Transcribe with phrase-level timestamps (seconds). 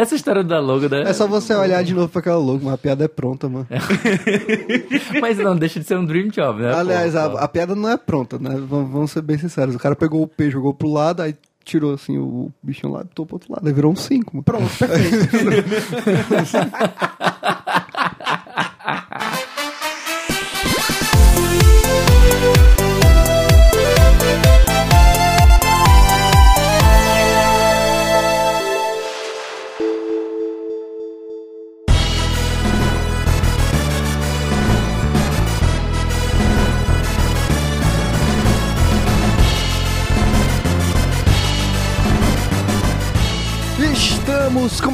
[0.00, 1.02] Essa história da logo, né?
[1.02, 3.66] É só você olhar de novo pra aquela logo, mas a piada é pronta, mano.
[5.20, 6.72] Mas não deixa de ser um dream job, né?
[6.72, 8.48] Aliás, a, a piada não é pronta, né?
[8.66, 9.74] Vamos, vamos ser bem sinceros.
[9.74, 13.26] O cara pegou o P, jogou pro lado, aí tirou assim o bichinho lá, botou
[13.26, 14.42] pro outro lado, aí virou um 5.
[14.42, 15.28] Pronto, perfeito.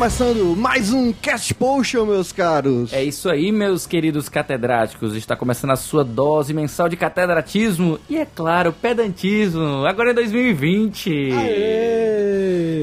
[0.06, 2.92] começando mais um Cast Potion, meus caros.
[2.92, 5.16] É isso aí, meus queridos catedráticos.
[5.16, 9.84] Está começando a sua dose mensal de catedratismo e, é claro, pedantismo.
[9.84, 11.10] Agora é 2020.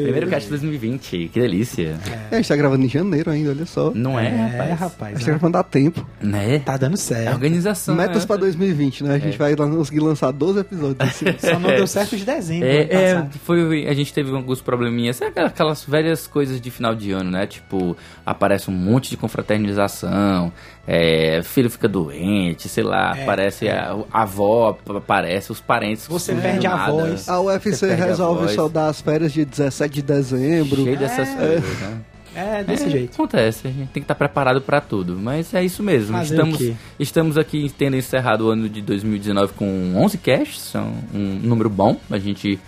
[0.04, 1.30] Primeiro cast de 2020.
[1.32, 1.98] Que delícia.
[2.30, 3.90] É, a gente tá gravando em janeiro ainda, olha só.
[3.96, 4.72] Não é, É, rapaz?
[4.72, 5.12] A rapaz.
[5.14, 6.06] gente tá gravando a tempo.
[6.22, 6.60] Né?
[6.60, 7.34] Tá dando É certo.
[7.36, 7.96] organização.
[7.96, 8.28] Metas né?
[8.28, 9.16] pra 2020, né?
[9.16, 11.36] A gente vai lá- conseguir lançar 12 episódios ano.
[11.40, 12.68] Só não deu certo de dezembro.
[12.68, 16.94] É, é, foi, a gente teve alguns probleminhas, sabe aquelas- aquelas velhas coisas de final
[16.94, 17.48] de ano, né?
[17.48, 20.52] Tipo, aparece um monte de confraternização,
[20.88, 26.08] é, filho fica doente, sei lá, É, aparece a, a avó, aparece os parentes.
[26.08, 27.30] Você perde a voz.
[27.30, 28.52] A UFC Você perde a resolve voz.
[28.56, 30.84] só dar as férias de 17 de dezembro.
[30.84, 31.36] Cheio dessas É.
[31.36, 31.98] coisas, né?
[32.36, 33.14] É, desse É, jeito.
[33.14, 35.16] Acontece, a gente tem que estar preparado pra tudo.
[35.22, 36.18] Mas é isso mesmo.
[36.18, 41.40] Fazer estamos, estamos aqui tendo encerrado o ano de 2019 com 11 casts, são um
[41.44, 41.96] número bom.
[42.10, 42.60] A gente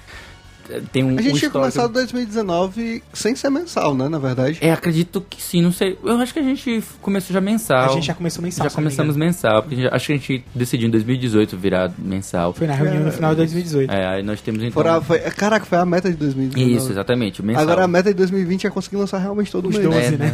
[0.92, 4.08] tem um A gente um tinha começado 2019 sem ser mensal, né?
[4.10, 4.58] Na verdade.
[4.62, 5.98] É, acredito que sim, não sei.
[6.04, 7.90] Eu acho que a gente começou já mensal.
[7.92, 8.68] A gente já começou mensal.
[8.70, 12.54] Já começamos mensal, porque acho que a gente decidiu em 2018 virar mensal.
[12.54, 13.92] Foi na reunião no final de 2018.
[13.92, 14.74] É, aí nós temos então.
[14.74, 16.76] Fora, foi, caraca, foi a meta de 2019.
[16.76, 17.64] Isso, exatamente, o mensal.
[17.64, 19.88] Agora a meta de 2020 é conseguir lançar realmente todo Os mês.
[19.90, 20.34] 12, É, né?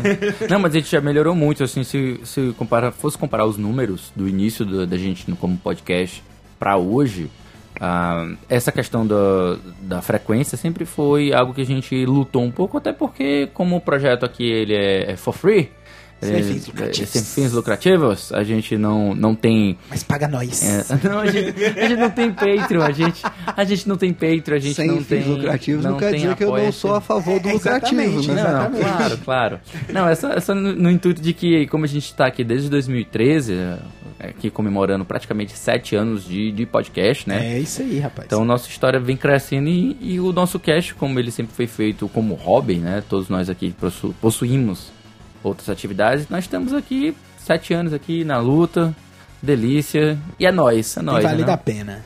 [0.49, 4.11] Não, mas a gente já melhorou muito, assim, se, se compara, fosse comparar os números
[4.15, 6.23] do início do- da gente como podcast
[6.59, 7.29] pra hoje,
[7.83, 9.15] ah, essa questão da,
[9.81, 13.81] da frequência sempre foi algo que a gente lutou um pouco, até porque como o
[13.81, 15.71] projeto aqui ele é, é for free,
[16.21, 17.09] Sem é- fins é- lucrativos.
[17.09, 20.61] sem fins lucrativos, a gente não, não tem Mas paga nós.
[20.63, 23.23] é, não, a gente, a gente não tem Patreon, a gente,
[23.57, 25.23] a gente não tem Patreon, a gente Sem não fins tem.
[25.23, 28.43] lucrativos não, quer tem dizer que eu não sou a favor do É, lucrativo, né?
[28.43, 29.59] Não, não, claro, claro.
[29.91, 32.43] Não, é só, é só no, no intuito de que, como a gente está aqui
[32.43, 33.77] desde 2013, é,
[34.29, 37.55] aqui comemorando praticamente sete anos de, de podcast, né?
[37.55, 38.25] É isso aí, rapaz.
[38.25, 42.07] Então, nossa história vem crescendo e, e o nosso cast, como ele sempre foi feito
[42.09, 43.03] como hobby, né?
[43.07, 44.91] Todos nós aqui possu- possuímos
[45.43, 46.29] outras atividades.
[46.29, 48.95] Nós estamos aqui, sete anos aqui na luta,
[49.41, 50.17] delícia.
[50.39, 51.23] E é nóis, é nóis.
[51.23, 51.53] valido né?
[51.53, 52.05] a pena.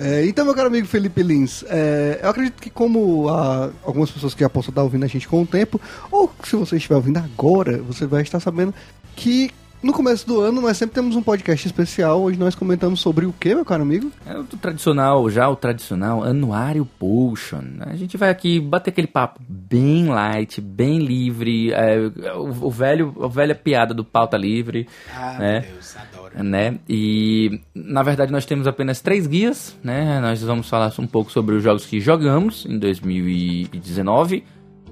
[0.00, 4.32] É, então, meu caro amigo Felipe Lins, é, eu acredito que como ah, algumas pessoas
[4.32, 7.16] que já possam estar ouvindo a gente com o tempo, ou se você estiver ouvindo
[7.16, 8.72] agora, você vai estar sabendo
[9.16, 9.50] que
[9.80, 13.32] no começo do ano nós sempre temos um podcast especial onde nós comentamos sobre o
[13.32, 14.10] que, meu caro amigo?
[14.26, 17.62] É o tradicional, já o tradicional Anuário Potion.
[17.80, 21.96] A gente vai aqui bater aquele papo bem light, bem livre, é,
[22.34, 25.60] o, o velho, a velha piada do pauta livre, Ah, né?
[25.60, 26.42] meu Deus, adoro.
[26.44, 26.78] né?
[26.88, 30.18] E na verdade nós temos apenas três guias, né?
[30.20, 34.44] Nós vamos falar um pouco sobre os jogos que jogamos em 2019,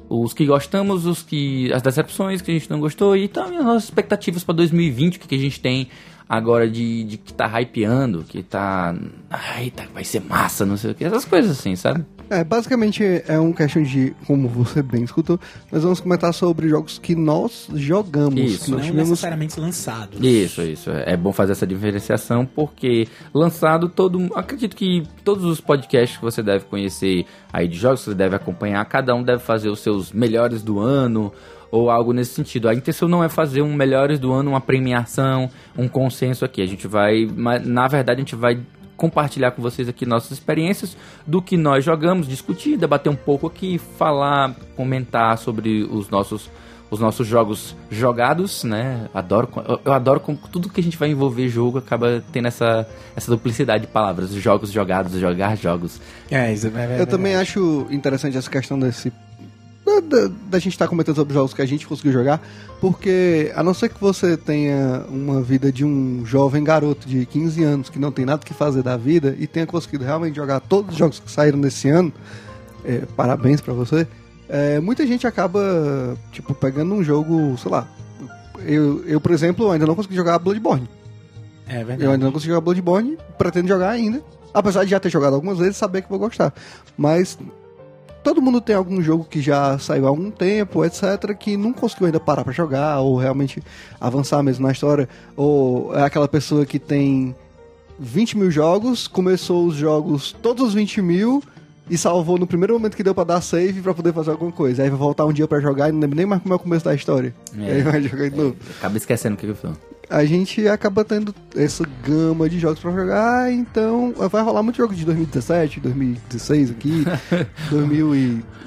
[0.09, 3.65] os que gostamos, os que as decepções que a gente não gostou e também as
[3.65, 5.89] nossas expectativas para 2020, o que, que a gente tem
[6.29, 8.95] agora de, de que tá hypeando, que tá,
[9.31, 12.05] ai, tá, vai ser massa, não sei o que, essas coisas assim, sabe?
[12.29, 15.39] É, basicamente é um questão de, como você bem escutou,
[15.71, 18.41] nós vamos comentar sobre jogos que nós jogamos.
[18.41, 18.65] Isso.
[18.65, 20.19] que nós Não tivemos necessariamente lançados.
[20.21, 20.91] Isso, isso.
[20.91, 26.43] É bom fazer essa diferenciação porque lançado todo, acredito que todos os podcasts que você
[26.43, 30.13] deve conhecer aí de jogos que você deve acompanhar, cada um deve fazer os seus
[30.13, 31.33] melhores do ano
[31.71, 32.69] ou algo nesse sentido.
[32.69, 36.63] A intenção não é fazer um melhores do ano, uma premiação, um consenso aqui.
[36.63, 37.29] A gente vai,
[37.65, 38.61] na verdade, a gente vai
[38.97, 40.97] compartilhar com vocês aqui nossas experiências
[41.27, 46.51] do que nós jogamos, discutir, debater um pouco aqui, falar, comentar sobre os nossos
[46.89, 49.09] os nossos jogos jogados, né?
[49.13, 52.89] Adoro, eu, eu adoro como tudo que a gente vai envolver jogo acaba tendo essa,
[53.15, 56.01] essa duplicidade de palavras, jogos jogados, jogar jogos.
[56.31, 57.01] É, isso é verdade.
[57.01, 59.13] Eu também acho interessante essa questão desse.
[59.87, 62.43] Da, da- da gente estar comentando sobre jogos que a gente conseguiu jogar,
[62.81, 67.63] porque a não ser que você tenha uma vida de um jovem garoto de 15
[67.63, 70.91] anos que não tem nada que fazer da vida e tenha conseguido realmente jogar todos
[70.91, 72.13] os jogos que saíram nesse ano,
[72.85, 74.09] é, parabéns pra você.
[74.49, 77.87] É, muita gente acaba, tipo, pegando um jogo, sei lá.
[78.65, 80.89] Eu, eu, por exemplo, ainda não consegui jogar Bloodborne.
[81.69, 82.03] É verdade.
[82.05, 84.21] Eu ainda não consegui jogar Bloodborne, pretendo jogar ainda.
[84.53, 86.53] Apesar de já ter jogado algumas vezes, saber que vou gostar.
[86.97, 87.39] Mas
[88.27, 92.07] todo mundo tem algum jogo que já saiu há algum tempo, etc, que não conseguiu
[92.07, 93.63] ainda parar pra jogar ou realmente
[94.01, 97.37] avançar mesmo na história, ou é aquela pessoa que tem
[98.01, 101.41] 20 mil jogos, começou os jogos todos os 20 mil
[101.89, 104.83] e salvou no primeiro momento que deu pra dar save pra poder fazer alguma coisa.
[104.83, 106.59] Aí vai voltar um dia pra jogar e não lembra nem mais como é o
[106.59, 107.33] começo da história.
[107.57, 107.61] É.
[107.61, 108.57] E aí vai jogar de novo.
[108.77, 109.77] Acaba esquecendo o que eu falei.
[110.09, 114.95] A gente acaba tendo essa gama de jogos pra jogar, então vai rolar muito jogo
[114.95, 117.05] de 2017, 2016 aqui,
[117.71, 118.19] 2000 e,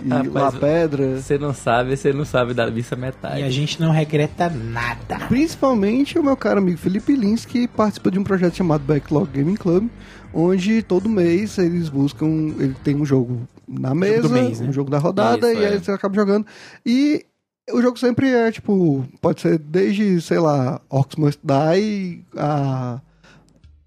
[0.04, 1.22] e Rapaz, La Pedra.
[1.22, 3.40] Você não sabe, você não sabe da missa metade.
[3.40, 5.20] E a gente não regreta nada.
[5.28, 9.56] Principalmente o meu caro amigo Felipe Lins, que participa de um projeto chamado Backlog Gaming
[9.56, 9.88] Club,
[10.34, 12.28] onde todo mês eles buscam,
[12.60, 14.68] ele tem um jogo na mesa, do mês, né?
[14.68, 15.68] um jogo da rodada, Isso, e é.
[15.70, 16.46] aí você acaba jogando.
[16.86, 17.26] E
[17.74, 23.00] o jogo sempre é, tipo, pode ser desde, sei lá, Orcs Must Die a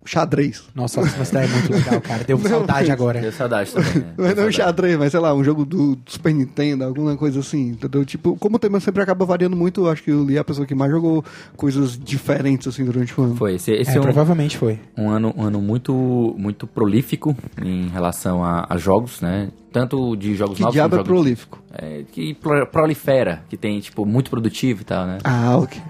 [0.05, 0.65] xadrez.
[0.75, 2.25] Nossa, cidade é muito legal, cara.
[2.25, 3.21] Deu Não, saudade mas- agora.
[3.21, 3.95] Deu saudade também.
[3.95, 4.15] né?
[4.19, 7.17] Não é Deu não xadrez, mas sei lá, um jogo do, do Super Nintendo, alguma
[7.17, 8.05] coisa assim, entendeu?
[8.05, 10.67] Tipo, como o tema sempre acaba variando muito, acho que o Lee é a pessoa
[10.67, 11.25] que mais jogou
[11.57, 13.37] coisas diferentes, assim, durante o ano.
[13.37, 14.81] Foi, esse, esse É, é, um, provavelmente foi.
[14.99, 15.95] um ano, um ano muito,
[16.37, 19.51] muito prolífico em relação a, a jogos, né?
[19.73, 21.63] Tanto de jogos Que novos diabo é como jogos prolífico?
[21.73, 25.19] é, que pro- prolifera, que tem, tipo, muito produtivo e tal, né?
[25.25, 25.81] Ah, ok.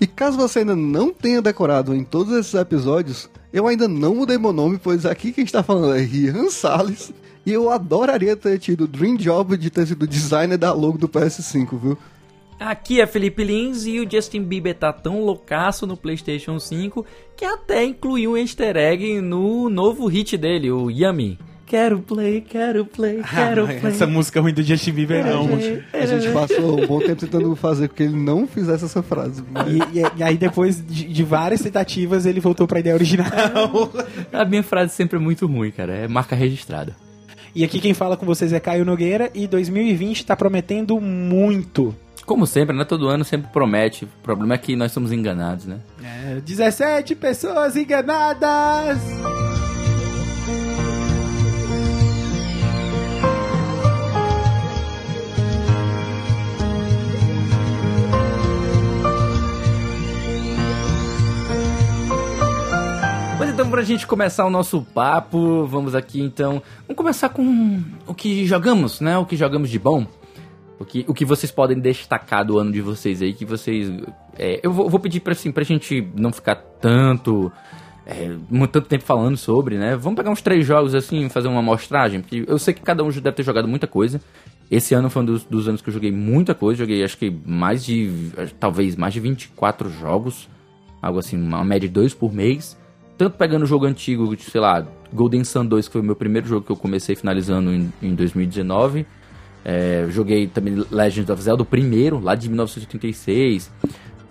[0.00, 4.38] E caso você ainda não tenha decorado em todos esses episódios, eu ainda não mudei
[4.38, 7.12] meu nome, pois aqui quem está falando é Rian Salles.
[7.46, 11.08] E eu adoraria ter tido o dream job de ter sido designer da logo do
[11.08, 11.98] PS5, viu?
[12.58, 17.44] Aqui é Felipe Lins e o Justin Bieber tá tão loucaço no PlayStation 5 que
[17.44, 21.38] até incluiu um easter egg no novo hit dele, o Yummy.
[21.70, 23.92] Quero play, quero play, quero play.
[23.92, 25.48] Essa música ruim do Justin Bieber não.
[25.92, 29.40] A gente passou um bom tempo tentando fazer com que ele não fizesse essa frase.
[29.52, 33.28] mas- E, e- e aí depois de, de várias tentativas ele voltou pra ideia original.
[34.32, 35.94] A minha frase sempre é muito ruim, cara.
[35.94, 36.96] É marca registrada.
[37.54, 41.94] E aqui quem fala com vocês é Caio Nogueira e 2020 tá prometendo muito.
[42.26, 42.84] Como sempre, né?
[42.84, 44.06] Todo ano sempre promete.
[44.06, 45.78] O problema é que nós somos enganados, né?
[46.02, 48.98] É, 17 pessoas enganadas!
[63.60, 66.62] Então, pra gente começar o nosso papo, vamos aqui então.
[66.88, 69.18] Vamos começar com o que jogamos, né?
[69.18, 70.06] O que jogamos de bom.
[70.78, 73.92] O que, o que vocês podem destacar do ano de vocês aí, que vocês.
[74.38, 77.52] é, eu vou, vou pedir pra, assim, pra gente não ficar tanto.
[78.06, 79.94] É, muito tanto tempo falando sobre, né?
[79.94, 83.10] Vamos pegar uns três jogos assim, fazer uma amostragem, porque eu sei que cada um
[83.10, 84.22] já deve ter jogado muita coisa.
[84.70, 87.30] Esse ano foi um dos, dos anos que eu joguei muita coisa, joguei acho que
[87.44, 88.10] mais de.
[88.58, 90.48] talvez mais de 24 jogos,
[91.02, 92.79] algo assim, uma média de dois por mês.
[93.20, 96.46] Tanto pegando o jogo antigo, sei lá, Golden Sun 2, que foi o meu primeiro
[96.48, 99.04] jogo que eu comecei finalizando em, em 2019.
[99.62, 103.70] É, joguei também Legend of Zelda, o primeiro, lá de 1986.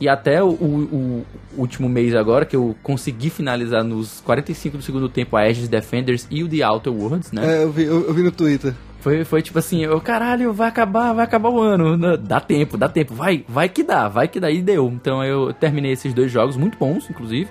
[0.01, 4.83] E até o, o- o último mês agora, que eu consegui finalizar nos 45 do
[4.83, 7.59] segundo tempo a Aegis Defenders e o The Outer Worlds, né?
[7.59, 8.73] É, eu vi, eu, eu vi no Twitter.
[9.01, 11.95] Foi, foi tipo assim, eu, caralho, vai acabar, vai acabar o ano.
[11.95, 14.49] Não, Dá tempo, dá tempo, vai, vai que dá, vai que dá.
[14.49, 14.87] E deu.
[14.87, 17.49] Então eu terminei esses dois jogos, muito bons, inclusive.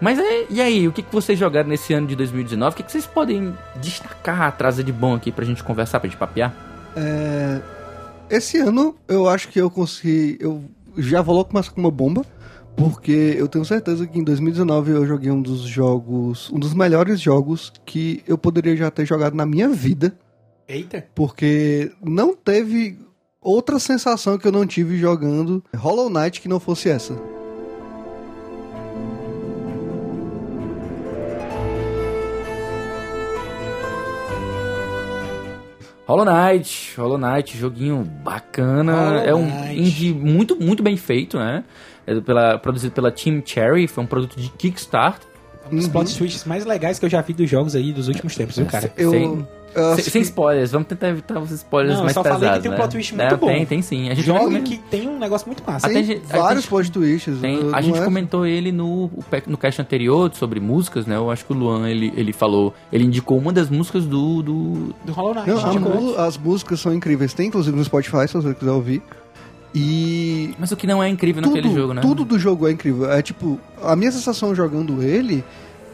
[0.00, 2.74] Mas é, e aí, o que, que vocês jogaram nesse ano de 2019?
[2.74, 6.18] O que, que vocês podem destacar, trazer de bom aqui pra gente conversar, pra gente
[6.18, 6.54] papear?
[6.94, 7.60] É,
[8.28, 10.36] esse ano eu acho que eu consegui.
[10.40, 10.64] Eu
[10.96, 12.24] já vou logo começar com uma bomba.
[12.76, 16.50] Porque eu tenho certeza que em 2019 eu joguei um dos jogos.
[16.52, 20.14] Um dos melhores jogos que eu poderia já ter jogado na minha vida.
[20.68, 21.06] Eita!
[21.14, 22.98] Porque não teve
[23.40, 27.16] outra sensação que eu não tive jogando Hollow Knight que não fosse essa.
[36.06, 38.94] Hollow Knight, Hollow Knight, joguinho bacana.
[38.94, 39.80] Hollow é um Knight.
[39.80, 41.64] indie muito, muito bem feito, né?
[42.06, 45.26] É pela, produzido pela Team Cherry, foi um produto de Kickstarter.
[45.70, 45.90] Um dos Uhum.
[45.92, 48.66] plot twists mais legais que eu já vi dos jogos aí dos últimos tempos, viu,
[48.66, 48.92] cara?
[48.96, 49.44] Eu,
[49.96, 52.62] Sem- Sem, spoilers, vamos tentar evitar os spoilers Não, eu mais só falei pesados, que
[52.62, 52.78] tem um né?
[52.80, 53.46] plot twist É, muito bom.
[53.46, 54.08] Tem, tem sim.
[54.10, 55.88] A gente Joga que tem um negócio muito massa.
[55.88, 57.38] Tem gente- vários gente- plot twists.
[57.40, 59.10] tem- a gente é- comentou ele no,
[59.46, 61.16] no cast anterior sobre músicas, né?
[61.16, 64.42] Eu acho que o Luan, ele, ele falou, ele indicou uma das músicas do...
[64.42, 64.94] do...
[65.04, 65.48] Do Hollow Knight.
[65.50, 67.32] Não, as músicas são incríveis.
[67.34, 69.02] Tem inclusive no Spotify, se você quiser ouvir.
[69.74, 72.00] E Mas o que não é incrível tudo, naquele jogo, né?
[72.00, 73.10] tudo do jogo é incrível.
[73.10, 75.44] É tipo, a minha sensação jogando ele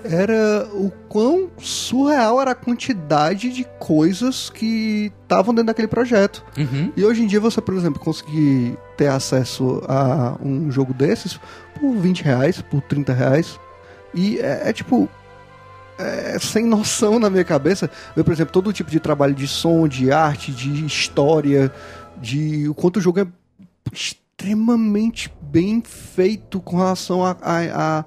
[0.05, 6.45] era o quão surreal era a quantidade de coisas que estavam dentro daquele projeto.
[6.57, 6.93] Uhum.
[6.97, 11.39] E hoje em dia você, por exemplo, conseguir ter acesso a um jogo desses
[11.79, 13.59] por 20 reais, por 30 reais.
[14.15, 15.09] E é, é tipo.
[15.99, 17.91] é, sem noção na minha cabeça.
[18.17, 21.73] Eu, por exemplo, todo tipo de trabalho de som, de arte, de história,
[22.21, 23.27] de o quanto o jogo é
[23.93, 28.05] extremamente bem feito com relação à a, a,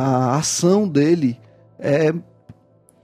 [0.00, 1.38] a, ação dele.
[1.78, 2.12] É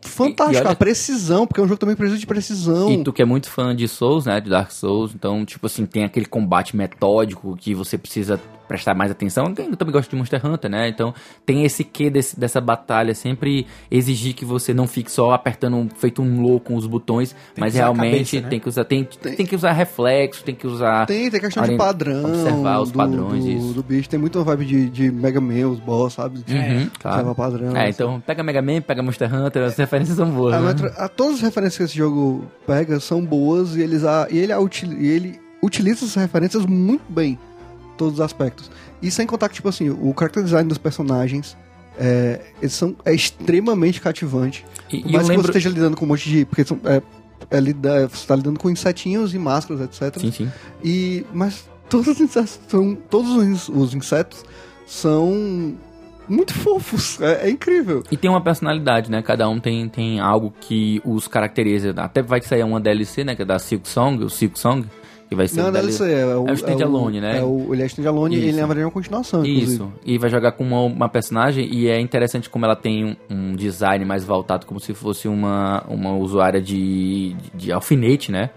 [0.04, 2.90] fantástico, E- e olha- a precisão, porque é um jogo também precisa de precisão.
[2.90, 4.40] E tu que é muito fã de Souls, né?
[4.40, 8.40] De Dark Souls, então, tipo assim, tem aquele combate metódico que você precisa
[8.73, 9.52] prestar mais atenção.
[9.59, 10.88] Eu também gosto de Monster Hunter, né?
[10.88, 11.12] Então,
[11.45, 15.88] tem esse quê desse, dessa batalha, sempre exigir que você não fique só apertando um-
[15.88, 18.49] feito um louco com os botões, mas usar a realmente cabeça, né?
[18.49, 21.76] tem que usar tem, tem, que usar reflexo, tem que usar Tem, tem questão de
[21.76, 22.25] padrão.
[22.25, 24.09] observar os do, padrões, do, do bicho.
[24.09, 26.38] Tem muita vibe de, de Mega Man, os boss, sabe?
[26.49, 27.17] Uhum, claro.
[27.29, 27.76] Observar padrão.
[27.76, 27.91] É, assim.
[27.91, 30.55] então pega Mega Man, pega Monster Hunter, as referências são boas.
[30.55, 30.67] A né?
[30.69, 34.38] metro- a- todas as referências que esse jogo pega são boas e, eles a, e,
[34.38, 37.38] ele, a e ele utiliza essas referências muito bem,
[37.96, 38.70] todos os aspectos.
[39.00, 41.56] E sem contar que, tipo assim, o character design dos personagens
[41.99, 44.64] é, eles são, é extremamente cativante.
[44.90, 45.42] E, eu mais que lembro.
[45.42, 46.44] você esteja lidando com um monte de.
[46.44, 47.02] Porque são, é,
[47.50, 50.18] é lida- você está lidando com insetinhos e máscaras, etc.
[50.20, 50.52] Sim, sim.
[50.82, 52.94] E, mas todos os insetos são.
[52.94, 54.44] Todos os, os insetos
[54.87, 55.75] são
[56.28, 57.20] muito fofos.
[57.20, 58.02] É, é incrível.
[58.11, 59.20] E tem uma personalidade, né?
[59.22, 61.92] Cada um tem, tem algo que os caracteriza.
[61.99, 63.34] Até vai sair uma DLC, né?
[63.34, 64.87] Que é da Silk Song, o Silk Song,
[65.32, 66.04] que vai ser Não, é DLC.
[66.04, 67.38] DLC, é o, é o standalone, né?
[67.38, 69.72] É o, ele é standalone e ele na verdade é uma continuação, inclusive.
[69.74, 73.16] Isso, e vai jogar com uma, uma personagem e é interessante como ela tem um,
[73.30, 78.50] um design mais voltado como se fosse uma, uma usuária de, de, de alfinete, né?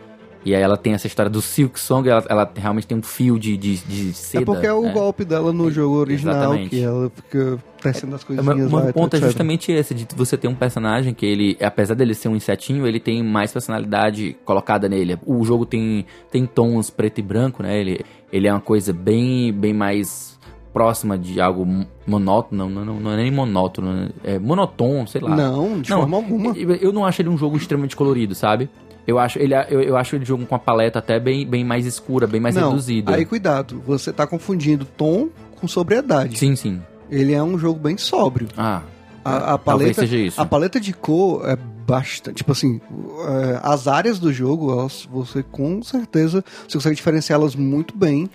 [0.46, 3.40] E aí ela tem essa história do Silk Song, ela, ela realmente tem um fio
[3.40, 4.44] de, de, de seda.
[4.44, 4.92] É porque é o né?
[4.92, 6.70] golpe dela no jogo original, Exatamente.
[6.70, 10.08] que ela fica tecendo as O coisinhas meu, lá, meu ponto é justamente esse, de
[10.16, 14.38] você ter um personagem que ele, apesar dele ser um insetinho, ele tem mais personalidade
[14.46, 15.18] colocada nele.
[15.26, 17.80] O jogo tem, tem tons preto e branco, né?
[17.80, 20.36] Ele, ele é uma coisa bem, bem mais
[20.76, 21.66] próxima de algo
[22.06, 25.34] monótono, não, não, não é nem monótono, é monotom, sei lá.
[25.34, 26.54] Não, de Não, forma alguma.
[26.58, 28.70] Eu não acho ele um jogo extremamente colorido, sabe?
[29.08, 31.86] Eu acho ele, eu, eu acho ele jogo com a paleta até bem, bem mais
[31.86, 33.14] escura, bem mais não, reduzida.
[33.16, 36.38] aí cuidado, você tá confundindo tom com sobriedade.
[36.38, 36.82] Sim, sim.
[37.10, 38.48] Ele é um jogo bem sóbrio.
[38.58, 38.82] Ah,
[39.24, 40.42] A, a talvez paleta, seja isso.
[40.42, 42.38] a paleta de cor é bastante.
[42.38, 42.82] Tipo assim,
[43.28, 48.28] é, as áreas do jogo, elas, você com certeza você consegue diferenciá-las muito bem.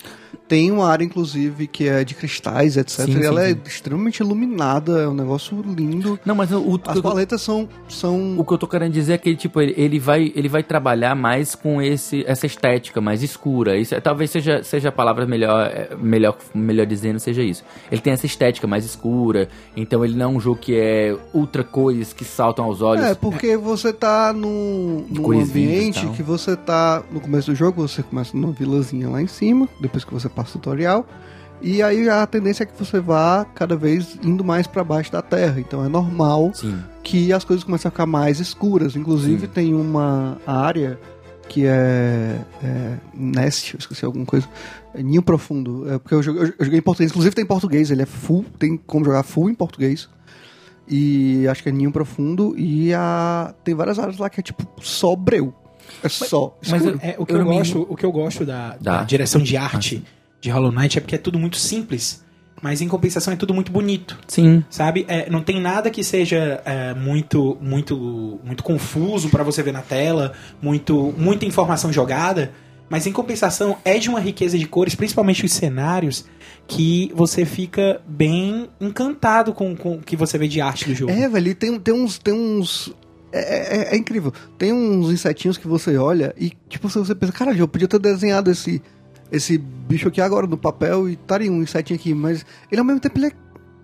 [0.48, 3.06] Tem uma área, inclusive, que é de cristais, etc.
[3.06, 3.52] Sim, e sim, ela sim.
[3.52, 6.18] é extremamente iluminada, é um negócio lindo.
[6.24, 7.68] Não, mas o, o, As paletas são.
[7.88, 10.62] são O que eu tô querendo dizer é que tipo, ele, ele, vai, ele vai
[10.62, 13.76] trabalhar mais com esse, essa estética mais escura.
[13.76, 17.64] Isso, é- talvez seja, seja a palavra melhor, é, melhor, melhor dizendo, seja isso.
[17.90, 21.62] Ele tem essa estética mais escura, então ele não é um jogo que é ultra
[21.62, 23.04] cores que saltam aos olhos.
[23.04, 27.02] É, porque você tá num, num ambiente que você tá.
[27.10, 30.50] No começo do jogo, você começa numa vilazinha lá em cima, depois que você passa
[30.50, 31.06] o tutorial.
[31.62, 35.20] E aí a tendência é que você vá cada vez indo mais pra baixo da
[35.20, 35.60] terra.
[35.60, 36.78] Então é normal Sim.
[37.02, 38.96] que as coisas começam a ficar mais escuras.
[38.96, 39.52] Inclusive Sim.
[39.52, 40.98] tem uma área
[41.48, 44.48] que é, é Nest, eu esqueci alguma coisa.
[44.94, 45.90] É Ninho Profundo.
[45.90, 47.10] É porque eu joguei, eu joguei em português.
[47.10, 50.08] Inclusive tem em português, ele é full, tem como jogar full em português.
[50.88, 52.54] E acho que é Ninho Profundo.
[52.56, 55.52] E a, tem várias áreas lá que é tipo só breu.
[56.02, 56.56] É só.
[56.68, 56.82] mas.
[57.02, 59.42] É, o, que Eu eu me- gosto, o que eu gosto da, da Da- direção
[59.42, 60.02] de arte
[60.40, 62.24] de Hollow Knight é porque é tudo muito simples,
[62.62, 64.18] mas em compensação é tudo muito bonito.
[64.28, 64.64] Sim.
[64.70, 65.04] Sabe?
[65.08, 69.82] É, não tem nada que seja é, muito, muito, muito confuso pra você ver na
[69.82, 70.32] tela,
[70.62, 72.52] muito, muita informação jogada.
[72.88, 76.24] Mas em compensação é de uma riqueza de cores, principalmente os cenários,
[76.66, 81.12] que você fica bem encantado com, com o que você vê de arte do jogo.
[81.12, 82.18] É, velho, tem, tem uns.
[82.18, 82.92] Tem uns
[83.32, 84.32] é, é- é incrível.
[84.58, 88.50] Tem uns insetinhos que você olha e, tipo, você pensa, cara, eu podia ter desenhado
[88.50, 88.82] esse,
[89.30, 93.00] esse bicho aqui agora no papel e estaria um insetinho aqui, mas ele ao mesmo
[93.00, 93.32] tempo ele é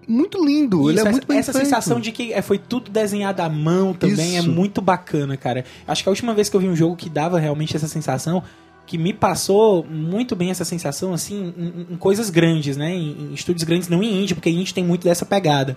[0.08, 1.64] muito lindo, ele Isso, é essa, muito bem essa feito.
[1.64, 4.48] sensação de que é, foi tudo desenhado à mão também Isso.
[4.48, 5.64] é muito bacana, cara.
[5.86, 8.42] Acho que a última vez que eu vi um jogo que dava realmente essa sensação,
[8.86, 12.94] que me passou muito bem essa sensação, assim, em, em coisas grandes, né?
[12.94, 15.76] Em, em estúdios grandes, não em indie, porque indie tem muito dessa pegada.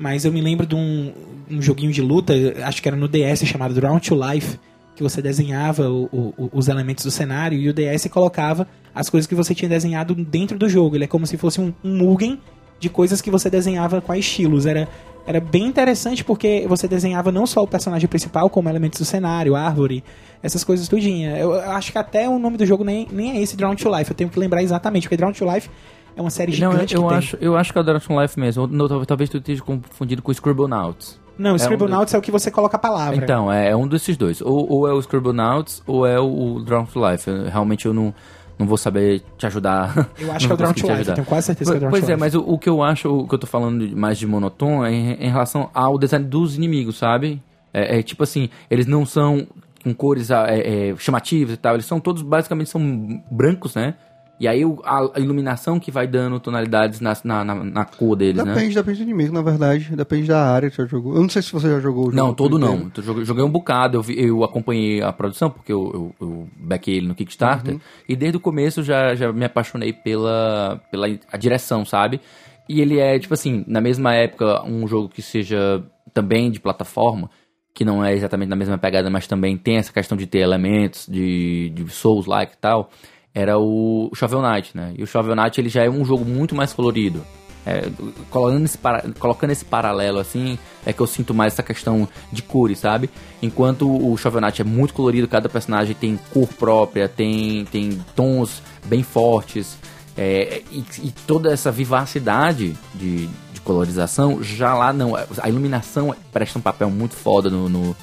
[0.00, 1.12] Mas eu me lembro de um,
[1.50, 2.32] um joguinho de luta,
[2.64, 4.58] acho que era no DS, chamado Round to Life,
[4.96, 9.26] que você desenhava o- o- os elementos do cenário e o DS colocava as coisas
[9.26, 10.96] que você tinha desenhado dentro do jogo.
[10.96, 12.40] Ele é como se fosse um, um Mugen
[12.78, 14.64] de coisas que você desenhava com estilos.
[14.64, 14.88] Era,
[15.26, 19.54] era bem interessante porque você desenhava não só o personagem principal, como elementos do cenário,
[19.54, 20.02] árvore,
[20.42, 21.36] essas coisas tudinha.
[21.36, 24.10] Eu, acho que até o nome do jogo nem, nem é esse Drown to Life.
[24.10, 25.68] Eu tenho que lembrar exatamente, porque Drown to Life
[26.16, 28.38] é uma série Não, eu, gigante eu acho, eu acho que é o Dragon Life
[28.38, 28.66] mesmo.
[28.66, 31.18] Não, talvez, tu esteja confundido com o Scribblenauts.
[31.38, 33.16] Não, o É um Scribblenauts é o que você coloca a palavra.
[33.16, 34.40] Então, é, é um desses dois.
[34.42, 37.28] Ou, ou é o Scribblenauts ou é o, Dragon to Life.
[37.28, 38.14] Eu- realmente eu não,
[38.58, 40.10] não vou saber te ajudar.
[40.18, 41.90] Eu acho que é o Drown to Life, tenho quase certeza que é o Drown
[41.90, 44.26] Pois é, mas o, o que eu acho, o que eu tô falando mais de
[44.26, 47.42] monotom é em, em relação ao design dos inimigos, sabe?
[47.72, 49.46] É, é tipo assim, eles não são
[49.82, 53.94] com cores ah, é, é, chamativas e tal, eles são todos, basicamente, são brancos, né?
[54.40, 58.16] E aí o- a, a iluminação que vai dando tonalidades na, na, na, na cor
[58.16, 58.54] deles, né?
[58.54, 59.94] Depende, depende do inimigo, na verdade.
[59.94, 61.14] Depende da área que você jogou.
[61.14, 62.16] Eu não sei se você já jogou o jogo.
[62.16, 62.90] Não, todo não.
[63.22, 67.06] Joguei, um bocado, eu, vi- eu acompanhei a produção, porque eu, eu, eu backei ele
[67.06, 67.78] no Kickstarter,
[68.08, 72.18] e desde o começo já, já me apaixonei pela, pela a direção, sabe?
[72.66, 77.28] E ele é, tipo assim, na mesma época, um jogo que seja também de plataforma,
[77.74, 81.06] que não é exatamente na mesma pegada, mas também tem essa questão de ter elementos
[81.06, 82.90] de, de Souls-like e tal,
[83.34, 84.92] era o Shovel Knight, né?
[84.96, 87.24] E o Shovel Knight, ele já é um jogo muito mais colorido.
[87.66, 87.90] É,
[88.30, 92.42] colocando, esse para- colocando esse paralelo assim, é que eu sinto mais essa questão de
[92.42, 93.10] cores, sabe?
[93.42, 98.62] Enquanto o Shovel Knight é muito colorido, cada personagem tem cor própria, tem, tem tons
[98.86, 99.76] bem fortes,
[100.16, 105.14] é, e, e toda essa vivacidade de, de colorização, já lá não.
[105.14, 107.96] A iluminação presta um papel muito foda no, no,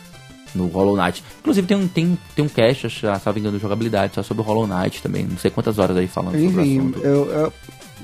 [0.57, 1.23] no Hollow Knight.
[1.39, 2.89] Inclusive tem um, tem, tem um cast,
[3.23, 5.25] salvo engano, de jogabilidade, só sobre o Hollow Knight também.
[5.25, 6.99] Não sei quantas horas aí falando sobre o Enfim, assunto.
[6.99, 7.53] eu, eu-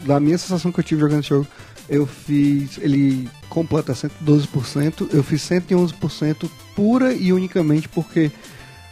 [0.05, 1.47] da minha sensação que eu tive jogando esse jogo,
[1.89, 8.31] eu fiz ele completa 112%, eu fiz 111% pura e unicamente porque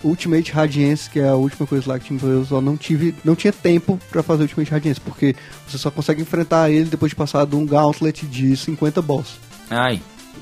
[0.04, 3.36] Ultimate Radiance, que é a última coisa lá que tinha eu só não tive, não
[3.36, 5.36] tinha tempo pra fazer Ultimate Radiance, porque
[5.68, 9.40] você só consegue enfrentar ele depois de passar de um gauntlet de 50 boss.
[9.70, 10.02] Ai,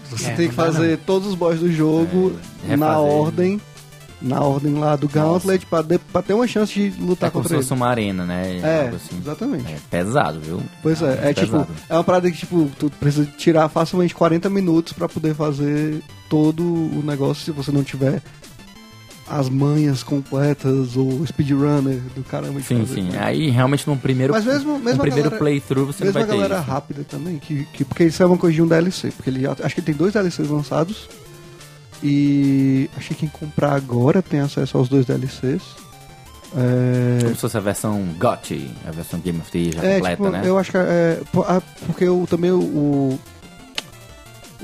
[0.09, 2.33] Você É, tem que não fazer todos os boss do jogo
[2.67, 3.61] É, na ordem,
[4.21, 7.43] na ordem lá do gauntlet pra, de- pra ter uma chance de lutar é como
[7.43, 7.63] se contra ele.
[7.63, 8.57] fosse uma arena, né?
[8.61, 9.17] É, assim.
[9.21, 9.65] exatamente.
[9.71, 10.61] É pesado, viu?
[10.81, 11.67] Pois é, é tipo, pesado.
[11.87, 16.63] é uma parada que tipo, tu precisa tirar facilmente 40 minutos pra poder fazer todo
[16.63, 18.21] o negócio se você não tiver
[19.29, 22.95] as manhas completas ou speedrunner do caramba Sim, fazer.
[23.01, 23.09] sim.
[23.17, 26.13] Aí realmente no primeiro, Mas mesmo, mesmo no a primeiro galera, playthrough você não a
[26.13, 26.63] vai ter galera isso.
[26.69, 29.55] rápida também, que, que, porque isso é uma coisa de um DLC, porque ele já-
[29.63, 31.07] acho que ele tem dois DLCs lançados
[32.03, 35.61] e acho que quem comprar agora tem acesso aos dois DLCs.
[36.55, 39.95] É, Como se fosse a versão GOTY, a versão Game of the Year já É,
[39.97, 40.41] completa, tipo, né?
[40.45, 41.21] eu acho que é.
[41.47, 43.19] ah, Porque eu também o.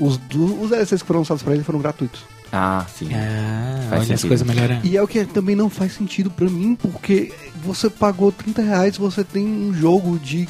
[0.00, 0.18] os,
[0.60, 2.22] os DLCs que foram lançados pra ele foram gratuitos.
[2.52, 3.08] Ah, sim.
[3.12, 4.28] Ah, Faz olha as sentido.
[4.28, 4.86] coisas melhorando.
[4.86, 7.32] E é o que também não faz sentido pra mim, porque
[7.62, 10.48] você pagou 30 reais, você tem um jogo de.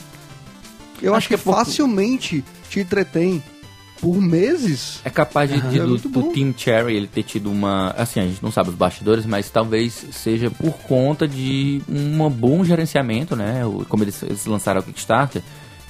[1.02, 3.42] Eu Acho acho, que que, é pouco- facilmente te entretém
[4.00, 5.00] por meses.
[5.04, 6.22] É capaz de, de- É do, do.
[6.32, 7.90] Team Cherry ele ter tido uma.
[7.96, 12.62] Assim, a gente não sabe os bastidores, mas talvez seja por conta de um bom
[12.64, 13.64] gerenciamento, né?
[13.64, 15.42] O- Como eles, eles lançaram o Kickstarter,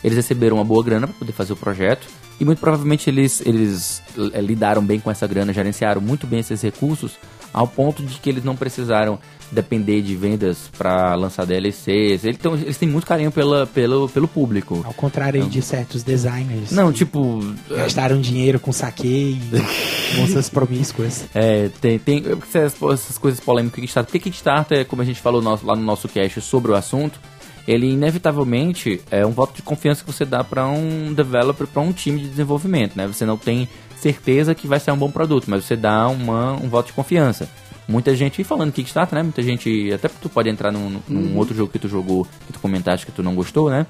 [0.04, 2.06] eles receberam uma boa grana para poder fazer o projeto.
[2.38, 4.03] E muito provavelmente eles, eles
[4.35, 7.12] eh, lidaram bem com essa grana, gerenciaram muito bem esses recursos,
[7.53, 9.18] ao ponto de que eles não precisaram
[9.51, 12.25] depender de vendas para lançar DLCs.
[12.25, 14.83] Eles, tão, eles têm muito carinho pela, pelo, pelo público.
[14.85, 16.72] Ao contrário aí de certos designers.
[16.72, 17.38] Não, que tipo.
[17.70, 19.40] Gastaram dinheiro com saque e
[20.20, 21.25] moças promíscuas.
[21.35, 22.22] É, tem, tem
[22.55, 24.11] essas, essas coisas polêmicas do Kickstarter.
[24.11, 27.18] Porque Kickstarter, como a gente falou no- lá no nosso cast sobre o assunto,
[27.66, 31.92] ele inevitavelmente é um voto de confiança que você dá para um developer, para um
[31.92, 33.07] time de desenvolvimento, né?
[33.07, 36.68] Você não tem certeza que vai ser um bom produto, mas você dá uma, um
[36.68, 37.48] voto de confiança.
[37.88, 39.22] Muita gente, e falando Kickstarter, né?
[39.22, 42.61] Muita gente, até tu pode entrar num, num outro jogo que tu jogou, que tu
[42.61, 43.87] comentaste que tu não gostou, né?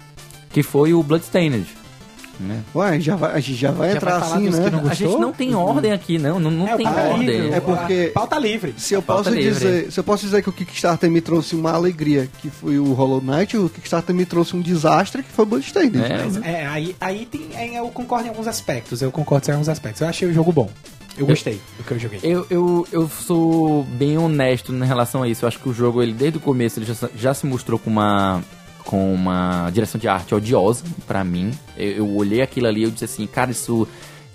[0.50, 1.66] Que foi o Bloodstained.
[2.38, 2.62] Né?
[2.74, 4.64] Ué, já vai, a gente já vai Já entrar vai falar assim, né?
[4.64, 6.38] que não A gente não tem ordem aqui, não.
[6.38, 7.26] Não, não É, tem ordem.
[7.26, 7.50] livre.
[7.54, 8.74] É porque- a Pauta livre.
[8.76, 9.52] Se eu Pauta posso livre.
[9.54, 12.92] dizer, se eu posso dizer que o Kickstarter me trouxe uma alegria, que foi o
[12.92, 15.96] Hollow Knight, o Kickstarter me trouxe um desastre, que foi o Bloodstained.
[15.98, 17.48] É, Mas, é, aí, aí tem.
[17.56, 19.00] aí eu concordo em alguns aspectos.
[19.00, 20.02] Eu concordo em alguns aspectos.
[20.02, 20.68] Eu achei o jogo bom.
[21.16, 22.20] Eu gostei do que eu joguei.
[22.22, 25.46] Eu, eu, eu sou bem honesto em relação a isso.
[25.46, 27.88] Eu acho que o jogo, ele desde o começo, ele já, já se mostrou com
[27.88, 28.42] uma
[28.86, 31.52] com uma direção de arte odiosa pra mim.
[31.76, 33.86] Eu, eu olhei aquilo ali e disse assim, cara, isso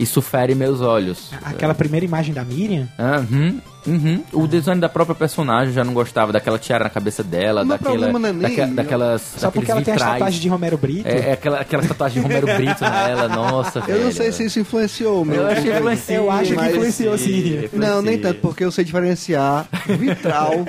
[0.01, 1.29] isso fere meus olhos.
[1.43, 2.87] Aquela primeira imagem da Miriam.
[3.29, 4.23] Uhum, uhum.
[4.33, 8.19] O design da própria personagem já não gostava daquela tiara na cabeça dela, daquela, problema
[8.19, 10.13] não é nem- daque- daquelas Só porque ela tem a vitrais.
[10.13, 11.07] tatuagem de Romero Brito.
[11.07, 14.11] É, é aquela, aquela tatuagem de Romero Brito nela, nossa, Eu não velho.
[14.13, 15.41] sei se isso influenciou, meu.
[15.41, 17.69] Eu achei que influencia, Eu acho que influenciou, sim.
[17.73, 19.67] Não, nem tanto, porque eu sei diferenciar
[19.99, 20.65] vitral,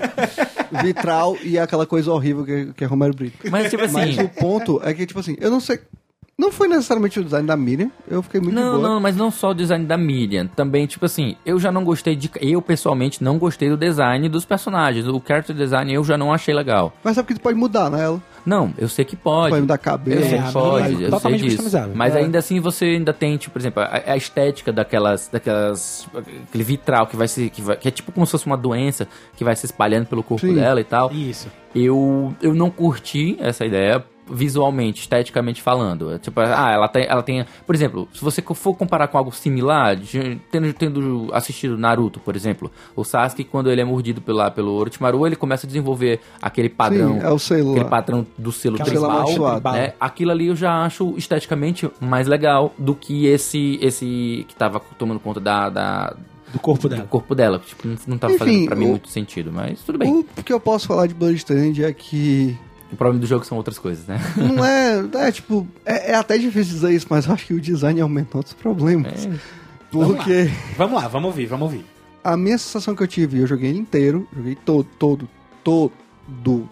[0.83, 3.38] vitral e aquela coisa horrível que, que é Romero Brito.
[3.51, 5.81] Mas tipo assim, Mas o ponto é que, tipo assim, eu não sei.
[6.43, 8.89] Não foi necessariamente o design da Miriam, eu fiquei muito Não, boa.
[8.89, 10.49] não, mas não só o design da Miriam.
[10.49, 12.29] Também, tipo assim, eu já não gostei de.
[12.41, 15.07] Eu, pessoalmente, não gostei do design dos personagens.
[15.07, 16.93] O character design eu já não achei legal.
[17.05, 18.03] Mas sabe que tu pode mudar, né?
[18.03, 19.51] Ela Não, eu sei que pode.
[19.51, 20.21] pode mudar Eu cabelo.
[20.25, 21.91] É, pode, é eu totalmente sei disso.
[21.95, 22.19] Mas É.
[22.19, 25.29] ainda assim você ainda tem, tipo, por exemplo, a, a estética daquelas.
[25.33, 26.09] daquelas.
[26.49, 27.49] aquele vitral que vai se.
[27.51, 30.25] Que, vai- que é tipo como se fosse uma doença que vai se espalhando pelo
[30.25, 30.55] corpo Sim.
[30.57, 31.13] dela e tal.
[31.13, 31.47] Isso.
[31.75, 36.18] Eu, eu não curti essa ideia visualmente, esteticamente falando.
[36.18, 37.45] Tipo, ah, ela tem, ela tem.
[37.66, 42.35] Por exemplo, se você for comparar com algo similar, de- tendo, tendo assistido Naruto, por
[42.35, 46.68] exemplo, o Sasuke, quando ele é mordido pela, pelo Orochimaru, ele começa a desenvolver aquele
[46.68, 47.14] padrão.
[47.21, 49.27] Sim, é o selo Aquele padrão do selo tribal,
[49.73, 49.92] né?
[50.01, 55.21] Aquilo ali eu já acho esteticamente mais legal do que esse esse que tava tomando
[55.21, 56.16] conta da, da-
[56.53, 57.07] Do corpo do dela.
[57.09, 57.59] corpo dela.
[57.64, 60.25] Tipo, não, não tava Enfim, fazendo pra mim o- muito sentido, mas tudo bem.
[60.37, 62.57] O que eu posso falar de Bloodstained é que
[62.93, 64.21] O problema do jogo são outras coisas, né?
[64.37, 67.61] não é, é tipo, é, é até difícil dizer isso, mas eu acho que o
[67.61, 69.27] design aumentou outros problemas.
[69.27, 69.31] É.
[69.91, 71.85] Porque Vamos lá, vamos ouvir, vamos ouvir.
[72.25, 75.29] a minha sensação que eu tive, eu joguei ele inteiro, joguei todo, todo,
[75.65, 75.93] todo.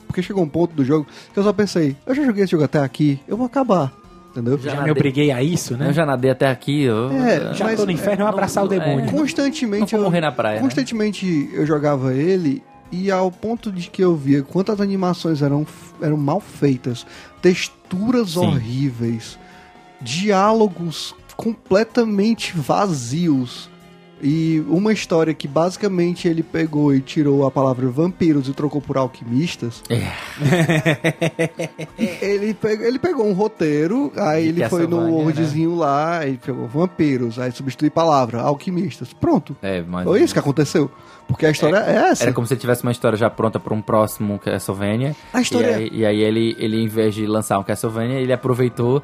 [0.07, 2.65] Porque chegou um ponto do jogo que eu só pensei, eu já joguei esse jogo
[2.65, 3.93] até aqui, eu vou acabar.
[4.31, 4.57] Entendeu?
[4.59, 4.85] Já Já nadei.
[4.85, 5.89] me obriguei a isso, né?
[5.89, 6.85] Eu já nadei até aqui.
[6.85, 9.07] Eu, É, Já mas- tô no inferno, eu vou abraçar o demônio.
[9.07, 9.11] é.
[9.11, 10.63] Constantemente Não vou eu, morrer na praia, né?
[10.63, 15.67] constantemente eu jogava ele e ao ponto de que eu via quantas animações eram,
[16.01, 17.07] eram mal feitas,
[17.41, 18.41] texturas Sim.
[18.41, 19.39] horríveis,
[20.01, 23.71] diálogos completamente vazios.
[24.23, 28.99] E uma história que basicamente ele pegou e tirou a palavra vampiros e trocou por
[28.99, 29.83] alquimistas.
[29.89, 30.13] É.
[32.23, 37.39] ele, pegou, ele pegou um roteiro, aí ele foi no Wordzinho lá, aí pegou vampiros,
[37.39, 39.11] aí substitui palavra, alquimistas.
[39.15, 39.57] Pronto.
[39.63, 40.05] É, mas...
[40.05, 40.91] Foi isso que aconteceu.
[41.31, 42.25] Porque a história é, essa.
[42.25, 45.15] Era como se ele tivesse uma história já pronta para um próximo Castlevania.
[45.33, 48.33] A história- E aí, e aí ele, ele, em vez de lançar um Castlevania, ele
[48.33, 49.03] aproveitou.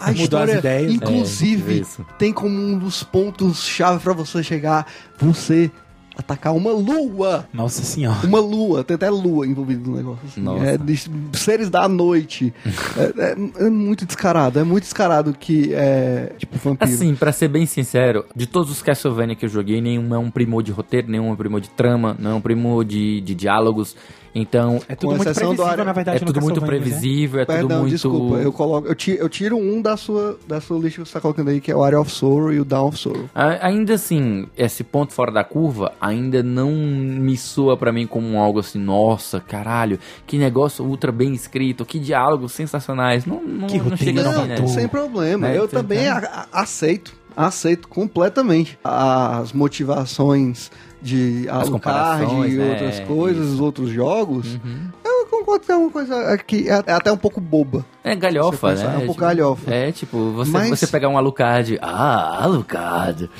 [0.00, 0.92] A Mudou história, as ideias.
[0.94, 4.86] inclusive, É, tem como um dos pontos chave pra você chegar,
[5.18, 5.70] você
[6.16, 7.48] atacar uma lua.
[7.52, 8.26] Nossa senhora.
[8.26, 10.20] Uma lua, tem até lua envolvida no negócio.
[10.26, 10.40] assim.
[10.40, 10.64] Nossa.
[10.64, 10.96] É de
[11.34, 12.52] seres da noite.
[12.96, 16.90] é, é- é muito descarado, é muito descarado que é tipo vampiro.
[16.92, 20.30] Assim, pra ser bem sincero, de todos os Castlevania que eu joguei, nenhum é um
[20.30, 23.34] primor de roteiro, nenhum é um primor de trama, não é um primor de, de
[23.34, 23.96] diálogos.
[24.34, 26.66] Então, É tudo muito previsível, área- na verdade, é tudo muito né?
[26.66, 27.92] previsível, é tudo Perdão, muito...
[27.92, 31.12] desculpa, eu coloco, eu tiro, eu tiro um da sua, da sua lista que você
[31.12, 33.28] tá colocando aí, que é o Area of Sorrow e o Down of Sorrow.
[33.34, 38.60] Ainda assim, esse ponto fora da curva ainda não me soa pra mim como algo
[38.60, 43.26] assim, nossa, caralho, que negócio ultra bem escrito, que diálogos sensacionais.
[43.26, 44.66] Não, não, Que não chega Não, né?
[44.66, 45.48] sem problema.
[45.48, 47.20] Né, Eu você também tá- a- a- aceito.
[47.36, 50.70] Aceito completamente as motivações
[51.02, 53.54] de As Alucard e né, outras coisas, isso.
[53.54, 54.54] os outros jogos.
[54.54, 54.88] Uhum.
[55.32, 57.84] Concordo que é uma coisa que é é até um pouco boba.
[58.04, 58.82] É galhofa, né?
[58.82, 59.70] é um pouco Tipo, galhofa.
[59.74, 61.78] É, tipo, você, Mas- você pegar um Alucard.
[61.80, 63.30] Ah, Alucard.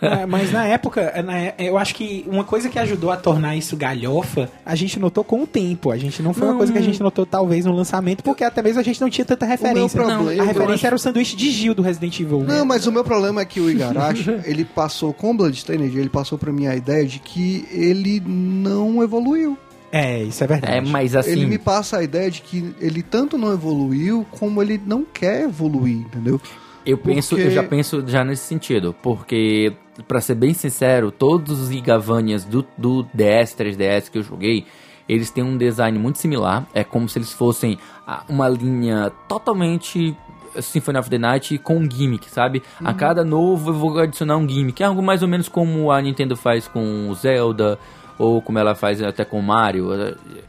[0.00, 3.56] É, mas na época, na é- eu acho que uma coisa que ajudou a tornar
[3.56, 5.90] isso galhofa, a gente notou com o tempo.
[5.90, 6.58] A gente não foi uma Não.
[6.58, 9.24] coisa que a gente notou talvez no lançamento, porque até mesmo a gente não tinha
[9.24, 9.98] tanta referência.
[10.00, 12.44] problema, Não, a referência acho- era o sanduíche de Gil do Resident Evil.
[12.44, 16.38] Não, mas o meu problema é que o Igarashi, ele passou com Bloodstained, ele passou
[16.38, 19.58] pra mim a ideia de que ele não evoluiu.
[19.90, 20.74] É, isso é verdade.
[20.74, 21.32] É, mas assim.
[21.32, 25.44] Ele me passa a ideia de que ele tanto não evoluiu como ele não quer
[25.44, 26.40] evoluir, entendeu?
[26.84, 29.72] Eu penso, Porque- eu já penso já nesse sentido, porque
[30.06, 34.64] pra ser bem sincero, todos os Igavanias do, do DS, 3DS que eu joguei,
[35.08, 40.16] eles têm um design muito similar, é como se eles fossem ah, uma linha totalmente
[40.60, 42.62] Symphony of the Night com um gimmick, sabe?
[42.82, 46.00] A cada novo eu vou adicionar um gimmick, é algo mais ou menos como a
[46.00, 47.78] Nintendo faz com o Zelda,
[48.18, 49.88] ou como ela faz até com o Mario.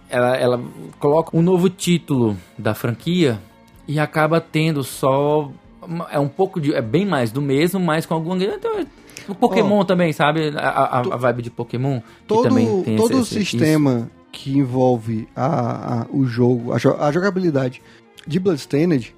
[0.09, 0.61] Ela, ela
[0.99, 3.39] coloca um novo título da franquia
[3.87, 5.51] e acaba tendo só
[6.11, 8.85] é um pouco de é bem mais do mesmo, mas com alguma então,
[9.27, 10.51] o Pokémon também, sabe?
[10.55, 14.09] A, a- a vibe de Pokémon que Todo, também tem todo o esse- esse- sistema
[14.31, 16.75] que envolve a, a- o jogo, a,
[17.07, 17.81] a jogabilidade
[18.27, 19.15] de Bloodstained,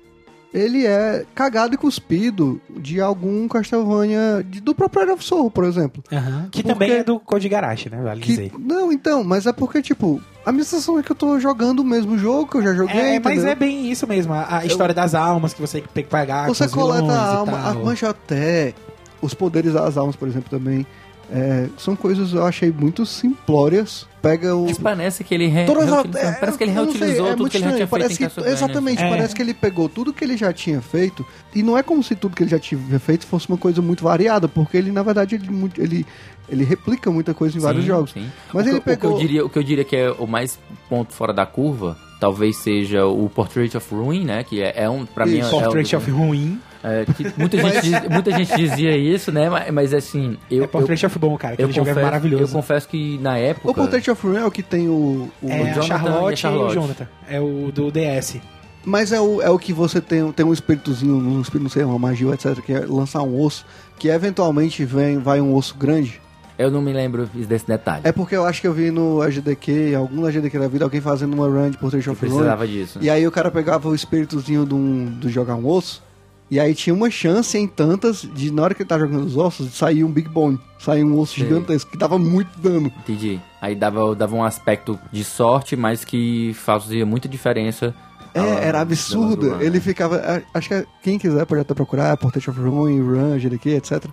[0.54, 5.64] ele é cagado e cuspido de algum Castlevania de- do próprio Area of Soul, por
[5.64, 6.04] exemplo.
[6.12, 6.48] Aham.
[6.52, 8.02] Que Porque- também é do Code Garage, né?
[8.02, 8.52] Vale Que, dizer.
[8.60, 11.86] não, então, mas é porque, tipo, a minha sensação é que eu tô jogando o
[11.86, 13.52] mesmo jogo que eu já joguei, É, mas entendeu?
[13.52, 14.34] é bem isso mesmo.
[14.34, 16.48] A, a história das almas que você tem que pagar.
[16.48, 17.86] Você coleta a alma, a tal.
[17.86, 18.74] manchaté,
[19.22, 20.86] os poderes das almas, por exemplo, também.
[21.32, 24.06] É, são coisas eu achei muito simplórias.
[24.22, 24.66] Pega o.
[24.66, 27.00] Mas parece que ele re, Todas as- reutilizou, é, parece que ele eu não sei,
[27.00, 28.54] reutilizou é tudo que ele já tinha feito parece em que- Castlevania.
[28.56, 29.10] Exatamente, É.
[29.10, 32.14] parece que ele pegou tudo que ele já tinha feito e não é como se
[32.16, 35.34] tudo que ele já tinha feito fosse uma coisa muito variada, porque ele, na verdade,
[35.36, 36.06] ele, ele,
[36.48, 38.12] ele replica muita coisa em vários Sim, jogos.
[38.12, 38.30] sim.
[38.54, 40.12] Mas o, ele que, o que pegou- eu diria, o que eu diria que é
[40.12, 44.44] o mais ponto fora da curva, talvez seja o Portrait of Ruin, né?
[44.44, 45.56] Que é, é um, pra mim, é, Isso.
[45.56, 46.60] é, Portrait o- of Ruim.
[46.84, 49.50] É, que muita, gente, diz- muita gente dizia isso, né?
[49.50, 51.56] Mas, mas assim, eu, é Portrait of Bom, cara.
[51.56, 52.54] eu, eu Aquele jogo é confesso, eu maravilhoso.
[52.54, 53.70] confesso que na época...
[53.70, 55.30] O Portrait of é o que tem o.
[55.42, 56.74] o- É a Jonathan Charlotte, e Charlotte.
[56.76, 57.08] e o Jonathan.
[57.30, 58.38] É o do DS.
[58.84, 61.84] Mas é o, é o que você tem, tem um espíritozinho, um espírito, não sei,
[61.84, 63.64] uma magia, etc., que é lançar um osso,
[64.00, 66.20] que eventualmente vem, vai um osso grande.
[66.58, 68.02] Eu não me lembro desse detalhe.
[68.04, 71.34] É porque eu acho que eu vi no AGDQ, algum AGDQ da vida, alguém fazendo
[71.34, 72.20] uma run de Portrait of.
[72.20, 73.00] Precisava disso.
[73.02, 76.04] E aí o cara pegava o espíritozinho de, um, de jogar um osso,
[76.52, 79.38] e aí tinha uma chance em tantas de, na hora que ele tá jogando os
[79.38, 82.92] ossos, sair um Big Bone, sair um osso gigantesco, que dava muito dano.
[83.00, 83.40] Entendi.
[83.62, 87.96] Aí dava, dava um aspecto de sorte, mas que fazia muita diferença.
[88.34, 89.62] É, Ah, era do absurdo.
[89.62, 90.44] Ele ficava.
[90.54, 94.06] Acho que quem quiser pode até procurar, Portrait of Ruin, Run, GDQ, etc.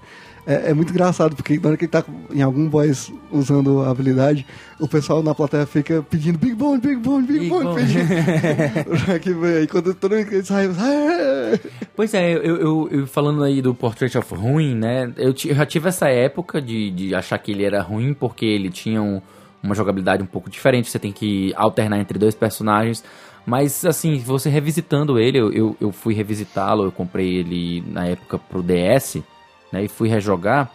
[0.47, 3.91] É, é muito engraçado, porque na hora que ele tá em algum boss usando a
[3.91, 4.47] habilidade,
[4.81, 7.81] o pessoal na plateia fica pedindo Big Bone, Big Bone, Big, Big Bone, Bone.
[7.83, 8.09] pedindo.
[9.59, 10.69] Aí quando todo mundo sai!
[11.95, 15.13] Pois é, eu, eu- eu falando aí do Portrait of Ruin, né?
[15.17, 18.71] Eu, eu já tive essa época de, de achar que ele era ruim porque ele
[18.71, 19.21] tinha um-
[19.63, 20.89] uma jogabilidade um pouco diferente.
[20.91, 23.03] Você tem que alternar entre dois personagens.
[23.45, 28.39] Mas, assim, você revisitando ele, eu, eu, eu fui revisitá-lo, eu comprei ele na época
[28.39, 29.23] pro DS,
[29.73, 29.85] né?
[29.85, 30.71] E fui rejogar.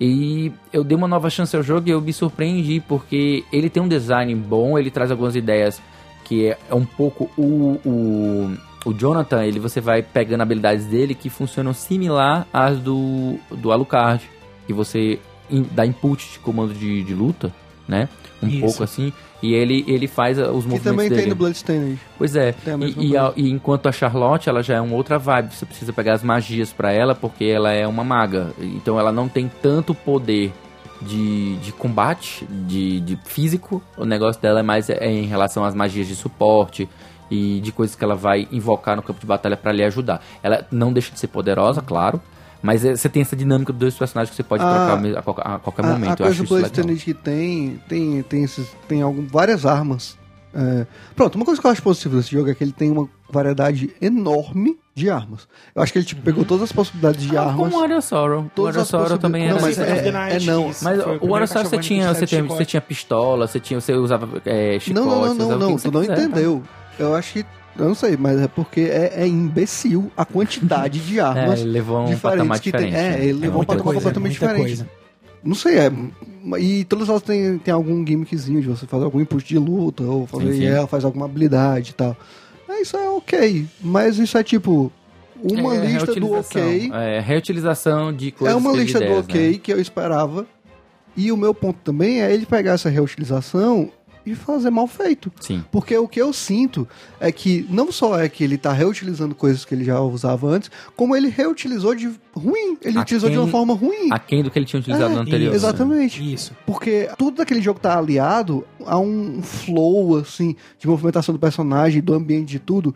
[0.00, 3.82] E eu dei uma nova chance ao jogo e eu me surpreendi porque ele tem
[3.82, 5.80] um design bom, ele traz algumas ideias
[6.24, 11.14] que é, é um pouco o, o, o Jonathan, ele você vai pegando habilidades dele
[11.14, 14.28] que funcionam similar às do, do Alucard,
[14.66, 15.20] que você
[15.70, 17.52] dá input de comando de, de luta,
[17.86, 18.08] né?
[18.42, 18.60] Um Isso.
[18.60, 21.20] pouco assim, e ele, ele faz uh, os Que movimentos também dele.
[21.22, 21.98] tem no Bloodstained.
[22.16, 22.54] Pois é.
[22.96, 25.52] E, e, a- e enquanto a Charlotte, ela já é uma outra vibe.
[25.54, 28.52] Você precisa pegar as magias pra ela, porque ela é uma maga.
[28.60, 30.52] Então ela não tem tanto poder
[31.00, 33.82] de, de combate, de, de físico.
[33.96, 36.88] O negócio dela é mais é em relação às magias de suporte
[37.30, 40.22] e de coisas que ela vai invocar no campo de batalha pra lhe ajudar.
[40.42, 42.20] Ela não deixa de ser poderosa, claro.
[42.62, 45.16] Mas é- você tem essa dinâmica dos dois personagens que você pode Ah, trocar me-
[45.16, 46.08] a, qualquer- a qualquer A, momento.
[46.10, 46.70] a Eu coisa acho do isso legal.
[46.70, 50.16] Bloodstained que tem, tem, tem, esses, tem algum, várias armas.
[50.54, 53.08] É, pronto, uma coisa que eu acho positiva desse jogo é que ele tem uma
[53.30, 55.48] variedade enorme de armas.
[55.74, 57.56] Eu acho que ele tipo, pegou todas as possibilidades de Ah, armas.
[57.56, 58.50] Como o Warrior Sorrow.
[58.54, 59.90] O as Sorrow também era Não, mas assim.
[59.90, 60.70] é- é não.
[60.82, 64.28] Mas o Warrior Sorrow você tinha, você, tinha, você tinha pistola, você, tinha, você usava
[64.44, 66.22] é, chicote, Não, não, não, não, não, tu não quiser, tá?
[66.22, 66.62] entendeu.
[66.98, 67.46] Eu acho que.
[67.78, 71.70] Eu não sei, mas é porque é, é imbecil a quantidade de É, armas ele
[71.70, 72.80] levou um diferentes que tem.
[72.90, 72.96] diferente.
[72.96, 73.24] É, né?
[73.24, 74.58] ele levou um muita patamar coisa, completamente diferente.
[74.58, 74.88] coisa.
[75.44, 75.90] Não sei, é.
[76.60, 80.26] E todas elas têm, têm algum gimmickzinho de você fazer algum input de luta, ou
[80.26, 80.66] fazer Sim, sim.
[80.66, 82.16] ela faz alguma habilidade e tal.
[82.68, 83.66] É, isso é ok.
[83.80, 84.92] Mas isso é tipo.
[85.42, 86.90] Uma É, lista do ok.
[86.94, 89.58] É, reutilização de É coisas uma que ele lista do ok né?
[89.60, 90.46] que eu esperava.
[91.16, 93.90] E o meu ponto também é ele pegar essa reutilização
[94.24, 95.32] e fazer mal feito.
[95.40, 95.64] Sim.
[95.70, 96.86] Porque o que eu sinto
[97.20, 100.70] é que não só é que ele tá reutilizando coisas que ele já usava antes,
[100.96, 102.76] como ele reutilizou de ruim.
[102.82, 104.08] Ele A utilizou de quem- uma forma ruim.
[104.10, 105.50] Aquém do que ele tinha utilizado É, no anterior.
[105.50, 105.56] né?
[105.56, 106.32] Exatamente.
[106.34, 106.52] Isso.
[106.66, 112.14] Porque tudo daquele jogo tá aliado a um flow, assim, de movimentação do personagem, do
[112.14, 112.94] ambiente, de tudo,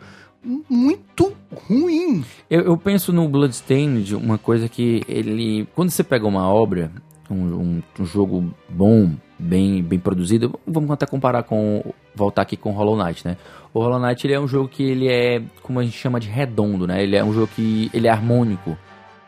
[0.69, 1.33] muito
[1.67, 2.23] ruim.
[2.49, 5.67] Eu, eu penso no Bloodstained, uma coisa que ele...
[5.75, 6.91] Quando você pega uma obra,
[7.29, 11.83] um, um- um jogo bom, bem, bem produzido, vamos até comparar com...
[12.15, 13.37] Voltar aqui com Hollow Knight, né?
[13.73, 16.27] O Hollow Knight, ele é um jogo que ele é, como a gente chama de
[16.27, 17.03] redondo, né?
[17.03, 18.75] Ele é um jogo que ele é harmônico.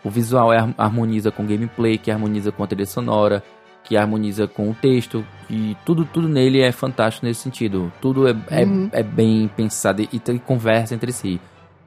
[0.04, 3.43] O visual é, har- harmoniza com o gameplay, que harmoniza com a trilha sonora,
[3.84, 7.91] que harmoniza com o texto, e tudo, tudo nele é fantástico nesse sentido.
[8.02, 8.89] Tudo é, é, Uhum.
[8.91, 11.39] é bem pensado e, tem conversa entre si.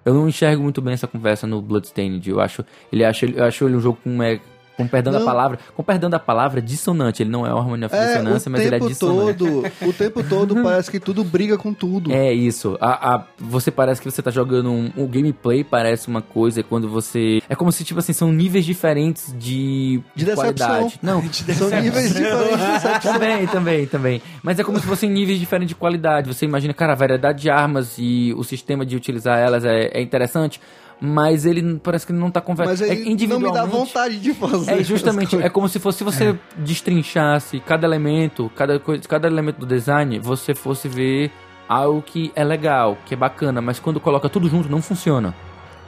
[0.05, 2.29] Eu não enxergo muito bem essa conversa no Bloodstained.
[2.29, 4.41] Eu acho ele acho, eu acho ele um jogo com é,
[4.83, 5.27] com perdão da Não.
[5.27, 7.23] palavra, com perdão da palavra, dissonante.
[7.23, 9.39] Ele não é harmonia de É, dissonância, mas ele é tempo dissonante.
[9.39, 12.13] todo, o tempo todo parece que tudo briga com tudo.
[12.13, 12.77] É isso.
[12.81, 16.63] A, a- você parece que você tá jogando um, o gameplay parece uma coisa e
[16.63, 20.67] quando você é como se tipo assim são níveis diferentes de, De decepção.
[20.69, 20.99] qualidade.
[21.03, 23.13] Não, São níveis diferentes de decepção.
[23.15, 24.23] também, também, também.
[24.43, 26.29] Mas é como se fossem níveis diferentes de qualidade.
[26.29, 30.01] Você imagina, cara, a variedade de armas e o sistema de utilizar elas é, é
[30.01, 30.61] interessante,
[31.05, 32.79] mas ele parece que não tá conversando.
[32.79, 34.71] Mas aí não me dá vontade de fazer.
[34.71, 39.59] É justamente, é como se fosse se você destrinchasse cada elemento, cada coisa, cada elemento
[39.59, 41.33] do design, você fosse ver
[41.69, 45.35] algo que é legal, que é bacana, mas quando coloca tudo junto não funciona.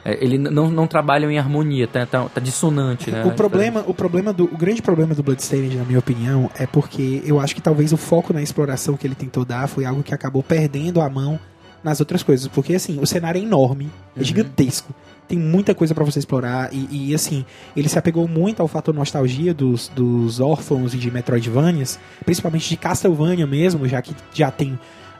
[0.03, 3.23] É, ele não, não trabalha em harmonia, tá, tá, tá dissonante, né?
[3.23, 7.23] O problema, o problema do, o grande problema do Bloodstained, na minha opinião, é porque
[7.25, 10.13] eu acho que talvez o foco na exploração que ele tentou dar foi algo que
[10.13, 11.39] acabou perdendo a mão
[11.81, 14.93] nas outras coisas, porque assim, o cenário é enorme, é gigantesco.
[15.27, 17.43] Tem muita coisa pra você explorar e, e, assim,
[17.75, 22.77] ele se apegou muito ao fator nostalgia dos, dos órfãos e de Metroidvanias, principalmente de
[22.77, 24.77] Castlevania mesmo, já que já tem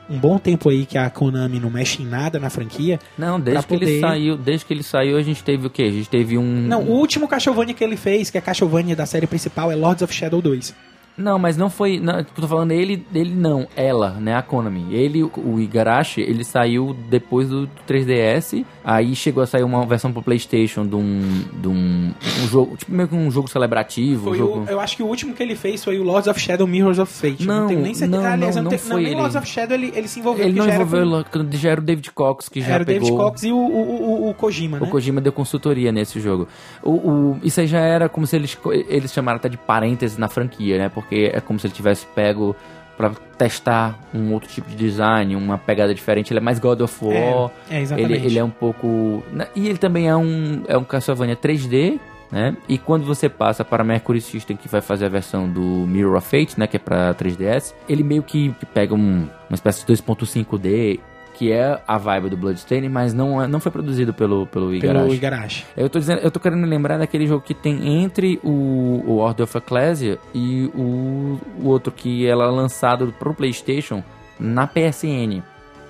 [0.08, 3.00] um bom tempo aí que a Konami não mexe em nada na franquia.
[3.18, 5.70] Não, desde pra que ele poder- saiu, desde que ele saiu, a gente teve o
[5.70, 5.82] quê?
[5.82, 9.04] A gente teve um Não, o último Castlevania que ele fez, que é Castlevania da
[9.06, 10.72] série principal, é Lords of Shadow 2.
[11.16, 11.98] Não, mas não foi.
[11.98, 14.34] Não, eu tô falando ele, ele não, ela, né?
[14.36, 14.86] A Konami.
[14.94, 18.64] Ele, o Igarashi, ele saiu depois do 3DS.
[18.84, 21.42] Aí chegou a sair uma versão pro PlayStation de um.
[21.60, 22.76] De um, um jogo.
[22.76, 24.24] Tipo meio que um jogo celebrativo.
[24.24, 24.60] Foi um jogo...
[24.60, 26.98] o- eu acho que o último que ele fez foi o Lords of Shadow Mirrors
[26.98, 27.40] of Fate.
[27.40, 28.20] Eu Não, tenho nem certeza.
[28.22, 29.20] não, Aliás, não, tenho- não foi nem ele.
[29.20, 30.44] Lords of Shadow ele, ele se envolveu.
[30.46, 31.24] Ele não já era envolveu.
[31.32, 33.08] com- Já era o David Cox que já Era o pegou.
[33.08, 34.86] David Cox e o, o, o, o Kojima, né?
[34.86, 36.46] O Kojima deu consultoria nesse jogo.
[36.82, 38.56] O, o- isso aí já era como se eles,
[38.88, 40.88] eles chamaram até de parênteses na franquia, né?
[40.88, 42.54] Porque é como se ele tivesse pego
[42.96, 46.32] pra testar um outro tipo de design, uma pegada diferente.
[46.32, 47.50] Ele é mais God of War.
[47.70, 48.12] É, é, exatamente.
[48.14, 49.22] ele, ele é um pouco.
[49.32, 49.48] né?
[49.54, 51.98] E ele também é um, é um Castlevania 3D.
[52.32, 52.56] Né?
[52.68, 56.26] E quando você passa para Mercury System, que vai fazer a versão do Mirror of
[56.28, 60.98] Fate, né, que é para 3DS, ele meio que pega um- uma espécie de 2.5D,
[61.36, 64.74] que é a vibe do Bloodstained, mas não, é- não foi produzido pelo, pelo Pelo
[64.74, 65.14] Igarashi.
[65.14, 65.66] Igarashi.
[65.76, 69.44] Eu tô, dizendo, eu tô querendo lembrar daquele jogo que tem entre o, o Order
[69.44, 74.02] of Ecclesia e o, o outro que ela é lançado pro PlayStation
[74.40, 75.42] na PSN.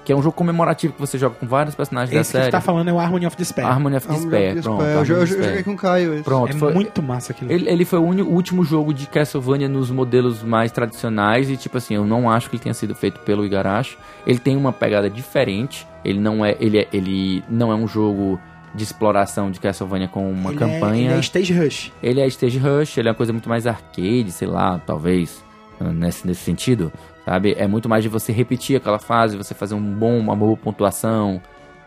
[0.07, 2.51] Que é um jogo comemorativo que você joga com vários personagens Esse da que série.
[2.51, 3.66] tu tá falando é o Harmony of Despair.
[3.66, 4.79] Harmony of Despair, jogo de pronto.
[4.79, 4.95] Despair.
[4.95, 5.64] Eu, Harmony jo- eu joguei Despair.
[5.64, 6.23] com o Caio esse.
[6.23, 7.51] Pronto, é foi, muito massa aquilo.
[7.51, 11.57] ele, ele foi o, uni- o último jogo de Castlevania nos modelos mais tradicionais e
[11.57, 13.99] tipo assim, eu não acho que ele tenha sido feito pelo Igarashi.
[14.25, 15.85] Ele tem uma pegada diferente.
[16.05, 18.40] Ele não é, ele é, ele não é um jogo
[18.73, 21.11] de exploração de Castlevania com uma Ele é- campanha.
[21.11, 21.92] ele é Stage Rush.
[22.01, 25.42] Ele é stage rush, ele é uma coisa muito mais arcade, sei lá, talvez,
[25.81, 26.92] nesse, nesse sentido,
[27.27, 27.55] sabe?
[27.59, 31.43] É muito mais de você repetir aquela fase, você fazer um bom, uma boa pontuação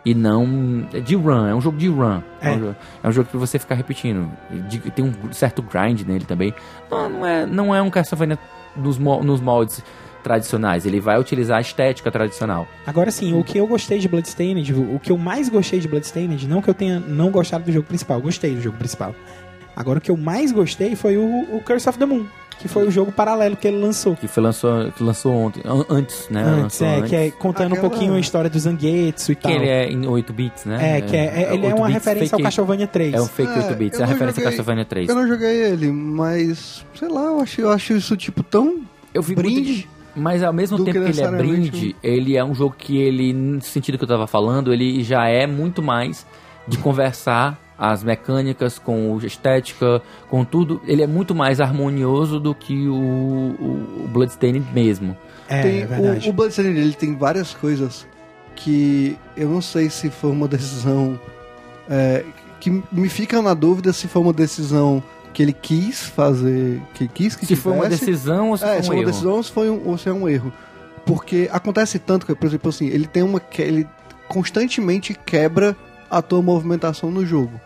[0.05, 2.21] e não é de run, é um jogo de run.
[2.41, 2.51] É.
[2.51, 4.29] um, jogo, é um jogo que você ficar repetindo.
[4.69, 6.53] De- tem um certo grind nele também.
[6.91, 8.37] Não, não é, não é um Castlevania
[8.75, 9.83] nos, nos moldes
[10.21, 12.67] tradicionais, ele vai utilizar a estética tradicional.
[12.85, 16.45] Agora sim, o que eu gostei de Bloodstained, o que eu mais gostei de Bloodstained,
[16.45, 19.15] não que eu tenha não gostado do jogo principal, gostei do jogo principal.
[19.75, 22.25] Agora o que eu mais gostei foi o, o Curse of the Moon,
[22.59, 24.15] que foi o jogo paralelo que ele lançou.
[24.15, 26.43] Que foi lançou, que lançou ontem, an- antes, né?
[26.43, 27.09] Antes, lançou é, antes.
[27.09, 29.51] que é contando Aquela- um pouquinho a história do Zangetsu e Que tal.
[29.53, 30.97] ele é em 8 bits, né?
[30.97, 33.13] É, que é, é- ele é 8 uma referência ao Castlevania 3.
[33.13, 35.09] É um fake É, 8 bits, é a referência a joguei- Castlevania 3.
[35.09, 38.81] Eu não joguei ele, mas sei lá, eu acho, eu acho isso tipo tão
[39.13, 39.71] Eu vi brinde.
[39.71, 42.75] muito- mas ao mesmo do tempo que que ele é brinde, ele é um jogo
[42.77, 46.25] que ele, no sentido que eu tava falando, ele já é muito mais
[46.67, 50.81] de conversar as mecânicas com a estética, com tudo.
[50.85, 55.15] Ele é muito mais harmonioso do que o, o, o Bloodstained mesmo.
[55.47, 56.27] É, tem, é verdade.
[56.27, 58.05] o, o Bloodstained ele tem várias coisas
[58.55, 61.17] que eu não sei se foi uma decisão
[61.89, 62.25] é,
[62.59, 65.01] que me fica na dúvida se foi uma decisão
[65.33, 68.05] que ele quis fazer, que ele quis que Se foi uma tivesse.
[68.05, 69.05] decisão ou se é, foi se um uma erro.
[69.11, 70.51] decisão ou se foi um, ou se é um erro.
[71.05, 73.87] Porque acontece tanto que, por exemplo, assim, ele tem uma que ele
[74.27, 75.75] constantemente quebra
[76.09, 77.59] a tua movimentação no jogo.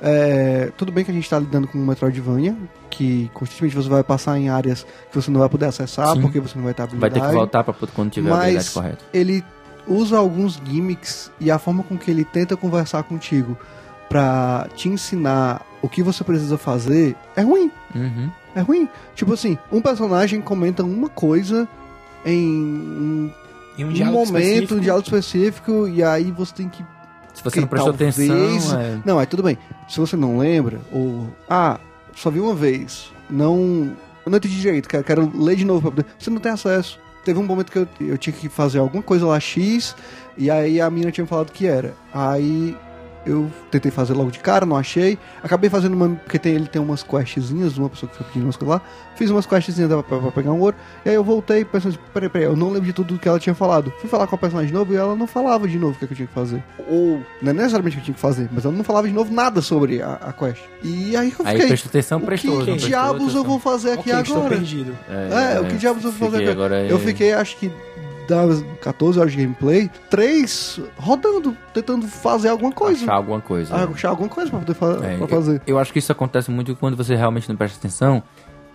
[0.00, 2.54] É, tudo bem que a gente tá lidando com um Metroidvania,
[2.90, 6.20] que constantemente você vai passar em áreas que você não vai poder acessar, Sim.
[6.20, 7.14] porque você não vai ter Vai habilidade.
[7.14, 9.04] ter que voltar pra poder- quando tiver a habilidade Mas correta.
[9.12, 9.42] ele
[9.86, 13.56] usa alguns gimmicks e a forma com que ele tenta conversar contigo
[14.08, 17.70] pra te ensinar o que você precisa fazer é ruim.
[17.94, 18.30] Uhum.
[18.54, 18.88] É ruim.
[19.14, 21.66] Tipo assim, um personagem comenta uma coisa
[22.24, 23.30] em um,
[23.78, 24.74] Em um um diálogo momento, específico.
[24.74, 26.84] um diálogo específico, e aí você tem que.
[27.36, 28.98] Se você não prestou talvez- atenção, é...
[29.04, 29.56] Não, aí tudo bem.
[29.88, 31.28] Se você não lembra, ou.
[31.48, 31.78] Ah,
[32.14, 33.12] só vi uma vez.
[33.30, 33.94] Não.
[34.24, 36.06] Eu não entendi direito, quero, quero ler de novo pra poder.
[36.18, 36.98] Você não tem acesso.
[37.24, 39.94] Teve um momento que eu, eu tinha que fazer alguma coisa lá X,
[40.36, 41.94] e aí a mina tinha falado que era.
[42.12, 42.76] Aí
[43.26, 45.18] eu tentei fazer logo de cara, não achei.
[45.42, 46.08] Acabei fazendo uma.
[46.16, 48.82] Porque tem, ele tem umas questzinhas, uma pessoa que foi pedindo umas coisas lá.
[49.16, 50.76] Fiz umas questzinhas pra, pra, pra pegar um ouro.
[51.04, 53.38] E aí eu voltei pensando assim, peraí, peraí, eu não lembro de tudo que ela
[53.38, 53.92] tinha falado.
[54.00, 56.04] Fui falar com a personagem de novo e ela não falava de novo o que,
[56.04, 56.62] é que eu tinha que fazer.
[56.88, 59.14] Ou, não é necessariamente o que eu tinha que fazer, mas ela não falava de
[59.14, 60.62] novo nada sobre a, a quest.
[60.82, 61.66] E aí eu Aí fiquei.
[61.68, 62.50] prestou atenção, o prestou.
[62.52, 64.54] que não prestou diabos eu vou fazer aqui Ok, estou agora?
[64.56, 64.96] perdido.
[65.08, 66.86] É, o que diabos eu vou fazer fiquei agora?
[66.86, 67.72] Eu é- fiquei, acho que
[68.28, 73.02] das 14 horas de gameplay, 3 rodando, tentando fazer alguma coisa.
[73.04, 73.74] Achar alguma coisa.
[73.74, 75.62] Ah, achar alguma coisa pra poder fa É, pra fazer.
[75.66, 78.22] Eu acho que isso acontece muito quando você realmente não presta atenção.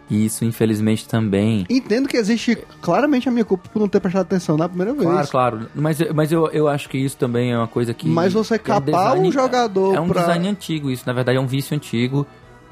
[0.09, 1.65] E isso, infelizmente, também.
[1.69, 5.05] Entendo que existe claramente a minha culpa por não ter prestado atenção na primeira vez.
[5.05, 5.69] Claro, claro.
[5.73, 8.09] Mas, mas eu, eu acho que isso também é uma coisa que.
[8.09, 10.19] Mas você que é um capar design- um jogador É um pra.
[10.21, 11.03] design antigo, isso.
[11.07, 12.27] Na verdade, é um vício antigo.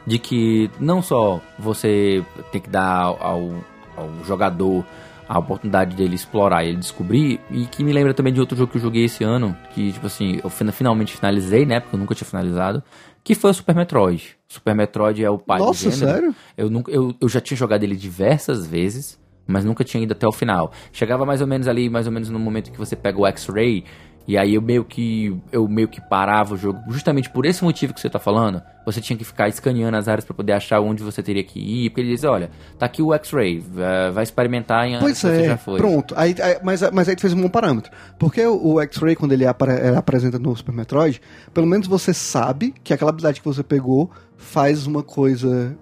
[0.08, 3.54] De que não só você tem que dar ao,
[3.96, 4.84] ao jogador
[5.30, 7.40] a oportunidade dele explorar e ele descobrir.
[7.52, 9.56] E que me lembra também de outro jogo que eu joguei esse ano.
[9.76, 11.80] Que, tipo assim, eu fina- finalmente finalizei, né?
[11.80, 12.82] Porque eu nunca tinha finalizado.
[13.24, 14.36] Que foi o Super Metroid.
[14.48, 16.12] Super Metroid é o pai Nossa, do gênero.
[16.20, 16.36] sério?
[16.58, 20.28] Eu, nunca, eu, eu já tinha jogado ele diversas vezes, mas nunca tinha ido até
[20.28, 20.72] o final.
[20.92, 23.84] Chegava mais ou menos ali, mais ou menos no momento que você pega o X-Ray,
[24.30, 27.96] E aí eu meio que eu meio que parava o jogo justamente por esse motivo
[27.96, 28.62] que você tá falando.
[28.86, 31.90] Você tinha que ficar escaneando as áreas para poder achar onde você teria que ir,
[31.90, 35.42] porque ele diz, olha, tá aqui o X-Ray, vai- vai experimentar em Pois que você
[35.42, 35.78] é, já foi.
[35.80, 36.14] pronto.
[36.16, 37.92] Aí, aí- mas, mas aí tu fez um bom parâmetro.
[38.20, 41.20] Porque o, o X-Ray, quando ele apare- é, apresenta no Super Metroid,
[41.52, 45.76] pelo menos você sabe que aquela habilidade que você pegou faz uma coisa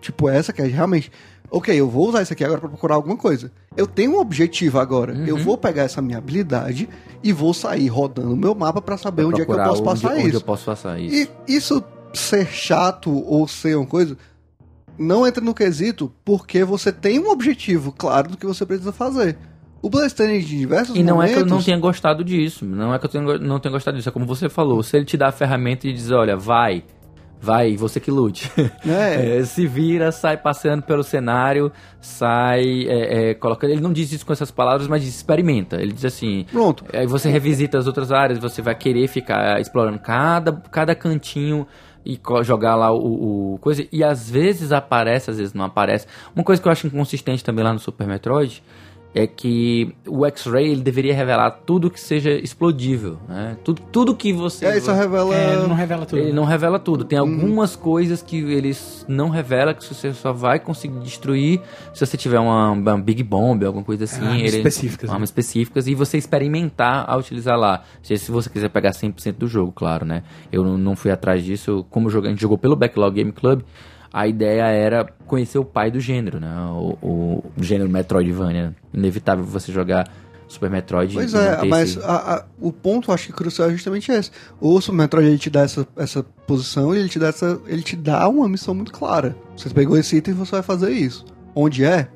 [0.00, 1.10] tipo essa, que é realmente.
[1.54, 3.52] Ok, eu vou usar isso aqui agora pra procurar alguma coisa.
[3.76, 5.12] Eu tenho um objetivo agora.
[5.26, 5.42] Eu Uhum.
[5.42, 6.88] vou pegar essa minha habilidade
[7.22, 9.82] e vou sair rodando o meu mapa pra saber onde é que eu posso onde-
[9.84, 10.36] passar onde isso.
[10.36, 11.30] eu posso passar isso.
[11.46, 11.84] E isso
[12.14, 14.16] ser chato ou ser uma coisa
[14.98, 19.36] não entra no quesito porque você tem um objetivo claro do que você precisa fazer.
[19.82, 21.32] O Bloodstained em diversos E não momentos...
[21.32, 22.64] é que eu não tenha gostado disso.
[22.64, 24.08] Não é que eu tenha, não tenha gostado disso.
[24.08, 24.82] É como você falou.
[24.82, 26.84] Se ele te dá a ferramenta e diz, olha, vai,
[27.42, 28.50] vai, você que lute.
[28.86, 29.32] É.
[29.32, 33.70] É, se vira, sai passeando pelo cenário, sai é, é, colocando.
[33.70, 35.80] Ele não diz isso com essas palavras, mas diz experimenta.
[35.80, 36.46] Ele diz assim.
[36.50, 36.84] Pronto.
[36.92, 41.66] Aí você revisita as outras áreas, você vai querer ficar explorando cada, cada cantinho
[42.04, 43.86] e jogar lá o, o coisa.
[43.90, 46.06] E às vezes aparece, às vezes não aparece.
[46.34, 48.62] Uma coisa que eu acho inconsistente também lá no Super Metroid
[49.14, 53.56] é que o X-Ray ele deveria revelar tudo que seja explodível, né?
[53.62, 55.34] Tudo, tudo que você É, isso revela...
[55.34, 56.18] É, ele não revela tudo.
[56.18, 57.02] ele não revela tudo.
[57.02, 57.06] Uhum.
[57.06, 61.60] Tem algumas coisas que eles não revelam que você só vai conseguir destruir
[61.92, 64.24] se você tiver uma, uma Big Bomb, alguma coisa assim.
[64.24, 65.14] Armas ele- específicas, né?
[65.14, 67.82] Armas específicas e você experimentar a utilizar lá.
[68.02, 70.22] Se, se você quiser pegar 100% do jogo, claro, né?
[70.50, 71.84] Eu não, fui atrás disso.
[71.90, 73.60] Como a gente jogou pelo Backlog Game Club,
[74.12, 76.48] a ideia era conhecer o pai do gênero, né?
[76.72, 78.74] O, o gênero Metroidvania.
[78.92, 80.06] Inevitável você jogar
[80.48, 83.28] Super Metroid Pois e não é, ter mas esse- a- a- o ponto, eu acho
[83.28, 84.30] que crucial é justamente esse.
[84.60, 87.82] O Super Metroid, ele te dá essa, essa posição e ele te, dá essa, ele
[87.82, 89.34] te dá uma missão muito clara.
[89.56, 91.24] Você pegou esse item e você vai fazer isso.
[91.54, 92.08] Onde é?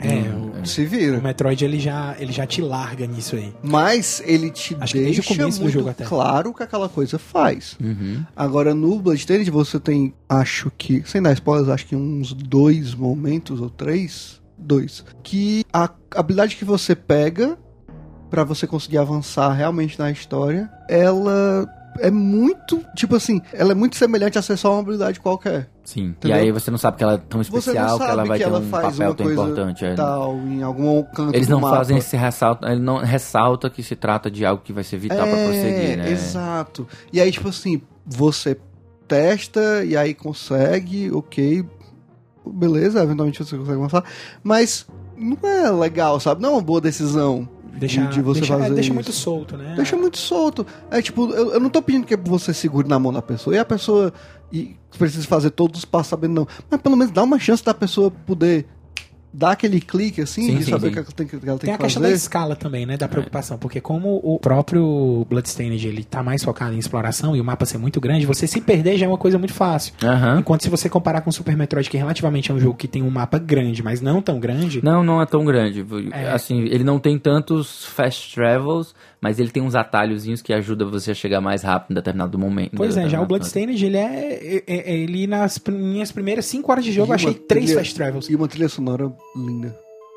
[0.00, 0.24] É,
[0.64, 1.20] O, Se o vira.
[1.20, 3.52] Metroid ele já, ele já te larga nisso aí.
[3.62, 6.04] Mas ele te Acho que desde o deixa começo do muito jogo até.
[6.04, 7.76] claro o que aquela coisa faz.
[7.80, 8.24] Uhum.
[8.34, 13.60] Agora, no Bloodstained você tem, acho que, sem dar spoilers, acho que uns dois momentos
[13.60, 17.58] ou três, dois, que a habilidade que você pega
[18.30, 21.66] pra você conseguir avançar realmente na história, ela
[22.00, 25.70] é muito, tipo assim, ela é muito semelhante a ser só uma habilidade qualquer.
[25.84, 26.06] Sim.
[26.06, 26.38] Entendeu?
[26.38, 28.50] E aí você não sabe que ela é tão especial, que ela vai que ter
[28.50, 29.84] ela um papel tão importante.
[29.84, 29.94] é.
[29.94, 34.30] Tal, em algum canto Eles não fazem esse ressalto, ele não ressalta que se trata
[34.30, 36.08] de algo que vai ser vital pra prosseguir, né?
[36.08, 36.88] É, Exato.
[37.12, 38.56] E aí, tipo assim, você
[39.06, 41.64] testa e aí consegue, ok.
[42.46, 44.04] Beleza, eventualmente você consegue avançar.
[44.42, 46.42] Mas não é legal, sabe?
[46.42, 48.94] Não é uma boa decisão Deixa, de você deixa, é, fazer deixa isso.
[48.94, 49.74] muito solto, né?
[49.76, 50.66] Deixa muito solto.
[50.90, 53.58] É tipo, eu, eu não tô pedindo que você segure na mão da pessoa e
[53.58, 54.12] a pessoa
[54.52, 56.48] e precisa fazer todos os passos sabendo, não.
[56.70, 58.66] Mas pelo menos dá uma chance da pessoa poder
[59.36, 61.58] dar aquele clique assim, Sim, de sim, saber o que ela tem, que- que ela
[61.58, 62.96] tem, Tem a que questão da escala também, né?
[62.96, 63.58] Da preocupação.
[63.58, 67.78] Porque como o próprio Bloodstained ele tá mais focado em exploração e o mapa ser
[67.78, 69.92] muito grande, você se perder já é uma coisa muito fácil.
[70.38, 73.02] Enquanto se você comparar com o Super Metroid, que relativamente é um jogo que tem
[73.02, 75.84] um mapa grande, mas não tão grande, Não, não é tão grande.
[76.12, 76.30] É.
[76.30, 81.12] Assim, ele não tem tantos fast travels, mas ele tem uns atalhozinhos que ajudam você
[81.12, 82.72] a chegar mais rápido em determinado momento.
[82.76, 86.84] Pois é, já o Bloodstained, ele é, é- é- ele nas minhas primeiras 5 horas
[86.84, 88.28] de jogo, eu achei uma três trilha- fast travels.
[88.28, 89.74] E uma trilha sonora linda.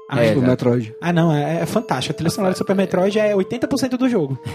[0.09, 0.41] Ah, É, do.
[0.41, 0.93] Metroid.
[1.01, 2.13] Ah, não, é, é fantástico.
[2.13, 4.39] A trilha sonora do Super Metroid é 80% do jogo.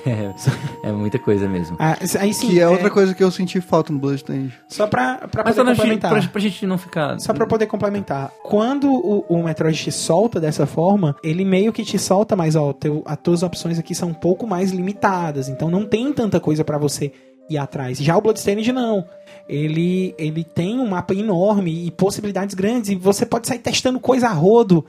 [0.85, 1.77] É, é muita coisa mesmo.
[1.79, 4.53] Ah, aí sim, que é, outra coisa que eu senti falta no Bloodstained.
[4.69, 6.11] Só pra, pra Mas poder só pra, gente- complementar.
[6.11, 7.21] pra, pra gente não ficar.
[7.21, 8.33] Só pra poder complementar.
[8.43, 12.73] Quando o, o Metroid te solta dessa forma, ele meio que te solta, mas ó,
[12.73, 15.49] teu, as tuas opções aqui são um pouco mais limitadas.
[15.49, 17.13] Então não tem tanta coisa pra você
[17.51, 17.99] ir atrás.
[17.99, 19.05] Já o Bloodstained não.
[19.49, 22.91] Ele, ele tem um mapa enorme e possibilidades grandes.
[22.91, 24.85] E você pode sair testando coisa a rodo.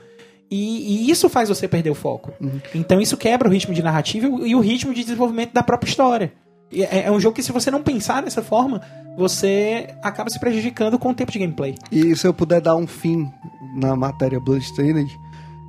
[0.56, 2.32] E, e isso faz você perder o foco.
[2.74, 6.32] Então isso quebra o ritmo de narrativa e o- ritmo de desenvolvimento da própria história.
[6.72, 8.80] É, é um jogo que se você não pensar dessa forma,
[9.16, 11.74] você acaba se prejudicando com o tempo de gameplay.
[11.90, 13.28] E se eu puder dar um fim
[13.76, 15.10] na matéria Bloodstained,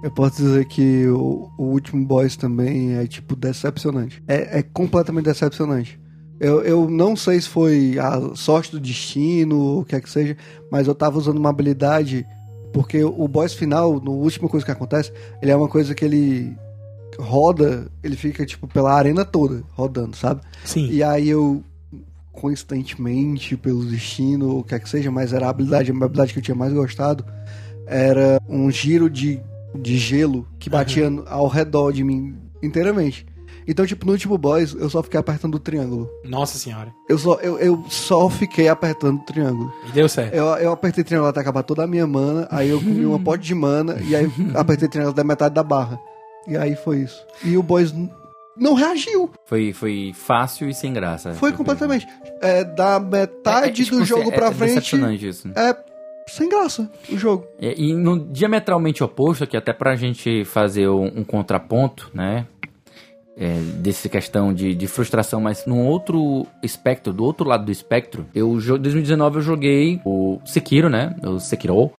[0.04, 4.22] eu posso dizer que o, o último boss também é, tipo, decepcionante.
[4.28, 6.00] É, é completamente decepcionante.
[6.40, 10.10] Eu, eu não sei se foi a sorte do destino ou o que é que
[10.10, 10.36] seja,
[10.72, 12.26] mas eu tava usando uma habilidade,
[12.76, 15.10] porque o boss final, no última coisa que acontece,
[15.42, 16.58] ele é uma coisa que ele
[17.18, 20.42] roda, ele fica, tipo, pela arena toda, rodando, sabe?
[20.66, 20.90] Sim.
[20.92, 21.64] E aí eu,
[22.34, 26.34] coincidentemente, pelo destino, ou o que é que seja, mas era a habilidade, a habilidade
[26.34, 27.24] que eu tinha mais gostado,
[27.88, 29.40] era um giro de,
[29.74, 33.26] de gelo que batia ao redor de mim inteiramente.
[33.68, 36.10] Então, tipo, no último boss, eu só fiquei apertando o triângulo.
[36.24, 36.94] Nossa senhora.
[37.10, 39.74] Eu só, eu, eu só fiquei apertando o triângulo.
[39.90, 40.34] E deu certo.
[40.34, 43.20] Eu, eu apertei o triângulo até acabar toda a minha mana, aí eu comi uma
[43.20, 46.00] pote de mana, e aí apertei o triângulo da metade da barra.
[46.48, 47.20] E aí foi isso.
[47.44, 47.94] E o boss
[48.56, 49.30] não reagiu.
[49.46, 51.34] Foi, foi fácil e sem graça.
[51.34, 52.08] Foi completamente.
[52.42, 55.48] É, da metade É, tipo, do jogo é- pra é frente, decepcionante isso.
[55.56, 55.76] é
[56.28, 57.46] sem graça o jogo.
[57.60, 62.48] É, E no diametralmente oposto, que até pra gente fazer um, um contraponto, né?
[63.38, 68.26] É, dessa questão de, de frustração, mas num outro espectro, do outro lado do espectro,
[68.34, 71.14] eu em 2019 eu joguei o Sekiro, né?
[71.22, 71.92] O Sekiro.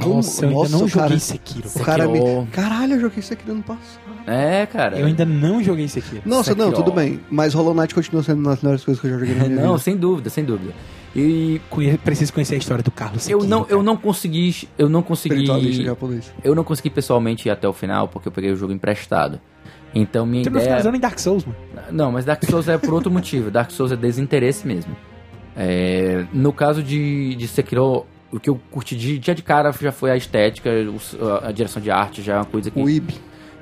[0.00, 1.68] Nossa, eu ainda Nossa, não o cara- joguei Sekiro.
[1.74, 2.18] O cara me...
[2.18, 2.48] Sekiro.
[2.52, 4.00] Caralho, eu joguei aqui no ano passado.
[4.26, 4.98] É, cara.
[4.98, 6.22] Eu ainda não joguei Sekiro.
[6.24, 6.84] Nossa, não, Sekiro.
[6.84, 7.20] tudo bem.
[7.30, 9.60] Mas Hollow Knight continua sendo uma das melhores coisas que eu já joguei na minha
[9.62, 9.78] Não, vida.
[9.84, 10.72] sem dúvida, sem dúvida.
[11.14, 13.44] E Conhe- Preciso conhecer a história do Carlos Sekiro.
[13.44, 13.82] eu não, eu cara.
[13.82, 15.46] não consegui, eu não consegui,
[15.84, 16.32] japonês.
[16.42, 19.40] eu não consegui pessoalmente ir até o final porque eu peguei o jogo emprestado.
[19.94, 21.56] Então minha Você não ideia finalizando em Dark Souls, mano.
[21.92, 23.48] Não, mas Dark Souls é por outro motivo.
[23.50, 24.96] Dark Souls é desinteresse mesmo.
[25.56, 29.92] É, no caso de, de Sekiro, o que eu curti de, já de cara já
[29.92, 30.68] foi a estética,
[31.44, 32.80] a direção de arte, já é uma coisa que.
[32.80, 33.14] O Ibi.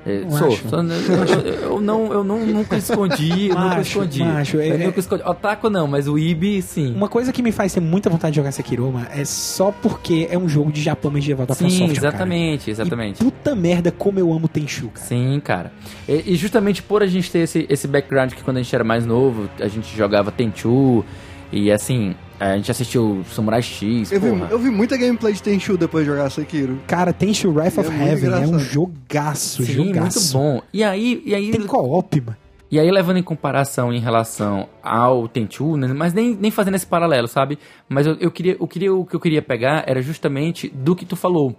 [0.05, 0.49] É, sou.
[0.51, 4.19] eu, eu não, eu não, nunca escondi, eu nunca Macho, escondi.
[4.23, 5.23] macho, é- eu nunca escondi.
[5.23, 6.93] Otaku não, mas o Ibi, sim.
[6.93, 10.27] Uma coisa que me faz ter muita vontade de jogar Sekiro, mano, é só porque
[10.29, 11.97] é um jogo de Japão medieval da Sim, Software, cara.
[12.07, 13.21] exatamente, exatamente.
[13.21, 15.05] E puta merda como eu amo Tenchu, cara.
[15.05, 15.71] Sim, cara.
[16.07, 18.83] E, e justamente por a gente ter esse, esse background que quando a gente era
[18.83, 21.03] mais novo, a gente jogava Tenchu
[21.51, 25.77] e assim, a gente assistiu Samurai X, Eu vi, eu vi muita gameplay de Tenchu
[25.77, 26.79] depois de jogar Sekiro.
[26.87, 30.33] Cara, Tenchu Wrath É of muito Heaven é um jogaço, Sim, muito jogaço.
[30.37, 30.61] bom.
[30.73, 32.37] E aí, e aí, Tem co-op, mano.
[32.71, 36.87] e aí levando em comparação em relação ao Tenchu, né, mas nem, nem fazendo esse
[36.87, 37.57] paralelo, sabe?
[37.87, 41.05] Mas eu, eu queria, eu queria, o que eu queria pegar era justamente do que
[41.05, 41.55] tu falou.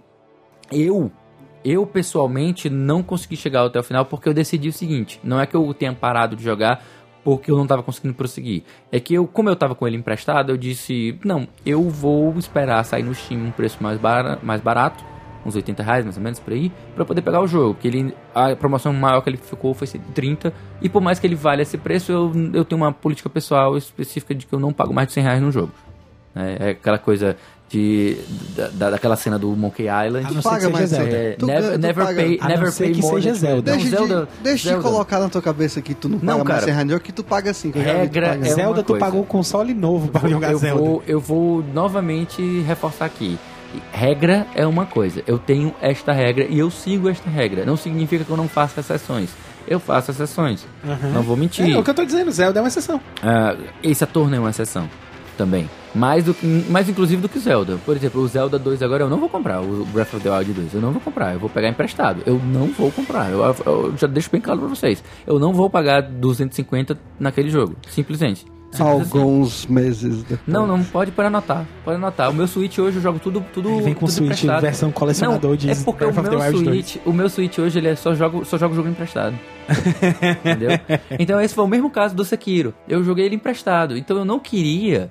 [0.71, 1.11] Eu,
[1.63, 5.45] eu pessoalmente não consegui chegar até o final porque eu decidi o seguinte: não é
[5.45, 6.83] que eu tenha parado de jogar
[7.25, 8.61] porque eu não tava conseguindo prosseguir.
[8.91, 12.85] É que eu, como eu tava com ele emprestado, eu disse: não, eu vou esperar
[12.85, 15.03] sair no Steam um preço mais, bara, mais barato,
[15.43, 17.73] uns 80 reais mais ou menos por aí, pra poder pegar o jogo.
[17.73, 20.53] Porque ele, a promoção maior que ele ficou foi 130,
[20.83, 24.35] e por mais que ele valha esse preço, eu, eu tenho uma política pessoal específica
[24.35, 25.71] de que eu não pago mais de 100 reais no jogo.
[26.35, 27.35] É, é aquela coisa
[27.75, 28.17] de,
[28.55, 30.27] da, da- daquela cena do Monkey Island.
[30.27, 31.05] A não paga mais Zelda.
[31.11, 31.17] Zelda.
[31.17, 32.21] É, Tu never, tu never paga.
[32.23, 33.71] pay, não never pay que more seja Zelda.
[33.71, 34.83] Não, Deixa, Zelda, de, deixa Zelda.
[34.83, 36.77] de colocar na tua cabeça que tu não, Não, paga mais cara.
[36.77, 37.71] 100 reais, que tu paga assim.
[37.71, 38.45] Tu Regra pagar.
[38.47, 39.05] é Zelda, tu coisa.
[39.05, 40.81] pagou um console novo pra jogar eu Zelda.
[40.81, 43.37] Vou, eu vou novamente reforçar aqui.
[43.91, 45.21] Regra é uma coisa.
[45.27, 47.65] Eu tenho esta regra e eu sigo esta regra.
[47.65, 49.29] Não significa que eu não faça exceções.
[49.67, 50.65] Eu faço exceções.
[50.87, 51.09] Aham.
[51.13, 51.69] Não vou mentir.
[51.69, 53.01] É, o que eu tô dizendo, Zelda é uma exceção.
[53.21, 54.87] Ah, esse ator não é uma exceção
[55.37, 55.69] também.
[55.95, 56.35] Mais, do,
[56.69, 57.77] mais inclusive do que o Zelda.
[57.85, 59.61] Por exemplo, o Zelda 2 agora eu não vou comprar.
[59.61, 61.33] O Breath of the Wild 2 eu não vou comprar.
[61.33, 62.21] Eu vou pegar emprestado.
[62.25, 63.31] Eu não vou comprar.
[63.31, 65.03] Eu, eu já deixo bem claro pra vocês.
[65.25, 67.75] Eu não vou pagar 250 naquele jogo.
[67.89, 68.45] Simplesmente.
[68.71, 69.17] Simples assim.
[69.17, 70.41] Alguns meses depois.
[70.45, 71.65] Não, não, pode pode anotar.
[71.83, 72.29] Pode anotar.
[72.29, 74.61] O meu Switch hoje eu jogo tudo tudo Ele vem com tudo Switch emprestado.
[74.61, 76.85] versão colecionador Não, de é porque o Breath of the meu Wild 2.
[76.85, 79.35] Switch, o meu Switch hoje ele é só jogo só joga o jogo emprestado.
[80.39, 80.71] Entendeu?
[81.17, 82.73] Então esse foi o mesmo caso do Sekiro.
[82.87, 83.97] Eu joguei ele emprestado.
[83.97, 85.09] Então eu não queria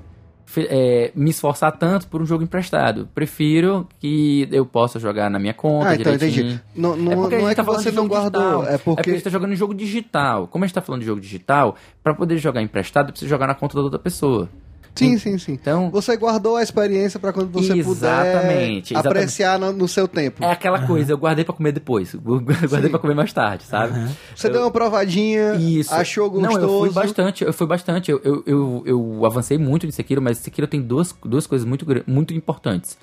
[0.56, 3.08] é, me esforçar tanto por um jogo emprestado.
[3.14, 6.46] Prefiro que eu possa jogar na minha conta Ah, então direitinho.
[6.46, 6.62] entendi.
[6.76, 8.66] Não, não, É porque a não gente é tá que você não guardou, digital.
[8.68, 9.10] é É porque a porque...
[9.12, 10.46] gente tá jogando em jogo digital.
[10.48, 13.54] Como a gente tá falando de jogo digital, pra poder jogar emprestado, precisa jogar na
[13.54, 14.48] conta da outra pessoa.
[14.94, 15.52] Sim, sim, sim.
[15.52, 18.96] Então, Você guardou a experiência pra quando você Exatamente, puder exatamente.
[18.96, 20.44] apreciar no, no seu tempo.
[20.44, 22.14] É aquela coisa, eu guardei pra comer depois.
[22.14, 23.98] Eu guardei pra comer mais tarde, sabe?
[24.34, 25.92] Você deu uma provadinha, Isso.
[25.94, 26.58] achou gostoso.
[26.58, 28.10] Não, eu fui bastante, eu fui bastante.
[28.10, 31.86] Eu, eu, eu, eu avancei muito em Sekiro, mas Sekiro tem duas, duas coisas muito,
[32.06, 32.96] muito importantes.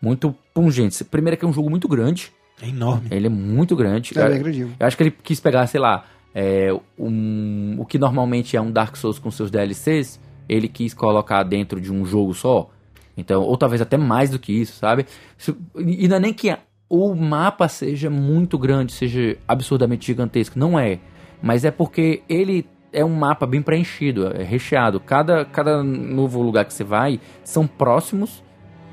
[0.00, 1.00] Muito pungentes.
[1.02, 2.32] Primeiro é que é um jogo muito grande.
[2.60, 3.08] É enorme.
[3.10, 4.18] Ele é muito grande.
[4.18, 4.72] É eu, bem grandinho.
[4.78, 8.70] eu acho que ele quis pegar, sei lá, é, um, o que normalmente é um
[8.70, 12.70] Dark Souls com seus DLCs, ele quis colocar dentro de um jogo só.
[13.16, 15.06] Então, ou talvez até mais do que isso, sabe?
[15.76, 16.54] E não é nem que
[16.88, 20.58] o mapa seja muito grande, seja absurdamente gigantesco.
[20.58, 20.98] Não é.
[21.42, 25.00] Mas é porque ele é um mapa bem preenchido, é recheado.
[25.00, 28.42] Cada, cada novo lugar que você vai são próximos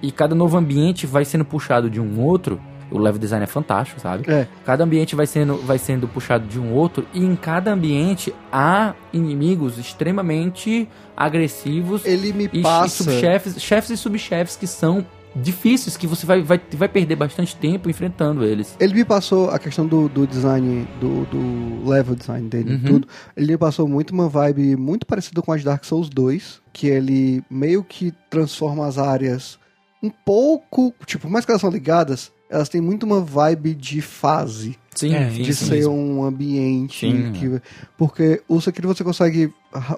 [0.01, 2.61] e cada novo ambiente vai sendo puxado de um outro.
[2.93, 4.29] O level design é fantástico, sabe?
[4.31, 4.47] É.
[4.65, 8.93] Cada ambiente vai sendo, vai sendo puxado de um outro, e em cada ambiente há
[9.11, 13.03] inimigos extremamente agressivos Ele me e, e passa...
[13.03, 17.89] subchefes, chefes e subchefes que são difíceis, que você vai, vai, vai perder bastante tempo
[17.89, 18.75] enfrentando eles.
[18.79, 22.81] Ele me passou a questão do, do design, do, do level design dele e Uhum.
[22.83, 23.07] tudo.
[23.35, 26.87] Ele me passou muito uma vibe muito parecida com a de Dark Souls 2, que
[26.87, 29.57] ele meio que transforma as áreas
[30.03, 34.77] um pouco, tipo, mais que elas são ligadas, elas têm muito uma vibe de fase,
[34.95, 35.65] Sim, É, de sim.
[35.65, 37.31] ser um ambiente Sim.
[37.33, 37.61] que
[37.97, 39.51] porque o Sekiro você consegue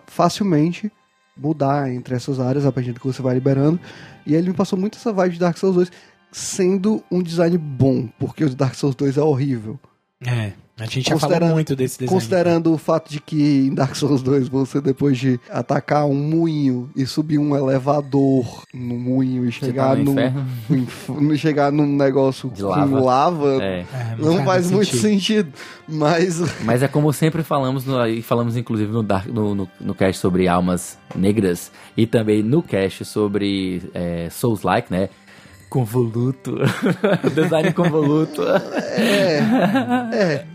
[0.08, 0.90] facilmente
[1.38, 3.80] mudar entre essas áreas a partir do que você vai liberando.
[4.26, 5.92] E ele me passou muito essa vibe de Dark Souls 2,
[6.32, 9.78] sendo um design bom, porque o Dark Souls 2 é horrível.
[10.26, 10.54] É.
[10.78, 12.14] A gente já falou muito desse design.
[12.14, 16.90] Considerando o fato de que em Dark Souls 2 você, depois de atacar um moinho
[16.94, 22.62] e subir um elevador no moinho e chegar tá no num, chegar num negócio De
[22.62, 23.00] com lava.
[23.00, 23.86] lava, É.
[23.94, 25.52] É, não faz muito sentido.
[25.52, 25.54] sentido.
[25.88, 29.96] Mas Mas é como sempre falamos, no, e falamos inclusive no, Dark, no, no, no
[29.96, 35.08] cast sobre almas negras e também no cast sobre é, Souls-like, né?
[35.70, 36.58] Convoluto.
[37.34, 38.42] Design convoluto.
[38.44, 39.40] é,
[40.14, 40.46] é,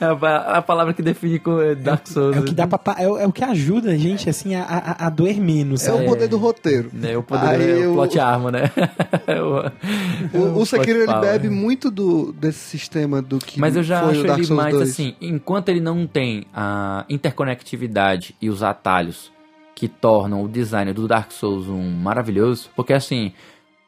[0.00, 1.40] É a, a palavra que define
[1.70, 2.36] é Dark Souls.
[2.36, 4.62] É o que dá pra, é, o- é o que ajuda a gente, assim, a,
[4.64, 6.04] a, a doer menos, é sabe?
[6.04, 6.90] o poder do roteiro.
[7.02, 8.70] É o poder Aí é o plot armor, né?
[9.26, 11.50] É O, o Sekiro ele bebe power.
[11.50, 14.62] muito do, desse sistema do que Mas eu já foi acho o Dark ele Souls
[14.62, 14.90] mais 2.
[14.90, 19.30] assim, enquanto ele não tem a interconectividade e os atalhos
[19.74, 23.32] que tornam o design do Dark Souls um maravilhoso, porque assim,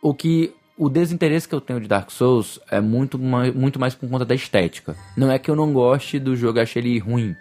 [0.02, 3.94] o que o desinteresse que eu tenho de Dark Souls é muito mais, muito mais
[3.94, 4.96] por conta da estética.
[5.16, 7.36] Não é que eu não goste do jogo, achei ele ruim.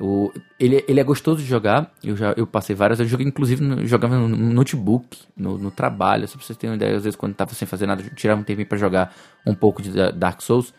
[0.00, 1.92] O, ele, ele é gostoso de jogar.
[2.02, 2.98] Eu já eu passei várias.
[2.98, 6.26] Eu joguei, inclusive, jogava no notebook, no, no trabalho.
[6.26, 8.40] Só pra vocês terem uma ideia, às vezes, quando tava sem fazer nada, eu tirava
[8.40, 9.14] um tempinho pra jogar
[9.46, 10.74] um pouco de Da- Dark Souls.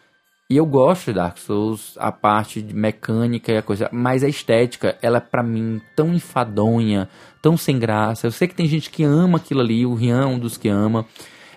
[0.50, 3.90] E eu gosto de Dark Souls, a parte de mecânica e a coisa.
[3.92, 7.08] Mas a estética, ela é pra mim tão enfadonha,
[7.42, 8.28] tão sem graça.
[8.28, 10.68] Eu sei que tem gente que ama aquilo ali, o Rian é um dos que
[10.68, 11.06] ama.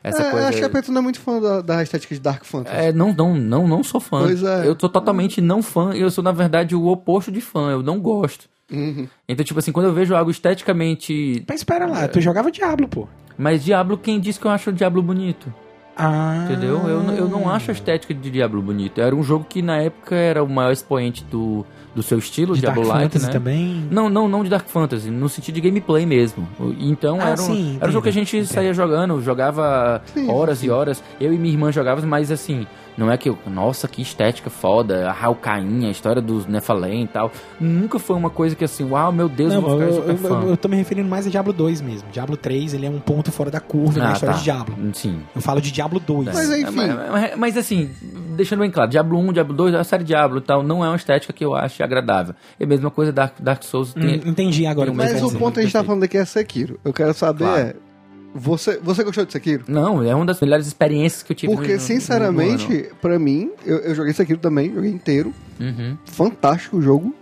[0.03, 0.49] Essa É, coisa.
[0.49, 2.77] Acho que a Petro não é muito fã da, da estética de Dark Fantasy.
[2.77, 4.23] É, não, não, não, não sou fã.
[4.23, 4.61] Pois é.
[4.67, 5.93] Eu sou totalmente não fã.
[5.93, 7.71] Eu sou, na verdade, o oposto de fã.
[7.71, 8.49] Eu não gosto.
[8.71, 9.09] Uhum.
[9.29, 11.45] Então, tipo assim, quando eu vejo algo esteticamente.
[11.49, 13.09] Mas espera lá, tu jogava Diablo, pô.
[13.37, 15.53] Mas Diablo, quem disse que eu acho o Diablo bonito?
[15.99, 16.45] Ah.
[16.49, 16.81] Entendeu?
[16.89, 19.01] Eu, não- eu não acho a estética de Diablo bonito.
[19.01, 22.61] Era um jogo que na época era o maior expoente do, do seu estilo, de
[22.61, 23.33] Diablo Dark Fantasy né?
[23.33, 23.89] também.
[23.91, 26.49] Não, não, não de Dark Fantasy, no sentido de gameplay mesmo.
[26.79, 30.31] Então Ah, era, um, sim, era um jogo que a gente saía jogando, jogava Sim,
[30.31, 30.67] horas sim.
[30.67, 31.03] e horas.
[31.21, 32.65] Eu e minha irmã jogávamos, mas assim,
[32.99, 37.07] não é que eu, nossa, que estética foda, a Hawkeye, a história dos Nephalem e
[37.07, 37.31] tal.
[37.61, 40.17] Nunca foi uma coisa que assim, uau, meu Deus, Não, eu vou eu, ficar eu,
[40.19, 40.47] super eu, fã.
[40.49, 42.09] eu tô me referindo mais a Diablo 2 mesmo.
[42.11, 44.39] Diablo 3, ele é um ponto fora da curva na Ah, história tá.
[44.39, 44.77] de Diablo.
[44.93, 45.21] Sim.
[45.35, 46.27] Eu falo de Diablo 2.
[46.35, 46.75] Mas É, enfim.
[46.75, 47.91] Mas, mas- mas, assim,
[48.37, 50.97] deixando bem claro, Diablo 1, Diablo 2, a série Diablo e tal, não é uma
[50.97, 52.35] estética que eu acho agradável.
[52.59, 54.15] E a mesma coisa Dark, Dark Souls Hum, tem.
[54.27, 54.89] entendi agora.
[54.89, 56.81] tem Mas o ponto que a gente tá falando aqui é Sekiro.
[56.85, 57.75] Eu quero saber Claro.
[58.39, 59.65] Você, você gostou de Sekiro?
[59.69, 61.55] Não, é uma das melhores experiências que eu tive.
[61.55, 65.33] Porque, no- sinceramente, pra mim, eu, eu joguei Sekiro também, joguei inteiro.
[65.61, 65.97] Uhum.
[66.05, 67.15] Fantástico o jogo.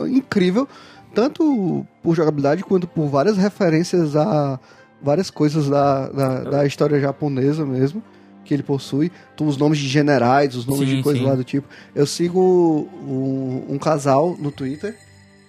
[0.00, 0.68] Incrível.
[1.14, 4.58] Tanto por jogabilidade quanto por várias referências a
[5.02, 8.02] várias coisas da, da, da história japonesa mesmo.
[8.44, 9.12] Que ele possui.
[9.40, 11.68] Os nomes de generais, os nomes Sim, de coisas lá do tipo.
[11.94, 14.96] Eu sigo um, um casal no Twitter.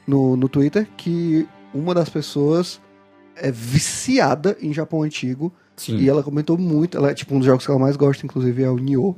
[0.05, 2.79] No, no Twitter, que uma das pessoas
[3.35, 5.51] é viciada em Japão antigo.
[5.75, 5.97] Sim.
[5.97, 6.97] E ela comentou muito.
[6.97, 9.15] Ela é tipo um dos jogos que ela mais gosta, inclusive, é o Nioh.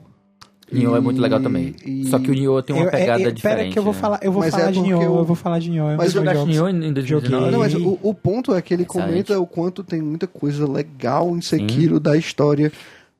[0.72, 1.76] Nioh é muito legal também.
[1.86, 3.41] e- Só que o Nioh tem uma Eu- é- pegada é- diferente.
[3.59, 3.99] Pera que eu vou né?
[3.99, 5.91] falar, eu vou Mas falar é de Nioh, eu- eu vou falar de Nioh.
[5.91, 6.45] é Mas jogaste.
[6.45, 7.28] Nioh em 2019?
[7.30, 7.51] Joguei.
[7.51, 9.09] Não, mas o, o ponto é que ele Excelente.
[9.09, 12.72] comenta o quanto tem muita coisa legal em Sekiro da história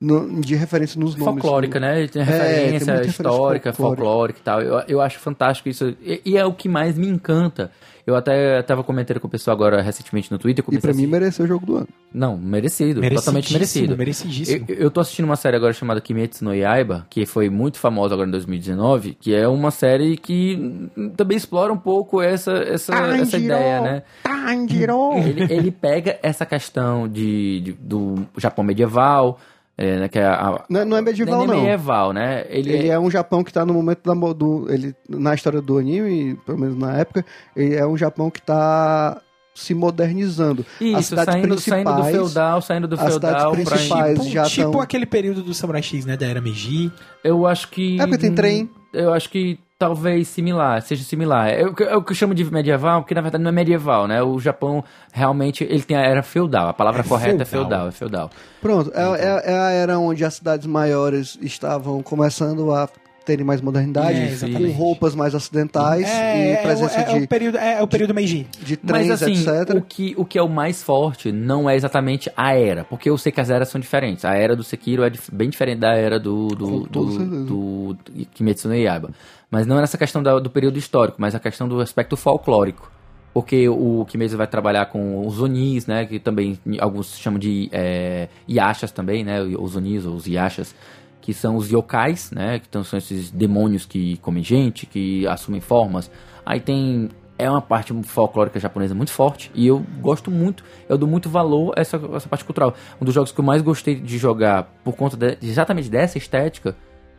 [0.02, 1.24] no- de referência nos nomes.
[1.42, 2.08] folclórica, né?
[2.08, 3.74] Tem É, referência tem muita referência histórica, folclórica.
[3.74, 4.62] folclórica e tal.
[4.62, 5.94] Eu, eu acho fantástico isso.
[6.04, 7.70] E, e é o que mais me encanta.
[8.08, 10.64] Eu até tava comentando com o pessoal agora recentemente no Twitter.
[10.72, 11.88] E pra mim mereceu o jogo do ano.
[12.14, 13.02] Não, merecido.
[13.02, 13.98] Totalmente merecido.
[13.98, 14.66] Merecidíssimo.
[14.70, 18.14] Eu, eu tô assistindo uma série agora chamada Kimetsu no Yaiba, que foi muito famosa
[18.14, 23.38] agora em 2019, que é uma série que também explora um pouco essa, essa, essa
[23.38, 24.04] ideia, né?
[24.24, 25.14] Tanjiro!
[25.18, 29.40] Ele, ele pega essa questão de, de- do Japão medieval,
[29.78, 31.56] é, né, que é a, Não, é- não é medieval, nem não.
[31.62, 32.46] medieval, né?
[32.50, 34.68] Ele, Ele é um Japão que tá no momento da, do.
[34.72, 39.22] Ele, na história do anime, pelo menos na época, ele é um Japão que tá
[39.54, 40.66] se modernizando.
[40.96, 43.64] As Isso, saindo, saindo do feudal, saindo do as feudal pra...
[43.66, 46.18] principais- Tipo, já tipo tão- aquele período do Samurai X, né?
[46.18, 46.92] Da era Meiji.
[47.24, 47.96] Eu acho que...
[48.00, 48.70] É porque tem trem.
[48.94, 51.50] Eu acho que talvez similar, seja similar.
[51.50, 53.54] É o que, é o que eu chamo de medieval, porque na verdade não é
[53.54, 54.22] medieval, né?
[54.24, 56.70] O Japão realmente, ele tem a era feudal.
[56.70, 57.70] A palavra É correta é feudal.
[57.70, 58.30] feudal, é feudal.
[58.62, 62.88] Pronto, é, é- é a era onde as cidades maiores estavam começando a
[63.26, 67.24] terem mais modernidade, É, com roupas mais ocidentais É, e é, presença o, é, de,
[67.24, 68.46] o período, é, o período Meiji.
[68.62, 69.76] de trens, Mas assim, etc.
[69.76, 73.18] o que, o que é o mais forte não é exatamente a era, porque eu
[73.18, 74.24] sei que as eras são diferentes.
[74.26, 77.98] A era do Sekiro é bem diferente da era do, do, do, do, do
[78.36, 79.10] Kimetsu no Yaiba.
[79.56, 82.92] Mas não é nessa questão da- do período histórico, mas a questão do aspecto folclórico.
[83.34, 86.06] Porque o Kimetsu vai trabalhar com os Onis, né?
[86.06, 89.42] Que também alguns chamam de é, Yashas também, né?
[89.42, 90.76] Os Onis ou os Yashas.
[91.22, 92.60] Que são os yokais, né?
[92.60, 96.12] Que então, são esses demônios que comem gente, que assumem formas.
[96.46, 101.08] Aí tem é uma parte folclórica japonesa muito forte e eu gosto muito, eu dou
[101.08, 102.74] muito valor a essa, essa parte cultural.
[103.02, 106.76] Um dos jogos que eu mais gostei de jogar por conta de, exatamente dessa estética,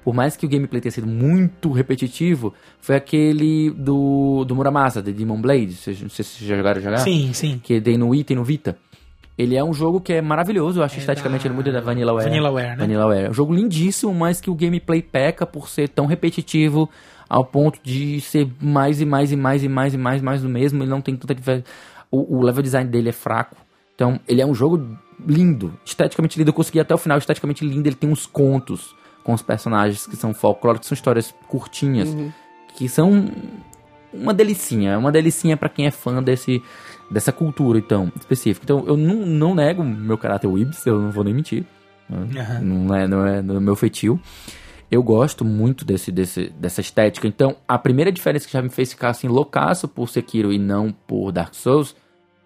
[0.07, 5.13] por mais que o gameplay tenha sido muito repetitivo, foi aquele do, do Muramasa, de
[5.13, 5.73] Demon Blade.
[5.75, 6.99] Vocês, não sei se vocês já jogaram jogar.
[6.99, 7.61] Sim, sim.
[7.61, 8.79] Que tem no Wii, tem no Vita.
[9.37, 11.81] Ele é um jogo que é maravilhoso, eu acho É esteticamente da- ele muito da
[11.81, 12.25] Vanillaware.
[12.29, 12.77] Vanillaware, né?
[12.77, 13.25] Vanillaware.
[13.27, 16.89] É um jogo lindíssimo, mas que o gameplay peca por ser tão repetitivo
[17.29, 20.43] ao ponto de ser mais e mais e mais e mais e mais e mais
[20.43, 20.85] do mesmo.
[20.85, 21.65] Ele não tem tanta diver-
[22.13, 23.57] o, o level design dele é fraco.
[23.97, 24.81] Então, ele é um jogo
[25.27, 26.51] lindo, esteticamente lindo.
[26.51, 27.89] Eu consegui até o final, esteticamente lindo.
[27.89, 28.95] Ele tem uns contos
[29.27, 32.17] com os personagens que são folclóricos, que são histórias curtinhas,
[32.77, 33.29] que são
[34.13, 36.63] uma delicinha, uma delicinha pra quem é fã desse
[37.11, 38.65] dessa cultura então específica.
[38.65, 41.65] Então eu não, não nego meu caráter Wibs, eu não vou nem mentir.
[42.09, 42.61] Aham.
[42.61, 44.21] Não é não é no meu feitio.
[44.89, 47.27] Eu gosto muito desse, desse, dessa estética.
[47.27, 50.93] Então, a primeira diferença que já me fez ficar assim loucaço por Sekiro e não
[50.93, 51.97] por Dark Souls,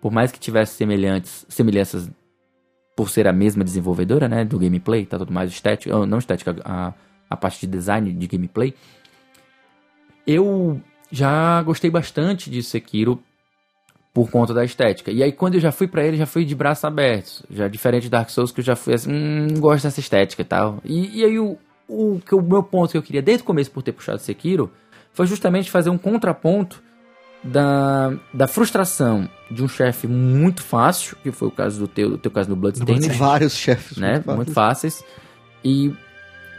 [0.01, 2.11] por mais que tivesse semelhantes, semelhanças
[3.01, 6.55] por ser a mesma desenvolvedora, né, do gameplay, tá tudo mais estética, ou não estética,
[6.63, 6.93] a,
[7.31, 8.75] a parte de design de gameplay.
[10.27, 10.79] Eu
[11.11, 13.19] já gostei bastante de Sekiro
[14.13, 15.11] por conta da estética.
[15.11, 17.43] E aí quando eu já fui pra ele, já fui de braços abertos.
[17.51, 20.45] Já diferente de Dark Souls, que eu já fui assim, hum, gosto dessa estética e
[20.45, 20.79] tal.
[20.85, 21.57] E, e aí o,
[21.89, 24.71] o, que o meu ponto que eu queria desde o começo por ter puxado Sekiro
[25.15, 26.83] foi justamente fazer um contraponto
[27.43, 32.19] da, da frustração de um chefe muito fácil, que foi o caso do teu, do
[32.19, 33.97] teu caso do Bloodstained, Vários chefes.
[33.97, 34.23] né?
[34.27, 34.37] muito fáceis.
[34.37, 35.05] Muito fáceis.
[35.65, 35.93] E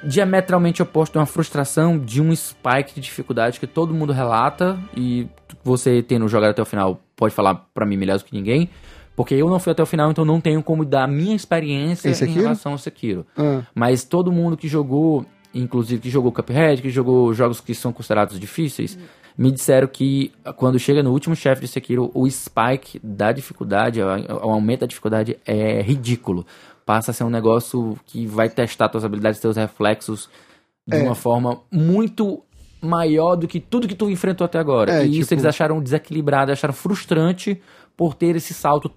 [0.03, 5.27] diametralmente oposto a uma frustração de um spike de dificuldade que todo mundo relata e
[5.63, 8.69] você tendo jogado até o final pode falar pra mim melhor do que ninguém,
[9.15, 12.09] porque eu não fui até o final, então não tenho como dar a minha experiência
[12.09, 13.25] Em relação ao Sekiro.
[13.37, 15.23] Ah, Mas todo mundo que jogou,
[15.53, 18.97] inclusive que jogou Cuphead, que jogou jogos que são considerados difíceis,
[19.41, 24.49] me disseram que quando chega no último chefe de Sekiro, o spike da dificuldade, o
[24.49, 26.45] aumento da dificuldade é ridículo.
[26.85, 30.29] Passa a ser um negócio que vai testar tuas habilidades, teus reflexos
[30.87, 31.03] de É.
[31.03, 32.43] uma forma muito
[32.81, 34.91] maior do que tudo que tu enfrentou até agora.
[35.01, 37.59] É, e isso tipo- eles acharam desequilibrado, acharam frustrante
[37.97, 38.91] por ter esse salto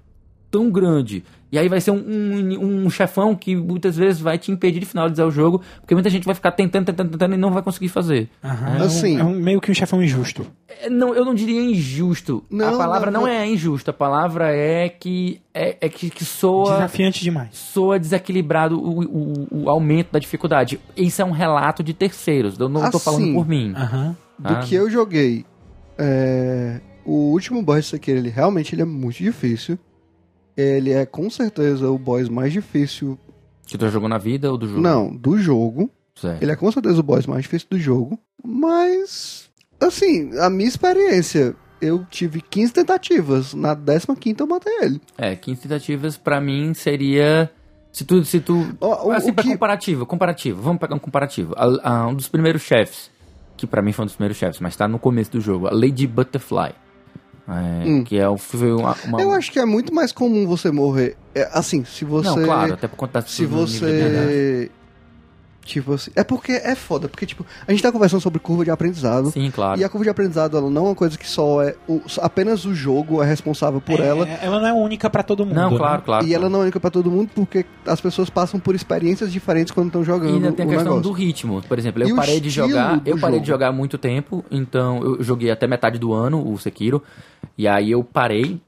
[0.51, 1.25] tão grande.
[1.55, 4.87] E aí vai ser um, um, um chefão que muitas vezes vai te impedir de
[4.87, 7.89] finalizar o jogo, porque muita gente vai ficar tentando, tentando, tentando e não vai conseguir
[7.89, 8.29] fazer.
[8.43, 8.77] Aham.
[8.77, 10.45] É um- Assim- é um, meio que um chefão injusto.
[10.69, 12.43] É, Não, eu não diria injusto.
[12.51, 13.33] Não, a palavra não, não, não.
[13.33, 17.51] é injusto, a palavra é que é, é que, que soa Desafiante demais.
[17.53, 20.81] soa desequilibrado o, o, o aumento da dificuldade.
[20.97, 23.73] Isso é um relato de terceiros, eu não tô falando Assim, por mim.
[23.77, 24.17] Aham.
[24.39, 24.59] do Ah.
[24.59, 25.45] que eu joguei,
[25.97, 29.79] é, o último boss desse aqui, ele realmente ele é muito difícil.
[30.57, 33.19] Ele é com certeza o boss mais difícil.
[33.67, 34.81] Que tu jogou na vida ou do jogo?
[34.81, 35.91] Não, do jogo.
[36.15, 36.43] Certo.
[36.43, 38.19] Ele é com certeza o boss mais difícil do jogo.
[38.45, 39.51] Mas,
[39.81, 43.53] assim, a minha experiência, eu tive 15 tentativas.
[43.55, 44.07] Na 15
[44.39, 45.01] eu matei ele.
[45.19, 47.51] É, 15 tentativas pra mim seria.
[47.93, 48.25] Se tu.
[48.25, 50.63] Se tu o- assim, o pra que- comparativo, comparativo.
[50.63, 51.55] Vamos pegar um comparativo.
[51.57, 53.11] A- a- um dos primeiros chefes,
[53.57, 55.73] que pra mim foi um dos primeiros chefes, mas tá no começo do jogo, a
[55.73, 56.73] Lady Butterfly.
[57.47, 58.05] É, Hum.
[58.05, 58.39] Que é o-
[58.79, 58.97] uma.
[59.05, 61.17] uma- Eu acho que é muito mais comum você morrer.
[61.35, 62.29] É, assim, se você.
[62.29, 64.71] Não, claro, até por conta se você.
[65.65, 66.11] Tipo assim.
[66.15, 69.31] É porque é foda, porque, tipo, a gente tá conversando sobre curva de aprendizado.
[69.31, 69.81] Sim, claro.
[69.81, 71.75] E a curva de aprendizado, ela não é uma coisa que só é.
[71.89, 74.29] o- apenas o jogo é responsável por É, ela.
[74.29, 75.55] Ela não é única pra todo mundo.
[75.55, 75.77] Não, né?
[75.79, 76.27] claro, claro.
[76.27, 79.73] E ela não é única pra todo mundo porque as pessoas passam por experiências diferentes
[79.73, 81.03] quando estão E jogando ainda tem a questão negócio.
[81.03, 81.63] do ritmo.
[81.63, 83.01] Por exemplo, E eu o parei de jogar.
[83.07, 83.41] Eu parei jogo.
[83.45, 87.03] de jogar há muito tempo, então eu joguei até metade do ano o Sekiro.
[87.57, 88.61] E aí eu parei.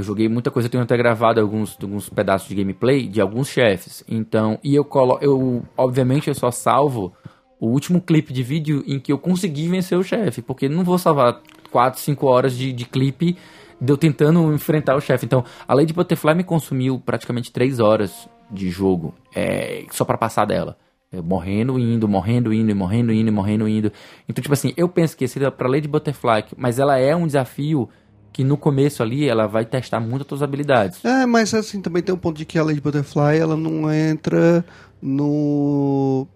[0.00, 3.48] Eu joguei muita coisa, eu tenho até gravado alguns, alguns pedaços de gameplay de alguns
[3.48, 4.02] chefes.
[4.08, 7.12] Então, e eu colo, eu obviamente eu só salvo
[7.60, 10.96] o último clipe de vídeo em que eu consegui vencer o chefe, porque não vou
[10.96, 13.36] salvar 4, 5 horas de, de clipe
[13.78, 15.26] de eu tentando enfrentar o chefe.
[15.26, 20.46] Então, a Lady Butterfly me consumiu praticamente 3 horas de jogo, é, só pra passar
[20.46, 20.78] dela.
[21.12, 23.92] Eu morrendo, indo, morrendo, indo, morrendo, indo, morrendo, indo.
[24.26, 27.88] Então, tipo assim, eu penso que seria pra Lady Butterfly, mas ela é um desafio
[28.32, 31.04] que no começo ali ela vai testar muito as tuas habilidades.
[31.04, 34.64] É, mas assim, também tem um ponto de que a Lady Butterfly, ela não entra
[35.02, 36.26] no.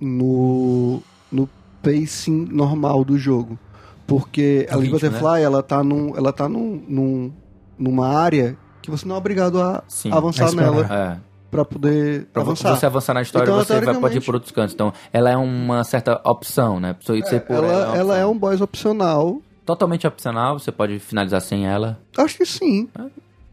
[0.00, 1.02] no.
[1.30, 1.48] no
[1.82, 3.58] pacing normal do jogo.
[4.06, 7.32] Porque a Lady ritmo, Butterfly, ela tá, num, ela tá num, num,
[7.78, 11.18] numa área que você não é obrigado a Sim, avançar nela É.
[11.50, 12.74] pra poder Pra avançar.
[12.74, 14.72] você avançar na história, Então, você vai pode ir teoricamente- por outros cantos.
[14.74, 16.96] Então, ela é uma certa opção, né?
[17.02, 18.32] Você, você por ela, ela é opção.
[18.32, 19.42] um boss opcional.
[19.68, 22.00] Totalmente opcional, você pode finalizar sem ela.
[22.16, 22.88] Acho que sim.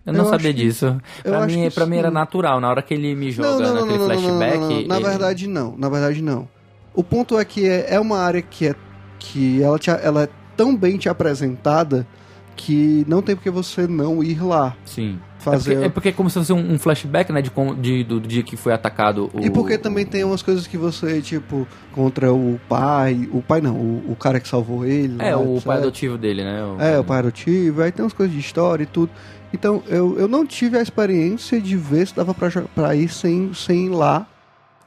[0.06, 0.96] Eu não Eu sabia que- disso.
[1.26, 2.62] eu Pra mim, que pra mim era natural.
[2.62, 4.58] Na hora que ele me joga naquele flashback.
[4.60, 4.88] não, não.
[4.88, 5.76] Na ele- verdade, não.
[5.78, 6.48] Na verdade, não.
[6.94, 8.76] O ponto é que é, é uma área que é
[9.20, 12.08] que ela, te, ela tão bem te apresentada
[12.56, 15.20] que não tem porque você não ir lá Sim.
[15.46, 15.72] Fazer.
[15.72, 17.42] É porque, é porque é como se fosse um, um flashback, né?
[17.42, 19.40] De, de- do, do dia que foi atacado o.
[19.40, 23.30] E porque também tem umas coisas que você, tipo, contra o pai.
[23.32, 25.16] O pai não, o, o cara que salvou ele.
[25.20, 26.64] É, lá, o pai adotivo dele, né?
[26.64, 29.12] O- É, o pai adotivo, aí tem umas coisas de história e tudo.
[29.54, 33.54] Então, eu, eu não tive a experiência de ver se dava pra, pra ir sem,
[33.54, 34.28] sem ir lá.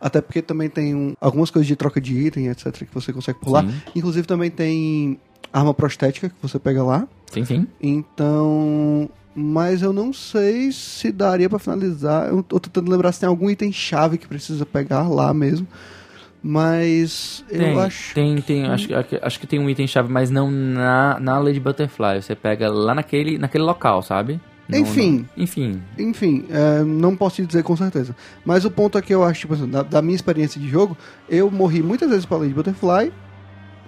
[0.00, 3.38] Até porque também tem um- algumas coisas de troca de item, etc, que você consegue
[3.46, 3.62] lá.
[3.62, 3.74] Sim.
[3.96, 5.18] Inclusive também tem
[5.52, 7.08] arma prostética que você pega lá.
[7.32, 7.66] Sim, sim.
[7.80, 9.08] Então.
[9.34, 12.28] Mas eu não sei se daria pra finalizar.
[12.28, 15.66] Eu tô tentando lembrar se tem algum item chave que precisa pegar lá mesmo.
[16.42, 18.14] Mas eu Tem, acho.
[18.14, 21.60] tem, tem acho, que- acho que tem um item chave, mas não na, na Lady
[21.60, 22.22] Butterfly.
[22.22, 24.40] Você pega lá naquele, naquele local, sabe?
[24.72, 25.26] Enfim.
[25.36, 25.82] no- enfim.
[25.98, 28.14] Enfim, é, não posso te dizer com certeza.
[28.44, 30.96] Mas o ponto aqui eu acho, tipo assim, da, da minha experiência de jogo,
[31.28, 33.12] eu morri muitas vezes pra Lady Butterfly.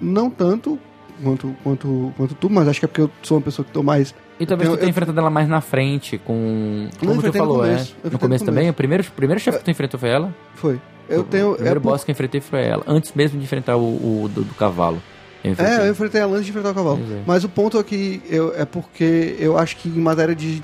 [0.00, 0.78] Não tanto
[1.22, 3.82] quanto, quanto, quanto tu, mas acho que é porque eu sou uma pessoa que tô
[3.82, 4.14] mais.
[4.40, 6.88] E talvez Eu- tu tenha eu- enfrentado ela mais na frente, com.
[6.98, 7.92] Como tu enfrentei no falou, começo.
[7.92, 8.04] Eu é.
[8.06, 8.62] No no começo também?
[8.62, 8.72] começo.
[8.72, 10.34] O primeiro, o primeiro chefe que tu enfrentou foi ela?
[10.54, 10.80] Foi.
[11.08, 11.52] Eu O tenho.
[11.54, 12.82] primeiro é por- boss que eu enfrentei foi ela.
[12.86, 15.02] Antes mesmo de enfrentar o, o do, do cavalo.
[15.44, 15.54] Eu.
[15.58, 16.98] É, eu enfrentei ela antes de enfrentar o cavalo.
[16.98, 17.22] Pois é.
[17.26, 20.60] Mas o ponto aqui eu, é porque eu acho que em matéria de,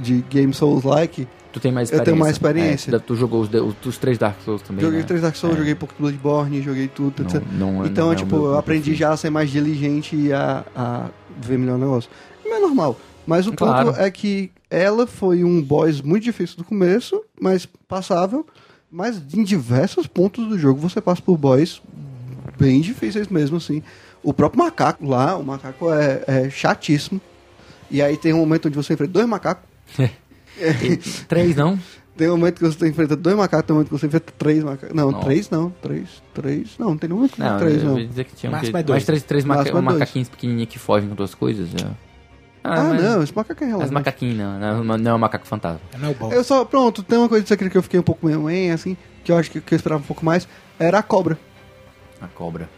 [0.00, 2.04] de Game Souls-like, Tu tem mais Eu experiência.
[2.04, 2.94] tenho mais experiência.
[2.94, 4.84] É, tu jogou os, os, os três Dark Souls também.
[4.84, 5.04] joguei né?
[5.06, 5.58] três Dark Souls, É.
[5.58, 7.42] joguei pouco Bloodborne, joguei tudo, etc.
[7.52, 8.98] Não, não, Então, não é tipo, o eu aprendi perfil.
[8.98, 11.06] já a ser mais diligente e a, a
[11.40, 12.10] ver melhor o negócio.
[12.44, 12.98] Não é normal.
[13.28, 13.88] Mas o Claro.
[13.92, 18.46] ponto é que ela foi um boss muito difícil do começo, mas passável.
[18.90, 21.82] Mas em diversos pontos do jogo você passa por boss
[22.58, 23.82] bem difíceis mesmo, assim.
[24.22, 27.20] O próprio macaco lá, o macaco é, é chatíssimo.
[27.90, 29.68] E aí tem um momento onde você enfrenta dois macacos.
[31.28, 31.78] Três, não?
[32.16, 34.64] Tem um momento que você enfrenta dois macacos, tem um momento que você enfrenta três
[34.64, 34.96] macacos.
[34.96, 35.20] Não, Não.
[35.20, 35.70] três não.
[35.82, 36.70] Três, três.
[36.78, 37.98] Não, não tem nenhum momento que Não, três, eu não.
[38.00, 38.94] ia dizer que tinha Máximo que- é dois.
[38.96, 41.68] mais três, três maca é macaquinhos pequenininhos que fogem com duas coisas.
[41.70, 41.90] Já.
[42.72, 43.94] Ah, mas- não, esse macaco é Mas relevante.
[43.94, 45.80] macaquinho não, não, não é um macaco fantasma.
[45.98, 46.32] Não é o bom.
[46.32, 48.70] Eu só, pronto, tem uma coisa disso aqui que eu fiquei um pouco meio, hein,
[48.72, 50.46] assim, que eu acho que, que eu esperava um pouco mais,
[50.78, 51.38] era a cobra.
[52.20, 52.68] A cobra.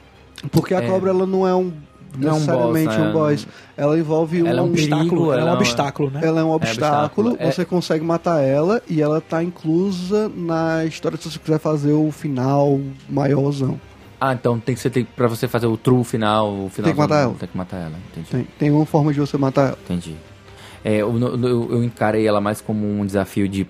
[0.50, 0.86] Porque a É.
[0.86, 1.72] cobra, ela não é um,
[2.16, 3.12] Não é um necessariamente boss, um né?
[3.12, 3.46] boss.
[3.76, 4.72] Ela envolve Ela é um um...
[4.72, 6.20] perigo, obstáculo, ela é ela um é uma- obstáculo, né?
[6.22, 7.36] Ela é um obstáculo, obstáculo.
[7.38, 11.92] É- você consegue matar ela e ela tá inclusa na história se você quiser fazer
[11.92, 13.80] o final maiorzão.
[14.20, 16.48] Ah, então tem que ser tem, pra você fazer o true final.
[16.48, 17.34] O final Tem que matar ela.
[17.34, 18.28] Tem que matar ela, entendi.
[18.30, 19.78] Tem, tem uma forma de você matar ela.
[19.84, 20.14] Entendi.
[20.84, 23.66] É, eu, eu, eu encarei ela mais como um desafio de,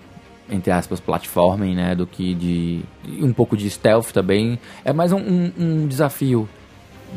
[0.49, 1.95] entre aspas, platforming, né?
[1.95, 2.81] Do que de.
[3.21, 4.59] Um pouco de stealth também.
[4.83, 6.47] É mais um, um, um desafio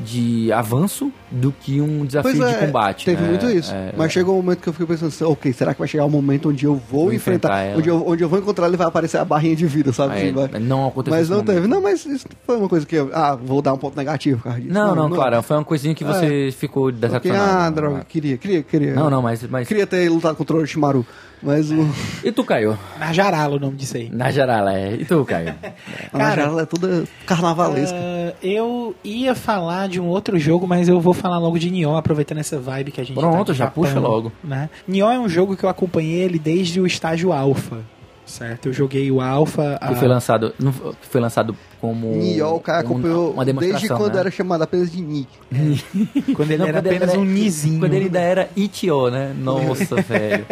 [0.05, 3.05] de avanço do que um desafio Pois de é, combate.
[3.05, 3.28] Teve né?
[3.28, 3.72] muito isso.
[3.74, 4.11] É, Mas é.
[4.11, 6.49] chegou um momento que eu fiquei pensando assim, ok, será que vai chegar o momento
[6.49, 8.87] onde eu vou, Vou enfrentar, enfrentar onde eu, onde eu vou encontrar ela e vai
[8.87, 10.14] aparecer a barrinha de vida, sabe?
[10.14, 11.55] Aí, Assim, vai- não aconteceu Mas não momento.
[11.55, 11.66] teve.
[11.66, 13.11] Não, mas isso foi uma coisa que eu.
[13.12, 14.72] Ah, vou dar um ponto negativo, por causa disso.
[14.72, 17.51] Não, não, claro, foi uma coisinha que você ficou Porque, decepcionado.
[17.51, 18.95] ah, droga, queria, queria, queria.
[18.95, 19.43] Não, não, mas.
[19.49, 19.66] mas...
[19.66, 21.05] Queria ter lutado contra o Orochimaru.
[21.43, 21.87] Mas o.
[22.24, 22.78] E tu, Caio?
[22.99, 24.09] Najarala o nome disso aí.
[24.11, 24.95] Na geral, é.
[24.95, 25.55] E tu, Caio?
[26.11, 27.97] Cara, ela é toda carnavalesca.
[27.99, 31.97] Ah, eu ia falar de um outro jogo, mas eu vou falar logo de Nioh,
[31.97, 34.31] aproveitando essa vibe que a gente Pronto, tá já Japão, puxa logo.
[34.45, 34.68] Né?
[34.87, 37.79] Nioh é um jogo que eu acompanhei ele desde o estágio alfa,
[38.27, 38.66] certo?
[38.66, 39.79] Eu joguei o alfa...
[39.89, 42.09] Que foi lançado, não foi- lançado como.
[42.14, 44.20] Nioh, o cara um- acompanhou uma demonstração, desde quando né?
[44.20, 45.29] era chamado apenas de Nick.
[46.37, 47.81] quando ele Não, era quando ele apenas era- um nizinho.
[47.81, 49.35] Quando ele ainda era Itio, né?
[49.39, 50.45] Nossa, velho.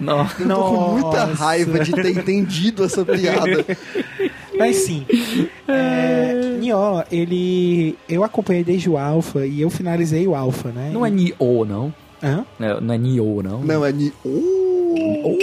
[0.00, 0.42] Nossa.
[0.42, 3.64] Eu tô com muita raiva de ter entendido essa piada.
[4.58, 5.04] Mas sim,
[5.68, 7.96] é, Nioh, ele...
[8.08, 10.90] Eu acompanhei desde o alfa e eu finalizei o alfa, né?
[10.92, 11.92] Não é Nioh, não.
[12.22, 12.44] Hã?
[12.58, 13.62] Não, não é Nioh, não.
[13.62, 14.12] Não, é Ni.
[14.24, 15.36] Oh!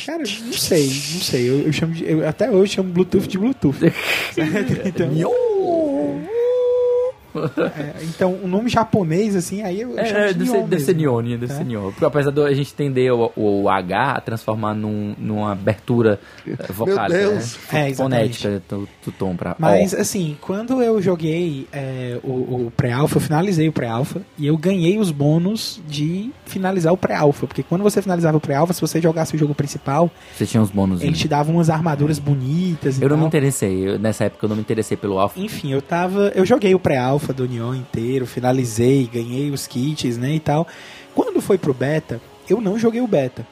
[0.05, 1.49] Cara, não sei, não sei.
[1.49, 3.78] Eu, eu chamo de, eu até hoje chamo Bluetooth de Bluetooth.
[4.86, 5.07] Então,
[7.77, 10.93] é, então, o nome japonês, assim, aí eu, eu chamo É, de ser, deve ser
[10.93, 11.38] né?
[11.38, 11.63] deve É.
[11.63, 11.91] Nioh.
[11.91, 16.55] Porque apesar de a gente tender o, o H a transformar num, numa abertura eh,
[17.09, 17.57] Deus.
[17.71, 17.81] né?
[17.86, 18.38] É, exatamente.
[18.39, 19.97] fonética do, do tom pra Mas, ó.
[20.01, 24.97] assim, quando eu joguei é, o, o pré-alpha, eu finalizei o pré-alpha e eu ganhei
[24.97, 27.47] os bônus de finalizar o pré-alpha.
[27.47, 30.71] Porque quando você finalizava o pré-alpha, se você jogasse o jogo principal, Você tinha uns
[30.71, 31.01] bônus.
[31.01, 33.27] ele te dava umas armaduras bonitas e Eu não me tal.
[33.27, 33.88] interessei.
[33.89, 35.39] eu- nessa época eu não me interessei pelo Alpha.
[35.39, 36.31] Enfim, eu tava.
[36.36, 40.67] Eu joguei o pré-alpha do Nioh inteiro, finalizei, ganhei os kits, né, e tal.
[41.13, 43.45] Quando foi pro beta, eu não joguei o beta.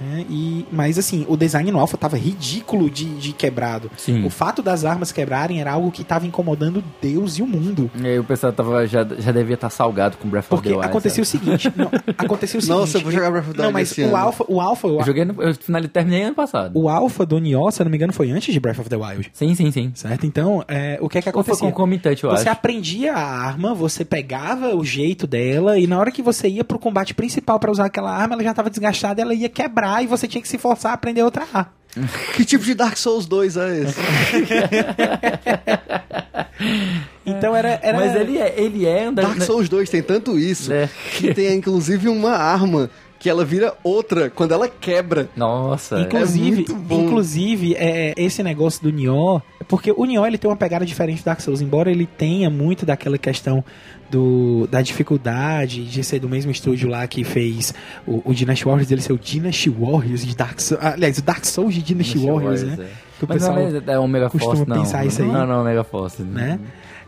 [0.00, 0.24] Né?
[0.28, 3.90] E, mas assim, o design no Alpha tava ridículo de, de quebrado.
[3.96, 4.24] Sim.
[4.24, 7.90] O fato das armas quebrarem era algo que tava incomodando Deus e o mundo.
[8.00, 10.74] E aí o pessoal tava, já, já devia estar salgado com Breath of Porque the
[10.74, 10.86] Wild.
[10.88, 11.38] acontecia sabe?
[11.38, 11.72] o seguinte.
[11.76, 12.78] Não, aconteceu o seguinte.
[12.78, 14.16] Nossa, eu vou jogar Breath of the Não, Wild mas esse o.
[14.16, 16.72] Alpha, o Alpha, o, Eu joguei, no, eu finalmente terminei ano passado.
[16.78, 18.96] o Alpha do Nioh, se eu não me engano, foi antes de Breath of the
[18.96, 19.30] Wild.
[19.32, 19.92] Sim, sim, sim.
[19.94, 20.26] Certo?
[20.26, 22.50] Então, é, o que é que Ou foi concomitante, eu Você acho.
[22.50, 26.78] aprendia a arma, você pegava o jeito dela e na hora que você ia pro
[26.78, 30.26] combate principal pra usar aquela arma, ela já tava desgastada, ela ia quebrar e você
[30.28, 31.72] tinha que se forçar a aprender outra arma.
[32.34, 33.94] Que tipo de Dark Souls 2 é esse?
[37.24, 40.72] Então era, era Mas ele é, ele é da- Dark Souls 2 tem tanto isso
[40.72, 40.88] É.
[41.18, 45.28] que tem inclusive uma arma que ela vira outra quando ela quebra.
[45.36, 46.00] Nossa.
[46.00, 47.04] Inclusive, é muito bom.
[47.04, 51.24] inclusive é, esse negócio do Nioh, porque o Nioh ele tem uma pegada diferente do
[51.24, 53.64] Dark Souls, embora ele tenha muito daquela questão
[54.10, 57.74] do, da dificuldade de ser do mesmo estúdio lá que fez
[58.06, 61.44] o, o Dynasty Warriors, ele ser o Dynasty Warriors de Dark Souls, aliás, o Dark
[61.44, 62.84] Souls de Dynasty eu Warriors, ver, né?
[62.84, 63.06] é.
[63.18, 64.78] Que o Mas pessoal, não é, é Omega costuma Force, não.
[64.78, 65.28] pensar isso aí.
[65.28, 66.22] Não, não, Omega Force.
[66.22, 66.60] né?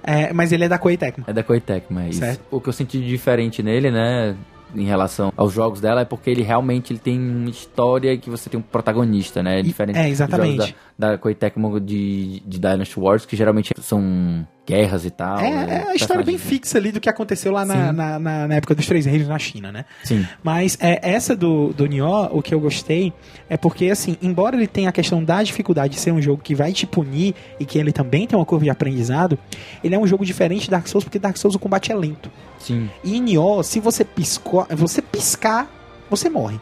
[0.03, 1.25] É, mas ele é da Koei Tecmo.
[1.27, 2.21] É da Koei Tecmo, é isso.
[2.21, 2.41] Certo.
[2.51, 4.35] O que eu senti diferente nele, né,
[4.75, 8.51] em relação aos jogos dela, é porque ele realmente ele tem uma história que você
[8.51, 10.75] tem um protagonista, né, diferente é, exatamente.
[10.99, 15.39] da, da Koei Tecmo de, de Dynasty Wars, que geralmente são guerras e tal.
[15.39, 18.49] É, né, é a história bem fixa ali do que aconteceu lá na, na, na-
[18.49, 19.87] na época dos Três Reinos na China, né?
[20.05, 20.27] Sim.
[20.43, 23.11] Mas é, essa do, do Nioh, o que eu gostei
[23.49, 26.55] é porque, assim, embora ele tenha a questão da dificuldade de ser um jogo que
[26.55, 29.39] vai te punir e que ele também tem uma curva de aprendizado,
[29.83, 32.31] ele é um jogo diferente de Dark Souls, porque Dark Souls o combate é lento.
[32.59, 32.91] Sim.
[33.03, 35.69] E em Nioh, se você piscou, você piscar,
[36.11, 36.61] você morre.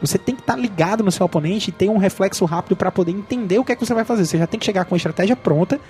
[0.00, 3.10] Você tem que estar ligado no seu oponente e ter um reflexo rápido para poder
[3.10, 4.24] entender o que é que você vai fazer.
[4.24, 5.80] Você já tem que chegar com a estratégia pronta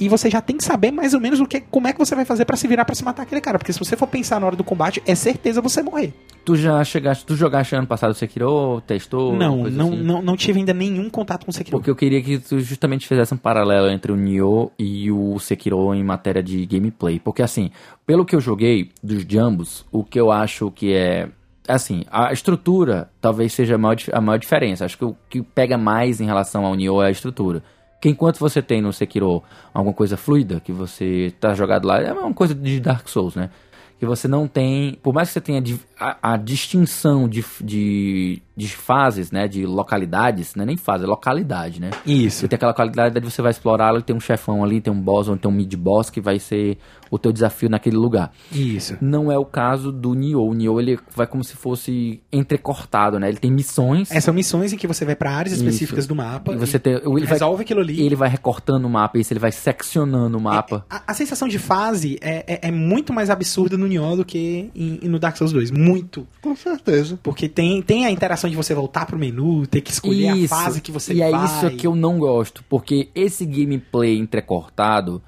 [0.00, 2.14] e você já tem que saber mais ou menos o que, como é que você
[2.14, 4.40] vai fazer para se virar para se matar aquele cara, porque se você for pensar
[4.40, 6.12] na hora do combate, é certeza você morrer.
[6.44, 9.36] Tu já chegaste, tu jogaste ano passado Sekiro, testou?
[9.36, 10.02] não, não, assim?
[10.02, 11.76] não, não tive ainda nenhum contato com o Sekiro.
[11.76, 15.94] Porque eu queria que tu justamente fizesse um paralelo entre o Nioh e o Sekiro
[15.94, 17.20] em matéria de gameplay.
[17.20, 17.70] Porque assim,
[18.06, 21.28] pelo que eu joguei dos de ambos, o que eu acho que é.
[21.68, 24.84] Assim, a estrutura talvez seja a maior, a maior diferença.
[24.84, 27.62] Acho que o que pega mais em relação ao Nioh é a estrutura.
[28.00, 29.42] Porque enquanto você tem no Sekiro
[29.74, 33.50] alguma coisa fluida, que você tá jogado lá, é uma coisa de Dark Souls, né?
[33.98, 34.94] Que você não tem.
[35.02, 35.62] Por mais que você tenha
[35.98, 39.48] a, a distinção de, de, de fases, né?
[39.48, 41.90] De localidades, não é nem fase, é localidade, né?
[42.06, 42.40] Isso.
[42.40, 45.00] Você tem aquela qualidade de você vai explorar e tem um chefão ali, tem um
[45.00, 46.78] boss ou tem um mid-boss que vai ser
[47.10, 48.30] o teu desafio naquele lugar.
[48.52, 48.96] Isso.
[49.00, 50.48] Não é o caso do Nioh.
[50.48, 53.28] O Nioh, ele vai como se fosse entrecortado, né?
[53.28, 55.64] Ele tem missões É, são missões em que você vai para áreas Isso.
[55.64, 57.94] específicas do mapa e você tem, ele vai, resolve aquilo ali.
[58.00, 60.84] e ele vai recortando o mapa, isso ele vai seccionando o mapa.
[60.90, 64.70] A, a sensação de fase é, é, é muito mais absurda no Nioh do que
[64.74, 65.70] em- no Dark Souls 2.
[65.70, 66.26] Muito.
[66.42, 67.18] Com certeza.
[67.22, 70.54] Porque tem, tem a interação de você voltar pro menu, ter que escolher Isso.
[70.54, 71.32] a fase que você e vai.
[71.32, 75.22] é isso que eu não gosto, porque esse gameplay entrecortado,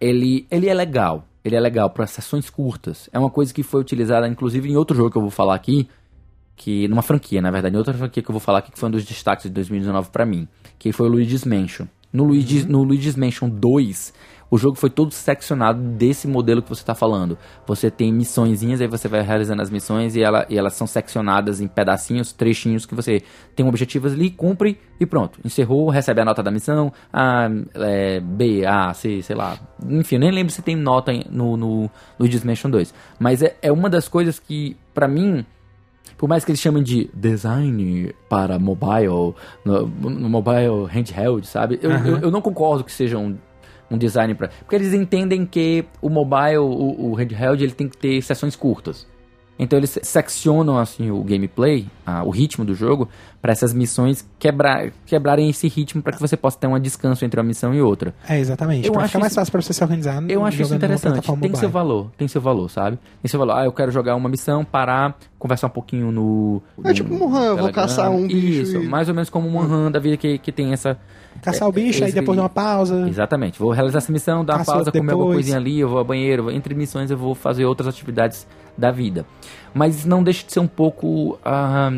[0.00, 1.26] ele, ele é legal.
[1.44, 3.08] Ele é legal para sessões curtas.
[3.12, 5.88] É uma coisa que foi utilizada, inclusive, em outro jogo que eu vou falar aqui,
[6.56, 8.88] que numa franquia, na verdade, em outra franquia que eu vou falar aqui, que foi
[8.88, 10.48] um dos destaques de 2019 pra mim,
[10.78, 11.86] que foi o Luigi's Mansion.
[12.12, 12.68] No, Luigi, Uhum.
[12.70, 14.12] no Luigi's Mansion 2,
[14.50, 17.36] o jogo foi todo seccionado desse modelo que você tá falando.
[17.66, 21.60] Você tem missõezinhas, aí você vai realizando as missões e, ela, e elas são seccionadas
[21.60, 23.22] em pedacinhos, trechinhos que você
[23.54, 25.40] tem um objetivo ali, cumpre e pronto.
[25.44, 29.58] Encerrou, recebe a nota da missão, A, é, B, A, C, sei lá.
[29.88, 32.94] Enfim, nem lembro se tem nota no, no Luigi's Mansion 2.
[33.18, 35.44] Mas é, é uma das coisas que, pra mim,
[36.16, 39.34] por mais que eles chamem de design para mobile,
[39.64, 41.78] no, no mobile handheld, sabe?
[41.82, 43.36] Eu, eu, eu não concordo que seja um,
[43.90, 44.48] um design para.
[44.48, 49.06] Porque eles entendem que o mobile, o, o handheld, ele tem que ter sessões curtas.
[49.58, 53.08] Então eles seccionam assim o gameplay, ah, o ritmo do jogo,
[53.40, 57.40] para essas missões quebrar, quebrarem esse ritmo para que você possa ter um descanso entre
[57.40, 58.14] uma missão e outra.
[58.28, 58.86] É, exatamente.
[58.86, 60.22] Eu pra acho ficar mais fácil pra você se organizar.
[60.28, 61.22] Eu acho isso interessante.
[61.40, 62.98] Tem seu valor, tem seu valor, sabe?
[63.22, 63.54] Tem seu valor.
[63.54, 66.60] Ah, eu quero jogar uma missão, parar, conversar um pouquinho no.
[66.84, 69.48] É tipo um Han, eu vou caçar um bicho Isso, e- mais ou menos como
[69.48, 70.98] um Han da vida que, que tem essa.
[71.42, 73.08] Caçar o bicho, aí depois de uma pausa.
[73.08, 73.58] Exatamente.
[73.58, 76.50] Vou realizar essa missão, dar uma pausa, comer alguma coisinha ali, eu vou ao banheiro.
[76.50, 79.24] Entre missões eu vou fazer outras atividades da vida.
[79.72, 81.38] Mas não deixa de ser um pouco.
[81.44, 81.90] ah,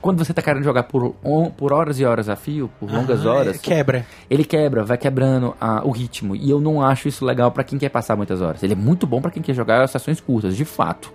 [0.00, 3.24] quando você tá querendo jogar por, on- por horas e horas a fio, por longas
[3.24, 4.04] Ah, horas, é, Quebra.
[4.28, 6.36] ele quebra, vai quebrando ah, o ritmo.
[6.36, 8.62] E eu não acho isso legal pra quem quer passar muitas horas.
[8.62, 11.10] Ele é muito bom pra quem quer jogar sessões curtas, de fato.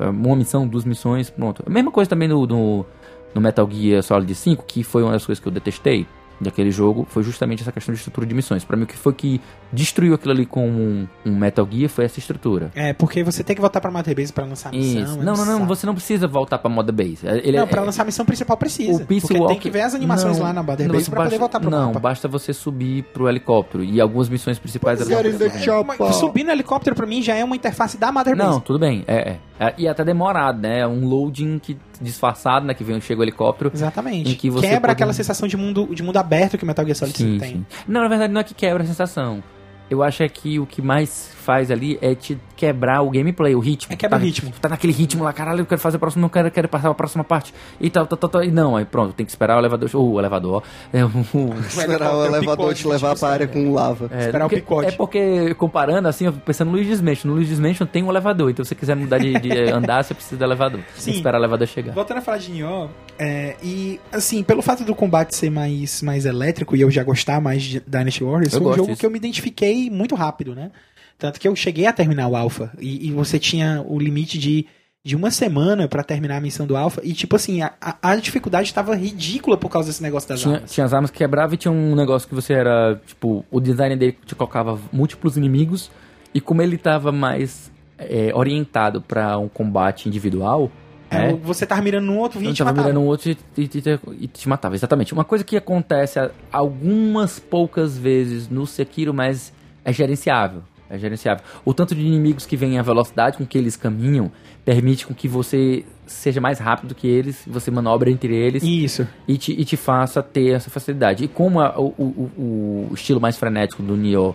[0.00, 1.62] Uma missão, duas missões, pronto.
[1.64, 2.84] A mesma coisa também no, no,
[3.32, 6.04] no Metal Gear Solid 5, que foi uma das coisas que eu detestei.
[6.40, 8.64] Daquele jogo foi justamente essa questão de estrutura de missões.
[8.64, 9.40] Pra mim, o que foi que
[9.72, 12.70] destruiu aquilo ali com um, um Metal Gear foi essa estrutura.
[12.74, 15.02] É, porque você tem que voltar pra Mother Base pra lançar a missão.
[15.02, 15.12] Isso.
[15.20, 15.66] é Não, não, não, saco.
[15.66, 17.18] você não precisa voltar pra Mother Base.
[17.24, 19.02] Ele Não, é, pra lançar a missão principal precisa.
[19.02, 21.16] o Peace porque tem que ver as animações Não, lá na Mother não, Base pra
[21.24, 22.00] poder basta- voltar pro Não, mapa.
[22.00, 23.82] basta você subir pro helicóptero.
[23.84, 25.58] E algumas missões principais não precisam.
[25.60, 25.96] chopper.
[25.98, 28.50] Mas subir no helicóptero pra mim já é uma interface da Mother Base.
[28.50, 29.04] Não, tudo bem.
[29.06, 29.38] É, é.
[29.58, 30.80] É, E até demorado, né?
[30.80, 32.74] É Um loading que disfarçado, né?
[32.74, 33.70] Que vem, chega o helicóptero.
[33.72, 34.34] Exatamente.
[34.34, 37.16] Que Quebra pode- aquela sensação de mundo, de mundo aberto que o Metal Gear Solid
[37.16, 37.48] Sim, tem.
[37.50, 37.66] sim.
[37.86, 39.42] Não, na verdade não é que quebra a sensação.
[39.90, 43.60] Eu acho é que o que mais faz ali é te quebrar o gameplay, o
[43.60, 43.92] ritmo.
[43.92, 44.52] É quebra tá, o ritmo.
[44.60, 46.94] Tá naquele ritmo lá, caralho, eu quero fazer a próxima, não quero, quero passar a
[46.94, 47.52] próxima parte.
[47.80, 48.44] E tal, tal, tal, tal.
[48.44, 49.88] E não, aí pronto, tem que esperar o elevador.
[49.94, 50.96] Oh, o elevador, ó.
[50.96, 51.04] É,
[51.36, 54.08] o- Esperar o elevador te levar pra área com lava.
[54.12, 54.88] é, Esperar o picote.
[54.88, 57.28] É porque, comparando assim, eu fico pensando no Luigi's Mansion.
[57.30, 60.14] No Luigi's Mansion tem um elevador, então se você quiser mudar de, de andar, você
[60.14, 60.80] precisa do elevador.
[60.80, 61.10] Tem Sim.
[61.12, 61.92] que esperar o elevador chegar.
[61.92, 62.88] Voltando a falar de Nioh,
[63.18, 67.40] é, e assim, pelo fato do combate ser mais, mais elétrico e eu já gostar
[67.40, 69.00] mais de Dynasty Warriors, Eu foi um jogo disso.
[69.00, 70.70] que eu me identifiquei muito rápido, né?
[71.18, 74.66] Tanto que eu cheguei a terminar o Alpha e, e você tinha o limite de,
[75.04, 78.68] de uma semana pra terminar a missão do Alpha e tipo assim, a, a- dificuldade
[78.68, 80.72] estava ridícula por causa desse negócio das Tinha, armas.
[80.72, 83.94] tinha as armas que quebravam e tinha um negócio que você era, tipo, o design
[83.96, 85.90] dele te colocava múltiplos inimigos
[86.34, 90.70] e como ele tava mais é, orientado pra um combate individual,
[91.10, 92.88] É, é, Você tava mirando num outro e tava matava.
[92.88, 95.12] mirando um outro e, e- e- e te matava, exatamente.
[95.12, 96.18] Uma coisa que acontece
[96.50, 99.52] algumas poucas vezes no Sekiro, mas
[99.84, 100.62] é gerenciável.
[100.90, 101.42] É gerenciável.
[101.64, 104.30] O tanto de inimigos que vem, a velocidade com que eles caminham,
[104.64, 109.06] permite com que você seja mais rápido que eles, você manobra entre eles Isso.
[109.26, 111.24] e te, e te faça ter essa facilidade.
[111.24, 114.34] E como a- o, o- o estilo mais frenético do Nioh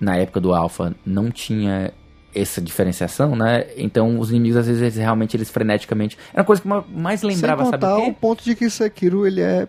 [0.00, 1.92] na época do Alpha não tinha
[2.34, 3.64] essa diferenciação, né?
[3.78, 7.22] Então os inimigos às vezes eles, realmente eles freneticamente era a coisa que ma- mais
[7.22, 9.66] lembrava, Sem sabe contar o o ponto de que Sekiro ele é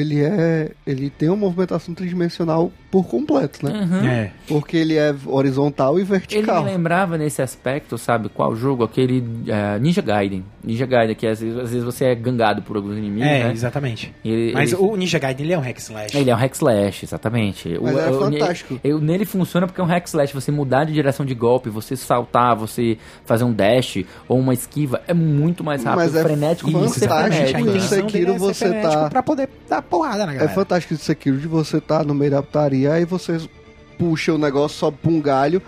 [0.00, 3.72] ele é ele tem uma movimentação tridimensional por completo, né?
[3.82, 4.06] Uhum.
[4.08, 4.30] É.
[4.46, 6.64] Porque ele é horizontal e Ele vertical.
[6.64, 8.82] me lembrava nesse aspecto, sabe, qual jogo?
[8.84, 10.42] Aquele eh, Ninja Gaiden.
[10.64, 13.52] Ninja Gaiden, que às vezes, às vezes você é gangado por alguns inimigos, É, né?
[13.52, 14.14] exatamente.
[14.24, 16.16] Ele- Mas ele- o Ninja Gaiden ele é um hack slash.
[16.16, 17.78] Ele é um hack slash, exatamente.
[17.80, 18.80] Mas O- é o- fantástico.
[18.82, 20.32] eu- nele funciona porque é um hack slash.
[20.32, 22.96] Você mudar de direção de golpe, você saltar, você
[23.26, 27.04] fazer um dash ou uma esquiva, é muito mais rápido, Mas é frenético e você
[27.04, 27.76] é fantástico frenético.
[27.76, 30.54] em Sekiro é você tá- Pra poder dar porrada na É galera.
[30.54, 33.38] fantástico de Sekiro de você tá no meio da putaria, aí você
[33.98, 35.60] puxa o negócio, sobe pra um galho,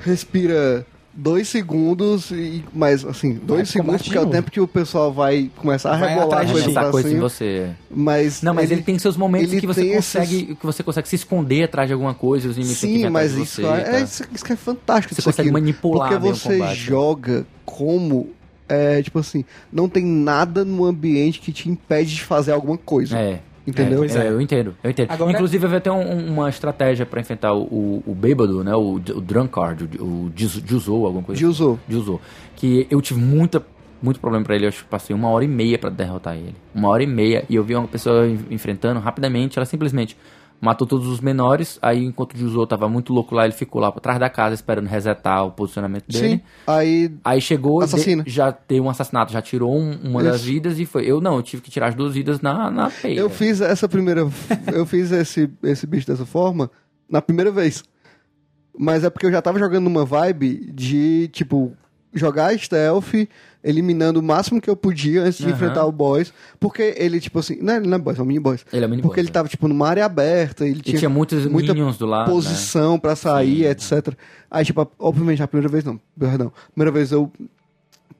[0.00, 0.86] respira
[1.18, 5.50] dois segundos e mais assim, dois segundos porque é o tempo que o pessoal vai
[5.56, 7.70] começar a Vai rebolar atrás coisa pra coisa em você.
[7.90, 11.08] mas Não, mas ele, tem seus momentos ele que você consegue esses- que você consegue
[11.08, 13.80] se esconder atrás de alguma coisa, os inimigos Sim, atrás mas de isso, você, é,
[13.82, 14.00] tá?
[14.00, 15.52] isso, isso que é fantástico Você consegue aqui.
[15.54, 16.76] manipular Porque o você combate.
[16.76, 18.28] joga como
[18.68, 19.42] é, tipo assim,
[19.72, 23.16] não tem nada no ambiente que te impede de fazer alguma coisa.
[23.18, 23.40] É.
[23.66, 24.04] Entendeu?
[24.04, 25.10] É, é, eu entendo, eu entendo.
[25.10, 28.74] Agora- Inclusive, vai ter um- um- uma estratégia pra enfrentar o, o, o bêbado, né?
[28.76, 31.78] O, o drunkard, o, o Juzou, alguma coisa De usou.
[31.88, 32.20] de usou.
[32.54, 33.64] Que eu tive muita,
[34.00, 34.66] muito problema pra ele.
[34.66, 36.54] Eu acho que passei uma hora e meia pra derrotar ele.
[36.74, 37.44] Uma hora e meia.
[37.50, 39.58] E eu vi uma pessoa en- enfrentando rapidamente.
[39.58, 40.16] Ela simplesmente
[40.60, 41.78] matou todos os menores.
[41.82, 44.54] Aí, enquanto o Juzou tava muito louco lá, ele ficou lá por trás da casa
[44.54, 46.28] esperando resetar o posicionamento dele.
[46.36, 46.40] Sim.
[46.66, 48.22] Aí Aí chegou, Assassina.
[48.22, 50.44] de- já teve um assassinato, já tirou um- uma das Isso.
[50.46, 51.04] vidas e foi.
[51.04, 53.20] Eu não, eu tive que tirar as duas vidas na, na feira.
[53.20, 54.22] Eu fiz essa primeira.
[54.72, 56.70] eu fiz esse, esse bicho dessa forma
[57.08, 57.84] na primeira vez.
[58.78, 61.72] Mas é porque eu já tava jogando numa vibe de, tipo,
[62.12, 63.14] jogar stealth,
[63.66, 65.52] eliminando o máximo que eu podia antes de Aham.
[65.54, 66.32] enfrentar o boss.
[66.60, 67.58] Porque ele, tipo assim.
[67.60, 68.64] Não, ele não é boss, é um mini boss.
[68.72, 71.44] Ele é mini Porque ele tava, tipo, numa área aberta, ele E tinha, tinha muitos
[71.46, 72.28] muita do lado.
[72.28, 72.32] né?
[72.32, 74.14] posição pra sair, etc.
[74.50, 76.00] Aí, tipo, obviamente, a primeira vez não.
[76.18, 76.52] Perdão.
[76.72, 77.30] Primeira vez eu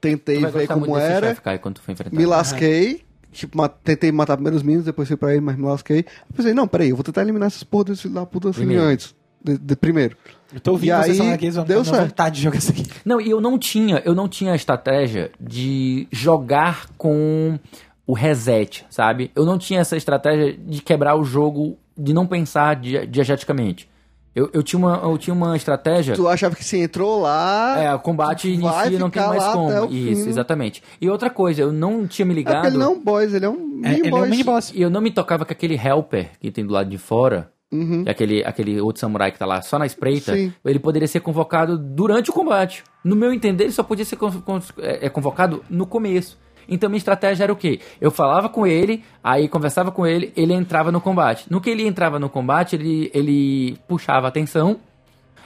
[0.00, 1.28] tentei ver como era.
[1.28, 2.16] chefe, quando for enfrentar.
[2.16, 3.02] Me lasquei.
[3.32, 6.00] Tipo, ma- tentei matar primeiro os minions, depois fui pra ele, mas me lasquei.
[6.00, 8.82] Eu pensei, não, peraí, eu vou tentar eliminar essas porra desse da puta assim Primeiro.
[8.82, 9.14] antes.
[9.44, 10.16] De, de- primeiro.
[10.54, 12.02] Eu tô ouvindo E vocês aí, falando aqui, eu deu certo.
[12.08, 12.84] vontade de jogar isso aqui.
[13.04, 17.58] Não, e eu não tinha, eu não tinha a estratégia de jogar com
[18.06, 19.30] o reset, sabe?
[19.34, 23.88] Eu não tinha essa estratégia de quebrar o jogo, de não pensar di- diegeticamente.
[24.34, 26.14] Eu, eu, tinha uma, eu tinha uma estratégia.
[26.14, 27.74] Tu achava que se entrou lá.
[27.82, 29.88] É, o combate inicia não tem mais como.
[29.88, 30.28] fim, Isso, né?
[30.28, 30.82] exatamente.
[31.00, 32.54] E outra coisa, eu não tinha me É ligado.
[32.56, 34.22] porque ele não é um boss, ele é um É, mini ele é boss.
[34.22, 34.72] um mini boss.
[34.74, 38.04] E eu não me tocava que aquele helper que tem do lado de fora, Uhum.
[38.04, 40.52] que é aquele, aquele outro samurai que tá lá só na espreita, Sim.
[40.64, 42.84] ele poderia ser convocado durante o combate.
[43.02, 46.38] No meu entender, ele só podia ser con- con- é, é, convocado no começo.
[46.68, 47.80] Então minha estratégia era o quê?
[48.00, 51.46] Eu falava com ele, aí conversava com ele, ele entrava no combate.
[51.50, 54.78] No que ele entrava no combate, ele, ele puxava atenção,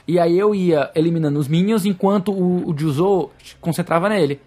[0.07, 4.39] e aí eu ia eliminando os minions enquanto o, o Juzou concentrava nele.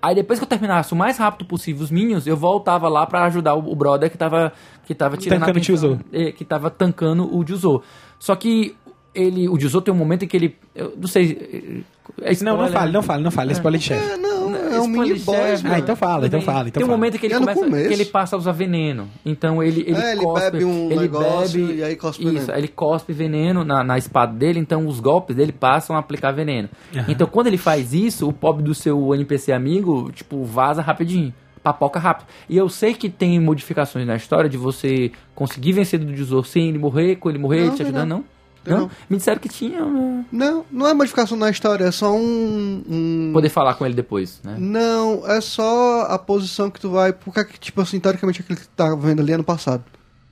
[0.00, 3.24] Aí depois que eu terminasse o mais rápido possível os minions, eu voltava lá pra
[3.26, 4.52] ajudar o, o brother que tava,
[4.86, 5.98] que tava tirando Tancando Juzou.
[6.12, 7.82] é, Que tava tancando o Juzou.
[8.18, 8.74] Só que
[9.14, 10.56] ele, o Juzou tem um momento em que ele...
[10.74, 11.84] Eu não sei...
[12.20, 12.72] É Não, não spoiler.
[12.72, 13.50] fale, não fale, não fale.
[13.50, 14.12] É spoiler de chefe.
[14.12, 15.64] É, não, é um Spoiler mini boss.
[15.64, 16.98] Ah, então fala, então fala, então Tem um fala.
[16.98, 19.08] momento que ele É começa, que ele passa a usar veneno.
[19.24, 22.32] Então ele ele, É, ele cospe, bebe um ele negócio bebe e aí cospe isso,
[22.32, 22.58] veneno.
[22.58, 26.68] ele cospe veneno na, na espada dele, então os golpes dele passam a aplicar veneno.
[27.08, 31.32] Então quando ele faz isso, o pobre do seu NPC amigo, tipo, vaza rapidinho.
[31.62, 32.26] Papoca rápido.
[32.48, 36.68] E eu sei que tem modificações na história de você conseguir vencer do Juzor sem
[36.68, 38.16] ele morrer, com ele morrer, Não, ele te tem ajudando, não.
[38.18, 38.24] não?
[38.64, 38.90] Tem Não?
[39.10, 39.84] Me disseram que tinha.
[39.84, 40.24] né?
[40.30, 42.82] Não, não é modificação na história, é só um.
[42.88, 44.54] um- Poder falar com ele depois, né?
[44.58, 47.12] Não, é só a posição que tu vai.
[47.12, 49.82] Porque, tipo assim, teoricamente aquele que tu tava vendo ali ano passado.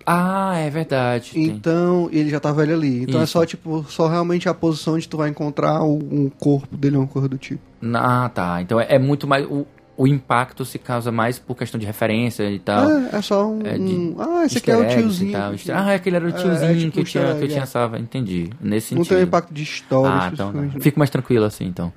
[0.07, 1.33] Ah, é verdade.
[1.33, 1.45] tem.
[1.47, 3.03] Então, ele já tá velho ali.
[3.03, 3.33] Então é Isso.
[3.35, 7.03] só, tipo, só realmente a posição onde tu vai encontrar o, um corpo dele ou
[7.03, 7.63] uma coisa do tipo.
[7.95, 8.61] Ah, tá.
[8.63, 9.45] Então é, é muito mais.
[9.47, 9.67] O,
[10.03, 12.89] o impacto se causa mais por questão de referência e tal.
[12.91, 13.61] É, é só um.
[13.67, 15.33] É de ah, esse aqui é o tiozinho.
[15.33, 15.53] tal.
[15.53, 17.63] que- Ah, aquele era o É, tiozinho é tipo que eu tinha, que eu tinha
[17.63, 17.67] é.
[17.67, 17.99] salva.
[17.99, 18.49] Entendi.
[18.61, 19.17] Nesse Não sentido.
[19.17, 20.11] tem um impacto de história.
[20.11, 20.47] Ah, então.
[20.49, 20.83] especificamente.
[20.83, 21.93] Fico mais tranquilo assim, então.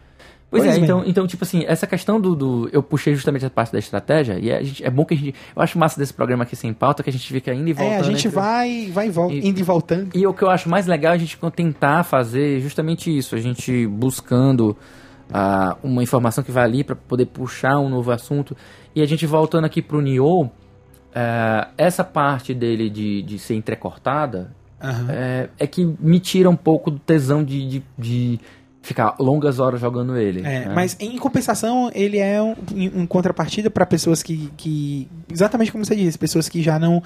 [0.51, 0.83] Pois, Pois é, bem.
[0.83, 4.37] então, então, tipo assim, essa questão do, do- Eu puxei justamente a parte da estratégia,
[4.37, 5.33] e a gente- é bom que a gente.
[5.55, 7.93] Eu acho massa desse programa aqui sem pauta, que a gente fica indo e voltando.
[7.95, 10.09] É, a gente entre- vai, vai e volta, E- indo e voltando.
[10.13, 13.39] E o que eu acho mais legal é a gente tentar fazer justamente isso, a
[13.39, 14.77] gente buscando
[15.33, 18.55] ah, uma informação que vai ali para poder puxar um novo assunto.
[18.95, 20.51] E a gente voltando aqui pro Nioh,
[21.15, 25.07] ah, essa parte dele de, de ser entrecortada Aham.
[25.09, 28.39] é, é que me tira um pouco do tesão de, de, de
[28.83, 30.41] ficar longas horas jogando ele.
[30.41, 30.71] É, né?
[30.75, 32.55] mas em compensação, ele é um,
[32.95, 35.09] um contrapartida para pessoas que, que.
[35.31, 37.01] Exatamente como você disse, pessoas que já não,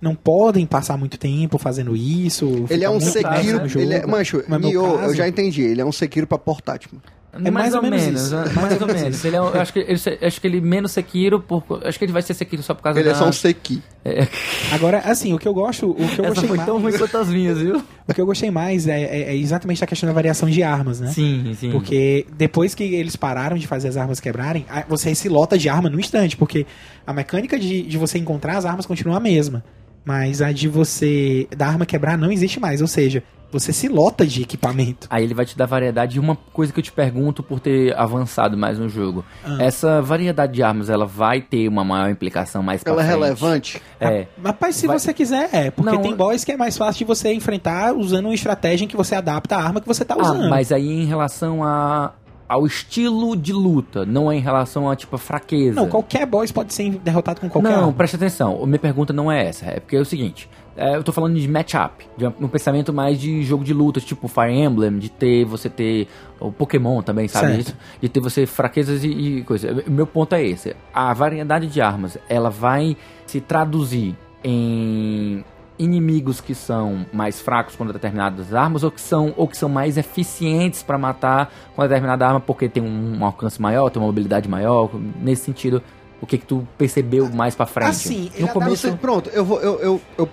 [0.00, 2.64] não podem passar muito tempo fazendo isso.
[2.70, 3.86] Ele é um Sekiro, jogo.
[3.86, 5.62] Ele é, mancho, no Nioh, eu já entendi.
[5.62, 6.90] Ele é um Sekiro pra portátil.
[7.34, 8.34] É É mais, ou, menos, isso.
[8.36, 8.44] né?
[8.54, 9.24] mais ou menos.
[9.24, 12.12] Ele é, eu acho que ele, acho que ele menos Sekiro, por, acho que ele
[12.12, 13.14] vai ser Sekiro só por causa Ele da...
[13.14, 13.82] é só um Seki.
[14.04, 14.28] É,
[14.72, 15.90] Agora, assim, o que eu gosto.
[15.90, 17.82] O que eu essa gostei foi mais, tão ruim quanto as minhas, viu?
[18.06, 21.00] O que eu gostei mais é, é- é exatamente a questão da variação de armas,
[21.00, 21.06] né?
[21.06, 21.70] Sim, sim.
[21.70, 25.88] Porque depois que eles pararam de fazer as armas quebrarem, você se lota de arma
[25.88, 26.66] no instante, porque
[27.06, 29.64] a mecânica de, de você encontrar as armas continua a mesma.
[30.04, 31.46] Mas a de você.
[31.56, 32.80] da arma quebrar não existe mais.
[32.82, 33.22] Ou seja,
[33.52, 35.06] você se lota de equipamento.
[35.10, 36.16] Aí ele vai te dar variedade.
[36.16, 39.24] E uma coisa que eu te pergunto por ter avançado mais no jogo.
[39.44, 39.58] Ah.
[39.60, 43.80] Essa variedade de armas, ela vai ter uma maior implicação mais Ela é relevante.
[44.00, 44.26] É.
[44.60, 45.70] Mas se Vai- você quiser, é.
[45.70, 48.88] Porque Não, tem boss que é mais fácil de você enfrentar usando uma estratégia em
[48.88, 50.48] que você adapta a arma que você tá Ah, usando.
[50.48, 52.12] mas aí em relação a,
[52.48, 55.74] ao estilo de luta, não é em relação a, tipo, a fraqueza.
[55.80, 57.92] Não, qualquer boss pode ser derrotado com qualquer não, arma.
[57.92, 58.64] presta atenção.
[58.66, 59.66] Minha pergunta não é essa.
[59.66, 60.48] É porque é o seguinte.
[60.76, 64.26] É, eu tô falando de matchup, de um pensamento mais de jogo de luta, tipo
[64.28, 66.08] Fire Emblem, de ter você ter
[66.40, 67.76] o Pokémon também, sabe isso?
[68.00, 69.84] De ter você fraquezas e, e coisa.
[69.86, 70.74] O meu ponto é esse.
[70.92, 72.96] A variedade de armas, ela vai
[73.26, 75.44] se traduzir em
[75.78, 79.96] inimigos que são mais fracos contra determinadas armas ou que são ou que são mais
[79.96, 84.48] eficientes para matar com determinada arma porque tem um, um alcance maior, tem uma mobilidade
[84.48, 84.90] maior,
[85.20, 85.82] nesse sentido,
[86.20, 87.88] o que que tu percebeu mais para frente?
[87.88, 90.28] Assim, no começo Você- pronto, eu, vou, eu, eu, eu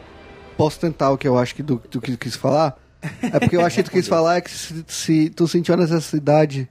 [0.59, 2.77] posso tentar o que eu acho que do, do que tu quis falar.
[3.21, 5.77] É porque eu acho que tu quis falar é que se, se tu sentiu a
[5.77, 6.67] necessidade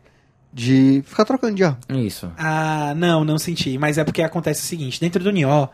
[0.53, 1.79] de ficar trocando de arma.
[1.89, 2.31] Isso.
[2.37, 3.79] Ah, não, não senti.
[3.79, 5.71] Mas é porque acontece o seguinte: dentro do Nioh,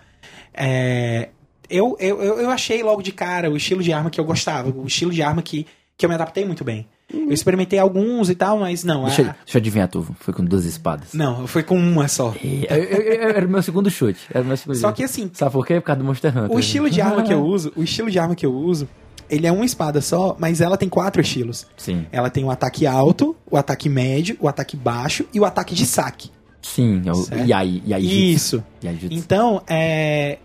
[0.53, 1.31] é,
[1.69, 4.71] eu, eu, eu eu achei logo de cara o estilo de arma que eu gostava,
[4.71, 5.67] o estilo de arma que,
[5.97, 6.87] que eu me adaptei muito bem.
[7.15, 9.05] Eu experimentei alguns e tal, mas não.
[9.05, 11.15] Deixa, a- eu- deixa eu adivinhar, tu foi com duas espadas.
[11.15, 12.35] não, foi com uma só.
[12.43, 14.21] E- eu- eu- eu- Era o meu segundo chute.
[14.33, 15.75] Era o meu segundo Só que assim, Sabe por quê?
[15.81, 16.57] Por causa do Monster Hunter.
[16.57, 18.89] o estilo de arma que eu uso, o estilo de arma que eu uso,
[19.31, 21.67] ele é uma espada só, mas ela tem quatro estilos.
[21.77, 22.07] Sim.
[22.13, 25.87] Ela tem o ataque alto, o ataque médio, o ataque baixo e o ataque de
[25.87, 26.31] saque.
[26.63, 27.03] Sim.
[27.05, 27.47] É o Certo.
[27.49, 28.63] Yai, Yai Isso.
[29.11, 30.39] Então, é,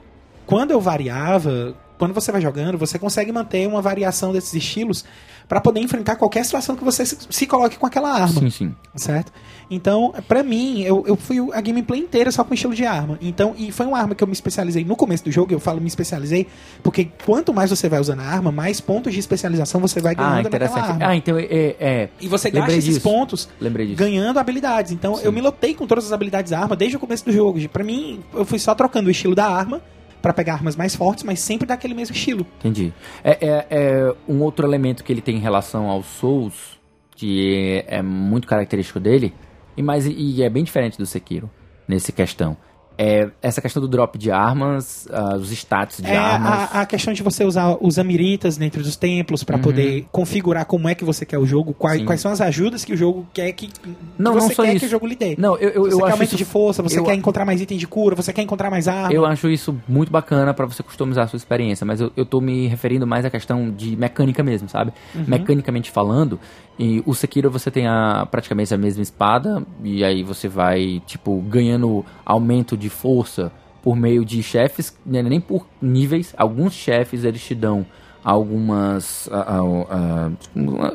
[0.46, 5.06] quando eu variava, quando você vai jogando, você consegue manter uma variação desses estilos
[5.48, 8.76] pra poder enfrentar qualquer situação que você se, se coloque com aquela arma, Sim, sim.
[8.96, 9.32] certo?
[9.72, 13.18] Então, pra mim, eu, eu fui a gameplay inteira só com estilo de arma.
[13.22, 15.82] Então, e foi uma arma que eu me especializei no começo do jogo, eu falo
[15.82, 16.48] me especializei,
[16.82, 20.38] porque quanto mais você vai usando a arma, mais pontos de especialização você vai ganhando
[20.38, 20.80] Ah, interessante.
[20.92, 21.06] arma.
[21.08, 21.46] Ah, então é.
[21.80, 23.02] é E você lembrei gasta esses disso.
[23.02, 23.98] pontos lembrei disso.
[24.00, 24.92] ganhando habilidades.
[24.92, 25.26] Então Sim.
[25.26, 27.60] eu me lotei com todas as habilidades da arma desde o começo do jogo.
[27.70, 29.82] Pra mim, eu fui só trocando o estilo da arma
[30.22, 32.46] pra pegar armas mais fortes, mas sempre daquele mesmo estilo.
[32.60, 32.94] Entendi.
[33.24, 36.80] É, é- é um outro elemento que ele tem em relação aos Souls,
[37.12, 39.34] que é, é muito característico dele,
[39.78, 41.50] e, mais, e é bem diferente do Sekiro,
[41.88, 42.56] nessa questão.
[43.02, 46.70] É essa questão do drop de armas, ah, os status de É armas.
[46.74, 50.90] a, a questão de você usar os amiritas dentro dos templos pra poder configurar como
[50.90, 52.06] é que você quer o jogo, quais, Uhum.
[52.06, 54.72] Quais são as ajudas que o jogo quer que, que Não, você não só quer
[54.72, 54.80] isso.
[54.82, 55.36] que o jogo lhe dê.
[55.38, 57.46] Não, eu, eu, você eu quer acho aumento isso, de força, você eu- quer encontrar
[57.46, 59.14] mais item de cura, você quer encontrar mais arma.
[59.14, 62.42] Eu acho isso muito bacana pra você customizar a sua experiência, mas eu, eu tô
[62.42, 64.92] me referindo mais à questão de mecânica mesmo, sabe?
[65.16, 65.24] Uhum.
[65.26, 66.38] Mecanicamente falando,
[66.80, 71.42] e o Sekiro você tem a, praticamente a mesma espada, e aí você vai, tipo,
[71.42, 73.52] ganhando aumento de força
[73.84, 77.86] por meio de chefes, né, nem por níveis, alguns chefes eles te dão
[78.24, 79.30] algumas.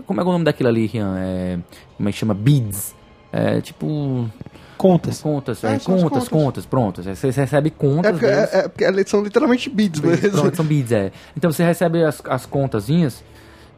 [0.07, 1.17] como é o nome daquilo ali, Rian?
[1.19, 1.59] É,
[1.97, 2.35] como é que chama?
[2.35, 2.95] Beads.
[3.33, 4.29] É tipo.
[4.77, 5.21] Contas.
[5.23, 6.29] Contas, É, é, contas, contas.
[6.29, 7.07] contas, prontos.
[7.07, 8.53] Você recebe É contas porque, deles.
[8.55, 10.31] é, é porque são literalmente beats mesmo.
[10.33, 11.13] Pronto, são beads, é.
[11.37, 13.23] Então você recebe as, as contazinhas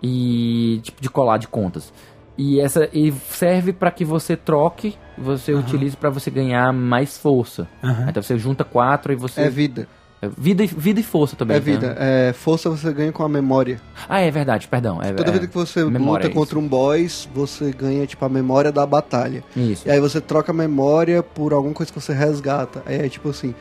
[0.03, 1.93] e tipo de colar de contas.
[2.39, 7.67] E essa e serve pra que você troque, você utilize pra você ganhar mais força.
[7.83, 8.07] Aham.
[8.11, 9.89] Então você junta quatro e você É vida.
[10.21, 11.57] é vida e, vida e força também.
[11.57, 11.65] É né?
[11.65, 11.97] vida.
[11.99, 13.81] É, força você ganha com a memória.
[14.07, 15.03] Ah, é verdade, perdão.
[15.03, 18.71] É, Toda é, vida que você luta contra um boss, você ganha, tipo, a memória
[18.71, 19.43] da batalha.
[19.57, 19.89] Isso.
[19.89, 22.83] E aí você troca a memória por alguma coisa que você resgata.
[22.85, 23.55] Aí é tipo assim,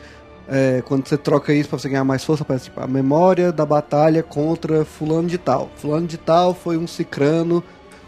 [0.48, 3.66] é, quando você troca isso pra você ganhar mais força, parece tipo, a memória da
[3.66, 5.68] batalha contra fulano de tal.
[5.76, 7.62] Fulano de tal foi um cicrano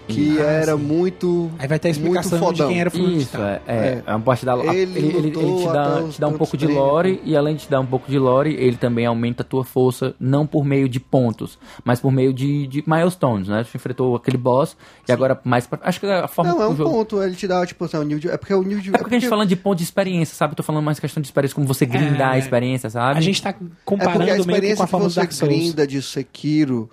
[0.08, 0.82] que Ah, era sim.
[0.82, 2.68] muito Aí vai ter a muito explicação de fodão.
[2.68, 4.02] quem era fulano de Isso, é, é, É.
[4.06, 4.68] é uma parte da Ele
[4.98, 7.70] ele, ele, ele te dá, te dá um pouco de lore e além de te
[7.70, 10.98] dar um pouco de lore, ele também aumenta a tua força não por meio de
[10.98, 13.64] pontos, mas por meio de, de milestones, né?
[13.64, 14.76] Tu enfrentou aquele boss
[15.08, 16.90] e agora mais pra, acho que é a forma Não, é que um o jogo
[16.90, 18.28] ponto, ele te dá, tipo assim, um nível de...
[18.30, 18.88] É porque o nível de...
[18.94, 20.52] É porque a gente falando de ponto de experiência, sabe?
[20.52, 22.36] Eu tô falando mais questão de experiência, como você grindar É.
[22.36, 23.18] a experiência, sabe?
[23.18, 25.12] A gente tá É porque comparando a meio que com experiência a que forma do
[25.12, 25.54] você Dark Souls.
[25.54, 26.88] grinda de Sekiro,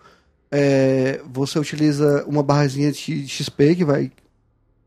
[0.57, 4.10] é, você utiliza uma barrazinha de XP que vai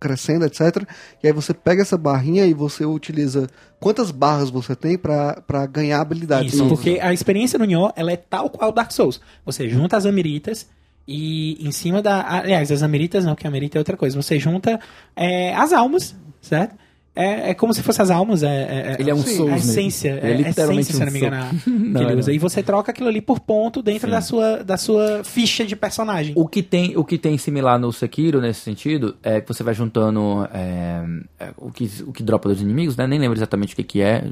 [0.00, 0.82] crescendo, etc.
[1.22, 5.66] E aí você pega essa barrinha e você utiliza quantas barras você tem pra, pra
[5.66, 6.54] ganhar habilidades.
[6.54, 6.78] Isso, novas.
[6.78, 9.20] porque a experiência no Nioh, ela é tal qual o Dark Souls.
[9.44, 10.66] Você junta as amiritas
[11.06, 12.38] e em cima da...
[12.38, 14.20] Aliás, as amiritas não, porque a amirita é outra coisa.
[14.20, 14.80] Você junta
[15.14, 16.76] é, as almas, certo?
[17.20, 19.50] É, é como se fossem as almas, é, é- é- Ele é um Sim, Souls
[19.50, 19.70] a mesmo.
[19.72, 22.12] essência, Ele é, é literalmente essência, se um não me engano, a- Não, que ele
[22.12, 22.28] é usa.
[22.30, 22.34] não.
[22.36, 24.12] E você troca aquilo ali por ponto dentro Sim.
[24.12, 26.32] da sua, da sua ficha de personagem.
[26.36, 29.74] O que tem, o que tem similar no Sekiro nesse sentido é que você vai
[29.74, 31.02] juntando é,
[31.40, 33.06] é, o, que, o que dropa dos inimigos, né?
[33.06, 34.22] Nem lembro exatamente o que, que é.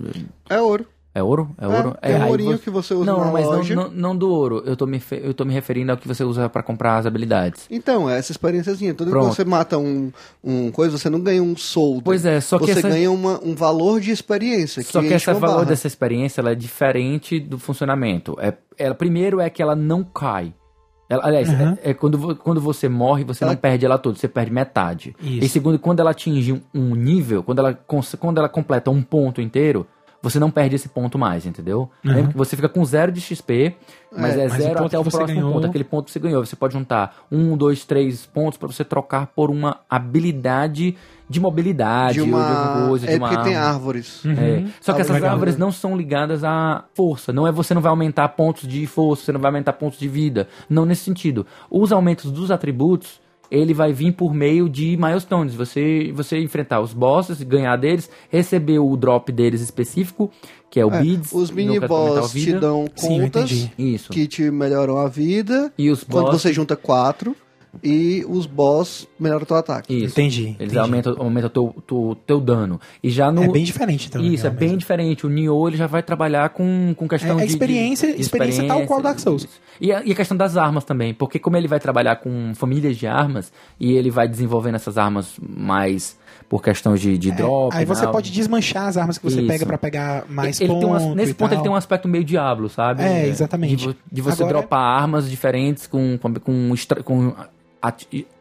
[0.48, 0.86] É ouro.
[1.18, 1.48] É ouro?
[1.56, 1.96] É ouro?
[2.02, 3.74] é, aí um ourinho você- que você usa Não, na mas não, loja.
[3.74, 4.62] não, não do ouro.
[4.66, 7.06] Eu tô, me, fe- eu tô me referindo ao que você usa pra comprar as
[7.06, 7.66] habilidades.
[7.70, 8.92] Então, é essa experiênciazinha.
[8.92, 9.30] Toda vez Pronto.
[9.30, 10.12] que você mata um,
[10.44, 12.02] um coisa, você não ganha um soldo.
[12.02, 14.82] Pois é, só que Você essa- ganha uma, um valor de experiência.
[14.82, 15.64] Só que esse valor barra.
[15.64, 18.36] dessa experiência ela é diferente do funcionamento.
[18.38, 20.52] É, ela, primeiro é que ela não cai.
[21.08, 21.78] Ela- aliás, Uhum.
[21.82, 25.14] é, é quando, quando você morre, você Ela- não perde ela toda, você perde metade.
[25.22, 25.44] Isso.
[25.46, 27.72] E segundo, quando ela atinge um- um nível, quando ela,
[28.18, 29.86] quando ela completa um ponto inteiro,
[30.30, 31.90] você não perde esse ponto mais, entendeu?
[32.04, 32.12] Uhum.
[32.12, 33.76] Lembra que você fica com zero de XP,
[34.12, 36.04] mas É, é, mas o zero ponto até o você próximo ganhou- ponto, aquele ponto
[36.06, 36.44] que você ganhou.
[36.44, 40.96] Você pode juntar um, dois, três pontos pra você trocar por uma habilidade
[41.28, 42.48] de mobilidade, de ou de uma.
[42.48, 43.68] alguma coisa, é de uma porque tem arma.
[43.74, 44.22] árvores.
[44.26, 44.64] É.
[44.80, 47.32] Só que essas árvores não são ligadas à força.
[47.32, 50.06] Não é você não vai aumentar pontos de força, você não vai aumentar pontos de
[50.08, 50.46] vida.
[50.70, 51.44] Não nesse sentido.
[51.70, 53.20] Os aumentos dos atributos,
[53.50, 55.54] ele vai vir por meio de milestones.
[55.54, 60.30] Você, você enfrentar os bosses, ganhar deles, receber o drop deles específico,
[60.70, 61.32] que é o É, Beads.
[61.32, 63.68] os mini boss te dão Sim, contas.
[63.78, 64.12] Isso.
[64.12, 65.72] que te melhoram a vida.
[65.78, 67.34] E os Quando você junta quatro.
[67.82, 69.94] E os boss melhoram o teu ataque.
[69.94, 70.12] Isso.
[70.18, 70.78] Entendi, Eles entendi.
[70.78, 72.80] aumentam, aumentam o teu, teu, teu dano.
[73.02, 73.42] E já no.
[73.44, 74.20] É bem diferente então.
[74.22, 74.78] no Isso, é Nioh bem mesmo.
[74.78, 75.26] diferente.
[75.26, 78.66] O Nioh ele já vai trabalhar com, com questão É, é de- experiência- de, experiência
[78.66, 79.46] tal qual Dark Souls.
[79.80, 82.96] E a, e a questão das armas também, porque como ele vai trabalhar com famílias
[82.96, 86.16] de armas e ele vai desenvolvendo essas armas mais
[86.48, 87.76] por questão de, de É, drop.
[87.76, 88.12] aí você não.
[88.12, 89.48] pode desmanchar as armas que você Isso.
[89.48, 91.62] pega pra pegar mais ele tem um, ponto Nesse e ponto ele tal.
[91.64, 93.02] tem um aspecto meio diablo, sabe?
[93.02, 93.88] É, exatamente.
[93.88, 96.72] De, de você Agora- dropar armas diferentes com, com, com,
[97.04, 97.34] com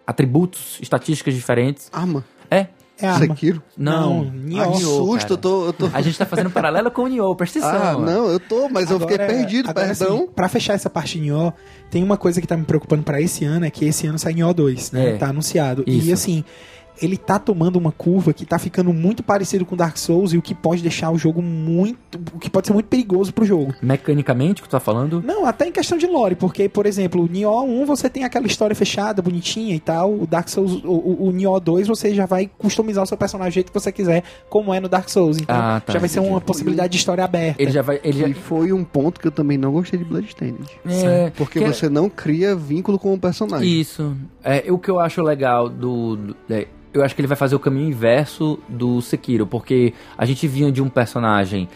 [0.06, 1.90] atributos, estatísticas diferentes.
[1.91, 2.24] Arma.
[2.49, 2.68] É.
[2.98, 3.26] É arma.
[3.36, 3.62] Sekiro.
[3.78, 4.24] Não.
[4.24, 4.72] Não, Ah, Nioh.
[4.72, 5.34] que Nioh, susto, cara.
[5.34, 5.66] eu tô.
[5.66, 5.90] Eu tô...
[5.94, 7.88] A gente tá fazendo paralelo com o Nioh, presta atenção.
[7.88, 10.16] Ah, não, eu tô, mas eu fiquei Agora- perdido, agora, perdão.
[10.16, 11.52] assim, pra fechar essa parte de Nioh,
[11.91, 14.34] tem uma coisa que tá me preocupando pra esse ano, é que esse ano sai
[14.34, 15.10] Nioh 2, né?
[15.16, 15.18] É.
[15.18, 15.84] Tá anunciado.
[15.86, 16.07] Isso.
[16.07, 16.45] E assim,
[17.02, 20.42] ele tá tomando uma curva que tá ficando muito parecido com Dark Souls e o
[20.42, 21.98] que pode deixar o jogo muito...
[22.34, 23.74] O que pode ser muito perigoso pro jogo.
[23.82, 25.22] Mecanicamente, que tu tá falando?
[25.26, 28.48] Não, até em questão de lore, porque, por exemplo, o Nioh 1 você tem aquela
[28.48, 30.14] história fechada, bonitinha e tal.
[30.14, 33.52] O Dark Souls, o, o, o Nioh 2 você já vai customizar o seu personagem
[33.52, 35.38] do jeito que você quiser, como é no Dark Souls.
[35.38, 37.62] Então Ah, tá, já vai ser uma possibilidade de história aberta.
[37.62, 38.00] Ele já vai.
[38.04, 40.60] Ele já, E foi um ponto que eu também não gostei de Bloodstained.
[40.86, 43.80] é, Porque que- você não cria vínculo com o personagem.
[43.82, 44.16] Isso.
[44.44, 46.16] É, o que eu acho legal do.
[46.16, 46.68] do- é,
[46.98, 50.72] eu acho que ele vai fazer o caminho inverso do Sekiro, porque a gente vinha
[50.72, 51.68] de um personagem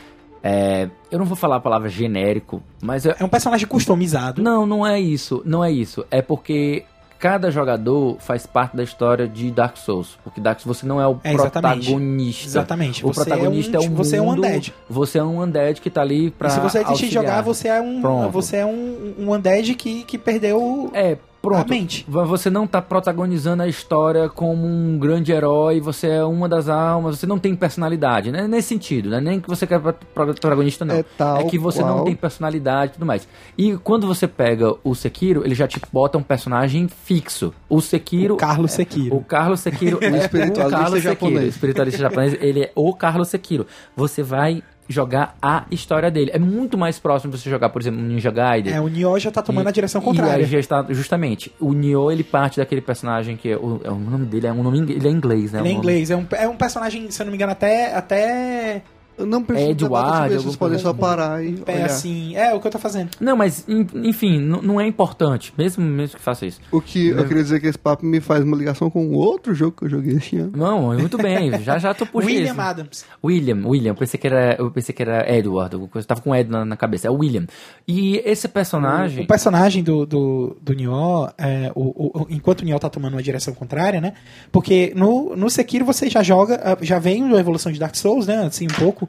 [0.41, 4.41] É, eu não vou falar a palavra genérico, mas é, É um personagem customizado.
[4.41, 6.06] não, não é isso, não é isso.
[6.10, 6.86] É porque
[7.20, 11.06] cada jogador faz parte da história de Dark Souls, porque Dark Souls você não é
[11.06, 12.48] o É, protagonista.
[12.48, 13.06] Exatamente.
[13.06, 14.74] O Você protagonista é, é um- um você é um mundo, undead.
[14.90, 17.68] Você é um undead que tá ali pra e se você desistir de jogar, você
[17.68, 18.32] é um, Pronto.
[18.32, 21.70] você é um, um undead que, que perdeu É, pronto.
[21.70, 22.06] mente.
[22.07, 27.20] Você não tá protagonizando a história como um grande herói, você é uma das almas,
[27.20, 28.48] você não tem personalidade, né?
[28.48, 29.20] Nesse sentido, né?
[29.20, 30.95] Nem que você quer pro- protagonista, não.
[30.95, 32.06] É tal que você não qual.
[32.06, 33.28] tem personalidade e tudo mais.
[33.57, 37.53] E quando você pega o Sekiro, ele já te bota um personagem fixo.
[37.68, 38.34] O Sekiro.
[38.36, 39.16] O Carlos Sekiro.
[39.16, 39.99] O Carlos Sekiro.
[40.10, 41.34] O espiritualista Carlos japonês.
[41.34, 43.66] Sekiro, o espiritualista japonês, ele é o Carlos Sekiro.
[43.95, 46.32] Você vai jogar a história dele.
[46.34, 48.74] É muito mais próximo de você jogar, por exemplo, Ninja Gaiden.
[48.74, 50.44] É, o Nioh já tá tomando E- a direção contrária.
[50.48, 54.26] já está, justamente, o Nioh, ele parte daquele personagem que é o, é o nome
[54.26, 55.60] dele é um nome ele é inglês, né?
[55.60, 58.82] Ele é inglês, é um, é um personagem, se eu não me engano, até, até
[59.26, 61.86] Não precisa Edward, isso, alguma vocês podem só parar e pé olhar.
[61.86, 62.36] assim.
[62.36, 63.10] É o que eu tô fazendo.
[63.20, 66.60] Não, mas en- enfim, não é importante, mesmo mesmo que faça isso.
[66.72, 69.54] O que eu queria dizer é que esse papo me faz uma ligação com outro
[69.54, 70.52] jogo que eu joguei este ano.
[70.56, 72.62] Não, muito bem, já já tô puxando William isso.
[72.62, 73.06] Adams.
[73.24, 76.50] William, William, eu pensei que era, eu pensei que era Edward, eu tava com Ed
[76.50, 77.46] na, na cabeça, é o William.
[77.88, 82.66] E esse personagem, O personagem do, do, do Nioh, é, o, o- o- enquanto o
[82.66, 84.14] Nioh tá tomando uma direção contrária, né?
[84.52, 88.28] Porque no, no Sekiro você já joga, ah, já vem a evolução de Dark Souls,
[88.28, 88.46] né?
[88.46, 89.09] Assim, um pouco.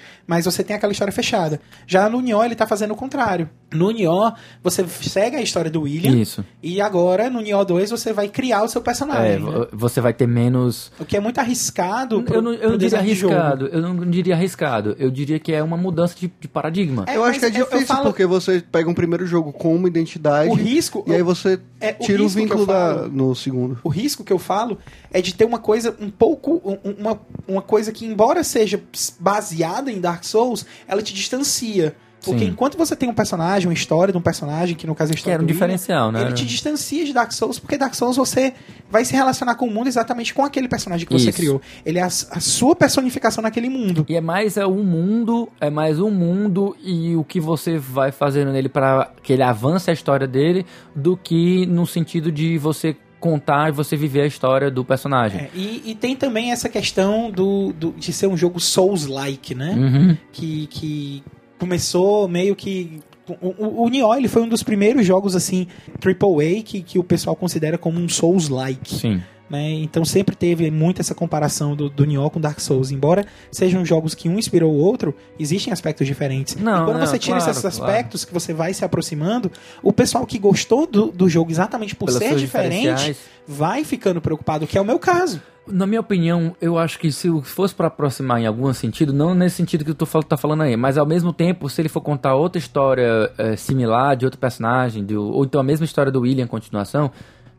[0.31, 1.59] Mas você tem aquela história fechada.
[1.85, 3.49] Já no Nioh ele tá fazendo o contrário.
[3.73, 4.31] No Nioh,
[4.63, 6.11] você segue a história do William.
[6.15, 6.43] isso.
[6.63, 9.33] E agora, no Nioh 2, você vai criar o seu personagem.
[9.33, 9.39] É, né?
[9.39, 12.77] vo- você vai ter menos O que é muito arriscado pro, eu não, eu não
[12.77, 17.03] diria arriscado, eu não diria arriscado, eu diria que é uma mudança de, de paradigma.
[17.07, 19.75] É, eu acho que é eu difícil, falo- porque você pega um primeiro jogo com
[19.75, 21.03] uma identidade O risco...
[21.07, 23.79] e aí você É, o tira o vínculo da, no segundo.
[23.83, 24.77] O risco que eu falo
[25.11, 26.61] é de ter uma coisa um pouco.
[26.63, 28.81] um- Uma, uma coisa que, embora seja
[29.19, 31.95] baseada em Dark Souls, ela te distancia.
[32.23, 32.51] Porque Sim.
[32.51, 35.15] enquanto você tem um personagem, uma história de um personagem, que no caso é a
[35.15, 36.21] Que história era um William, diferencial, né?
[36.21, 38.53] Ele te distancia de Dark Souls, porque Dark Souls você
[38.91, 41.37] vai se relacionar com o mundo exatamente com aquele personagem que você Isso.
[41.37, 41.61] criou.
[41.83, 44.05] Ele é a, a sua personificação naquele mundo.
[44.07, 48.11] E é mais é um mundo, é mais um mundo e o que você vai
[48.11, 50.63] fazendo nele para que ele avance a história dele,
[50.95, 55.39] do que no sentido de você contar e você viver a história do personagem.
[55.41, 59.73] É, e, e tem também essa questão do, do- de ser um jogo Souls-like, né?
[59.77, 60.17] Uhum.
[60.33, 61.23] que, que
[61.57, 62.99] começou meio que.
[63.39, 65.67] O, o, o Nioh ele foi um dos primeiros jogos assim,
[66.03, 68.93] AAA, que, que o pessoal considera como um Souls-like.
[68.95, 69.21] Sim.
[69.51, 69.69] Né?
[69.73, 72.89] Então sempre teve muito essa comparação do, do Nioh com Dark Souls.
[72.89, 76.55] Embora sejam jogos que um inspirou o outro, existem aspectos diferentes.
[76.55, 79.51] Não, e quando não, você tira claro, esses aspectos que você vai se aproximando,
[79.83, 84.65] o pessoal que gostou do, do jogo exatamente por Pelos ser diferente vai ficando preocupado,
[84.65, 85.41] que é o meu caso.
[85.67, 89.57] Na minha opinião, eu acho que se fosse pra aproximar em algum sentido, não nesse
[89.57, 92.57] sentido que tu tá falando aí, mas ao mesmo tempo, se ele for contar outra
[92.57, 96.47] história eh, similar de outro personagem, de- ou então a mesma história do William em
[96.47, 97.11] continuação,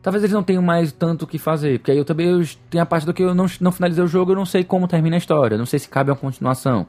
[0.03, 1.79] talvez eles não tenham mais tanto o que fazer.
[1.79, 4.07] Porque aí eu também eu, tem a parte do que eu não, não finalizei o
[4.07, 6.85] jogo, eu não sei como termina a história, não sei se cabe uma continuação.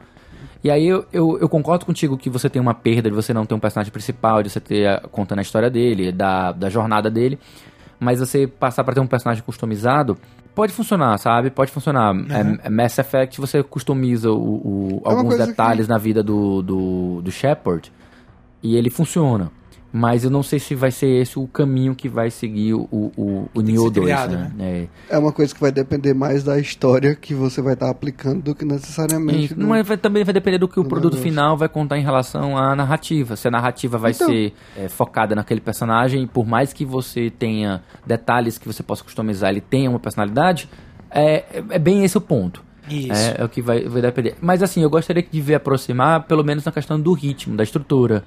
[0.63, 3.47] E aí eu, eu, eu concordo contigo que você tem uma perda de você não
[3.47, 7.11] ter um personagem principal, de você ter a- contando a história dele, da, da jornada
[7.11, 7.39] dele.
[8.01, 10.17] Mas você passar pra ter um personagem customizado,
[10.55, 11.51] pode funcionar, sabe?
[11.51, 12.15] Pode funcionar.
[12.63, 17.23] É, é Mass Effect, você customiza o, o- É alguns detalhes na vida do, do,
[17.23, 17.93] do Shepard
[18.63, 19.51] e ele funciona.
[19.97, 23.49] Mas eu não sei se vai ser esse o caminho que vai seguir o, o,
[23.55, 24.51] o ser 2, criado, né?
[24.59, 24.87] É.
[25.15, 28.57] É uma coisa que vai depender mais da história que você vai estar aplicando do
[28.57, 29.55] que E necessariamente.
[29.55, 31.31] do- mas vai- também vai depender do que o do produto negócio.
[31.31, 33.37] final vai contar em relação à narrativa.
[33.37, 37.81] Se a narrativa vai Então- ser é, focada naquele personagem, por mais que você tenha
[38.05, 40.69] detalhes que você possa customizar, ele tenha uma personalidade,
[41.09, 42.65] é, é- é bem esse o ponto.
[42.91, 43.13] Isso.
[43.13, 44.35] É, é o que vai, vai depender.
[44.43, 48.25] Mas assim, eu gostaria de ver aproximar, pelo menos na questão do ritmo, da estrutura.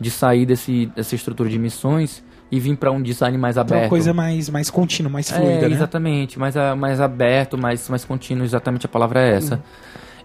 [0.00, 3.82] De sair desse, dessa estrutura de missões e vir para um design mais Pra aberto.
[3.82, 5.74] uma coisa mais, mais contínua, mais fluida, É, né?
[5.74, 9.62] exatamente, mais, a- mais aberto, mais, mais contínuo, exatamente a palavra é essa.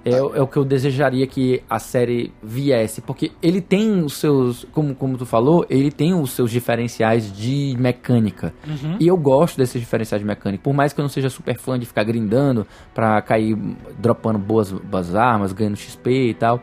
[0.04, 4.64] É, é o que eu desejaria que a série viesse, porque ele tem os seus,
[4.72, 8.54] como, como tu falou, ele tem os seus diferenciais de mecânica.
[8.68, 8.98] Uhum.
[9.00, 11.78] E eu gosto desses diferenciais de mecânica, por mais que eu não seja super fã
[11.78, 13.58] de ficar grindando pra cair
[14.00, 16.62] dropando boas, boas armas, ganhando XP e tal.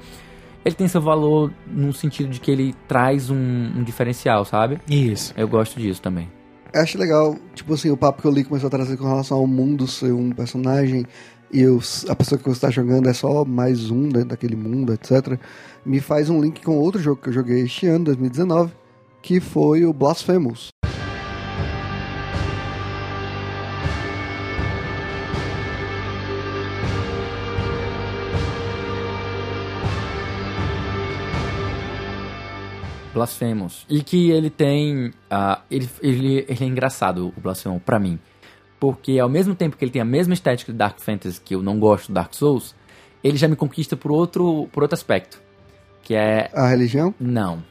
[0.64, 4.78] Ele tem seu valor no sentido de que ele traz um, um diferencial, sabe?
[4.88, 5.34] Isso.
[5.36, 6.30] Eu gosto disso também.
[6.72, 9.38] Eu acho legal, tipo assim, o papo que eu li começou a trazer com relação
[9.38, 11.04] ao mundo ser um personagem
[11.52, 14.92] e os- a pessoa que você está jogando é só mais um dentro daquele mundo,
[14.92, 15.38] etc.
[15.84, 18.72] Me faz um link com outro jogo que eu joguei este ano, 2019,
[19.20, 20.68] que foi o Blasphemous.
[33.12, 33.84] Blasphemous.
[33.88, 35.12] E que ele tem.
[35.30, 38.18] ah, ele, ele, ele é engraçado, o Blasphemous, pra mim.
[38.80, 41.62] Porque ao mesmo tempo que ele tem a mesma estética de Dark Fantasy, que eu
[41.62, 42.74] não gosto do Dark Souls,
[43.22, 45.40] ele já me conquista por outro, por outro aspecto.
[46.02, 46.50] Que é.
[46.52, 47.14] A religião?
[47.20, 47.62] Não.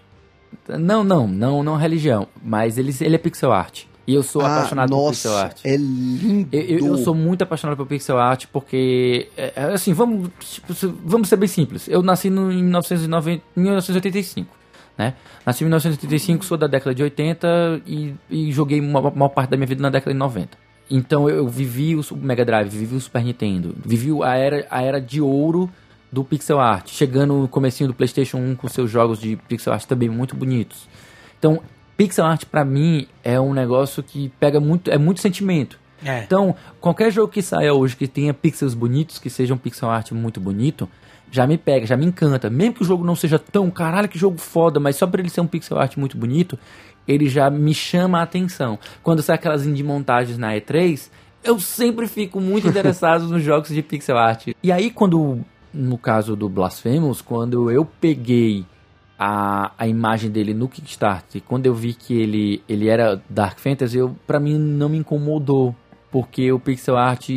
[0.67, 2.27] Não, não, não, não religião.
[2.41, 3.83] Mas ele, ele é pixel art.
[4.07, 5.59] E eu sou Ah, apaixonado por nossa, pixel art.
[5.65, 6.49] É lindo.
[6.55, 10.73] Eu, eu- eu sou muito apaixonado por pixel art porque, é, é, assim, vamos, tipo,
[11.05, 11.87] vamos ser bem simples.
[11.89, 14.49] Eu nasci no, em 1990, 1985,
[15.01, 15.13] né?
[15.43, 19.57] Nasci em 1985, sou da década de 80 e, e joguei uma maior parte da
[19.57, 20.57] minha vida na década de 90.
[20.91, 25.01] Então eu, vivi o Mega Drive, vivi o Super Nintendo, vivi a era, a era
[25.01, 25.69] de ouro
[26.11, 29.85] do pixel art, chegando no comecinho do PlayStation 1 com seus jogos de pixel art
[29.85, 30.87] também muito bonitos.
[31.39, 31.61] Então,
[31.97, 35.79] pixel art pra mim é um negócio que pega muito, é muito sentimento.
[36.03, 36.23] É.
[36.23, 40.11] Então, qualquer jogo que saia hoje que tenha pixels bonitos, que seja um pixel art
[40.11, 40.89] muito bonito,
[41.31, 42.49] já me pega, já me encanta.
[42.49, 45.29] Mesmo que o jogo não seja tão, caralho, que jogo foda, mas só por ele
[45.29, 46.59] ser um pixel art muito bonito,
[47.07, 48.77] ele já me chama a atenção.
[49.01, 51.09] Quando sai aquelas indie montagens na E3,
[51.43, 54.49] eu sempre fico muito interessado nos jogos de pixel art.
[54.61, 55.39] E aí, quando,
[55.73, 58.65] no caso do Blasphemous, quando eu peguei
[59.17, 63.97] a, a imagem dele no Kickstarter, quando eu vi que ele, ele era Dark Fantasy,
[63.97, 65.75] eu, pra mim não me incomodou,
[66.11, 67.29] porque o pixel art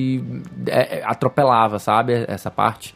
[0.66, 2.94] é, é, atropelava, sabe, essa parte.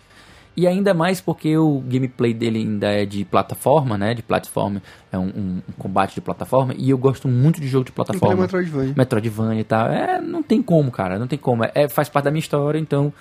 [0.60, 4.82] E ainda mais porque o gameplay dele ainda é de plataforma, né, de plataforma,
[5.12, 7.94] é um, um- um combate de plataforma, e eu gosto muito de jogo de tem
[8.04, 8.42] plataforma.
[8.42, 8.94] Metroidvania.
[8.96, 9.86] Metroidvania e tal.
[9.88, 11.16] É, não tem como, cara.
[11.16, 11.62] Não tem como.
[11.72, 13.12] É, faz parte da minha história, então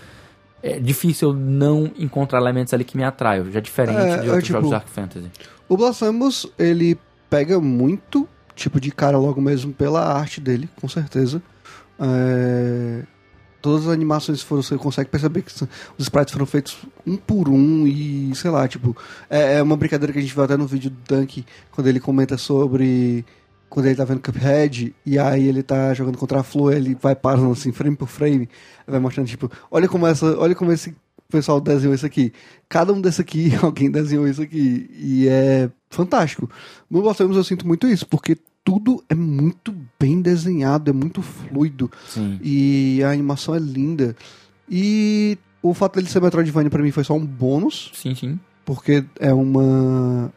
[0.63, 3.51] é difícil eu não encontrar elementos ali que me atraiam.
[3.51, 5.27] Já diferente É, de é outros tipo- jogos Dark Fantasy.
[5.69, 6.97] O Blasphemous, ele
[7.29, 11.39] pega muito, tipo, de cara logo mesmo pela arte dele, com certeza.
[11.99, 13.03] É,
[13.67, 15.67] Todas as animações foram, você consegue perceber que os
[15.97, 18.95] sprites foram feitos um por um e, sei lá, tipo,
[19.29, 21.99] é, é uma brincadeira que a gente vai até no vídeo do Dunk, quando ele
[21.99, 23.25] comenta sobre
[23.69, 27.13] quando ele tá vendo Cuphead, e aí ele tá jogando contra a Flor, ele vai
[27.13, 28.47] parando assim, frame por frame,
[28.87, 30.95] vai mostrando, tipo, olha como essa, olha como esse
[31.29, 32.31] pessoal desenhou isso aqui.
[32.69, 34.89] Cada um desse aqui, alguém desenhou isso aqui.
[34.93, 36.49] E é fantástico.
[36.89, 41.89] No Blasphemous eu sinto muito isso, porque tudo é muito bem desenhado, é muito fluido.
[42.07, 42.39] Sim.
[42.43, 44.15] E a animação é linda.
[44.69, 48.39] E o fato dele ser Metroidvania pra mim foi só um bônus, Sim, sim.
[48.65, 50.31] porque é uma.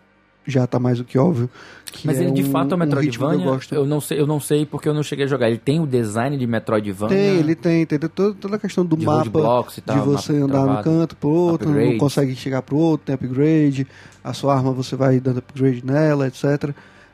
[0.47, 1.49] Já tá mais do que óbvio.
[1.93, 3.45] que Mas é ele de um- fato é um um Metroidvania.
[3.45, 3.75] eu gosto.
[3.75, 5.49] eu, não sei, eu não sei porque eu não cheguei a jogar.
[5.49, 7.15] Ele tem o design de Metroidvania.
[7.17, 9.29] Tem, ele tem, tem toda, toda a questão do de mapa.
[9.77, 9.97] e tal.
[9.99, 12.01] de você mapa andar no canto pro outro, não upgrades.
[12.01, 13.87] consegue chegar pro outro, tem upgrade,
[14.25, 16.71] a sua arma você vai dando upgrade nela, etc.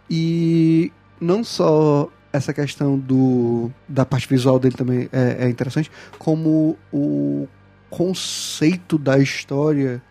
[0.09, 6.77] E não só essa questão do da parte visual dele também é, é interessante, como
[6.93, 7.49] o
[7.91, 10.03] conceito da história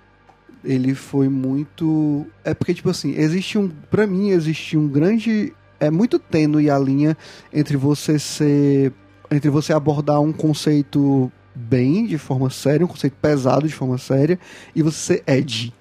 [0.64, 5.92] ele foi muito é porque tipo assim existe um para mim existe um grande é
[5.92, 7.16] muito tênue a linha
[7.54, 8.92] entre você ser
[9.30, 14.40] entre você abordar um conceito bem de forma séria um conceito pesado de forma séria
[14.76, 15.74] e você ser edgy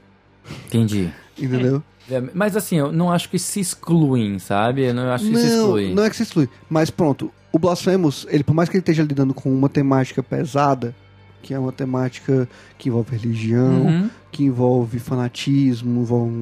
[0.66, 1.11] Entendi.
[1.39, 1.94] entendeu É,
[2.35, 4.82] Mas assim, eu não acho que se excluem, sabe?
[4.82, 5.94] Eu não acho que se não excluem.
[5.94, 9.02] não é que se exclui mas pronto o Blasphemous ele por mais que ele esteja
[9.02, 10.94] lidando com uma temática pesada
[11.43, 12.48] que é uma temática
[12.78, 14.10] que envolve religião Uhum.
[14.32, 16.32] que envolve fanatismo, envolve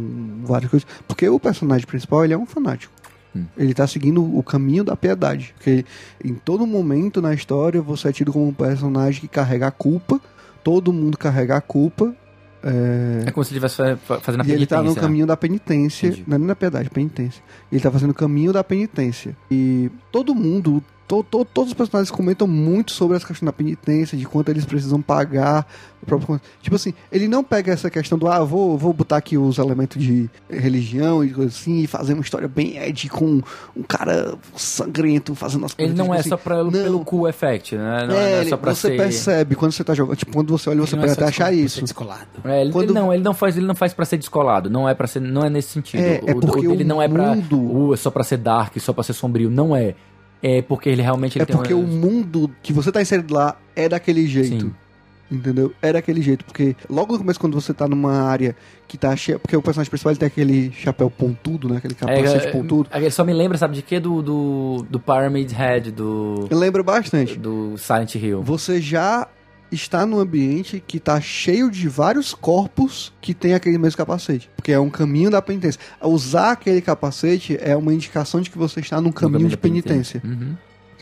[0.44, 0.88] várias coisas.
[1.08, 2.92] Porque o personagem principal, ele é um fanático.
[3.34, 3.44] Hum.
[3.58, 5.52] Ele tá seguindo o caminho da piedade.
[5.56, 5.84] Porque
[6.24, 10.20] em todo momento na história você é tido como um personagem que carrega a culpa,
[10.62, 12.14] todo mundo carrega a culpa,
[12.62, 15.06] é, É como se ele estivesse fa- fazendo a e ele tá no penitência, né?
[15.08, 16.06] caminho da penitência.
[16.06, 16.24] Entendi.
[16.26, 17.42] Não é nem na piedade, penitência.
[17.70, 19.36] Ele tá fazendo o caminho da penitência.
[19.50, 24.16] E todo mundo, to- to- todos os personagens comentam muito sobre essa questão da penitência,
[24.16, 25.66] de quanto eles precisam pagar.
[26.02, 29.38] o próprio- Tipo assim, ele não pega essa questão do, ah, vou, vou botar aqui
[29.38, 33.40] os elementos de religião e coisa assim, e fazer uma história bem Ed com
[33.76, 35.90] um cara sangrento fazendo as coisas.
[35.92, 36.70] Ele não tipo é assim, só pra, não.
[36.72, 38.06] pelo cool effect, né?
[38.08, 38.96] Não é, é, ele- só pra você ser...
[38.96, 40.16] percebe quando você tá jogando.
[40.16, 41.76] Tipo, quando você olha, você é pode só até achar isso.
[41.76, 42.26] ser descolado.
[42.44, 44.88] É, ele, Quando- ele não, ele não faz, ele não faz para ser descolado, não
[44.88, 46.00] é para ser, não é nesse sentido.
[46.02, 47.60] É, é o, porque o dele o não é pra, mundo-
[47.90, 49.94] uh, é só para ser dark, só para ser sombrio, não é.
[50.42, 53.56] É porque ele realmente ele É porque uma- o mundo que você tá inserido lá
[53.76, 54.66] é daquele jeito.
[54.66, 54.74] Sim.
[55.30, 55.72] Entendeu?
[55.80, 56.44] É daquele jeito.
[56.44, 58.54] Porque logo no começo, quando você tá numa área
[58.86, 59.38] que tá cheia.
[59.38, 61.78] Porque o personagem principal tem aquele chapéu pontudo, né?
[61.78, 62.90] Aquele capacete é, pontudo.
[62.92, 63.98] é, só me lembra, sabe de quê?
[63.98, 67.38] Do, do, do Pyramid Head, do, Eu lembro bastante.
[67.38, 68.42] do Silent Hill.
[68.42, 69.26] Você já
[69.72, 74.50] está num ambiente que tá cheio de vários corpos que tem aquele mesmo capacete.
[74.56, 75.80] Porque é um caminho da penitência.
[76.00, 80.20] Usar aquele capacete é uma indicação de que você está num caminho de penitência.
[80.24, 80.54] Uhum.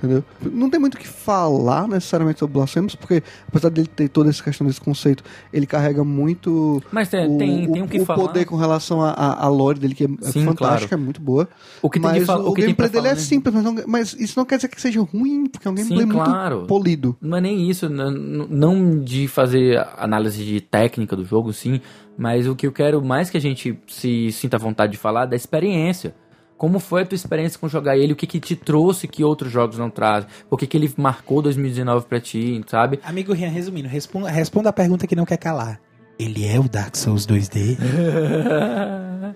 [0.03, 0.25] Entendeu?
[0.51, 4.43] Não tem muito o que falar necessariamente sobre Blasphemous, porque apesar dele ter toda essa
[4.43, 5.23] questão desse conceito,
[5.53, 8.27] ele carrega muito Mas tem, o, tem, tem o que o falar.
[8.29, 11.21] poder com relação à à- à lore dele, que é é Sim, fantástica, é muito
[11.21, 11.47] boa.
[11.83, 13.21] O que tem mas fa- o, o que gameplay dele é falar, né?
[13.21, 16.01] simples, mas, não- mas isso não quer dizer que seja ruim, porque é um gameplay
[16.07, 16.57] Sim, claro.
[16.57, 17.15] muito polido.
[17.21, 21.81] Não é nem isso, n- n- não de fazer análise de técnica do jogo, sim,
[22.17, 25.25] mas o que eu quero mais que a gente se sinta à vontade de falar
[25.25, 26.15] é da experiência.
[26.61, 28.13] Como foi a tua experiência com jogar ele?
[28.13, 30.29] O que, que te trouxe que outros jogos não trazem?
[30.47, 33.01] Por que, que ele marcou 2019 pra ti, sabe?
[33.03, 35.81] Amigo Rian, resumindo, responda, responda a pergunta que não quer calar.
[36.19, 37.79] Ele é o Dark Souls 2D?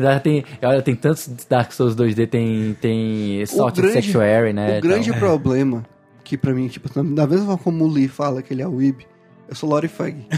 [0.00, 4.78] Já tem, olha, tem tantos Dark Souls 2D, tem, tem Salt Sanctuary, né?
[4.78, 5.20] o grande então.
[5.20, 5.84] problema,
[6.24, 8.76] que pra mim, tipo, da mesma forma como o Lee fala que ele é o
[8.76, 9.06] Weeb,
[9.46, 10.26] eu sou Lori Fag.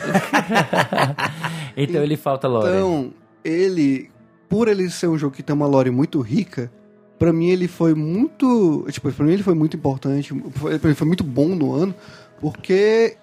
[1.81, 2.67] Então ele falta lore.
[2.67, 3.13] Então,
[3.45, 4.11] ele,
[4.49, 6.71] por ele ser um jogo que tem uma lore muito rica,
[7.19, 10.95] pra mim ele foi muito, tipo, pra mim ele foi muito importante, foi, pra mim
[10.95, 11.95] foi muito bom no ano,
[12.41, 13.17] porque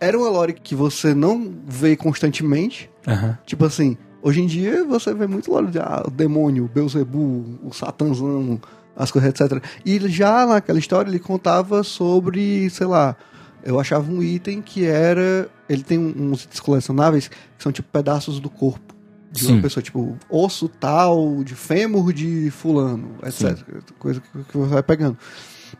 [0.00, 3.38] era uma lore que você não vê constantemente, Aham.
[3.46, 7.58] tipo assim, hoje em dia você vê muito lore de ah, o demônio, o Beelzebub,
[7.62, 8.60] o Satanzão,
[8.96, 9.62] as coisas, etc.
[9.84, 13.16] E já naquela história ele contava sobre, sei lá,
[13.64, 15.48] eu achava um item que era.
[15.68, 18.83] Ele tem uns itens colecionáveis que são tipo pedaços do corpo
[19.34, 19.54] de Sim.
[19.54, 23.58] uma pessoa, tipo osso tal, de fêmur de fulano, etc.
[23.98, 25.18] Coisa que, que você vai pegando.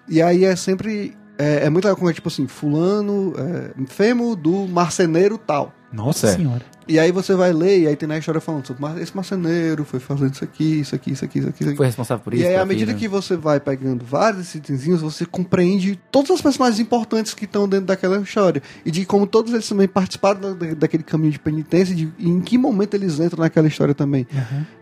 [0.08, 1.16] E aí é sempre.
[1.36, 5.72] É, é muito legal como é tipo assim, fulano, é, fêmur do marceneiro tal.
[5.92, 6.40] Nossa Certo.
[6.40, 6.62] senhora.
[6.88, 9.98] E aí você vai ler e aí tem na história falando sobre esse marceneiro foi
[10.00, 11.60] fazendo isso aqui, isso aqui, isso aqui, isso aqui.
[11.62, 11.76] Isso aqui.
[11.76, 12.42] Foi responsável por isso?
[12.42, 12.98] E aí, à medida aquilo.
[13.00, 17.86] que você vai pegando vários itenzinhos, você compreende todos os personagens importantes que estão dentro
[17.86, 18.60] daquela história.
[18.84, 22.58] E de como todos eles também participaram da- daquele caminho de penitência, de em que
[22.58, 24.26] momento eles entram naquela história também.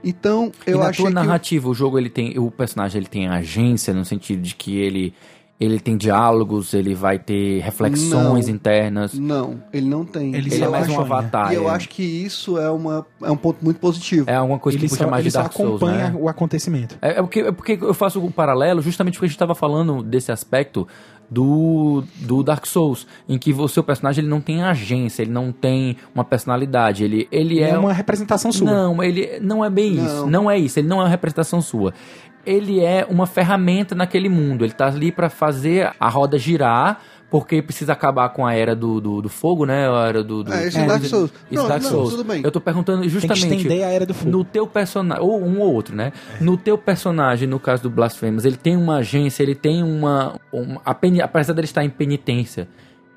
[0.03, 1.15] Então, E eu na achei tua que...
[1.15, 5.15] narrativa, o jogo ele tem, o personagem ele tem agência no sentido de que ele
[5.65, 8.55] ele tem diálogos, ele vai ter reflexões Não.
[8.55, 9.15] internas.
[9.15, 10.35] Não, ele não tem.
[10.35, 11.53] Ele Ele só é mais um avatar.
[11.53, 14.29] E eu é- acho que isso é, uma, é um ponto muito positivo.
[14.29, 16.17] é alguma coisa ele que puxa só, mais ele de só Dark Souls, acompanha né?
[16.19, 16.97] o acontecimento.
[17.01, 20.03] É, é porque, é porque eu faço o paralelo justamente porque a gente estava falando
[20.03, 20.87] desse aspecto
[21.31, 25.51] do, do Dark Souls, em que o seu personagem ele não tem agência, ele não
[25.51, 28.71] tem uma personalidade, ele, ele É, é, uma representação sua.
[28.71, 30.05] Não, ele não é bem Não.
[30.05, 30.27] isso.
[30.27, 30.79] Não é isso.
[30.79, 31.95] Ele não é uma representação sua.
[32.45, 34.65] Ele é uma ferramenta naquele mundo.
[34.65, 37.01] Ele tá ali pra fazer a roda girar,
[37.31, 39.89] porque precisa acabar com a era do, do, do fogo, né?
[39.89, 40.43] A era do.
[40.45, 41.31] do É, esse é Dark Souls.
[41.51, 42.11] Isso não, Dark não, Souls.
[42.11, 42.43] tudo bem.
[42.45, 43.57] Eu tô perguntando Tem que justamente.
[43.57, 44.31] estender a era do fogo.
[44.31, 46.13] No teu personagem, ou um ou outro, né?
[46.41, 50.35] No teu personagem, no caso do Blasphemous, ele tem uma agência, ele tem uma.
[50.53, 50.81] uma
[51.23, 52.69] apesar dele estar em penitência,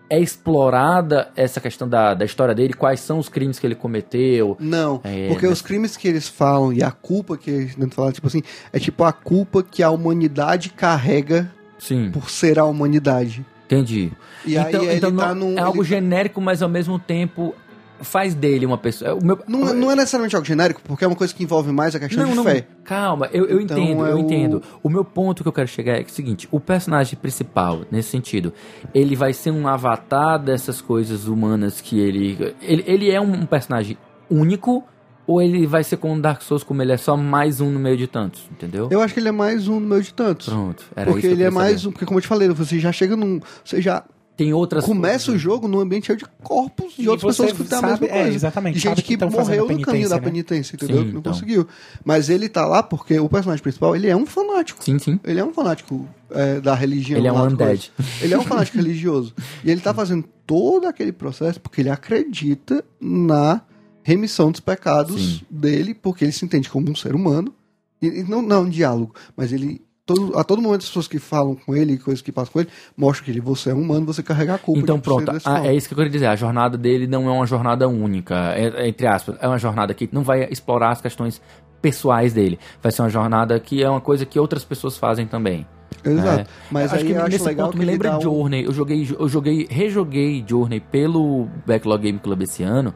[0.10, 4.56] é explorada essa questão da, da história dele, quais são os crimes que ele cometeu.
[4.60, 7.90] Não, É, porque mas- os crimes que eles falam e a culpa que eles tentam
[7.92, 8.42] falar, tipo assim,
[8.72, 13.46] é tipo a culpa que a humanidade carrega Sim, por ser a humanidade.
[13.66, 14.12] entendi.
[14.46, 15.58] E então, aí ele então tá não- num.
[15.58, 17.56] é algo ele- genérico, mas ao mesmo tempo
[18.02, 19.16] faz dele uma pessoa.
[19.16, 21.72] O meu, Não, é- não é necessariamente algo genérico, porque é uma coisa que envolve
[21.72, 22.68] mais a questão de fé.
[22.84, 24.64] Calma, eu, eu Então, entendo, é eu o- entendo.
[24.84, 28.54] O meu ponto que eu quero chegar é o seguinte: o personagem principal, nesse sentido,
[28.94, 32.54] ele vai ser um avatar dessas coisas humanas que ele.
[32.62, 33.98] Ele, ele é um personagem
[34.30, 34.84] único.
[35.28, 37.98] Ou ele vai ser como Dark Souls, como ele é só mais um no meio
[37.98, 38.90] de tantos, entendeu?
[38.92, 40.48] Eu acho que ele é mais um no meio de tantos.
[40.48, 41.92] Pronto, era porque isso que eu ele é mais um.
[41.92, 43.40] Porque, como eu te falei, você já chega num.
[43.64, 44.04] Você já
[44.38, 45.42] Tem outras começa o coisas.
[45.42, 48.10] jogo num ambiente cheio de corpos de E outras pessoas que fizeram a mesma é,
[48.22, 48.36] coisa.
[48.36, 50.84] exatamente, De sabe gente que que morreu no caminho da penitência, né?
[50.84, 51.02] entendeu?
[51.04, 51.34] Sim, que não então.
[51.34, 51.68] conseguiu.
[52.04, 54.84] Mas ele tá lá porque o personagem principal, ele é um fanático.
[54.84, 55.20] Sim, sim.
[55.24, 57.18] Ele é um fanático é, da religião.
[57.18, 57.92] Ele é um undead.
[58.22, 59.34] Ele é um fanático religioso.
[59.64, 63.62] E ele tá fazendo todo aquele processo porque ele acredita na
[64.04, 65.42] remissão dos pecados Sim.
[65.50, 67.54] dele, porque ele se entende como um ser humano.
[68.02, 69.82] E, e não, não é um diálogo, mas ele.
[70.06, 72.70] Todo, a todo momento as pessoas que falam com ele, coisas que passam com ele,
[72.96, 74.80] mostram que ele, você é humano, você carrega a culpa.
[74.80, 75.58] Então pronto, mal.
[75.66, 76.28] é isso que eu queria dizer.
[76.28, 79.36] A jornada dele não é uma jornada única, é- entre aspas.
[79.42, 81.42] É uma jornada que não vai explorar as questões
[81.82, 82.60] pessoais dele.
[82.84, 85.66] Vai ser uma jornada que é uma coisa que outras pessoas fazem também.
[86.04, 86.42] Exato.
[86.42, 86.46] É.
[86.70, 88.64] Mas acho que eu acho nesse legal ponto me lembra um- Journey.
[88.64, 92.94] Eu joguei, eu joguei, rejoguei Journey pelo Backlog Game Club esse ano.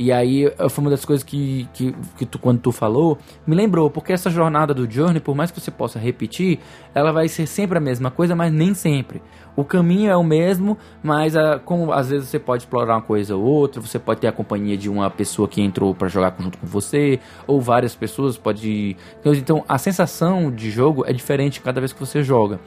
[0.00, 3.54] E aí eh, foi uma das coisas que, que, que tu, quando tu falou, me
[3.54, 6.58] lembrou, porque essa jornada do Journey, por mais que você possa repetir,
[6.94, 9.20] ela vai ser sempre a mesma coisa, mas nem sempre.
[9.54, 13.36] O caminho é o mesmo, mas ah, como às vezes você pode explorar uma coisa
[13.36, 16.56] ou outra, você pode ter a companhia de uma pessoa que entrou pra jogar junto
[16.56, 18.96] com você, ou várias pessoas, pode.
[19.22, 22.58] Então a sensação de jogo é diferente cada vez que você joga.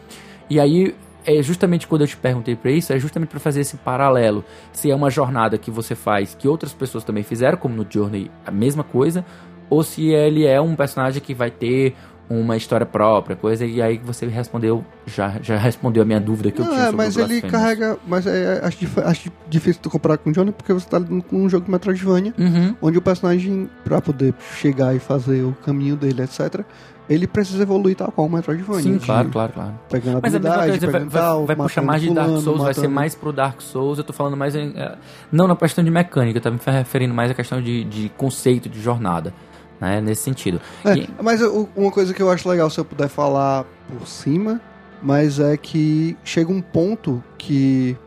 [0.52, 0.94] E aí,
[1.26, 4.44] é justamente quando eu te perguntei pra isso, é justamente pra fazer esse paralelo.
[4.72, 8.30] Se é uma jornada que você faz que outras pessoas também fizeram, como no Journey,
[8.46, 9.26] a mesma coisa,
[9.70, 11.96] ou se ele é um personagem que vai ter
[12.30, 16.62] uma história própria, coisa, e aí você respondeu, já, já respondeu a minha dúvida que
[16.62, 17.98] eu Não, tinha é, sobre mas o ele carrega.
[18.08, 21.22] Mas é, acho, dif- acho difícil tu comparar com o Johnny porque você tá lidando
[21.22, 22.76] com um jogo de Metroidvania, Uhum.
[22.82, 26.62] onde o personagem, pra poder chegar e fazer o caminho dele, etc.,
[27.10, 28.82] ele precisa evoluir tal qual o Metroidvania.
[28.82, 29.74] Sim, claro, claro, claro.
[29.90, 32.14] Pegando Mas a mesma habilidade, coisa vai, pegando vai, tal, vai puxar matando mais de
[32.14, 33.98] Dark Souls, vai ser matando- mais pro Dark Souls.
[33.98, 34.96] Eu tô falando mais em, é,
[35.32, 38.70] não na questão de mecânica, eu tava me referindo mais à questão de, de conceito
[38.70, 39.34] de jornada,
[39.82, 40.00] né?
[40.02, 40.62] Nesse sentido.
[40.86, 44.08] É, E- mas eu- uma coisa que eu acho legal se eu puder falar por
[44.08, 44.62] cima,
[45.02, 47.98] mas é que chega um ponto que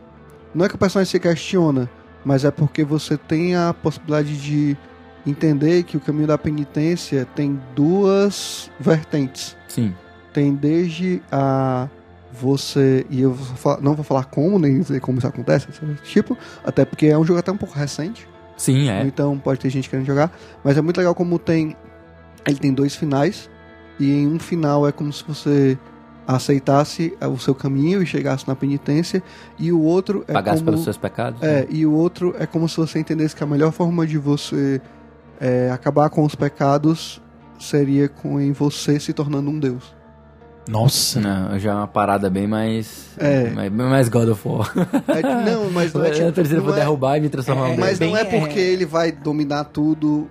[0.55, 1.87] não é que o personagem se questiona,
[2.25, 4.75] mas é porque você tem a possibilidade de
[5.29, 9.55] entender que o caminho da penitência tem duas vertentes.
[9.67, 9.93] sim.
[10.33, 11.89] Tem desde a
[12.31, 13.35] você e eu
[13.81, 15.67] não vou falar como nem dizer como isso acontece,
[16.03, 18.27] tipo, até porque é um jogo até um pouco recente.
[18.57, 19.03] Sim, é.
[19.03, 20.31] Então pode ter gente querendo jogar.
[20.63, 21.75] Mas é muito legal como tem.
[22.45, 23.49] Ele tem dois finais.
[23.99, 25.77] E em um final é como se você
[26.27, 29.23] aceitasse o seu caminho e chegasse na penitência.
[29.57, 30.71] E o outro é Pagasse como.
[30.71, 31.41] pelos seus pecados.
[31.41, 31.67] É, né?
[31.69, 34.81] e o outro é como se você entendesse que a melhor forma de você
[35.39, 37.21] é, acabar com os pecados
[37.59, 39.95] seria com em você se tornando um deus.
[40.69, 41.19] Nossa.
[41.21, 43.09] Não, já é uma parada bem mais.
[43.17, 43.49] É.
[43.51, 44.71] mais- Bem mais God of War.
[45.07, 46.31] É, não, mas não é a tipo.
[46.33, 48.25] terceira não vou é- derrubar e me transformar É, em Mas bem, não é é-
[48.39, 50.27] porque ele vai dominar tudo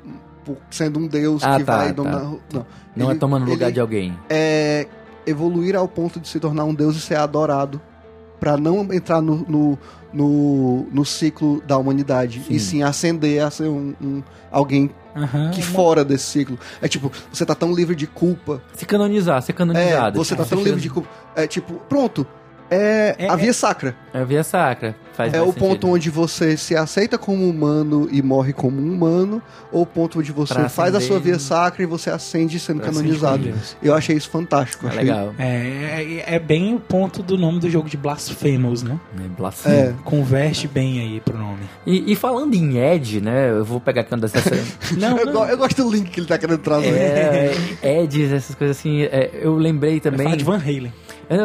[0.71, 1.93] sendo um deus Ah, que tá, vai tá.
[1.95, 2.21] dominar.
[2.53, 4.17] Não, Não é Ele- tomando lugar de alguém.
[4.29, 4.87] é
[5.27, 7.81] evoluir ao ponto de se tornar um deus e ser adorado
[8.39, 9.79] Pra não entrar no, no,
[10.17, 12.55] no, no ciclo da humanidade Sim.
[12.55, 15.51] e sim ascender a ser um, um- alguém Aham.
[15.51, 19.53] que fora desse ciclo é tipo você tá tão livre de culpa Se canonizar, ser
[19.53, 20.19] é, canonizado.
[20.19, 22.27] você tá Tipo, tão chega- livre de culpa é tipo pronto
[22.71, 24.95] é, É- a via sacra É a via sacra.
[25.15, 25.89] Faz é o ponto sentido.
[25.93, 29.41] onde você se aceita como humano e morre como um humano,
[29.73, 32.83] ou o ponto onde você Pra faz a sua via sacra e você ascende sendo
[32.83, 33.51] canonizado.
[33.83, 34.85] Eu achei isso fantástico.
[34.87, 35.35] É achei- legal.
[35.39, 39.01] É, é, é bem o ponto do nome do jogo de Blasphemous, né?
[39.19, 39.79] É, blasfêmia.
[39.79, 41.61] É, Converte bem aí pro nome.
[41.87, 43.51] E, e falando em Ed, né?
[43.51, 44.45] Eu vou pegar aqui uma dessas.
[44.99, 46.89] Não, eu, go- eu gosto do link que ele tá querendo trazer.
[46.95, 49.03] é, Eds, essas coisas assim.
[49.05, 50.25] é, eu lembrei Também.
[50.25, 50.93] Falar de Van Halen.
[51.29, 51.39] É,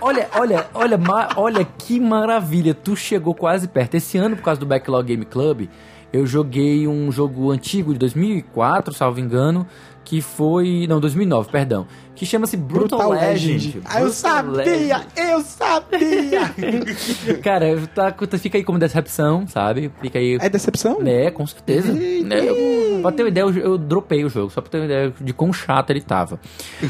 [0.00, 0.98] olha, olha, olha,
[1.36, 2.74] olha que maravilha.
[2.74, 3.96] Tu chegou quase perto.
[3.96, 5.68] Esse ano, por causa do Backlog Game Club,
[6.12, 9.66] eu joguei um jogo antigo de 2004, salvo engano,
[10.10, 10.86] que foi.
[10.88, 11.86] Não, 2009, perdão.
[12.16, 13.80] Que chama-se Brutal, Legend.
[13.84, 14.64] Ah, eu Brutal sabia!
[14.64, 15.06] Legend.
[15.16, 16.40] Eu sabia!
[17.40, 19.88] Cara, tá, fica aí como decepção, sabe?
[20.02, 20.36] Fica aí.
[20.40, 20.98] é decepção?
[21.06, 21.92] É, com certeza.
[21.92, 24.86] Né, eu- pra ter uma ideia, eu, eu dropei o jogo, só pra ter uma
[24.86, 26.40] ideia de quão chato ele tava.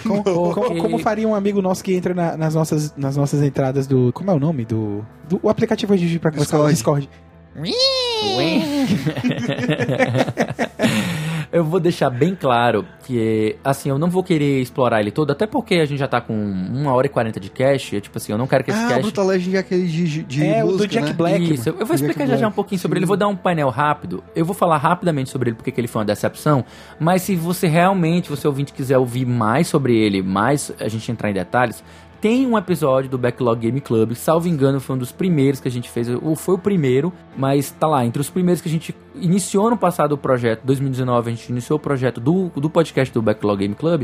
[0.03, 3.87] Como, como- como faria um amigo nosso que entra na- nas, nossas, nas nossas entradas
[3.87, 4.11] do.
[4.15, 4.65] Como é o nome?
[4.65, 5.05] Do.
[5.29, 7.07] do o aplicativo de pra conversar o Discord.
[11.53, 15.47] eu vou deixar bem claro que, assim, eu não vou querer explorar ele todo, até
[15.47, 17.97] porque a gente já tá com uma hora e quarenta de cache.
[17.97, 19.03] é tipo assim, eu não quero que esse Ah, o cache.
[19.03, 21.13] Brutal Legend é aquele de, de É, o do música, Jack né?
[21.13, 21.55] Black.
[21.55, 22.55] Isso, eu vou Jack explicar já já um Black.
[22.55, 23.01] pouquinho sobre Sim.
[23.01, 23.07] ele.
[23.07, 24.23] Vou dar um painel rápido.
[24.35, 26.65] Eu vou falar rapidamente sobre ele, porque que ele foi uma decepção.
[26.99, 31.31] Mas se você realmente, você ouvinte, quiser ouvir mais sobre ele, mais a gente entrar
[31.31, 31.83] em detalhes,
[32.21, 34.15] tem um episódio do Backlog Game Club.
[34.15, 36.09] Salvo engano, foi um dos primeiros que a gente fez.
[36.09, 38.05] Ou foi o primeiro, mas tá lá.
[38.05, 41.77] Entre os primeiros que a gente iniciou no passado o projeto, 2019, a gente iniciou
[41.79, 44.03] o projeto do, do podcast do Backlog Game Club.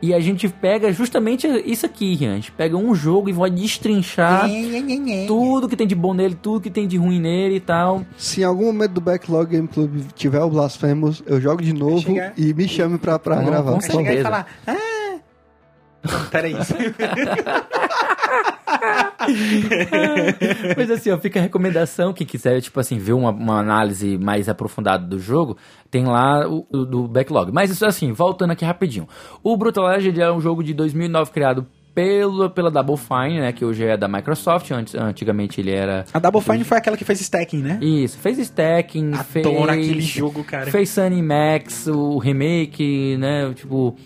[0.00, 2.32] E a gente pega justamente isso aqui, Rian.
[2.32, 4.48] A gente pega um jogo e vai destrinchar
[5.26, 8.02] tudo que tem de bom nele, tudo que tem de ruim nele e tal.
[8.16, 12.00] Se em algum momento do Backlog Game Club tiver o Blasphemous, eu jogo de novo
[12.00, 13.72] chegar- e me chame pra, pra Com- gravar.
[13.72, 14.22] com Vai chegar e certeza.
[14.30, 14.46] falar.
[14.68, 14.97] Ah!
[16.02, 16.54] Não, peraí.
[20.76, 24.48] Mas assim, ó, fica a recomendação, quem quiser, tipo assim, ver uma, uma análise mais
[24.48, 25.56] aprofundada do jogo,
[25.90, 27.50] tem lá o, o do backlog.
[27.52, 29.08] Mas isso assim, voltando aqui rapidinho.
[29.42, 31.66] O Brutal Legend é um jogo de 2009 criado
[31.98, 36.04] pelo, pela Double Fine, né, que hoje é da Microsoft, antes, antigamente ele era...
[36.14, 37.80] A Double Fine foi aquela que fez stacking, né?
[37.82, 39.44] Isso, fez stacking, fez...
[39.44, 40.70] Adoro aquele jogo, cara.
[40.70, 43.52] Fez Sunny Max, o remake, né?
[43.52, 43.96] Tipo.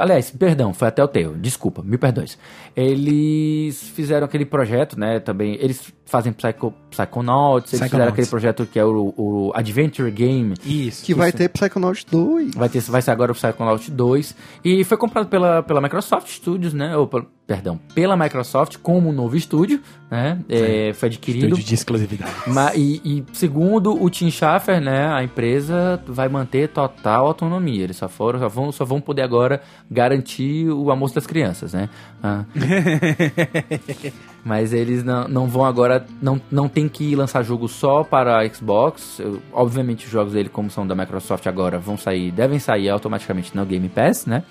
[0.00, 2.38] Aliás, perdão, foi até o teu, desculpa, me perdoes.
[2.74, 5.20] Eles fizeram aquele projeto, né?
[5.20, 5.56] Também.
[5.60, 8.12] Eles fazem Psycho, Psychonauts, eles fizeram Psychonauts.
[8.12, 10.54] aquele projeto que é o, o Adventure Game.
[10.64, 11.04] Isso.
[11.04, 12.54] Que vai ter Psychonauts 2.
[12.54, 14.36] Vai, ter, vai ser agora o Psychonauts 2.
[14.64, 16.94] E foi comprado pela, pela Microsoft Studios, né?
[16.96, 17.08] Ou,
[17.46, 19.80] perdão, pela Microsoft como um novo estúdio,
[20.10, 20.38] né?
[20.48, 21.44] É, foi adquirido.
[21.46, 22.32] Estúdio de exclusividade.
[22.74, 27.84] E, e segundo o Tim Schafer, né, a empresa vai manter total autonomia.
[27.84, 31.88] Eles só foram, só vão, só vão poder agora garantir o almoço das crianças, né?
[32.22, 32.44] Ah.
[34.44, 39.20] Mas eles não, não vão agora, não, não tem que lançar jogo só para Xbox.
[39.20, 43.56] Eu- obviamente os jogos dele, como são da Microsoft agora, vão sair, devem sair automaticamente
[43.56, 44.42] no Game Pass, né?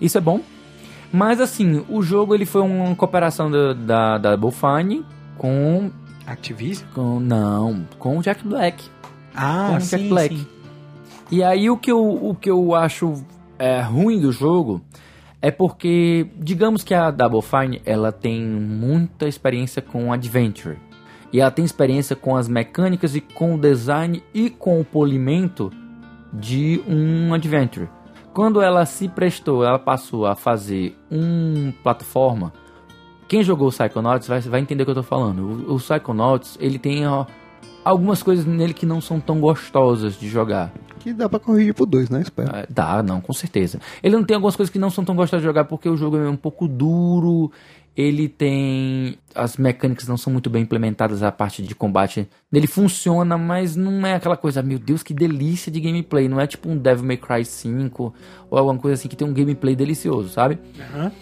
[0.00, 0.40] Isso é bom.
[1.12, 5.04] Mas assim, o jogo ele foi uma cooperação da, da, da Double Fine
[5.38, 5.90] com,
[6.26, 6.86] Activision?
[6.94, 7.20] com.
[7.20, 8.82] Não, com o Jack Black.
[9.34, 10.46] Ah, com o Jack Black.
[11.30, 13.22] E aí o que eu, o que eu acho
[13.58, 14.80] é, ruim do jogo
[15.44, 20.78] é porque, digamos que a Double Fine ela tem muita experiência com Adventure.
[21.30, 25.70] E ela tem experiência com as mecânicas e com o design e com o polimento
[26.32, 27.90] de um Adventure.
[28.32, 32.50] Quando ela se prestou, ela passou a fazer um plataforma.
[33.28, 35.68] Quem jogou o Psychonauts vai, vai entender o que eu tô falando.
[35.68, 37.26] O, o Psychonauts, ele tem ó,
[37.84, 40.72] algumas coisas nele que não são tão gostosas de jogar.
[41.04, 42.22] Que dá pra corrigir pro 2, né?
[42.22, 42.56] Espero.
[42.56, 43.78] É, Dá, não, com certeza.
[44.02, 46.16] Ele não tem algumas coisas que não são tão gostosas de jogar porque o jogo
[46.16, 47.52] é um pouco duro.
[47.94, 49.18] Ele tem.
[49.34, 52.26] As mecânicas não são muito bem implementadas, a parte de combate.
[52.50, 56.26] Ele funciona, mas não é aquela coisa, meu Deus, que delícia de gameplay.
[56.26, 58.14] Não é tipo um Devil May Cry 5
[58.48, 60.58] ou alguma coisa assim que tem um gameplay delicioso, sabe?
[60.80, 61.12] Aham.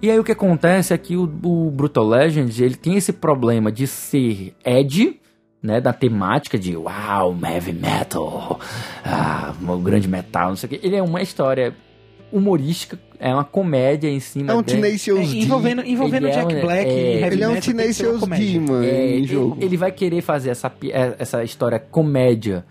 [0.00, 3.72] E aí o que acontece é que o, o Brutal Legend, ele tem esse problema
[3.72, 5.20] de ser edge,
[5.62, 8.58] né, da temática de uau, heavy metal,
[9.04, 10.86] ah, o grande metal, não sei o que.
[10.86, 11.72] Ele é uma história
[12.32, 15.38] humorística, é uma comédia em cima É um de- Tenacious É, D.
[15.40, 18.52] envolvendo envolvendo Ele é Jack um- Black é, e Heavy Ele é um comédia.
[18.52, 19.56] D, mano, É, em ele, jogo.
[19.60, 22.64] ele vai querer fazer essa, é, essa história comédia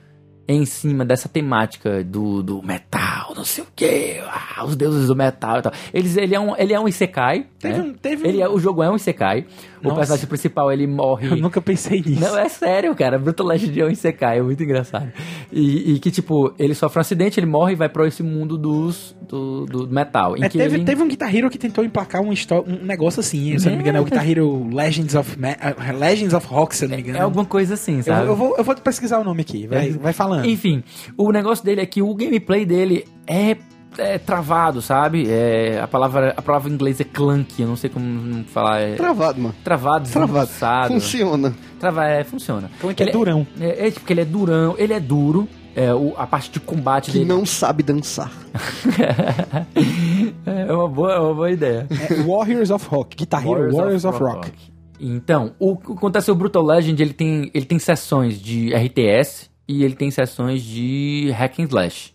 [0.47, 4.18] em cima dessa temática do, do metal, não sei o que,
[4.65, 5.72] os deuses do metal e tal.
[5.93, 7.45] Eles, ele, é um, ele é um Isekai.
[7.59, 7.84] Teve né?
[7.84, 9.45] um- teve ele é, o jogo é um Isekai.
[9.82, 9.98] O Nossa.
[9.99, 11.28] personagem principal ele morre.
[11.30, 12.20] Eu nunca pensei nisso.
[12.22, 13.18] Não, é sério, cara.
[13.18, 15.12] Brutal Legend é um Isekai, é muito engraçado.
[15.52, 18.58] E, e que, tipo, ele sofre um acidente, ele morre e vai pra esse mundo
[18.58, 20.38] dos, do, do metal.
[20.38, 20.86] Em É, teve, ele...
[20.86, 23.84] teve um Guitar Hero que tentou emplacar um, um negócio assim, se eu não me
[23.84, 26.95] engano, é o Guitar Hero Legends of, Ma- uh, Legends of Rock, se eu não
[26.95, 27.18] me engano.
[27.18, 28.28] É alguma coisa assim, eu, sabe?
[28.28, 29.91] eu vou, eu vou pesquisar o nome aqui, vai, É.
[29.91, 30.45] vai falando.
[30.45, 30.84] Enfim,
[31.18, 33.58] o negócio dele é que o gameplay dele é,
[33.97, 35.26] é travado, sabe?
[35.30, 38.80] É, a, palavra, a palavra em inglês é clunky, eu não sei como falar.
[38.80, 39.55] É, Travado, mano.
[39.63, 40.49] travado, Travado.
[40.88, 41.53] Funciona.
[41.80, 42.69] Trava, é, funciona.
[42.80, 43.45] Como é que é durão?
[43.59, 45.47] É, é tipo que ele é durão, ele é duro.
[45.73, 48.30] É, o, a parte de combate Que dele não sabe dançar.
[50.45, 51.88] é uma boa, é uma boa ideia.
[51.89, 54.51] É Warriors of Rock, Guitar Hero Warriors, of, Rock.
[54.99, 59.49] Então, o que acontece é o Brutal Legend, ele tem, ele tem sessões de RTS
[59.65, 62.13] e ele tem sessões de hack and slash.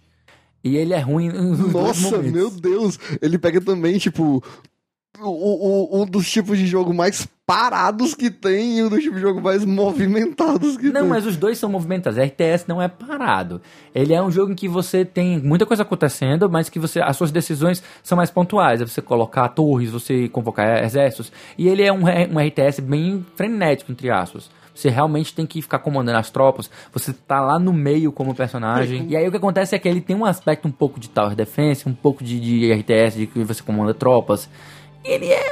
[0.66, 1.30] E ele é ruim
[1.72, 2.98] Nossa, meu Deus.
[3.22, 4.42] Ele pega também, tipo,
[5.20, 5.28] o,
[5.98, 9.22] o- um dos tipos de jogo mais parados que tem e um dos tipos de
[9.22, 11.08] jogo mais movimentados que Não, tem.
[11.10, 12.18] mas os dois são movimentados.
[12.18, 13.62] RTS não é parado.
[13.94, 17.16] Ele é um jogo em que você tem muita coisa acontecendo, mas que você as
[17.16, 18.80] suas decisões são mais pontuais.
[18.82, 21.30] É você colocar torres, você convocar exércitos.
[21.56, 24.50] E ele é um, um RTS bem frenético, entre aspas.
[24.76, 26.70] Você realmente tem que ficar comandando as tropas.
[26.92, 29.06] Você tá lá no meio como personagem.
[29.08, 31.34] E aí o que acontece é que ele tem um aspecto um pouco de Tower
[31.34, 34.48] Defense, um pouco de, de RTS, de que você comanda tropas.
[35.04, 35.42] E ele é.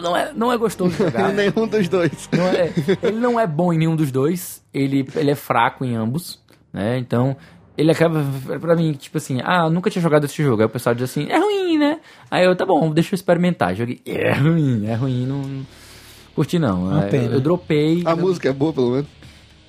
[0.00, 1.32] Não é, não é gostoso jogar.
[1.32, 2.28] Nenhum dos dois.
[2.32, 4.62] Não é- ele não é bom em nenhum dos dois.
[4.72, 6.40] Ele, ele é fraco em ambos,
[6.72, 6.96] né?
[6.98, 7.36] Então,
[7.76, 8.24] ele acaba,
[8.58, 10.62] pra mim, tipo assim, ah, eu nunca tinha jogado esse jogo.
[10.62, 12.00] Aí o pessoal diz assim, é ruim, né?
[12.30, 13.74] Aí eu, tá bom, deixa eu experimentar.
[13.74, 15.66] Joguei, é ruim, é ruim, não...
[16.34, 16.84] Curti não.
[16.84, 17.24] Uma É, pena.
[17.24, 18.02] eu, eu dropei.
[18.04, 19.06] A música é boa, pelo menos.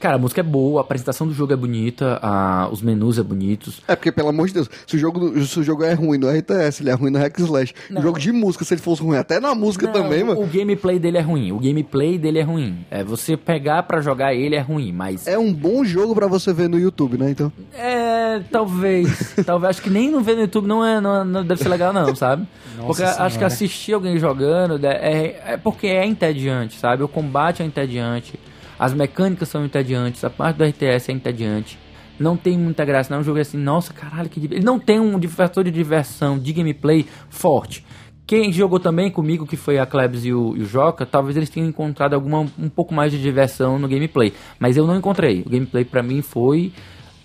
[0.03, 3.23] Cara, a música é boa, a apresentação do jogo é bonita, a- os menus é
[3.23, 3.81] bonitos.
[3.87, 6.27] É porque, pelo amor de Deus, se o jogo, se o jogo é ruim no
[6.29, 7.73] RTS, ele é ruim no Hack Slash.
[7.89, 8.01] Não.
[8.01, 10.41] Jogo de música, se ele fosse ruim até na música Não, também, o- mano.
[10.43, 11.53] O gameplay dele é ruim.
[11.53, 12.85] O gameplay dele é ruim.
[12.91, 16.51] É você pegar pra jogar ele é ruim, mas É um bom jogo pra você
[16.51, 17.29] ver no YouTube, né?
[17.31, 17.49] Então.
[17.73, 19.33] É, talvez.
[19.45, 19.69] talvez.
[19.69, 22.13] Acho que nem não ver no YouTube não, é, não, não deve ser legal, não,
[22.13, 22.45] sabe?
[22.75, 23.47] Nossa porque acho que Senhora.
[23.47, 27.03] assistir alguém jogando né, é, é porque é entediante, sabe?
[27.03, 28.37] O combate é entediante,
[28.77, 31.79] as mecânicas são entediantes, a parte do RTS é entediante.
[32.19, 34.99] Não tem muita graça, não é um jogo assim, nossa, caralho, que Ele não tem
[34.99, 37.83] um fator de diversão, de gameplay forte.
[38.25, 41.49] Quem jogou também comigo, que foi a Klebs e o, e o Joca, talvez eles
[41.49, 44.33] tenham encontrado alguma um pouco mais de diversão no gameplay.
[44.57, 45.41] Mas eu não encontrei.
[45.45, 46.71] O gameplay pra mim foi.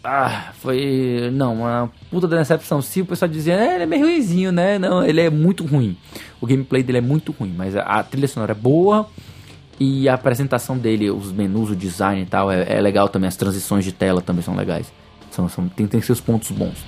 [0.02, 1.30] Ah, foi.
[1.32, 2.82] Não, uma puta decepção.
[2.82, 4.76] Se o pessoal dizia, é, ele é meio ruimzinho, né?
[4.76, 5.96] Não, ele é muito ruim.
[6.40, 9.08] O gameplay dele é muito ruim, mas a, a trilha sonora é boa.
[9.80, 13.28] E a apresentação dele, os menus, o design e tal, é, é legal também.
[13.28, 14.92] As transições de tela também são legais.
[15.30, 16.84] São, são, tem, tem seus pontos bons.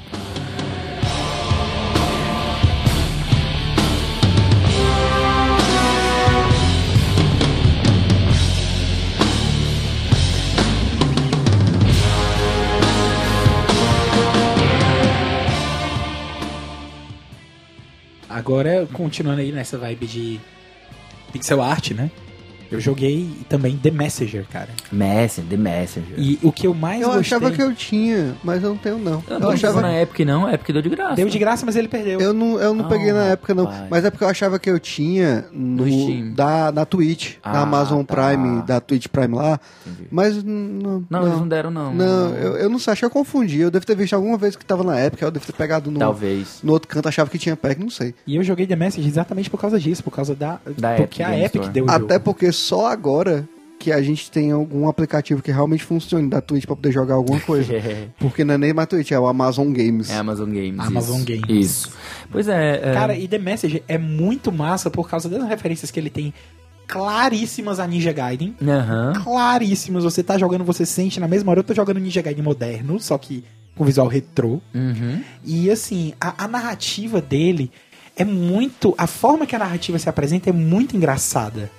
[18.28, 20.40] Agora, continuando aí nessa vibe de
[21.32, 22.10] pixel art, né?
[22.70, 24.68] Eu joguei também The Messenger, cara.
[24.92, 26.14] Messenger, The Messenger.
[26.18, 27.20] E o que eu mais Eu gostei...
[27.20, 29.22] achava que eu tinha, mas eu não tenho não.
[29.28, 31.14] eu Eu não achava na Epic não, a Epic deu de graça.
[31.16, 32.20] Deu de graça, mas ele perdeu.
[32.20, 33.64] Eu não, eu não Ah, peguei na época, não.
[33.64, 33.86] rapaz.
[33.90, 37.60] Mas é porque eu achava que eu tinha no, No da, na Twitch, Ah, na
[37.62, 38.14] Amazon tá.
[38.14, 39.58] Prime, da Twitch Prime lá.
[39.86, 40.08] Entendi.
[40.10, 41.04] Mas não.
[41.10, 41.94] Não, eles não deram não.
[41.94, 43.60] Não, eu, eu não sei, acho que eu confundi.
[43.60, 45.98] Eu devo ter visto alguma vez que tava na época, eu devo ter pegado no,
[45.98, 46.60] Talvez.
[46.62, 48.14] no outro canto, achava que tinha pack, não sei.
[48.26, 50.60] E eu joguei The Messenger exatamente por causa disso, por causa da...
[50.78, 52.24] Da porque Epic a Epic deu o Até jogo.
[52.24, 56.76] porque só agora que a gente tem algum aplicativo que realmente funcione da Twitch pra
[56.76, 57.72] poder jogar alguma coisa.
[58.20, 60.10] porque não é nem mais Twitch, é o Amazon Games.
[60.10, 60.78] É Amazon Games.
[60.78, 61.24] Amazon isso.
[61.24, 61.66] Games.
[61.66, 61.90] Isso.
[62.30, 62.90] Pois é.
[62.90, 62.92] é...
[62.92, 66.34] Cara, e The Messenger é muito massa por causa das referências que ele tem
[66.86, 68.54] claríssimas a Ninja Gaiden.
[68.62, 69.14] Aham.
[69.24, 70.04] Claríssimas.
[70.04, 71.60] Você tá jogando, você sente na mesma hora.
[71.60, 73.42] Eu tô jogando Ninja Gaiden moderno, só que
[73.74, 74.60] com visual retrô.
[74.74, 75.22] Uhum.
[75.42, 77.70] E assim, a, a narrativa dele
[78.14, 78.94] é muito.
[78.98, 81.70] A forma que a narrativa se apresenta é muito engraçada.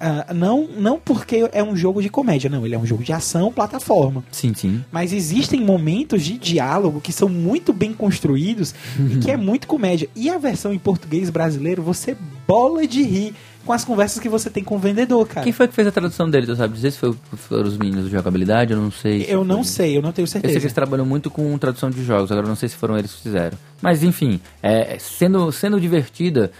[0.00, 2.64] Ah, não, não porque é um jogo de comédia, não.
[2.64, 4.24] Ele é um jogo de ação, plataforma.
[4.32, 4.82] Sim, sim.
[4.90, 10.08] Mas existem momentos de diálogo que são muito bem construídos e que é muito comédia.
[10.16, 12.16] E a versão em português brasileiro, você
[12.48, 13.34] bola de rir
[13.66, 15.44] com as conversas que você tem com o vendedor, cara.
[15.44, 16.46] Quem foi que fez a tradução dele?
[16.46, 18.72] Tu sabe dizer se foi, foram os meninos do jogabilidade?
[18.72, 19.24] Eu não sei.
[19.26, 19.64] se Eu não foi.
[19.64, 20.64] sei, eu não tenho Eu sei que certeza.
[20.64, 23.20] eles trabalham muito com tradução de jogos, agora eu não sei se foram eles que
[23.22, 23.58] fizeram.
[23.82, 26.50] Mas enfim, é, sendo, sendo divertida,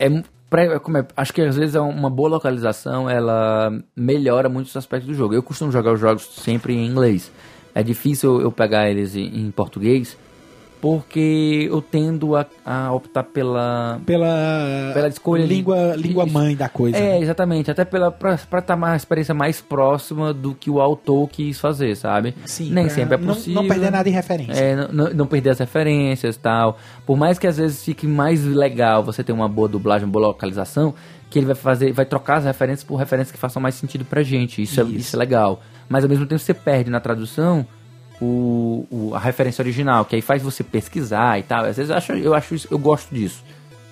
[0.00, 0.08] é,
[0.52, 5.08] pra- como é- acho que às vezes é uma boa localização, ela melhora muitos aspectos
[5.08, 5.32] do jogo.
[5.32, 7.32] Eu costumo jogar os jogos sempre em inglês.
[7.74, 10.14] É difícil eu pegar eles em português,
[10.82, 16.34] porque eu tendo a, a optar pela, Pela, Pela escolha de- língua, língua Isso.
[16.34, 16.98] mãe da coisa.
[16.98, 17.70] É, exatamente.
[17.70, 21.96] Até pela, pra, pra estar uma experiência mais próxima do que o autor quis fazer,
[21.96, 22.34] sabe?
[22.44, 23.62] Sim, Nem pra sempre é não- possível.
[23.62, 24.52] Não, perder nada em referência.
[24.60, 26.76] É, não, não- não perder as referências e tal.
[27.06, 30.26] Por mais que às vezes fique mais legal você ter uma boa dublagem, uma boa
[30.28, 30.92] localização,
[31.30, 34.24] que ele vai fazer, vai trocar as referências por referências que façam mais sentido pra
[34.24, 34.60] gente.
[34.60, 34.94] Isso, É, Isso.
[34.96, 35.60] isso é legal.
[35.88, 37.64] Mas ao mesmo tempo você perde na tradução
[38.22, 41.64] o, o- a referência original, que aí faz você pesquisar e tal.
[41.64, 43.42] Às vezes eu acho, eu acho isso, eu gosto disso.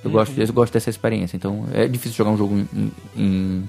[0.02, 0.16] Eu Uhum.
[0.16, 1.36] gosto eu gosto dessa experiência.
[1.36, 3.68] Então é difícil jogar um jogo em, em,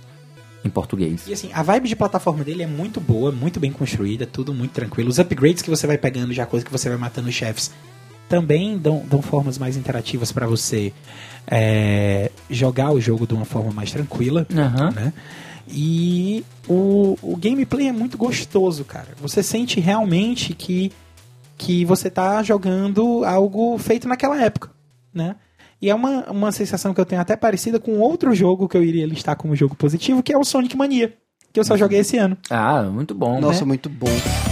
[0.63, 1.23] em- português.
[1.27, 4.71] E assim, a vibe de plataforma dele é muito boa, muito bem construída, tudo muito
[4.71, 5.09] tranquilo.
[5.09, 7.71] Os upgrades que você vai pegando, já coisa que você vai matando os chefes,
[8.29, 10.93] também dão, dão formas mais interativas pra você
[11.47, 14.45] é, jogar o jogo de uma forma mais tranquila.
[14.55, 14.91] Aham.
[14.91, 15.13] né?
[15.71, 19.09] E o, o gameplay é muito gostoso, cara.
[19.21, 20.91] Você sente realmente que,
[21.57, 24.69] que você tá jogando algo feito naquela época,
[25.13, 25.35] né?
[25.81, 28.83] E é uma, uma sensação que eu tenho até parecida com outro jogo que eu
[28.83, 31.17] iria listar como jogo positivo, que é o Sonic Mania,
[31.51, 32.37] que eu só joguei esse ano.
[32.49, 33.41] Ah, muito bom.
[33.41, 33.67] Nossa, né?
[33.67, 34.50] muito bom.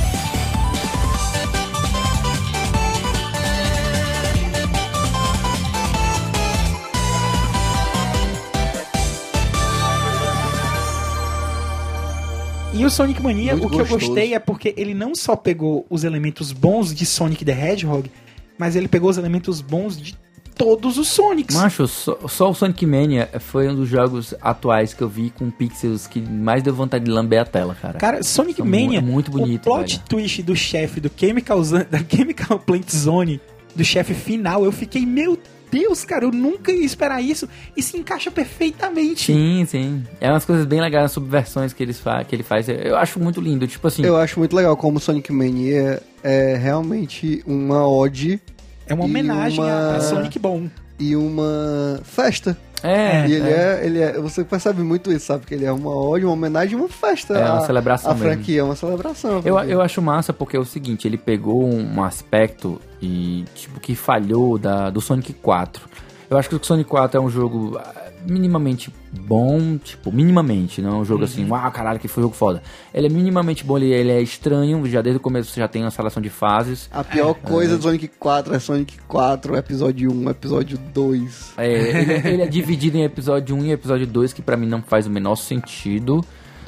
[12.80, 14.06] E o Sonic Mania, Muito o que eu gostoso.
[14.08, 18.10] gostei é porque ele não só pegou os elementos bons de Sonic the Hedgehog,
[18.58, 20.16] mas ele pegou os elementos bons de
[20.56, 21.56] todos os Sonics.
[21.56, 25.50] Macho, só, só o Sonic Mania foi um dos jogos atuais que eu vi com
[25.50, 27.98] pixels que mais deu vontade de lamber a tela, cara.
[27.98, 30.08] Cara, Sonic É Mania, é muito bonito, o plot velho.
[30.10, 33.40] twist do chefe do Chemical, da Chemical Plant Zone,
[33.76, 35.38] do chefe final, eu fiquei, meu
[35.72, 37.48] Deus, cara, eu nunca ia esperar isso.
[37.78, 39.26] E se encaixa perfeitamente.
[39.32, 40.04] Sim, sim.
[40.20, 42.68] É umas coisas bem legais, as subversões que, eles fa que ele faz.
[42.70, 43.68] Eu acho muito lindo.
[43.68, 48.40] Tipo assim, Eu acho muito legal como Sonic Mania é realmente uma ode
[48.88, 50.68] É uma homenagem uma- a, Sonic Bom.
[51.00, 52.58] e uma festa.
[52.84, 53.52] é, e ele é.
[53.52, 53.86] é.
[53.86, 54.14] ele é.
[54.20, 55.46] Você percebe muito isso, sabe?
[55.46, 57.34] Que ele é uma ode, uma homenagem, uma festa.
[57.38, 58.30] É uma a- celebração A mesmo.
[58.30, 59.42] franquia é uma celebração.
[59.46, 63.96] Eu, eu acho massa porque é o seguinte, ele pegou um aspecto e tipo que
[63.96, 65.88] falhou da, do Sonic 4.
[66.30, 70.98] Eu acho que o Sonic 4 é um jogo ah, minimamente bom, tipo, minimamente, não
[70.98, 72.62] é um jogo assim, uau, caralho, que foi um jogo foda.
[72.94, 75.84] Ele é minimamente bom, ele, ele é estranho, já desde o começo você já tem
[75.84, 76.90] uma seleção de fases.
[76.92, 81.54] A pior coisa do Sonic 4 é Sonic 4, episódio 1, episódio 2.
[81.58, 84.82] É, ele, ele é dividido em episódio 1 e episódio 2, que pra mim não
[84.82, 86.24] faz o menor sentido,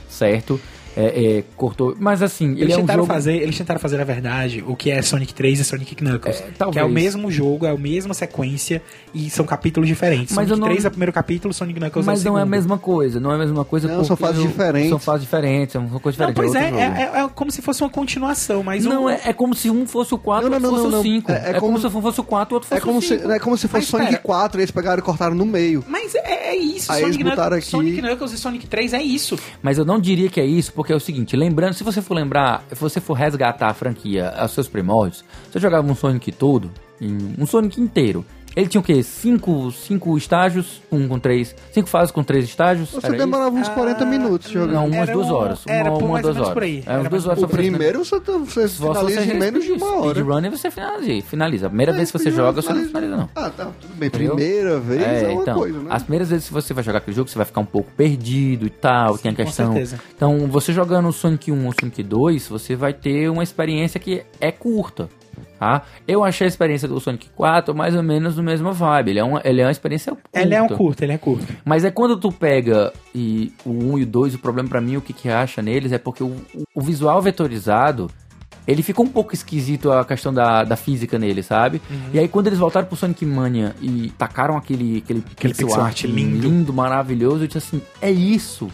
[0.10, 0.60] certo?
[0.96, 1.96] É, é, cortou.
[2.00, 3.14] Mas assim, Eles ele é um tentaram jogo.
[3.14, 6.48] fazer, eles tentaram fazer na verdade o que é Sonic 3 e Sonic Knuckles, É,
[6.58, 6.74] talvez.
[6.74, 8.82] que é o mesmo jogo, é a mesma sequência
[9.14, 10.36] e são capítulos diferentes.
[10.36, 12.40] Mas Sonic não- 3 é o primeiro capítulo, Sonic Knuckles é o Mas não segundo.
[12.40, 14.90] é a mesma coisa, não é a mesma coisa Não, são fases diferentes.
[14.90, 16.36] São fases diferentes, são coisas Não, diferentes.
[16.36, 16.98] pois é, outro jogo.
[16.98, 19.70] é, é- é como se fosse uma continuação, mas Não, um, é, é como se
[19.70, 21.32] um fosse o 4 Não, e não, outro não, fosse não, o 5.
[21.32, 21.38] não.
[21.38, 21.80] É, É- é como...
[21.80, 23.32] se um fosse o 4 e outro fosse É o se, 5.
[23.32, 24.24] é como se fosse Mas Sonic espera.
[24.24, 25.84] 4 e eles pegaram e cortaram no meio.
[25.88, 28.94] Mas é, é isso, Aí eles Sonic, botaram Knuckles, aqui- Sonic Knuckles e Sonic 3
[28.94, 29.38] é isso.
[29.64, 32.16] Mas eu não diria que é isso, porque é o seguinte, lembrando, se você for
[32.16, 36.72] lembrar, se você for resgatar a franquia aos seus primórdios, você jogava um Sonic todo,
[37.00, 38.26] um Sonic inteiro,
[38.56, 39.02] Ele tinha o quê?
[39.02, 41.56] Cinco, cinco estágios, um com três.
[41.72, 42.90] Cinco fases com três estágios.
[42.90, 43.26] Você era isso?
[43.26, 44.74] demorava uns Ah, 40 minutos jogando.
[44.74, 45.66] Não, umas Era duas um- horas.
[45.66, 46.50] Uma, era por uma duas horas.
[46.54, 46.78] por aí.
[46.86, 49.40] Era umas Era duas horas O só pra primeiro você, tá- você você finaliza em
[49.40, 50.10] menos de uma hora.
[50.10, 51.28] Speedrunner você finaliza.
[51.28, 51.66] finaliza.
[51.68, 53.16] A primeira vez que você joga, você não finaliza.
[53.18, 53.30] não.
[53.36, 54.08] Ah, tá, tudo bem.
[54.08, 54.36] Entendeu?
[54.36, 55.86] Primeira vez é, uma então, coisa, né?
[55.90, 58.66] As primeiras vezes que você vai jogar aquele jogo, você vai ficar um pouco perdido
[58.68, 59.68] e tal, tem a com questão.
[59.72, 60.00] certeza.
[60.14, 64.24] Então, você jogando o Sonic 1 ou Sonic 2, você vai ter uma experiência que
[64.42, 65.08] é curta.
[65.62, 65.84] Tá?
[66.08, 69.12] Eu achei a experiência do Sonic 4 mais ou menos no mesmo vibe.
[69.12, 70.40] Ele é uma, ele é uma experiência curta.
[70.42, 71.54] Ele é um curto, ele é curto.
[71.64, 74.98] Mas é quando tu pega e o 1 e o 2, o problema pra mim,
[74.98, 76.36] o que que acha neles é porque o,
[76.74, 78.10] o- visual vetorizado,
[78.68, 81.80] ele ficou um pouco esquisito a questão da, da física nele, sabe?
[82.12, 86.04] E aí quando eles voltaram pro Sonic Mania e tacaram aquele, aquele, Aquele pixel art
[86.06, 86.40] lindo.
[86.48, 88.68] lindo, maravilhoso, eu disse assim, é isso.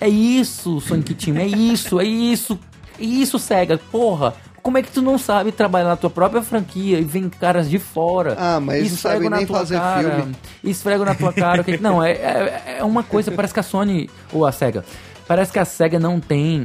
[0.00, 2.58] É isso, Sonic Team, é isso, é isso.
[2.98, 4.34] É isso, SEGA, porra.
[4.62, 7.78] Como é que tu não sabe trabalhar na tua própria franquia e vem caras de
[7.80, 8.36] fora?
[8.38, 10.36] Ah, mas esfregam sabem na nem tua fazer cara, filme.
[10.62, 11.64] Esfregam na tua cara.
[11.64, 14.84] que- não, é, é, é uma coisa, parece que a Sony, ou a SEGA,
[15.26, 16.64] parece que a SEGA não tem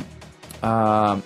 [0.62, 1.18] a...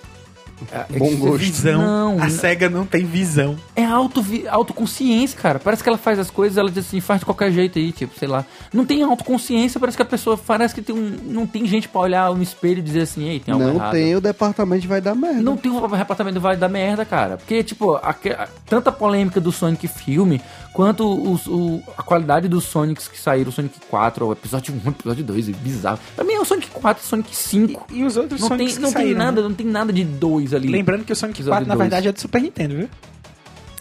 [0.72, 1.38] a- Bom gosto.
[1.38, 1.80] Visão.
[1.80, 3.56] Não, a não- SEGA não tem visão.
[3.74, 5.58] é auto, autoconsciência, cara.
[5.58, 8.16] Parece que ela faz as coisas, ela diz assim, faz de qualquer jeito aí, tipo,
[8.18, 8.44] sei lá.
[8.72, 12.00] Não tem autoconsciência, parece que a pessoa, parece que tem um, não tem gente pra
[12.02, 13.92] olhar no espelho e dizer assim, ei, tem algo Não errado.
[13.92, 15.42] tem, o departamento vai dar merda.
[15.42, 17.36] Não tem um repartamento Vale da Merda, cara.
[17.36, 20.40] Porque, tipo, a, a- tanta polêmica do Sonic filme,
[20.72, 24.88] quanto os- o- a qualidade dos Sonics que saíram, o Sonic 4, o episódio 1,
[24.88, 25.98] o episódio 2, é bizarro.
[26.16, 27.86] Pra mim é o Sonic 4 e o Sonic 5.
[27.92, 29.48] E os outros Não, tem, Sonics que não tem saíram, nada, né?
[29.48, 30.68] não tem nada de dois ali.
[30.68, 32.88] Lembrando que o Sonic Episódio 4, na verdade, é do Super Nintendo, viu?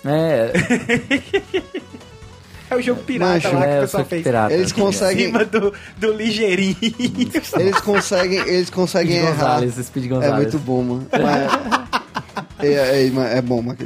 [0.03, 0.51] É,
[2.71, 4.23] É o jogo pirata Macho, lá que é, o o pessoal fez.
[4.23, 4.53] pirata.
[4.53, 6.77] Eles Em conseguem, cima do, do ligeirinho.
[7.59, 9.33] eles conseguem, eles conseguem Speed errar.
[9.59, 10.35] Gonzalez, Speed É Gonzalez.
[10.53, 11.07] muito bom, mano.
[11.11, 13.77] Mas- é, é, é bom, mano.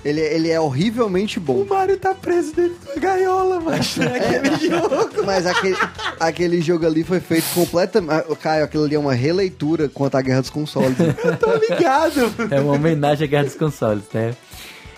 [0.00, 0.20] Aquele.
[0.20, 1.64] Ele, ele é horrivelmente o bom.
[1.64, 4.00] Mario tá preso dentro da gaiola, macho.
[4.00, 5.24] Naquele jogo.
[5.24, 5.76] Mas aquele,
[6.18, 8.24] aquele jogo ali foi feito completamente.
[8.36, 10.96] Caio, aquilo ali é uma releitura quanto à Guerra dos Consoles.
[11.38, 12.32] Tô ligado.
[12.50, 14.34] É uma homenagem à Guerra dos Consoles, né?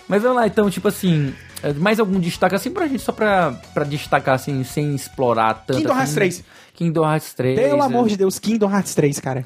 [0.07, 1.33] Mas vamos lá, então, tipo assim,
[1.77, 5.77] mais algum destaque assim pra gente, só pra, pra destacar assim, sem explorar tanto.
[5.77, 6.43] Kingdom assim, Hearts 3.
[6.75, 7.59] Kingdom Hearts 3.
[7.59, 7.85] Pelo é.
[7.85, 9.45] amor de Deus, Kingdom Hearts 3, cara.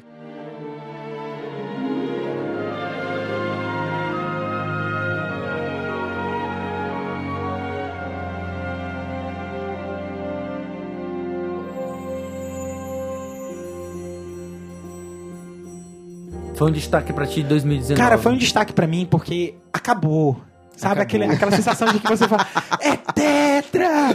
[16.58, 17.94] Foi um destaque pra ti de 2019.
[18.02, 20.40] Cara, foi um destaque pra mim porque acabou.
[20.76, 21.02] Sabe Acabou.
[21.02, 22.44] aquele, aquela sensação de que você fala,
[22.80, 24.10] é tetra!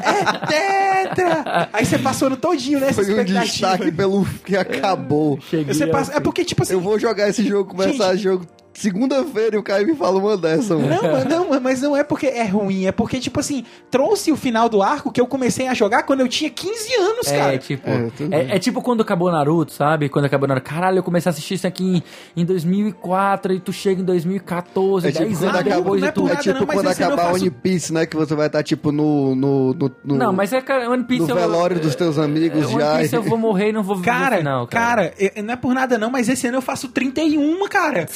[0.00, 1.68] É tetra!
[1.72, 5.40] Aí você passou no todinho nessa Foi um destaque pelo que acabou.
[5.50, 6.74] Cheguei Você passa, é porque, tipo assim.
[6.74, 8.22] Eu vou jogar esse jogo, começar Gente.
[8.22, 10.88] jogo segunda-feira e o Caio me fala uma dessa, mano.
[10.88, 14.36] Não, mas não, mas não é porque é ruim, é porque, tipo assim, trouxe o
[14.36, 17.58] final do arco que eu comecei a jogar quando eu tinha 15 anos, É, cara.
[17.58, 20.08] tipo, É, é, é tipo quando acabou Naruto, sabe?
[20.08, 20.68] Quando acabou Naruto.
[20.68, 22.02] Caralho, eu comecei a assistir isso aqui
[22.36, 26.00] em, em 2004 e tu chega em 2014, É tipo 10 quando anos acaba- depois
[26.00, 26.32] não e é.
[26.32, 28.06] É tipo não, mas quando acabar faço- One Piece, né?
[28.06, 29.34] Que você vai estar, tipo, no...
[29.34, 31.22] no, no, no- Não, mas é que One Piece...
[31.22, 32.98] no eu- velório dos teus amigos One já.
[32.98, 35.14] Piece eu vou morrer e não vou viver Cara, no final, cara, cara.
[35.36, 38.08] eu- não é por nada não, mas esse ano eu faço 31, cara.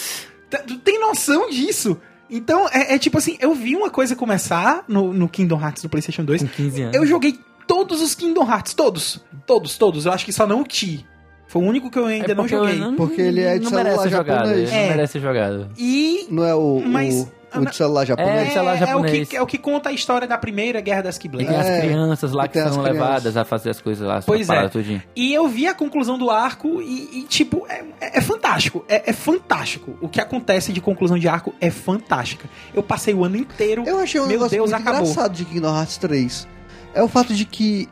[0.51, 1.99] Tá- Tu tem noção disso?
[2.31, 5.89] Então, é, é tipo assim, eu vi uma coisa começar no, no Kingdom Hearts do
[5.89, 6.43] PlayStation 2.
[6.43, 6.95] Com 15 anos.
[6.97, 9.25] Eu joguei todos os Kingdom Hearts, todos.
[9.47, 10.05] Todos, todos.
[10.07, 11.07] Eu acho que só não o Ti.
[11.47, 12.77] Foi o único que eu ainda É não joguei.
[12.77, 14.37] não- Porque ele é de não celular merece ser jogado.
[14.47, 14.69] japonês.
[14.71, 14.89] Ele não É.
[14.91, 15.71] merece ser jogado.
[15.79, 18.53] E Não é o, Mas- o, o de celular É, japonês?
[18.53, 19.29] sei lá, é, o japonês.
[19.29, 21.49] que, é o que conta a história da primeira Guerra das E Keyblades.
[21.49, 23.03] tem as É, crianças lá e que as são crianças.
[23.03, 24.21] levadas a fazer as coisas lá.
[24.25, 24.69] Pois é.
[24.69, 25.03] tudinho.
[25.17, 28.85] E eu vi a conclusão do arco e, e, tipo, é, é- é fantástico.
[28.89, 29.97] É, é fantástico.
[30.01, 32.49] O que acontece de conclusão de arco é fantástica.
[32.75, 33.85] Eu passei o ano inteiro.
[33.87, 35.03] Eu achei um Meu negócio Deus, muito acabou.
[35.09, 36.47] engraçado de Kingdom Hearts 3.
[36.95, 37.89] É o fato de que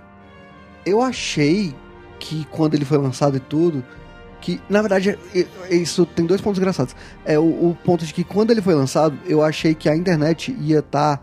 [0.85, 1.75] eu achei
[2.19, 3.85] que quando ele foi lançado e tudo,
[4.47, 5.19] que na verdade
[5.71, 6.95] isso tem dois pontos engraçados.
[7.25, 10.57] É o, o ponto de que quando ele foi lançado, eu achei que a internet
[10.61, 11.21] ia estar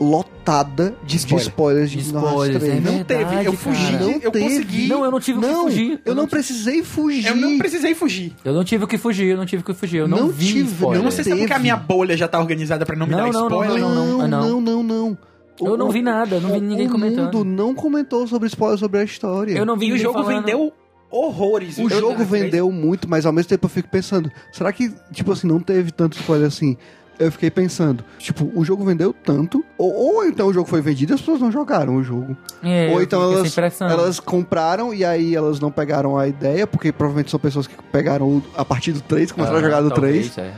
[0.00, 1.46] lotada de, spoiler.
[1.48, 2.72] spoilers de De Kingdom Hearts spoilers, 3.
[2.72, 3.04] é não verdade,
[3.34, 3.48] teve.
[3.48, 3.84] Eu fugi.
[3.92, 3.98] cara.
[4.04, 4.44] Não eu teve.
[4.44, 4.86] consegui.
[4.88, 6.00] Não, eu não tive o que Não, fugir.
[6.04, 7.26] eu não tive- precisei fugir.
[7.26, 8.36] Eu não precisei fugir.
[8.44, 9.96] Eu não tive o que fugir, eu não tive o que fugir.
[9.98, 11.00] Eu não, Não vi tive, spoiler.
[11.00, 13.12] Eu não sei se é porque a minha bolha já tá organizada pra não me
[13.12, 13.80] Não, dar não, não, spoiler.
[13.80, 14.60] não, não, não, não.
[14.60, 15.18] não, não, não.
[15.60, 17.34] Eu não vi nada, eu não vi o- ninguém o comentando.
[17.38, 19.54] mundo não comentou sobre spoiler sobre a história.
[19.58, 20.44] Eu não vi E o jogo falando.
[20.46, 20.72] vendeu
[21.10, 21.78] horrores.
[21.78, 25.32] O jogo eu- vendeu muito, mas ao mesmo tempo eu fico pensando, será que, tipo
[25.32, 26.76] assim, não teve tanto spoiler assim?
[27.18, 31.12] Eu fiquei pensando, tipo, o jogo vendeu tanto, ou, ou então o jogo foi vendido
[31.12, 32.36] e as pessoas não jogaram o jogo.
[32.62, 37.30] É, ou então elas, elas compraram e aí elas não pegaram a ideia, porque provavelmente
[37.32, 40.46] são pessoas que pegaram a partir do 3, começaram a Ah, jogar do talvez, 3.
[40.48, 40.52] é.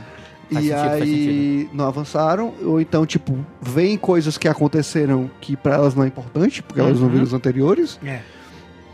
[0.53, 5.75] Faz e sentido, aí não avançaram, ou então, tipo, vem coisas que aconteceram que pra
[5.75, 7.11] elas não é importante, porque elas não Uhum.
[7.13, 7.97] viram os anteriores.
[8.05, 8.19] É.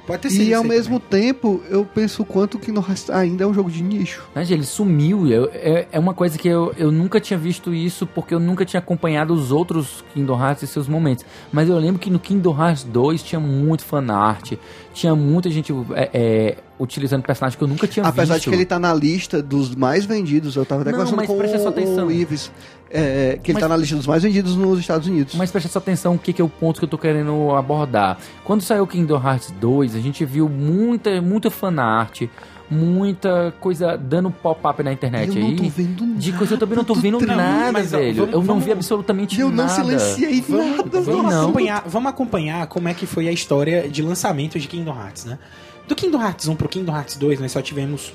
[0.08, 0.44] Pode ter sido.
[0.44, 3.70] E ao mesmo tempo, eu penso o quanto o Kingdom Hearts ainda é um jogo
[3.70, 4.24] de nicho.
[4.34, 5.28] Mas ele sumiu.
[5.28, 8.66] Eu- é, é uma coisa que eu, eu nunca tinha visto isso porque eu nunca
[8.66, 11.26] tinha acompanhado os outros Kingdom Hearts e seus momentos.
[11.52, 14.54] Mas eu lembro que no Kingdom Hearts 2 tinha muito fanart,
[14.94, 18.46] tinha muita gente é, é, utilizando personagens que eu nunca tinha Apesar visto.
[18.46, 21.34] de que ele tá na lista dos mais vendidos, eu tava até Não, conversando com
[21.34, 22.08] o, atenção.
[22.08, 22.52] o Ives,
[22.90, 25.36] é, que ele Mas- tá na lista dos mais vendidos nos Estados Unidos.
[25.36, 28.18] Mas presta só atenção o que, que é o ponto que eu tô querendo abordar.
[28.44, 32.24] Quando saiu Kingdom Hearts 2, a gente viu muita, muita fanart,
[32.70, 35.56] muita coisa dando pop-up na internet eu não aí.
[35.56, 36.20] tô vendo nada.
[36.20, 38.16] De coisa eu também não tô tô vendo nada, velho.
[38.16, 39.70] vamos- eu não vi absolutamente E eu não nada.
[39.70, 41.02] silenciei Vamos, nada.
[41.02, 41.44] vamos não.
[41.44, 45.40] acompanhar, vamos acompanhar como é que foi a história de lançamento de Kingdom Hearts, né?
[45.88, 48.14] Do Kingdom Hearts 1 pro Kingdom Hearts 2, nós só tivemos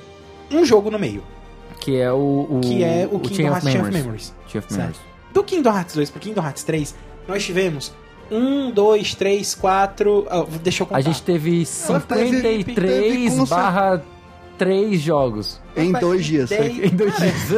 [0.51, 1.23] um jogo no meio,
[1.83, 4.35] Que é o, o que é o, Chain Kingdom Hearts Chain of Memories.
[4.49, 4.73] Chain of.
[4.73, 5.01] Memories.
[5.33, 6.95] Do Kingdom Hearts 2 pro Kingdom Hearts 3,
[7.27, 7.93] nós tivemos
[8.31, 10.27] um, dois, três, quatro.
[10.31, 10.99] ah, deixa eu contar.
[10.99, 14.03] A gente teve teve- 53 teve com barra
[14.59, 15.61] 3 jogos.
[15.77, 16.51] Em dois dias.
[16.53, 17.51] Em dois Cara, dias.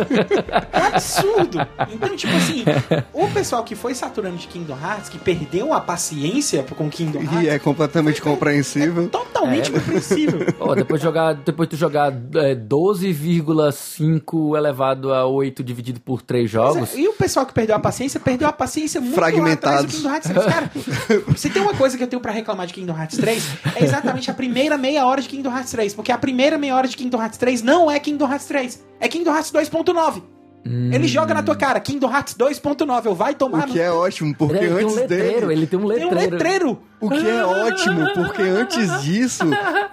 [0.73, 1.59] É um absurdo.
[1.93, 2.65] Então, tipo assim,
[3.13, 7.43] o pessoal que foi saturando de Kingdom Hearts, que perdeu a paciência com Kingdom Hearts,
[7.43, 9.09] E é completamente compreensível.
[9.09, 9.75] totalmente É.
[9.79, 10.41] compreensível.
[10.61, 16.23] Ó, depois de jogar, depois de tu jogar é, 12,5 elevado a 8 dividido por
[16.23, 16.91] 3 jogos.
[16.91, 20.03] Pois é, E o pessoal que perdeu a paciência, perdeu a paciência muito Fragmentados.
[20.03, 21.25] lá atrás do Kingdom Hearts 3.
[21.27, 23.45] Cara, se tem uma coisa que eu tenho pra reclamar de Kingdom Hearts 3,
[23.77, 25.95] é exatamente a primeira meia hora de Kingdom Hearts 3.
[25.95, 28.79] Porque a primeira meia hora de Kingdom Hearts 3 não é Kingdom Hearts 3.
[29.01, 30.23] É Kingdom Hearts 2.9.
[30.65, 33.05] Ele joga na tua cara, Kingdom Hearts 2.9.
[33.07, 35.53] Eu vai tomar O que é ótimo, porque ele tem um antes letreiro, dele.
[35.53, 35.89] ele tem um no...
[35.95, 36.27] Tem letreiro.
[36.27, 36.79] um letreiro.
[37.01, 39.45] O que é ótimo, porque antes disso,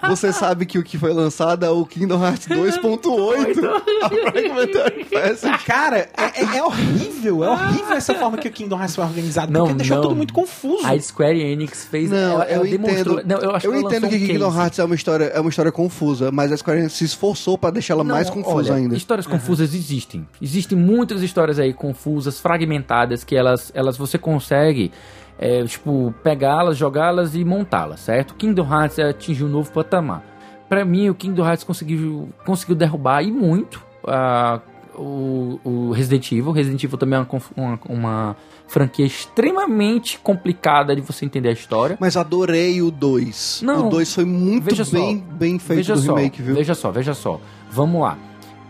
[0.08, 4.02] você sabe que o que foi lançado é o Kingdom Hearts 2.8.
[4.02, 5.64] a Fragmentary Passage.
[5.66, 7.44] Cara, é, é- é horrível.
[7.44, 9.52] É horrível essa forma que o Kingdom Hearts foi organizado.
[9.52, 10.02] Não, porque deixou não.
[10.04, 10.86] tudo muito confuso.
[10.86, 12.10] A Square Enix fez.
[12.10, 13.18] Não, ela, ela eu demonstrou.
[13.20, 13.28] entendo.
[13.28, 14.58] Não, eu acho eu que ela entendo que um Kingdom case.
[14.58, 17.70] Hearts é uma história, é uma história confusa, mas a Square Enix se esforçou pra
[17.70, 18.96] deixá-la mais Não, confusa olha, ainda.
[18.96, 20.26] Histórias confusas existem.
[20.40, 24.90] Existem muitas histórias aí confusas, fragmentadas, que elas, elas você consegue,
[25.38, 28.34] é, tipo, pegá-las, jogá-las e montá-las, certo?
[28.34, 30.22] Kingdom Hearts atingiu um novo patamar.
[30.68, 34.60] Pra mim, o Kingdom Hearts conseguiu, conseguiu derrubar e muito a-
[34.94, 36.52] o, o Resident Evil.
[36.52, 38.36] Resident Evil também é uma, uma, uma
[38.68, 41.96] franquia extremamente complicada de você entender a história.
[42.00, 43.62] Mas adorei o 2.
[43.64, 46.54] Não, o 2 foi muito veja só, bem, bem feito veja só, remake, viu?
[46.54, 47.40] Veja só, veja só.
[47.70, 48.16] Vamos lá.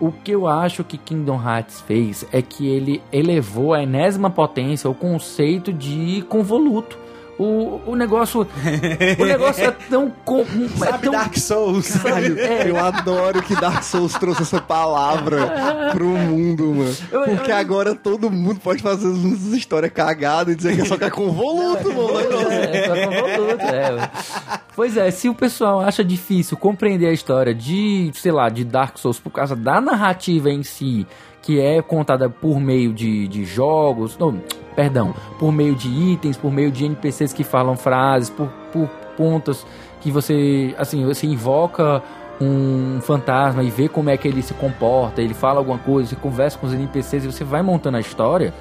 [0.02, 4.90] O que eu acho que Kingdom Hearts fez é que ele elevou a enésima potência
[4.90, 6.98] o conceito de convoluto.
[7.38, 8.46] O, o negócio.
[9.18, 10.12] o negócio é tão.
[10.24, 11.90] Com, é Sabe tão Dark Souls?
[12.02, 16.94] Caralho, é, Eu adoro que Dark Souls trouxe essa palavra pro mundo, mano.
[17.36, 21.04] Porque agora todo mundo pode fazer umas histórias cagadas e dizer que é só que
[21.04, 22.04] é convoluto, mano.
[22.04, 22.52] o negócio.
[22.52, 24.10] É, só convoluto, é.
[24.74, 28.98] Pois é, se o pessoal acha difícil compreender a história de, sei lá, de Dark
[28.98, 31.06] Souls por causa da narrativa em si,
[31.42, 34.40] que é contada por meio de, de jogos, não,
[34.76, 39.66] perdão, por meio de itens, por meio de NPCs que falam frases, por, por pontos
[40.00, 42.02] que você, assim, você invoca
[42.40, 46.16] um fantasma e vê como é que ele se comporta, ele fala alguma coisa, você
[46.16, 48.52] conversa com os NPCs e você vai montando a história.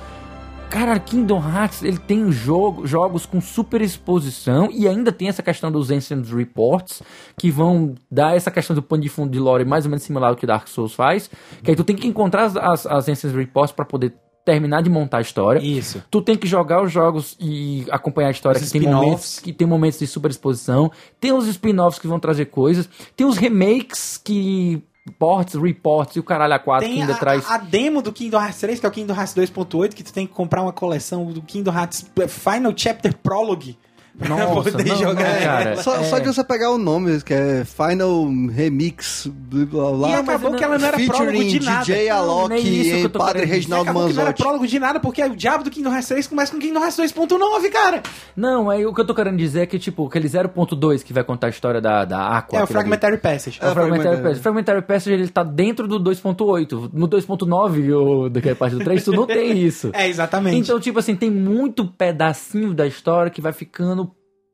[0.71, 5.69] Cara, Kingdom Hearts, ele tem jogo, jogos com super exposição e ainda tem essa questão
[5.69, 7.03] dos Ancient Reports,
[7.37, 10.29] que vão dar essa questão do pano de fundo de lore mais ou menos similar
[10.29, 11.29] ao que Dark Souls faz,
[11.61, 14.13] que aí tu tem que encontrar as, as, as Ancient Reports para poder
[14.45, 15.59] terminar de montar a história.
[15.59, 16.01] Isso.
[16.09, 19.53] Tu tem que jogar os jogos e acompanhar a história, Os que tem, momentos, que
[19.53, 20.89] tem momentos de super exposição.
[21.19, 22.89] Tem os spin-offs que vão trazer coisas.
[23.15, 24.81] Tem os remakes que...
[25.17, 27.49] Ports, reports e o caralho a quatro que Tem ainda a, traz...
[27.49, 30.27] a demo do Kingdom Hearts 3, que é o Kingdom Hearts 2.8, que tu tem
[30.27, 33.77] que comprar uma coleção do Kingdom Hearts Final Chapter Prologue.
[34.19, 35.69] pra Nossa, poder não, jogar não, cara.
[35.71, 35.83] ela.
[35.83, 36.03] Só, É.
[36.03, 40.09] só de você pegar o nome, que é Final Remix, blá blá blá.
[40.09, 41.79] E acabou que ela não era prólogo de nada.
[41.85, 43.45] DJ Alok que e Padre.
[43.45, 44.41] Reginaldo acabou que não era Manzotti.
[44.43, 47.69] prólogo de nada, porque o diabo do Kingdom Hearts 3 começa com Kingdom Hearts 2.9,
[47.71, 48.03] cara.
[48.35, 51.23] Não, aí o que eu tô querendo dizer é que, tipo, aquele 0.2 que vai
[51.23, 52.57] contar a história da, da Aqua.
[52.59, 52.89] É o aquele ali.
[52.89, 53.59] Fragmentary Passage.
[53.61, 54.23] É o É, Fragmentary Fragmentary.
[54.23, 54.41] Passage.
[54.41, 56.89] Fragmentary Passage, ele tá dentro do 2.8.
[56.93, 59.89] No 2.9, ou daquela parte do 3, tu não tem isso.
[60.01, 60.57] É, exatamente.
[60.57, 64.00] Então, tipo assim, tem muito pedacinho da história que vai ficando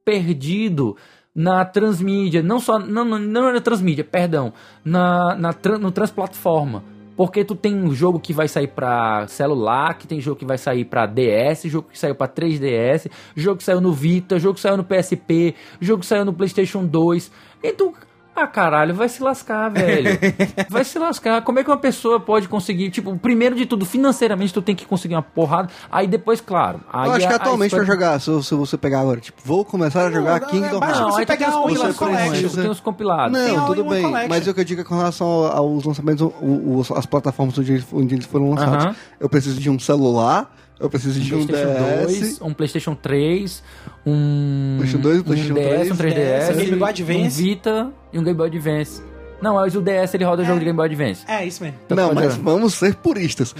[0.08, 0.96] perdido
[1.36, 2.42] na transmídia.
[2.42, 2.80] Não só.
[2.80, 4.54] Não, não, não na transmídia, perdão.
[4.86, 6.82] Na, na, no transplataforma.
[7.18, 10.58] Porque tu tem um jogo que vai sair pra celular, que tem jogo que vai
[10.58, 14.62] sair pra DS, jogo que saiu pra 3DS, jogo que saiu no Vita, jogo que
[14.62, 17.32] saiu no PSP, jogo que saiu no PlayStation 2.
[17.64, 17.92] Então,
[18.40, 20.10] Ah, caralho, vai se lascar, velho.
[20.70, 21.42] vai se lascar.
[21.42, 24.86] Como é que uma pessoa pode conseguir, tipo, primeiro de tudo, financeiramente tu tem que
[24.86, 26.82] conseguir uma porrada, aí depois, claro.
[26.94, 29.42] Aí Eu acho que a- a atualmente pra jogar, se, se você pegar agora, tipo,
[29.44, 31.00] vou começar a jogar não, Kingdom é, Hearts.
[31.00, 31.62] você aí tu tem pegar os o
[31.96, 33.38] compilados, tem os compilados.
[33.40, 34.30] Não, tudo bem, Collection.
[34.30, 37.72] mas o que eu digo é com relação ao- aos lançamentos, os- as plataformas onde
[37.74, 38.86] eles, onde eles foram lançados.
[38.86, 38.96] Aham.
[39.20, 43.64] Eu preciso de um celular, eu preciso de um PlayStation DS, 2, um PlayStation 3,
[44.06, 47.20] um, PlayStation 2, um PlayStation DS, um 3, 3DS, um Game Boy Advance.
[47.22, 49.02] um Vita e um Game Boy Advance.
[49.40, 51.24] Não, mas o DS ele roda jogo de Game Boy Advance.
[51.28, 51.78] É, isso mesmo.
[51.86, 53.54] Então Não, pode mas vamos ser puristas.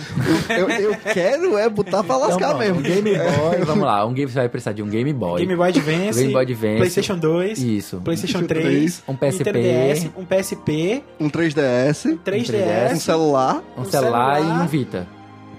[0.50, 2.80] Eu, eu- eu quero é botar pra lascar Então, mesmo.
[2.80, 5.42] Um Game Boy, vamos lá, um game, você vai precisar de um Game Boy.
[5.42, 6.78] Game Boy Advance, Game Boy Advance.
[6.78, 8.02] PlayStation 2, Isso.
[8.04, 13.86] PlayStation PlayStation 3, um PSP, DS, um PSP, Um 3DS, 3DS, um celular, um um
[13.86, 14.60] celular, celular.
[14.62, 15.08] e um Vita.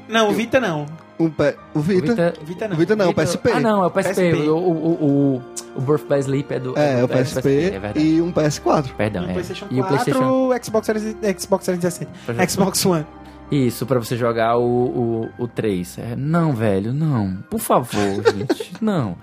[0.09, 0.87] Não, o Vita não.
[1.19, 1.55] Um pe...
[1.75, 2.35] o Vita.
[2.41, 2.75] O Vita não.
[2.75, 3.51] O Vita não, o PSP.
[3.53, 4.31] Ah, não, é o PSP.
[4.31, 4.49] PSP.
[4.49, 5.05] O, o,
[5.37, 5.43] o,
[5.77, 6.79] o Birth by Sleep é do.
[6.79, 7.49] É, do- o PSP,
[7.95, 8.93] É e um PS4.
[8.97, 9.33] Perdão, No é.
[9.33, 10.51] PlayStation 4, E o PlayStation.
[10.63, 13.07] Xbox, Series- Xbox 360, jogar- Xbox One.
[13.51, 15.99] Isso, pra você jogar o, o, o 3.
[15.99, 17.39] É, não, velho, não.
[17.49, 17.97] Por favor,
[18.37, 18.75] gente.
[18.79, 19.17] Não.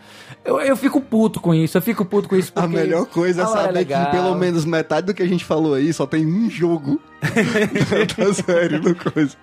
[0.44, 2.76] Eu, eu fico puto com isso, eu fico puto com isso A porque...
[2.76, 4.06] melhor coisa é Ah, saber legal.
[4.06, 7.00] que pelo menos metade do que a gente falou aí só tem um jogo
[8.18, 9.36] da série do coisa.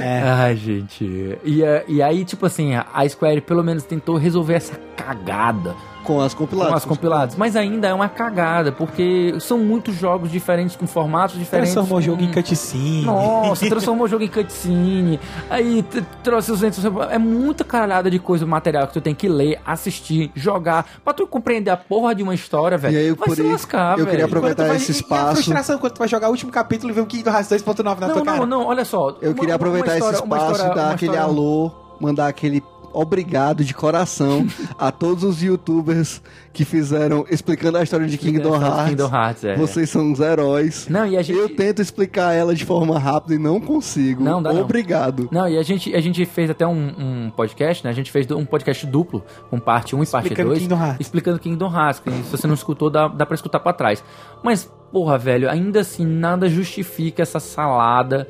[0.00, 1.04] Ai, gente.
[1.44, 5.74] E, e aí, tipo assim, a Square pelo menos tentou resolver essa cagada
[6.08, 6.70] Com as compiladas.
[6.72, 7.36] com as compiladas.
[7.36, 11.74] Mas ainda é uma cagada, porque são muitos jogos diferentes, com formatos diferentes.
[11.74, 13.02] Transformou o jogo em cutscene.
[13.04, 15.20] Nossa, transformou o jogo em cutscene.
[15.50, 15.84] Aí
[16.24, 16.82] trouxe os entes.
[17.10, 20.86] É muita caralhada de coisa, material que tu tem que ler, assistir, jogar.
[21.04, 22.94] Pra tu compreender a porra de uma história, velho.
[22.94, 24.10] E aí, vai por se isso, lascar, eu velho.
[24.10, 25.34] queria aproveitar vai- esse e- E a espaço.
[25.34, 28.06] frustração quando tu vai jogar o último capítulo e ver o Kingdom Hearts 2.9 na
[28.08, 28.38] Não, tua cara.
[28.38, 29.14] não, não, olha só.
[29.20, 31.70] Eu Uma- queria aproveitar história- esse espaço história- e dar aquele história- alô,
[32.00, 32.62] mandar aquele
[32.92, 34.46] obrigado de coração
[34.78, 38.88] a todos os youtubers que fizeram explicando a história de Kingdom Hearts.
[38.90, 39.56] Kingdom Hearts, é.
[39.56, 40.88] Vocês são os heróis.
[40.88, 41.38] Não, e a gente.
[41.38, 44.22] Eu tento explicar ela de forma rápida e não consigo.
[44.22, 44.62] Não, dá não.
[44.62, 45.28] Obrigado.
[45.30, 47.90] Não, e a gente, a gente fez até um, um podcast, né?
[47.90, 50.62] A gente fez um podcast duplo, com parte 1 e parte Explicando 2.
[50.62, 51.00] Kingdom Hearts.
[51.00, 52.00] Explicando Kingdom Hearts.
[52.00, 54.02] Que se você não escutou, dá, dá pra escutar pra trás.
[54.42, 58.28] Mas, porra, velho, ainda assim, nada justifica essa salada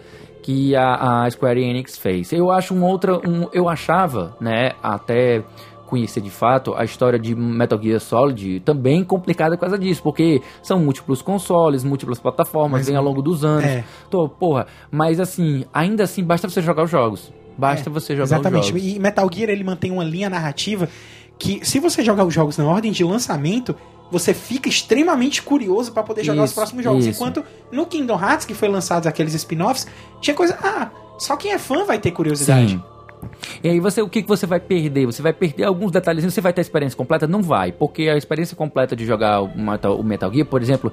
[0.49, 2.33] que a, a Square Enix fez.
[2.33, 3.19] Eu acho um outra.
[3.19, 5.45] Um, eu achava, né, até
[5.85, 10.41] conhecer de fato a história de Metal Gear Solid também complicada por causa disso, porque
[10.63, 13.65] são múltiplos consoles, múltiplas plataformas, Mas- vem ao longo dos anos.
[13.67, 13.85] É.
[14.11, 17.31] Tô, porra, mas assim, ainda assim, basta você jogar os jogos.
[17.59, 18.61] Basta É, você jogar Exatamente.
[18.63, 18.83] os jogos.
[18.85, 20.89] E Metal Gear ele mantém uma linha narrativa
[21.39, 23.77] que, se você jogar os jogos na ordem de lançamento,
[24.11, 27.07] você fica extremamente curioso pra poder jogar os Isso, próximos jogos.
[27.07, 27.17] isso.
[27.21, 29.87] Enquanto no Kingdom Hearts, que foi lançado aqueles spin-offs,
[30.21, 30.57] tinha coisa.
[30.63, 32.73] Ah, só quem é fã vai ter curiosidade.
[32.73, 32.83] Sim.
[33.63, 35.07] E aí você, o que, que você vai perder?
[35.07, 37.27] Você vai perder alguns detalhezinhos, você vai ter a experiência completa?
[37.27, 40.93] Não vai, porque a experiência completa de jogar o Metal, o Metal Gear, por exemplo,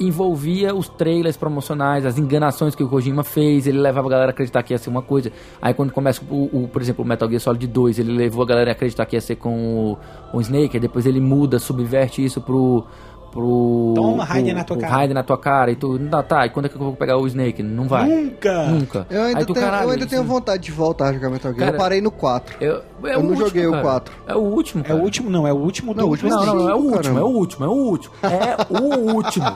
[0.00, 4.32] envolvia os trailers promocionais, as enganações que o Kojima fez, ele levava a galera a
[4.32, 5.30] acreditar que ia ser uma coisa.
[5.60, 8.46] Aí quando começa o, o, por exemplo, o Metal Gear Solid 2, ele levou a
[8.46, 9.98] galera a acreditar que ia ser com
[10.32, 12.84] o, o Snake, depois ele muda, subverte isso pro
[13.30, 14.92] pro Toma, Raiden na tua cara.
[14.92, 17.16] Raiden na tua cara e tu, tá, tá, e quando é que eu vou pegar
[17.16, 17.62] o Snake?
[17.62, 18.08] Não vai.
[18.08, 18.66] Nunca!
[18.66, 19.06] Nunca.
[19.10, 21.52] Eu ainda, Aí tu, tenho, caralho, eu ainda tenho vontade de voltar a jogar Metal
[21.52, 21.64] Gear.
[21.66, 22.56] Cara, eu parei no 4.
[22.60, 23.82] Eu, é Eu o não último, joguei o cara.
[23.82, 24.14] 4.
[24.26, 25.00] É o último, É cara.
[25.00, 26.78] o último, não, é o último do Não, o último Não, não, não, é o
[26.78, 28.14] último, é o último, é o último.
[28.22, 29.46] É o último.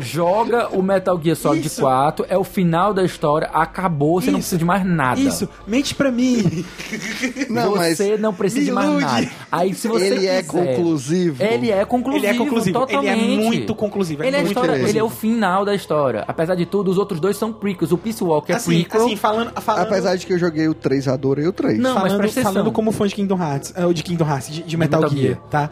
[0.00, 1.80] Joga o Metal Gear Solid Isso.
[1.80, 4.48] 4, é o final da história, acabou, você não Isso.
[4.48, 5.20] precisa de mais nada.
[5.20, 6.64] Isso, mente pra mim!
[7.50, 9.28] Não, mas você não precisa de mais nada.
[9.50, 11.42] Aí se você ele é quiser- conclusivo.
[11.42, 13.22] Ele é conclusivo, Ele é conclusivo, totalmente.
[13.22, 16.24] ele é muito conclusivo, é Ele é, muito história, ele é o final da história.
[16.26, 17.92] Apesar de tudo, os outros dois são prequels.
[17.92, 19.06] O Peace Walker é assim, prequel.
[19.06, 19.52] assim, falando.
[19.60, 21.78] falando Apesar de que eu joguei o 3, adorei o 3.
[21.78, 22.42] Não, mas falando, atenção.
[22.52, 25.34] falando como fã de Kingdom Hearts, eh, de Kingdom Hearts, de, de Metal, Metal Gear,
[25.34, 25.48] Gear.
[25.50, 25.70] tá?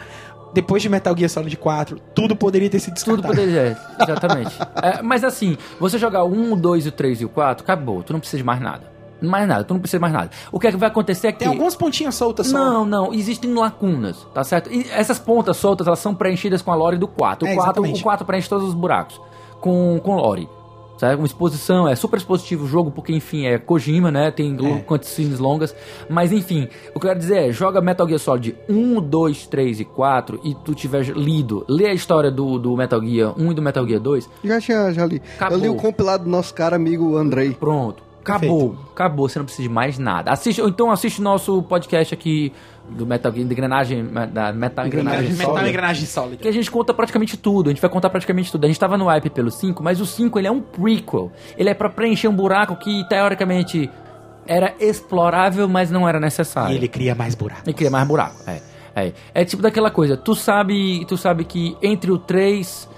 [0.54, 3.28] Depois de Metal Gear Solid 4, tudo poderia ter sido Tudo descartado.
[3.34, 4.56] poderia, é, exatamente.
[4.82, 8.02] É, mas assim, você jogar o 1, o 2, o 3 e o 4, acabou.
[8.02, 8.97] Tu não precisa de mais nada.
[9.20, 10.30] Mais nada, tu não precisa de mais nada.
[10.52, 11.38] O que é que vai acontecer é que.
[11.40, 12.58] Tem algumas pontinhas soltas só.
[12.58, 14.72] Não, não, existem lacunas, tá certo?
[14.72, 17.46] E essas pontas soltas, elas são preenchidas com a lore do 4.
[17.46, 18.00] O, É, 4, exatamente.
[18.00, 19.20] o 4 preenche todos os buracos
[19.60, 20.48] com, com lore.
[20.98, 21.14] Sabe?
[21.14, 24.32] Uma exposição, é super expositivo o jogo, porque enfim, é Kojima, né?
[24.32, 24.80] Tem É.
[24.80, 25.72] cutscenes longas.
[26.10, 29.78] Mas enfim, o que eu quero dizer é, joga Metal Gear Solid 1, 2, 3
[29.78, 33.54] e 4 e tu tiver lido, lê a história do, do Metal Gear 1 e
[33.54, 35.22] do Metal Gear 2, Já tinha, já li.
[35.36, 35.56] Acabou.
[35.58, 37.52] Eu li o compilado do nosso cara amigo Andrei.
[37.54, 38.02] Pronto.
[38.36, 38.76] Acabou.
[38.92, 39.28] Acabou.
[39.28, 40.30] Você não precisa de mais nada.
[40.30, 42.52] Assiste, ou então assiste o nosso podcast aqui
[42.88, 46.42] do Metal Gear, de engrenagem, da Metal Engrenagem Metal Sólida, engrenagem sólida.
[46.42, 47.68] Que a gente conta praticamente tudo.
[47.68, 48.64] A gente vai contar praticamente tudo.
[48.64, 51.32] A gente tava no hype pelo 5, mas o 5 ele é um prequel.
[51.56, 53.90] Ele é pra preencher um buraco que, teoricamente,
[54.46, 56.72] era explorável, mas não era necessário.
[56.72, 57.68] E ele cria mais buraco.
[57.68, 58.36] E cria mais buraco.
[58.46, 58.60] É,
[58.94, 59.12] é.
[59.34, 60.16] É tipo daquela coisa.
[60.16, 62.88] Tu sabe, tu sabe que entre o 3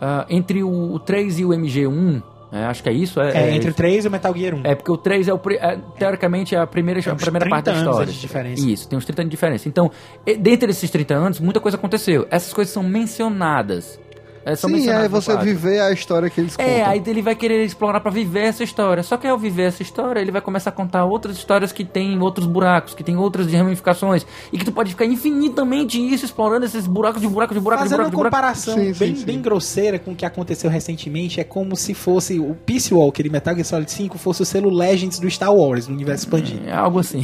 [0.00, 2.22] ah, entre o, o 3 e o MG1,
[2.52, 3.20] é, acho que é isso.
[3.20, 4.60] É, É, entre o 3 e o Metal Gear 1.
[4.64, 7.48] É, porque o 3 é, o, pri- é, teoricamente, é a primeira, a uns primeira
[7.48, 8.12] parte da 30 anos história.
[8.12, 8.66] de diferença.
[8.68, 9.68] Isso, tem uns 30 anos de diferença.
[9.68, 9.90] Então,
[10.26, 12.26] e- dentre esses 30 anos, muita coisa aconteceu.
[12.30, 13.98] Essas coisas são mencionadas.
[14.44, 16.72] É, são Sim, mencionadas é você viver a história que eles contam.
[16.72, 19.02] É, aí ele vai querer explorar pra viver essa história.
[19.02, 22.18] Só que ao viver essa história, ele vai começar a contar outras histórias que tem
[22.20, 24.26] outros buracos, que tem outras ramificações.
[24.52, 27.90] E que tu pode ficar infinitamente isso, explorando esses buracos de buracos de buracos de
[27.90, 28.64] Fazendo uma buracos de buracos.
[28.64, 29.24] comparação Sim, sim, bem, sim.
[29.24, 33.30] bem grosseira com o que aconteceu recentemente, é como se fosse o Peace Walker e
[33.30, 36.66] Metal Gear Solid 5 fosse o selo Legends do Star Wars, no universo expandido.
[36.66, 37.22] É algo assim.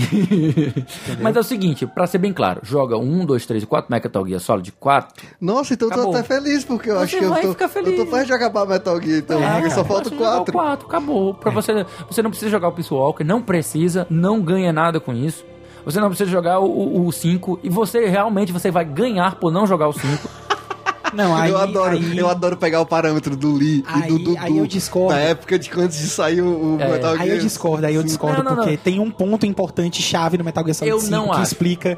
[1.21, 4.27] Mas é o seguinte, pra ser bem claro, joga 1, 2, 3 e 4, Metal
[4.27, 5.27] Gear Solid 4.
[5.41, 7.99] Nossa, então eu tô até feliz, porque eu acho que eu vai tô, ficar feliz.
[7.99, 10.53] eu tô perto de acabar Metal Gear, então, É, só falta você jogar o 4.
[10.53, 11.35] 4, acabou.
[11.35, 15.13] Pra você, você não precisa jogar o Peace Walker, não precisa, não ganha nada com
[15.15, 15.45] isso.
[15.85, 19.67] Você não precisa jogar o, o 5 e você realmente você vai ganhar por não
[19.67, 20.07] jogar o 5.
[21.15, 24.19] Não, aí, eu, adoro, aí, eu adoro pegar o parâmetro do Lee e Aí- do
[24.19, 25.15] Dudu aí eu discordo.
[25.15, 26.89] da época de antes de sair o, É.
[26.89, 27.23] Metal Gear.
[27.23, 28.77] aí eu discordo, aí eu discordo, Não, não, porque não.
[28.79, 31.43] tem um ponto importante chave no Metal Gear Solid Eu 5 não que acho.
[31.45, 31.97] explica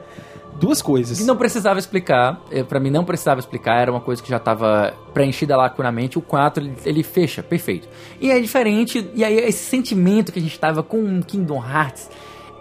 [0.59, 1.25] duas coisas.
[1.25, 4.93] Não precisava explicar, eh, pra mim não precisava explicar, era uma coisa que já tava
[5.15, 6.19] preenchida lacunamente.
[6.19, 7.89] O 4 ele, ele fecha, perfeito.
[8.21, 12.11] E é diferente, e aí esse sentimento que a gente tava com Kingdom Hearts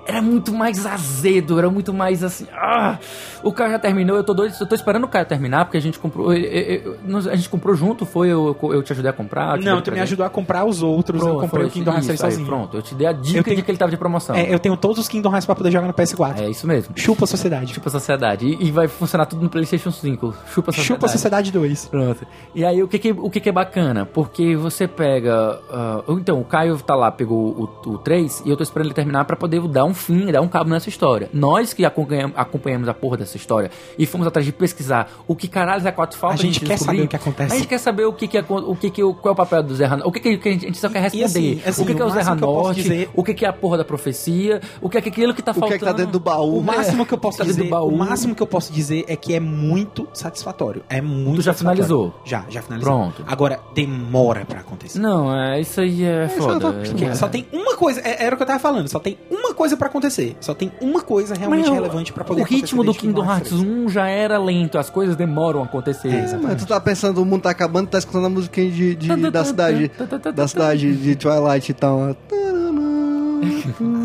[0.07, 2.47] era muito mais azedo, era muito mais assim.
[2.53, 2.97] Ah,
[3.43, 5.81] o Caio já terminou, eu tô doido, eu tô esperando o Caio terminar, porque a
[5.81, 6.34] gente comprou.
[6.34, 8.29] eu- eu- eu- a gente comprou junto, foi?
[8.29, 9.57] Eu, eu te ajudei a comprar?
[9.57, 11.91] eu Não, tu me ajudou a comprar os outros, eu Pronto, comprei foi o Kingdom
[11.91, 12.47] Hearts isso, 3 aí, sozinho.
[12.47, 14.35] Pronto, eu te dei a dica Eu tenho- de que ele tava de promoção.
[14.35, 16.41] É, eu tenho todos os Kingdom Hearts pra poder jogar no PS4.
[16.41, 16.93] É isso mesmo.
[16.97, 17.73] Chupa a Sociedade.
[17.73, 18.45] Chupa a sociedade.
[18.47, 20.34] E, e vai funcionar tudo no PlayStation 5.
[20.47, 20.84] Chupa a sociedade.
[20.88, 21.85] Chupa a Sociedade 2.
[21.88, 22.25] Pronto.
[22.55, 24.05] E aí, o que que, o que que é bacana?
[24.05, 25.59] Porque você pega...
[25.71, 28.93] ah, então, o Caio tá lá, pegou o, o 3, e eu tô esperando ele
[28.93, 31.30] terminar pra poder dar um fim, dar um cabo nessa história.
[31.34, 35.86] Nós que acompanhamos, a porra dessa história e fomos atrás de pesquisar o que caralho
[35.88, 36.86] é 4 falta A gente quer descobrir.
[36.98, 37.53] saber o que acontece.
[37.53, 39.64] A gente quer saber o que que é, o que que, qual é o papel
[39.64, 41.26] do Zé Ranor, o que que, a gente a gente só quer responder.
[41.26, 43.53] assim, assim, o que que é o Zé Ranorte, dizer- o que que é a
[43.53, 45.76] porra da profecia, o que é aquilo que tá O que faltando.
[45.76, 46.60] é que tá dentro do baú?
[46.60, 49.34] O máximo que eu posso Tá dizer, o máximo que eu posso dizer é que
[49.34, 50.84] é muito satisfatório.
[50.90, 52.14] É muito Tu já finalizou?
[52.24, 52.91] Já, já finalizou.
[52.94, 53.24] Pronto.
[53.28, 54.99] Agora demora pra acontecer.
[54.99, 56.53] Não, é, isso aí é tô foda.
[56.69, 56.88] acostumado.
[56.90, 57.15] Porque É.
[57.15, 59.76] só tem uma coisa, é- era o que eu tava falando, só tem uma coisa
[59.78, 60.35] pra acontecer.
[60.39, 63.61] Só tem uma coisa realmente Mas, relevante pra poder O ritmo do Kingdom Hearts 3.
[63.64, 66.09] 1 já era lento, as coisas demoram a acontecer.
[66.09, 68.95] É, É, mas tu tá pensando, o mundo tá acabando, tá escutando a musiquinha de,
[68.95, 69.91] de- da cidade.
[70.35, 72.15] Da cidade de Twilight e tal.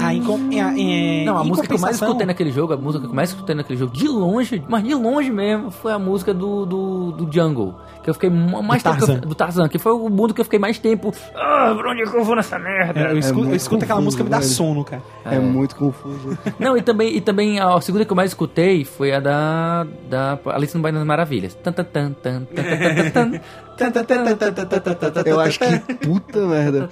[0.00, 2.72] Ah, em, com- em- em- Não, a em música que eu mais escutei naquele jogo,
[2.74, 5.92] a música que eu mais escutei naquele jogo, de longe, mas de longe mesmo, foi
[5.92, 7.74] a música do, do, do Jungle.
[8.02, 8.96] Que eu fiquei ma- mais Do tempo.
[8.96, 9.28] que eu- Tarzan.
[9.28, 11.14] do Tarzan, que foi o mundo que eu fiquei mais tempo.
[11.36, 12.98] Ah, pra onde é que eu vou nessa merda?
[13.00, 14.48] É, eu escuto, eu escuto aquela confuso, música me dá velho.
[14.50, 15.02] sono, cara.
[15.24, 16.36] É, muito confuso.
[16.58, 19.86] Não, e também, e também a segunda que eu mais escutei foi a da.
[20.10, 21.54] da Alice no País das Maravilhas.
[21.54, 25.22] Tan, tan, tan, tan, tan, tan, tan, tan.
[25.24, 26.88] Eu acho que, puta merda.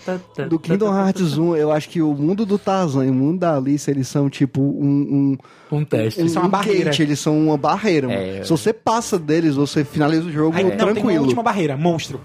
[0.49, 3.57] Do Kingdom Hearts 1, eu acho que o mundo do Tarzan e o mundo da
[3.57, 5.37] Alice, eles são tipo um.
[5.71, 6.21] um Um teste.
[6.21, 6.85] Eles são uma um barreira.
[6.87, 8.11] gate, eles são uma barreira.
[8.13, 8.43] É.
[8.43, 11.23] Se você passa deles, você finaliza o jogo Aí, não, tem uma tranquilo.
[11.25, 12.21] última barreira, monstro.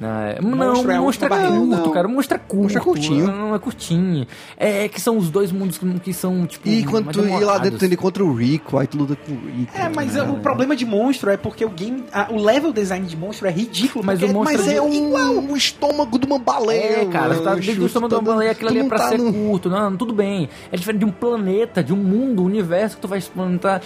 [0.00, 1.56] Não, é- Monstro não, é monstro é última barreira.
[1.56, 1.90] curto, Não.
[1.92, 2.08] cara.
[2.08, 2.62] Monstro é curto.
[2.62, 3.26] Monstro é curtinho.
[3.28, 4.26] Não, é curtinho.
[4.56, 6.68] É que são os dois mundos que, que são, tipo.
[6.68, 9.30] E quando tu ir lá dentro, tu indo contra o Rico, aí tu luta com
[9.30, 9.70] o Rico.
[9.78, 12.02] É, mas o problema de monstro é porque o game.
[12.12, 14.04] a- o level design de monstro é ridículo.
[14.04, 17.02] Mas porque o monstro Mas é um, um estômago de uma baleia.
[17.02, 18.88] É, cara, você tá dentro do estômago Tu de uma baleia, aquilo tu ali é
[18.88, 19.70] pra tá ser no- curto.
[19.70, 20.48] Não, tudo bem.
[20.72, 23.80] É diferente de um planeta, de um mundo, um universo que tu vai experimentar.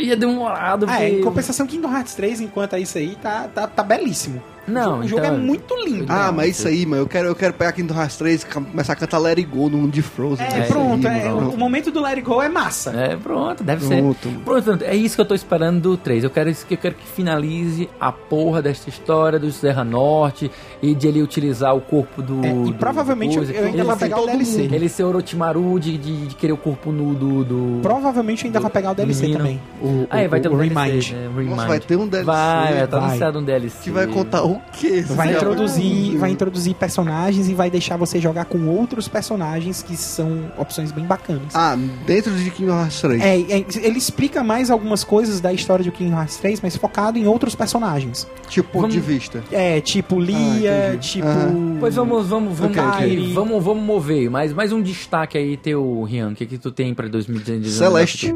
[0.00, 0.86] E é demorado.
[0.88, 4.40] Ah, é, em compensação, Kingdom Hearts 3, enquanto é isso aí, tá, tá, tá belíssimo.
[4.66, 6.04] Não, o jogo então- é muito lindo.
[6.10, 8.92] Ah, mas isso aí, mano, eu quero, eu quero pegar Kingdom Hearts 3 e começar
[8.92, 10.46] a cantar Let It Go no mundo de Frozen.
[10.46, 12.90] É, Isso pronto, aí, é, o, o momento do Let It Go é massa.
[12.90, 14.02] É, pronto, deve ser.
[14.02, 14.28] Pronto.
[14.44, 16.22] Pronto, é isso que eu tô esperando do 3.
[16.22, 20.50] Eu quero, isso que- eu quero que finalize a porra desta história do Serra Norte
[20.82, 22.44] e de ele utilizar o corpo do.
[22.44, 23.52] É, e do- provavelmente do coisa.
[23.54, 24.68] eu ainda ele vou pegar o DLC.
[24.70, 27.42] Ele ser Orochimaru de, de, de querer o corpo nu do.
[27.42, 29.38] do Provavelmente ainda vai pegar o DLC menino.
[29.38, 29.60] também.
[29.82, 31.10] O, Ah, é, vai o, ter um o DLC, Remind.
[31.12, 31.28] né?
[31.34, 31.50] Remind.
[31.50, 32.24] Nossa, vai ter um DLC.
[32.26, 33.76] Vai, vai, tá anunciado um DLC.
[33.84, 35.02] Que vai contar o quê?
[35.08, 40.50] Vai introduzir, vai introduzir personagens e vai deixar você jogar com outros personagens que são
[40.56, 41.54] opções bem bacanas.
[41.54, 41.76] Ah,
[42.06, 43.22] dentro de Kingdom Hearts 3.
[43.22, 47.18] É, é, ele explica mais algumas coisas da história de Kingdom Hearts 3, mas focado
[47.18, 48.26] em outros personagens.
[48.48, 49.42] Tipo, ponto Vamos- de vista.
[49.52, 51.08] É, tipo Lia, entendi.
[51.08, 51.26] tipo.
[51.28, 51.76] Ah.
[51.80, 52.98] Pois vamos, vamos, vamos, Ok, ok.
[52.98, 54.30] Kairi, vamos, vamos mover.
[54.30, 56.30] Mais, mais um destaque aí, teu, Rian.
[56.30, 57.70] O que, que tu tem pra 2019?
[57.70, 58.34] Celeste.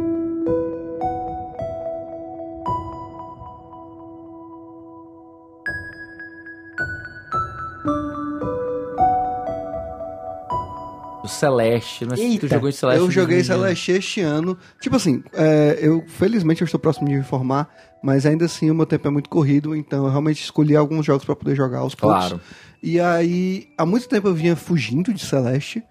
[11.43, 12.07] Celeste.
[12.07, 13.01] Mas tu Eita, jogou em Celeste?
[13.01, 13.47] eu joguei 2020.
[13.47, 14.57] Celeste este ano.
[14.81, 17.69] Tipo assim, é, eu felizmente eu estou próximo de me formar,
[18.03, 21.25] mas ainda assim o meu tempo é muito corrido, então eu realmente escolhi alguns jogos
[21.25, 22.19] pra poder jogar aos poucos.
[22.19, 22.41] Claro.
[22.83, 25.83] E aí, há muito tempo eu vinha fugindo de Celeste,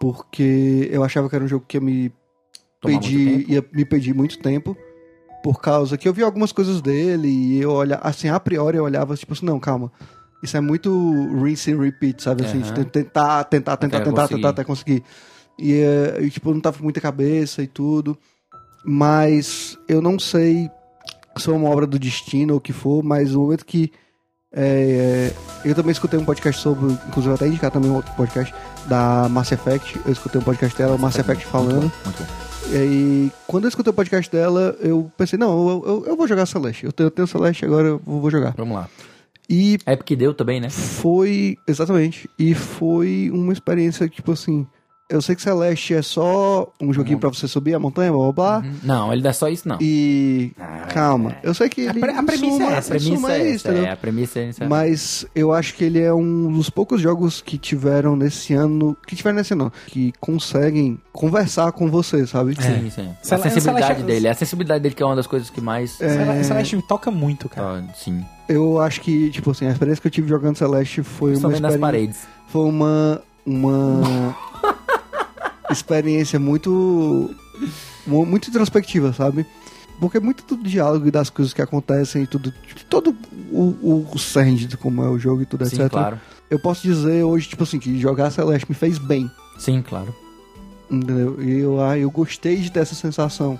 [0.00, 2.12] porque eu achava que era um jogo que ia me
[2.80, 4.76] Tomar pedir, ia me pedir muito tempo.
[5.42, 8.84] Por causa que eu vi algumas coisas dele e eu olha, assim, a priori eu
[8.84, 9.92] olhava tipo assim, não, calma.
[10.42, 10.90] Isso é muito
[11.42, 12.44] rinse and repeat, sabe?
[12.44, 14.34] Assim, de tentar, tentar, tentar, Até tentar, conseguir.
[14.34, 15.04] tentar, até conseguir.
[15.58, 18.16] E, eh, e, tipo, não tava com muita cabeça e tudo.
[18.84, 20.70] Mas eu não sei
[21.36, 23.90] se é uma obra do destino ou o que for, mas no momento que.
[24.52, 25.32] é,
[25.64, 28.54] eu também escutei um podcast sobre, inclusive até indicar também um outro podcast
[28.86, 30.00] da Mass Effect.
[30.06, 31.80] Eu escutei um podcast dela, o Mass Effect falando.
[31.80, 32.48] Muito bom, muito bom.
[32.70, 36.28] E aí, quando eu escutei o podcast dela, eu pensei, não, eu, eu, eu vou
[36.28, 36.84] jogar Celeste.
[36.84, 38.54] Eu tenho, eu tenho Celeste, agora eu vou jogar.
[38.56, 38.88] Vamos lá.
[39.48, 40.68] E É porque deu também, né?
[40.70, 41.56] foi.
[41.66, 42.28] Exatamente.
[42.38, 44.66] E foi uma experiência, tipo assim.
[45.10, 48.60] Eu sei que Celeste é só um joguinho pra você subir a montanha, blá blá
[48.60, 48.70] blá.
[48.82, 49.78] Não, ele não é só isso, não.
[49.80, 50.52] E.
[50.60, 51.34] Ah, Calma.
[51.42, 52.00] Eu sei que A ele.
[52.00, 54.48] pre- a premissa suma- é essa, A premissa é isso, essa, é, a premissa é
[54.48, 54.68] essa.
[54.68, 58.94] Mas eu acho que ele é um dos poucos jogos que tiveram nesse ano.
[59.06, 62.54] Que tiveram nesse ano, não, que conseguem conversar com você, sabe?
[62.62, 63.08] Sim, sim.
[63.22, 65.98] A sensibilidade Celeste- dele, a sensibilidade dele que é uma das coisas que mais...
[66.02, 66.08] É.
[66.10, 67.82] Cele- Celeste me toca muito, cara.
[67.88, 68.22] Ah, sim.
[68.46, 71.54] Eu acho que, tipo assim, a experiência que eu tive jogando Celeste foi Só uma
[71.54, 71.78] experiência.
[71.80, 72.18] paredes.
[72.48, 73.22] Foi uma.
[73.46, 74.36] Uma.
[75.70, 77.34] experiência muito.
[78.06, 79.44] mu- muito introspectiva, sabe?
[80.00, 82.52] Porque muito do diálogo e das coisas que acontecem e tudo.
[82.88, 83.14] Todo
[83.50, 85.90] o, o, o cerne de como é o jogo e tudo, Sim, etc.
[85.90, 86.20] claro.
[86.48, 89.30] Eu posso dizer hoje, tipo assim, que jogar Celeste me fez bem.
[89.58, 90.14] Sim, claro.
[90.90, 91.42] Entendeu?
[91.42, 93.58] E eu, ah, eu gostei de ter essa sensação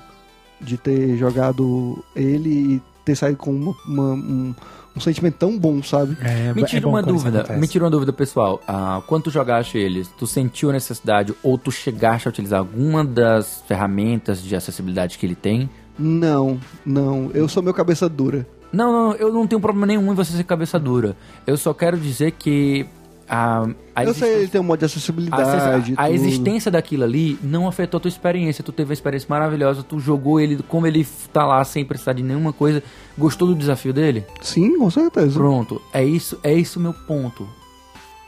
[0.61, 4.55] de ter jogado ele e ter saído com uma- uma- um,
[4.99, 6.17] um sentimento tão bom, sabe?
[6.21, 8.61] É, Me é tira bom uma dúvida, me tira uma dúvida, pessoal.
[8.67, 13.05] Ah, quando tu jogaste eles, tu sentiu a necessidade ou tu chegaste a utilizar alguma
[13.05, 15.71] das ferramentas de acessibilidade que ele tem?
[15.99, 17.31] Não, não.
[17.33, 18.47] Eu sou meu cabeça dura.
[18.73, 21.17] Não, não, eu não tenho problema nenhum em você ser cabeça dura.
[21.47, 22.87] Eu só quero dizer que
[23.29, 23.63] a,
[23.95, 25.95] a eu sei, existência- ele tem um modo de a, acessibilidade.
[25.97, 26.15] a tudo.
[26.15, 28.65] existência daquilo ali não afetou a tua experiência.
[28.65, 32.23] Tu teve uma experiência maravilhosa, tu jogou ele como ele tá lá sem precisar de
[32.23, 32.83] nenhuma coisa.
[33.17, 34.25] Gostou do desafio dele?
[34.41, 35.39] Sim, com certeza.
[35.39, 37.47] Pronto, é isso, é isso o meu ponto.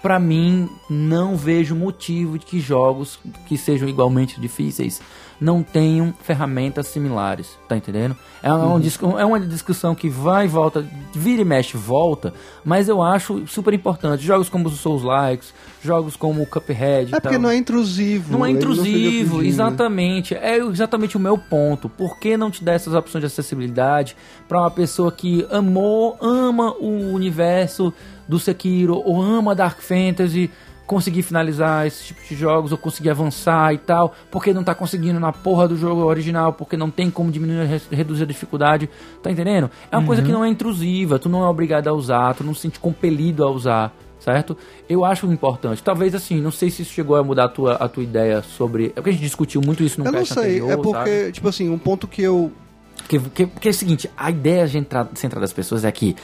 [0.03, 5.01] Pra mim, não vejo motivo de que jogos que sejam igualmente difíceis
[5.41, 8.15] não tenham ferramentas similares, tá entendendo?
[8.43, 9.19] É uma, Uhum.
[9.19, 10.85] é uma discussão que vai e volta,
[11.15, 12.33] vira e mexe, volta,
[12.65, 14.23] mas eu acho super importante.
[14.23, 15.53] Jogos como os Souls Likes,
[15.83, 17.15] jogos como o Cuphead.
[17.15, 18.33] É porque não é intrusivo.
[18.33, 19.43] Não é intrusivo, pedindo.
[19.49, 20.35] exatamente.
[20.35, 21.89] É exatamente o meu ponto.
[21.89, 24.15] Por que não te dar essas opções de acessibilidade
[24.49, 27.93] para uma pessoa que amou, ama o universo
[28.29, 30.51] do Sekiro ou ama Dark Fantasy
[30.91, 35.21] conseguir finalizar esse tipo de jogos ou conseguir avançar e tal, porque não tá conseguindo
[35.21, 38.91] na porra do jogo original, porque não tem como diminuir, re- reduzir a dificuldade,
[39.23, 39.71] tá entendendo?
[39.89, 42.53] É uma coisa que não é intrusiva, tu não é obrigado a usar, tu não
[42.53, 44.55] se sente compelido a usar certo?
[44.89, 45.83] Eu acho importante.
[45.83, 48.87] Talvez assim, não sei se isso chegou a mudar a tua, a tua ideia sobre.
[48.87, 51.33] É porque a gente discutiu muito isso no Eu não sei, anterior, é porque, sabe?
[51.33, 52.53] tipo assim, um ponto que eu.
[52.99, 56.15] Porque, porque, porque é o seguinte, a ideia central, central das pessoas é que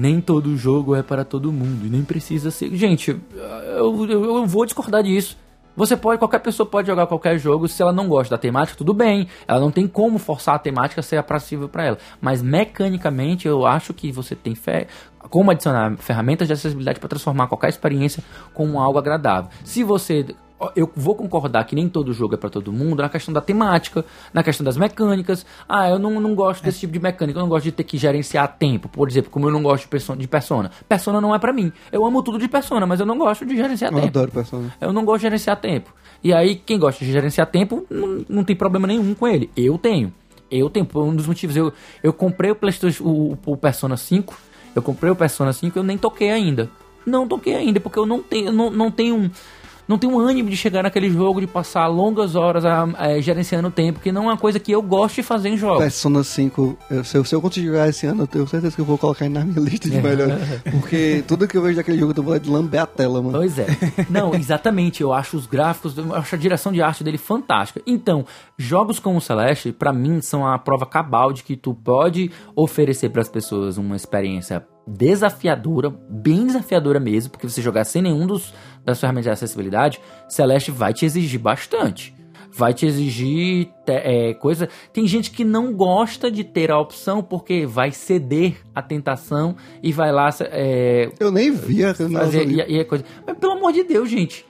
[0.00, 2.74] nem todo jogo é para todo mundo e nem precisa ser.
[2.74, 5.36] Gente, eu, eu, eu vou discordar disso.
[5.76, 8.92] Você pode, qualquer pessoa pode jogar qualquer jogo, se ela não gosta da temática, tudo
[8.92, 9.28] bem.
[9.46, 11.98] Ela não tem como forçar a temática a ser aprazível para ela.
[12.20, 14.86] Mas mecanicamente eu acho que você tem fé,
[15.28, 18.22] como adicionar ferramentas de acessibilidade para transformar qualquer experiência
[18.52, 19.50] como algo agradável.
[19.64, 20.26] Se você
[20.76, 24.04] eu vou concordar que nem todo jogo é pra todo mundo na questão da temática,
[24.32, 25.46] na questão das mecânicas.
[25.68, 27.96] Ah, eu não, não gosto desse tipo de mecânica, eu não gosto de ter que
[27.96, 30.20] gerenciar tempo, por exemplo, como eu não gosto de persona.
[30.20, 30.70] De persona.
[30.88, 31.72] persona não é pra mim.
[31.90, 34.08] Eu amo tudo de persona, mas eu não gosto de gerenciar Eu tempo.
[34.08, 34.74] adoro Persona.
[34.80, 35.92] Eu não gosto de gerenciar tempo.
[36.22, 39.50] E aí, quem gosta de gerenciar tempo, não, não tem problema nenhum com ele.
[39.56, 40.12] Eu tenho.
[40.50, 40.84] Eu tenho.
[40.84, 41.72] Por um dos motivos, eu,
[42.02, 44.36] eu comprei o PlayStation, o, o Persona 5.
[44.74, 46.68] Eu comprei o Persona 5 eu nem toquei ainda.
[47.06, 49.30] Não toquei ainda, porque eu não tenho, eu não, não tenho um.
[49.90, 53.66] Não tenho um ânimo de chegar naquele jogo, de passar longas horas a, a, gerenciando
[53.66, 55.82] o tempo, que não é uma coisa que eu gosto de fazer em jogos.
[55.82, 58.80] Persona 5, eu, se, eu, se eu conseguir jogar esse ano, eu tenho certeza que
[58.80, 60.36] eu vou colocar ele na minha lista de melhores.
[60.70, 63.36] Porque tudo que eu vejo daquele jogo, eu de lamber a tela, mano.
[63.36, 63.66] Pois é.
[64.08, 65.00] Não, exatamente.
[65.00, 67.82] Eu acho os gráficos, eu acho a direção de arte dele fantástica.
[67.84, 68.24] Então,
[68.56, 73.08] jogos como o Celeste, pra mim, são a prova cabal de que tu pode oferecer
[73.08, 78.52] para as pessoas uma experiência desafiadora, bem desafiadora mesmo, porque você jogar sem nenhum dos
[78.84, 82.14] das ferramentas de acessibilidade, Celeste vai te exigir bastante.
[82.52, 84.68] Vai te exigir é, coisa.
[84.92, 89.92] Tem gente que não gosta de ter a opção porque vai ceder à tentação e
[89.92, 90.30] vai lá.
[90.40, 93.04] É, eu nem vi a fazer, e, e é coisa.
[93.24, 94.44] Mas pelo amor de Deus, gente.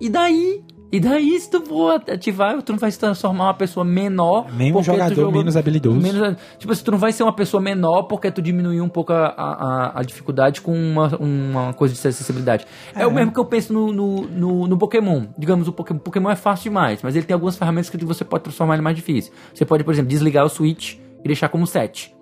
[0.00, 0.62] E daí?
[0.94, 4.46] E daí, se tu for ativar, tu não vai se transformar uma pessoa menor.
[4.74, 5.98] Porque tu jogador jogou- menos habilidoso.
[6.00, 9.12] menos- tipo assim, tu não vai ser uma pessoa menor porque tu diminuiu um pouco
[9.12, 12.64] a, a, a dificuldade com uma, uma coisa de acessibilidade.
[12.94, 15.24] É, o mesmo que eu penso no, no, no, no Pokémon.
[15.36, 18.44] Digamos, o Pokémon, Pokémon é fácil demais, mas ele tem algumas ferramentas que você pode
[18.44, 19.32] transformar ele mais difícil.
[19.52, 20.94] Você pode, por exemplo, desligar o Switch
[21.24, 22.13] e deixar como 7.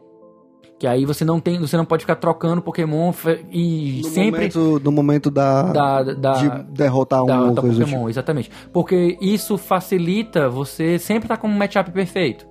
[0.83, 3.13] Que aí você não tem, você não pode ficar trocando Pokémon
[3.53, 7.85] e No sempre momento, no momento da, da, da, de derrotar um da, da Pokémon,
[7.85, 8.09] tipo.
[8.11, 8.51] exatamente.
[8.73, 12.45] Porque isso facilita você sempre estar com um matchup perfeito.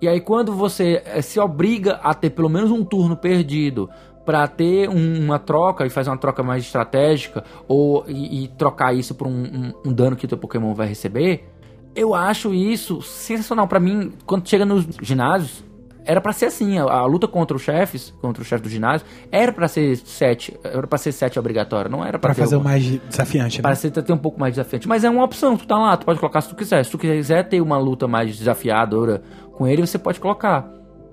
[0.00, 3.90] E aí quando você eh, se obriga a ter pelo menos um turno perdido
[4.24, 8.94] pra ter um- uma troca e fazer uma troca mais estratégica ou e, e trocar
[8.94, 11.44] isso por um, um- um dano que o teu Pokémon vai receber,
[11.94, 14.12] eu acho isso sensacional Pra mim.
[14.24, 15.62] Quando chega nos ginásios
[16.04, 19.06] era pra ser assim, a, a luta contra os chefes, contra o chefe do ginásio,
[19.32, 22.72] era pra ser sete, era para ser sete obrigatório, não era ter fazer o alguma-
[22.72, 23.62] mais desafiante, né?
[23.62, 24.86] para ser ter um pouco mais desafiante.
[24.86, 26.84] Mas é uma opção, tu tá lá, tu pode colocar se tu quiser.
[26.84, 29.22] Se tu quiser ter uma luta mais desafiadora
[29.52, 30.68] com ele, você pode colocar.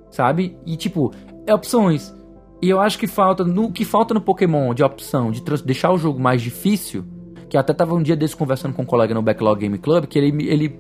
[0.09, 0.57] Sabe?
[0.65, 1.11] E tipo,
[1.47, 2.13] é opções.
[2.61, 5.97] E eu acho que falta, no que falta no Pokémon de opção, de deixar o
[5.97, 7.05] jogo mais difícil,
[7.51, 10.05] que eu até tava um dia desse conversando com um colega no Backlog Game Club,
[10.05, 10.73] que ele, ele,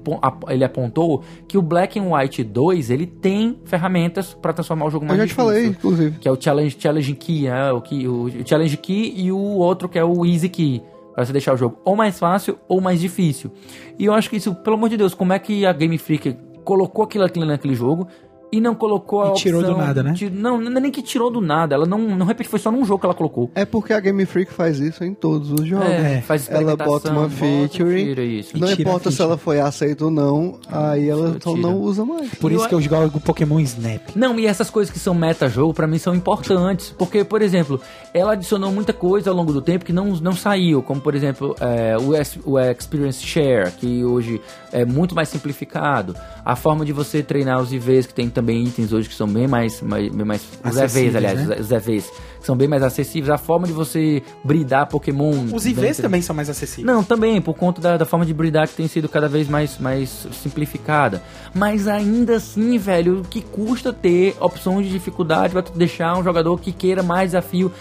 [0.47, 5.03] ele apontou que o Black and White 2, ele tem ferramentas pra transformar o jogo
[5.03, 6.17] Eu mais já te difícil falei, inclusive.
[6.17, 7.73] que é o Challenge, challenge Key, né?
[7.73, 10.81] o, key, o Challenge Key e o outro que é o Easy Key.
[11.13, 13.51] Pra você deixar o jogo ou mais fácil ou mais difícil.
[13.99, 16.37] E eu acho que isso, pelo amor de Deus, como é que a Game Freak
[16.63, 18.07] colocou aquilo, aquilo naquele jogo
[18.51, 20.13] e não colocou a E tirou opção do nada, né?
[20.33, 21.75] não, não é nem que tirou do nada.
[21.75, 23.49] Ela não, não repete, foi só num jogo que ela colocou.
[23.55, 25.87] É porque a Game Freak faz isso em todos os jogos.
[25.87, 28.57] É, faz ela bota uma bota feature, tira isso.
[28.57, 32.33] Não importa se ela foi aceita ou não, aí ela só não usa mais.
[32.35, 34.01] Por isso eu- que eu jogo Pokémon Snap.
[34.15, 36.93] Não, e essas coisas que são meta-jogo, pra mim, são importantes.
[36.97, 37.79] Porque, por exemplo,
[38.13, 40.81] ela adicionou muita coisa ao longo do tempo que não, não saiu.
[40.83, 44.41] Como, por exemplo, é, o, es- o Experience Share, que hoje
[44.71, 46.15] é muito mais simplificado.
[46.43, 49.47] A forma de você treinar os IVs, que tem também itens hoje que são bem
[49.47, 49.81] mais...
[49.81, 51.57] mais, bem mais os EVs, Acessíveis, aliás, né?
[51.59, 52.05] os EVs,
[52.39, 53.29] que são bem mais acessíveis.
[53.29, 55.31] A forma de você bridar Pokémon...
[55.53, 56.85] Os IVs dentro- também são mais acessíveis.
[56.85, 59.77] não, também, por conta da, da forma de bridar que tem sido cada vez mais,
[59.77, 61.21] mais simplificada.
[61.53, 66.57] Mas ainda assim, velho, o que custa ter opções de dificuldade tu deixar um jogador
[66.59, 67.71] que queira mais desafio,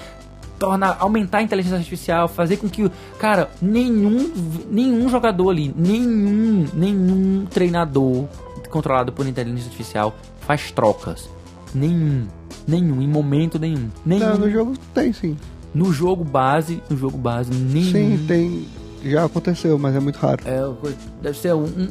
[0.58, 4.30] tornar, aumentar a inteligência artificial, fazer com que, cara, nenhum,
[4.70, 8.26] nenhum jogador ali, nenhum, nenhum treinador
[8.68, 10.14] controlado por inteligência artificial
[10.50, 11.30] faz trocas.
[11.72, 12.26] Nenhum.
[12.66, 13.88] Nenhum, em momento nenhum.
[14.04, 14.30] Nenhum.
[14.30, 15.36] Não, no jogo tem sim.
[15.72, 17.92] No jogo base, no jogo base, nenhum.
[18.18, 18.66] Sim, tem.
[19.04, 20.42] Já aconteceu, mas é muito raro.
[20.44, 20.60] É,
[21.22, 21.88] deve ser um, um-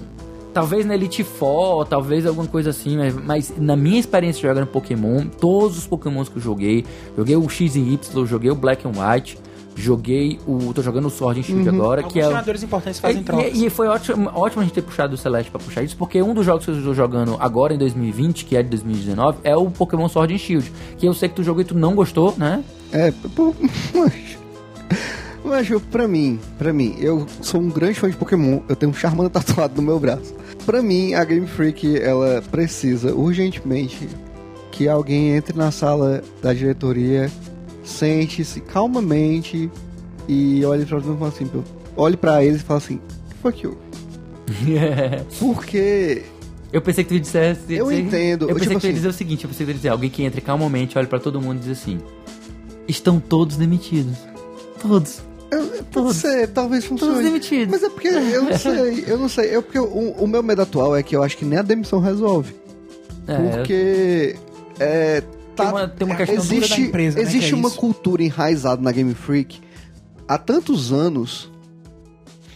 [0.54, 5.28] Talvez na Elite Four, talvez alguma coisa assim, mas, mas na minha experiência jogando Pokémon,
[5.28, 6.84] todos os Pokémons que eu joguei,
[7.16, 9.38] joguei o X e Y, joguei o Black and White,
[9.80, 10.74] joguei o.
[10.74, 12.66] tô jogando o Sword and Shield agora, Alguns que é.
[12.66, 13.58] importantes fazem e, trocas.
[13.58, 16.22] e, e foi ótimo, ótimo a gente ter puxado o Celeste pra puxar isso, porque
[16.22, 19.56] um dos jogos que eu estou jogando agora em 2020, que é de 2019, é
[19.56, 20.72] o Pokémon Sword and Shield.
[20.98, 22.64] Que eu sei que tu jogou e tu não gostou, né?
[22.92, 23.56] É, pô,
[23.96, 24.38] mas.
[25.44, 28.94] Mas pra mim, pra mim, eu sou um grande fã de Pokémon, eu tenho um
[28.96, 30.36] Charmander tatuado no meu braço.
[30.66, 34.08] Pra mim, a Game Freak, ela precisa urgentemente
[34.72, 37.32] que alguém entre na sala da diretoria,
[37.90, 39.70] sente-se calmamente
[40.28, 41.50] e olhe pra mim e fala assim,
[41.98, 43.00] olhe pra eles e fala assim,
[43.42, 43.78] fuck you.
[45.40, 46.24] Porque
[46.72, 47.74] Eu pensei que tu dissesse.
[47.74, 49.50] Eu dizer- entendo, Eu eu, pensei tipo que tu ia assim- dizer o seguinte: eu
[49.50, 51.70] pensei que tu ia dizer alguém que entre calmamente, olha pra todo mundo e diz
[51.82, 52.00] assim:
[52.88, 54.18] Estão todos demitidos.
[54.82, 55.22] Todos.
[55.52, 56.16] eu, Todos.
[56.18, 57.24] ser, talvez Todos funcione.
[57.24, 57.68] demitidos.
[57.72, 59.56] Mas é porque eu não sei, eu não sei.
[59.56, 62.00] É porque o, o meu medo atual é que eu acho que nem a demissão
[62.00, 62.54] resolve.
[63.28, 64.36] É, Porque
[64.80, 65.24] é,
[65.64, 67.78] tá, Tem uma- tem uma questão existe, da empresa, né, existe que é uma isso.
[67.80, 69.62] cultura enraizada na Game Freak
[70.28, 71.52] há tantos anos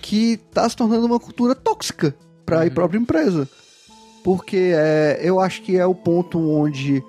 [0.02, 2.16] que tá se tornando uma cultura tóxica
[2.46, 2.68] para Uhum.
[2.68, 3.48] a própria empresa.
[4.24, 7.04] Porque é, eu acho que é o ponto onde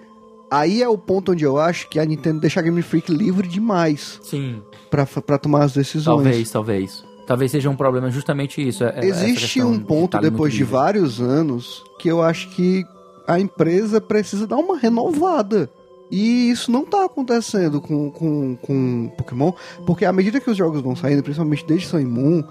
[0.50, 3.46] aí é o ponto onde eu acho que a Nintendo deixa a Game Freak livre
[3.48, 6.04] demais Sim, pra pra tomar as decisões.
[6.16, 7.04] talvez, talvez.
[7.26, 8.84] Talvez seja um problema justamente isso.
[8.84, 10.72] é- é- Existe um de ponto ali depois de livre.
[10.72, 12.84] vários anos que eu acho que
[13.26, 15.70] a empresa precisa dar uma renovada.
[16.14, 19.50] E isso não tá acontecendo com, com, com Pokémon,
[19.84, 22.44] porque à medida que os jogos vão saindo, principalmente desde Sun e Moon,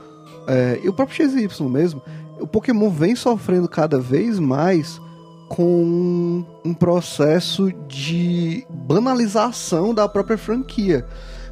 [0.45, 2.01] é, e o próprio XY mesmo,
[2.42, 5.00] o Pokémon vem sofrendo cada vez mais
[5.48, 11.06] com um processo de banalização da própria franquia.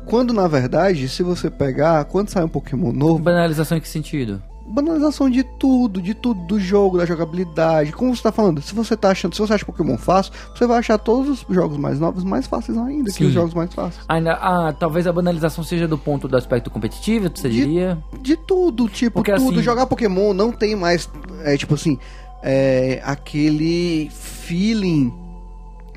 [0.06, 4.44] Quando, na verdade, se você pegar, quando sai um Pokémon novo, Banalização em que sentido?
[4.66, 7.92] Banalização de tudo, de tudo, do jogo, da jogabilidade.
[7.92, 10.80] Como você tá falando, se você tá achando, se você acha Pokémon fácil, você vai
[10.80, 13.26] achar todos os jogos mais novos mais fáceis ainda que Sim.
[13.28, 14.04] os jogos mais fáceis.
[14.08, 17.98] Ainda, ah, talvez a banalização seja do ponto do aspecto competitivo, você De- diria?
[18.22, 19.52] De tudo, tipo, Porque, tudo.
[19.56, 21.10] assim- Jogar Pokémon não tem mais,
[21.44, 21.98] é tipo assim,
[22.44, 25.14] é, aquele feeling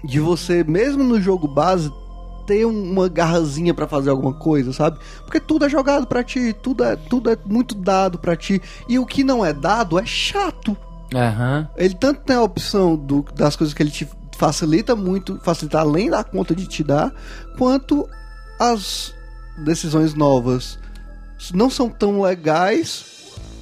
[0.02, 1.90] de você, mesmo no jogo base,
[2.46, 4.98] ter um- uma garrazinha pra fazer alguma coisa, sabe?
[5.24, 8.60] Porque tudo é jogado pra ti, tudo é, tudo é muito dado pra ti.
[8.88, 10.76] E o que não é dado é chato.
[11.14, 11.68] Aham.
[11.76, 16.10] Ele tanto tem a opção do- das coisas que ele te facilita muito, facilita além
[16.10, 17.12] da conta de te dar,
[17.56, 18.08] quanto
[18.58, 19.14] as
[19.58, 20.78] decisões novas
[21.52, 23.04] não são tão legais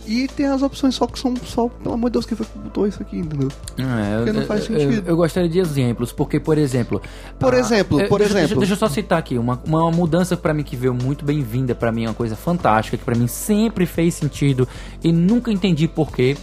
[0.06, 2.58] e tem as opções só que são só, pelo amor de Deus, quem foi que
[2.58, 3.48] botou isso aqui, entendeu?
[3.78, 5.06] É, Porque eu, não faz eu- sentido.
[5.06, 7.00] Eu, eu gostaria de exemplos, porque, por exemplo.
[7.38, 8.48] Por ah, exemplo, eh, por deixa, exemplo.
[8.48, 11.74] Deixa, deixa eu só citar aqui, uma, uma mudança pra mim que veio muito bem-vinda,
[11.74, 14.66] pra mim, é uma coisa fantástica, que pra mim sempre fez sentido
[15.02, 16.36] e nunca entendi porquê.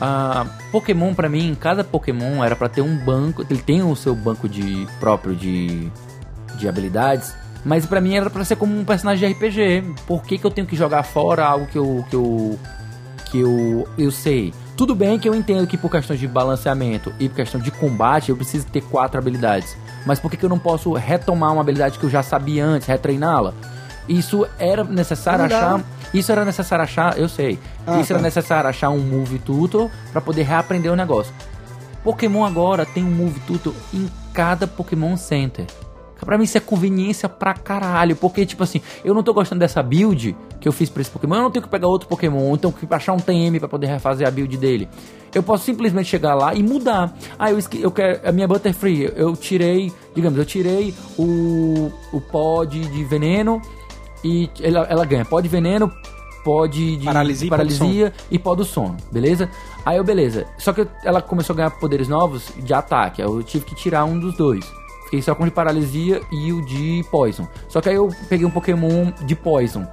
[0.00, 4.14] Ah, Pokémon, pra mim, cada Pokémon era pra ter um banco, ele tem o seu
[4.14, 5.88] banco de próprio de,
[6.58, 7.34] de habilidades.
[7.64, 9.94] Mas pra mim era pra ser como um personagem de RPG.
[10.06, 12.58] Por que, que eu tenho que jogar fora algo que eu, que eu
[13.32, 14.52] que eu, eu sei.
[14.76, 18.28] Tudo bem que eu entendo que por questões de balanceamento e por questão de combate
[18.28, 19.74] eu preciso ter quatro habilidades.
[20.04, 22.86] Mas por que, que eu não posso retomar uma habilidade que eu já sabia antes,
[22.86, 23.54] retreiná-la?
[24.06, 25.56] Isso era necessário Não dá.
[25.56, 25.84] achar.
[26.12, 27.58] Isso era necessário achar, eu sei.
[27.86, 28.24] Ah, isso era tá.
[28.24, 31.32] necessário achar um Move Tutor pra poder reaprender o negócio.
[32.04, 35.64] Pokémon agora tem um Move Tutor em cada Pokémon Center.
[36.24, 39.82] Pra mim isso é conveniência pra caralho, porque tipo assim, eu não tô gostando dessa
[39.82, 42.54] build que eu fiz pra esse Pokémon, eu não tenho que pegar outro Pokémon, ou
[42.54, 44.88] então que achar um TM pra poder refazer a build dele.
[45.34, 47.14] Eu posso simplesmente chegar lá e mudar.
[47.38, 52.64] Ah, eu, eu quero a minha Butterfree, eu tirei, digamos, eu tirei o o pó
[52.64, 53.60] de, de veneno
[54.22, 55.90] e ela, ela ganha pó de veneno,
[56.44, 59.48] pó de, de Paralisia paralisia e pó do sono, beleza?
[59.84, 60.46] Aí eu, beleza.
[60.58, 63.20] Só que ela começou a ganhar poderes novos de ataque.
[63.20, 64.64] Aí eu tive que tirar um dos dois.
[65.12, 67.46] Fiquei só com o de paralisia e o de poison.
[67.68, 69.86] Só que aí eu peguei um Pokémon de poison.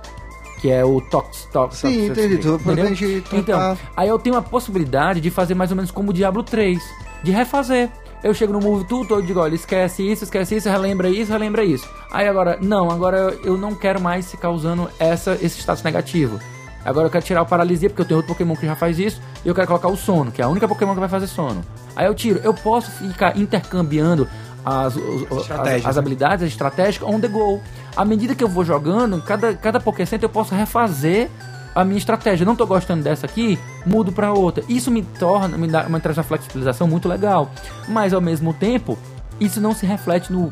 [0.61, 1.45] Que é o Tox.
[1.51, 2.37] Tox Sim, entendi.
[2.37, 2.87] Tu entendeu?
[3.33, 6.81] Então, aí eu tenho a possibilidade de fazer mais ou menos como o Diablo 3.
[7.21, 7.89] De refazer.
[8.23, 11.65] Eu chego no Move Tutor, eu digo, olha, esquece isso, esquece isso, relembra isso, relembra
[11.65, 11.89] isso.
[12.09, 16.39] Aí agora, não, agora eu não quero mais ficar usando essa, esse status negativo.
[16.85, 19.21] Agora eu quero tirar o paralisia, porque eu tenho outro Pokémon que já faz isso,
[19.43, 21.61] e eu quero colocar o sono, que é a única Pokémon que vai fazer sono.
[21.95, 24.27] Aí eu tiro, eu posso ficar intercambiando
[24.69, 25.99] as, as, as né?
[25.99, 27.61] habilidades, as estratégias on the go.
[27.95, 31.29] À medida que eu vou jogando, cada, cada Poké Center eu posso refazer
[31.73, 32.43] a minha estratégia.
[32.43, 34.63] Eu não tô gostando dessa aqui, mudo pra outra.
[34.67, 37.51] Isso me torna, me, dá, me traz uma flexibilização muito legal.
[37.87, 38.97] Mas ao mesmo tempo,
[39.39, 40.49] isso não se reflete no,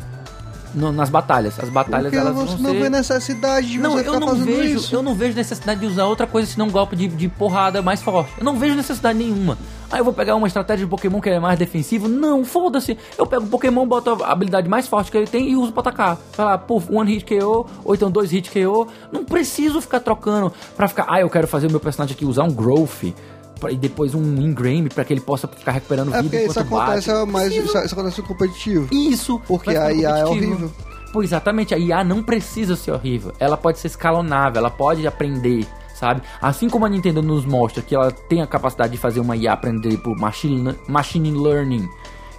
[0.74, 1.60] no- nas batalhas.
[1.60, 2.80] As batalhas Porque elas você vão não ser...
[2.82, 4.96] vê necessidade de Não, você eu ficar não fazendo vejo, isso.
[4.96, 8.02] eu não vejo necessidade de usar outra coisa senão um golpe de, de porrada mais
[8.02, 8.32] forte.
[8.38, 9.58] Eu não vejo necessidade nenhuma.
[9.90, 12.10] Aí eu vou pegar uma estratégia de Pokémon que é mais defensivo?
[12.10, 12.98] Não, foda-se.
[13.18, 15.80] Eu pego o Pokémon, boto a habilidade mais forte que ele tem e uso pra
[15.82, 16.18] atacar.
[16.36, 18.88] Vai lá, one hit KO, ou então dois hit KO.
[19.12, 22.44] Não preciso ficar trocando pra ficar, ah, eu quero fazer o meu personagem aqui usar
[22.44, 23.14] um Growth.
[23.58, 26.60] Pra- E depois um Ingrame pra que ele possa ficar recuperando É vida porque isso
[26.60, 27.32] acontece bate.
[27.32, 28.88] mais, isso, isso acontece no competitivo.
[28.92, 29.40] Isso.
[29.48, 30.72] Porque a IA é horrível.
[31.14, 33.32] Pô, exatamente, a IA não precisa ser horrível.
[33.40, 36.22] Ela pode ser escalonável, ela pode aprender, sabe?
[36.42, 39.54] Assim como a Nintendo nos mostra que ela tem a capacidade de fazer uma IA
[39.54, 41.88] aprender por machine, machine learning,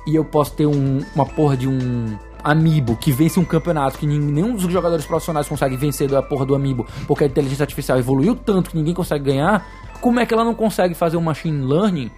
[0.06, 4.06] e eu posso ter um- uma porra de um amiibo que vence um campeonato que
[4.06, 8.36] nenhum dos jogadores profissionais consegue vencer da porra do amiibo, porque a inteligência artificial evoluiu
[8.36, 9.66] tanto que ninguém consegue ganhar,
[10.00, 12.10] como é que ela não consegue fazer um machine learning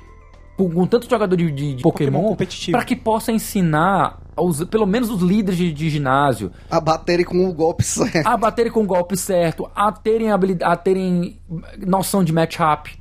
[0.56, 2.76] com, com tanto jogador de, de- de Pokémon Pokémon, competitivo.
[2.76, 7.48] para que possa ensinar aos, pelo menos os líderes de, de ginásio A baterem com
[7.48, 8.26] o golpe certo.
[8.26, 11.38] a baterem com o golpe certo, a terem habilidade, a terem
[11.86, 12.98] noção de matchup,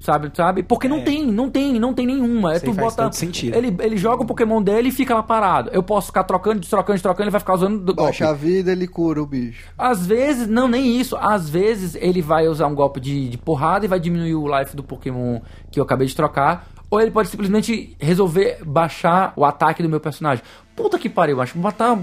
[0.00, 0.62] sabe, sabe?
[0.62, 2.54] Porque não tem, não tem, não tem nenhuma.
[2.54, 3.56] É tu faz bota todo sentido.
[3.56, 5.70] ele ele joga o Pokémon dele e fica lá parado.
[5.72, 8.10] Eu posso ficar trocando, trocando, trocando, ele vai ficar usando do golpe.
[8.10, 9.68] Baixa a vida, ele cura o bicho.
[9.76, 11.16] Às vezes, não, nem isso.
[11.16, 14.74] Às vezes ele vai usar um golpe de, de porrada e vai diminuir o life
[14.74, 16.66] do Pokémon que eu acabei de trocar.
[16.90, 20.42] Ou ele pode simplesmente resolver baixar o ataque do meu personagem.
[20.74, 21.58] Puta que pariu, acho.
[21.58, 21.96] Baixar,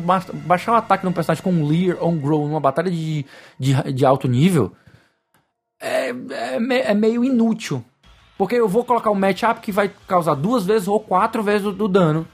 [0.46, 3.26] baixar o ataque de um personagem com um Leer ou um Grow numa batalha de,
[3.58, 4.74] de, de alto nível
[5.80, 7.84] é, é, me- é meio inútil.
[8.38, 11.72] Porque eu vou colocar um matchup que vai causar duas vezes ou quatro vezes o,
[11.72, 12.28] do dano.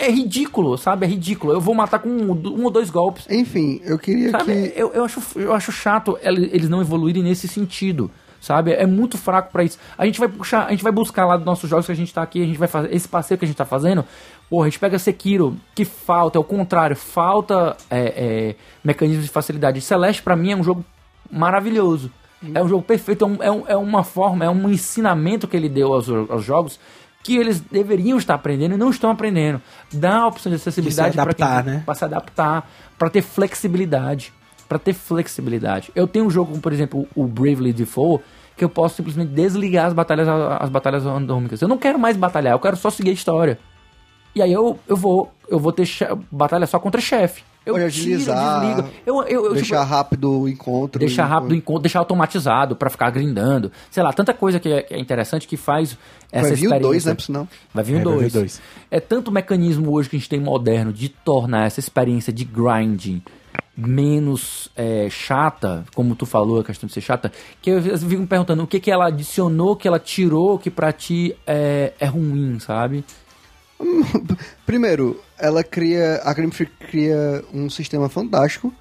[0.00, 1.04] É ridículo, sabe?
[1.04, 1.52] É ridículo.
[1.52, 3.26] Eu vou matar com um, um ou dois golpes.
[3.30, 4.80] Enfim, eu queria Sabe, que.
[4.80, 8.10] eu, eu, acho, eu acho chato ele- eles não evoluírem nesse sentido.
[8.40, 8.72] Sabe?
[8.72, 9.78] É muito fraco pra isso.
[9.98, 12.12] A gente vai puxar, a gente vai buscar lá dos nossos jogos que a gente
[12.14, 14.04] tá aqui, a gente vai fazer esse passeio que a gente tá fazendo.
[14.48, 19.30] Porra, a gente pega Sekiro, que falta, é o contrário, falta é, é, mecanismos de
[19.32, 19.80] facilidade.
[19.80, 20.84] Celeste pra mim é um jogo
[21.30, 22.10] maravilhoso.
[22.54, 25.56] É um jogo perfeito, é, um- é um- é uma forma, é um ensinamento que
[25.56, 26.78] ele deu aos, aos jogos
[27.22, 29.60] que eles deveriam estar aprendendo e não estão aprendendo.
[29.92, 31.24] Dá a opção de acessibilidade para
[31.64, 31.82] né?
[31.84, 34.32] Pra se adaptar, para ter flexibilidade,
[34.68, 35.90] para ter flexibilidade.
[35.94, 38.22] Eu tenho um jogo, como, por exemplo, o Bravely Default,
[38.56, 41.60] que eu posso simplesmente desligar as batalhas as batalhas randômicas.
[41.60, 43.58] Eu não quero mais batalhar, eu quero só seguir a história.
[44.34, 45.86] E aí eu, eu vou eu vou ter
[46.30, 47.42] batalha só contra chefe.
[47.66, 48.88] Eu Pode tiro, agilizar, desligo.
[49.04, 51.00] Eu, eu, eu, Deixar tipo, rápido o encontro.
[51.00, 53.72] deixar rápido o encontro, deixar automatizado pra ficar grindando.
[53.90, 55.98] Sei lá, tanta coisa que é, que é interessante que faz
[56.30, 56.78] essa Vai vir o.
[56.80, 57.48] 2, né, por sinal.
[57.74, 58.32] Vai vir um É, vir 2.
[58.32, 58.62] dois.
[58.88, 63.20] É tanto mecanismo hoje que a gente tem moderno de tornar essa experiência de grinding
[63.76, 67.30] menos é, chata, como tu falou, a questão de ser chata,
[67.60, 70.70] que eu, eu fico me perguntando o que, que ela adicionou, que ela tirou, que
[70.70, 73.04] pra ti é, é ruim, sabe?
[74.64, 76.20] Primeiro, ela cria.
[76.24, 76.52] A Game
[76.90, 78.72] cria um sistema fantástico.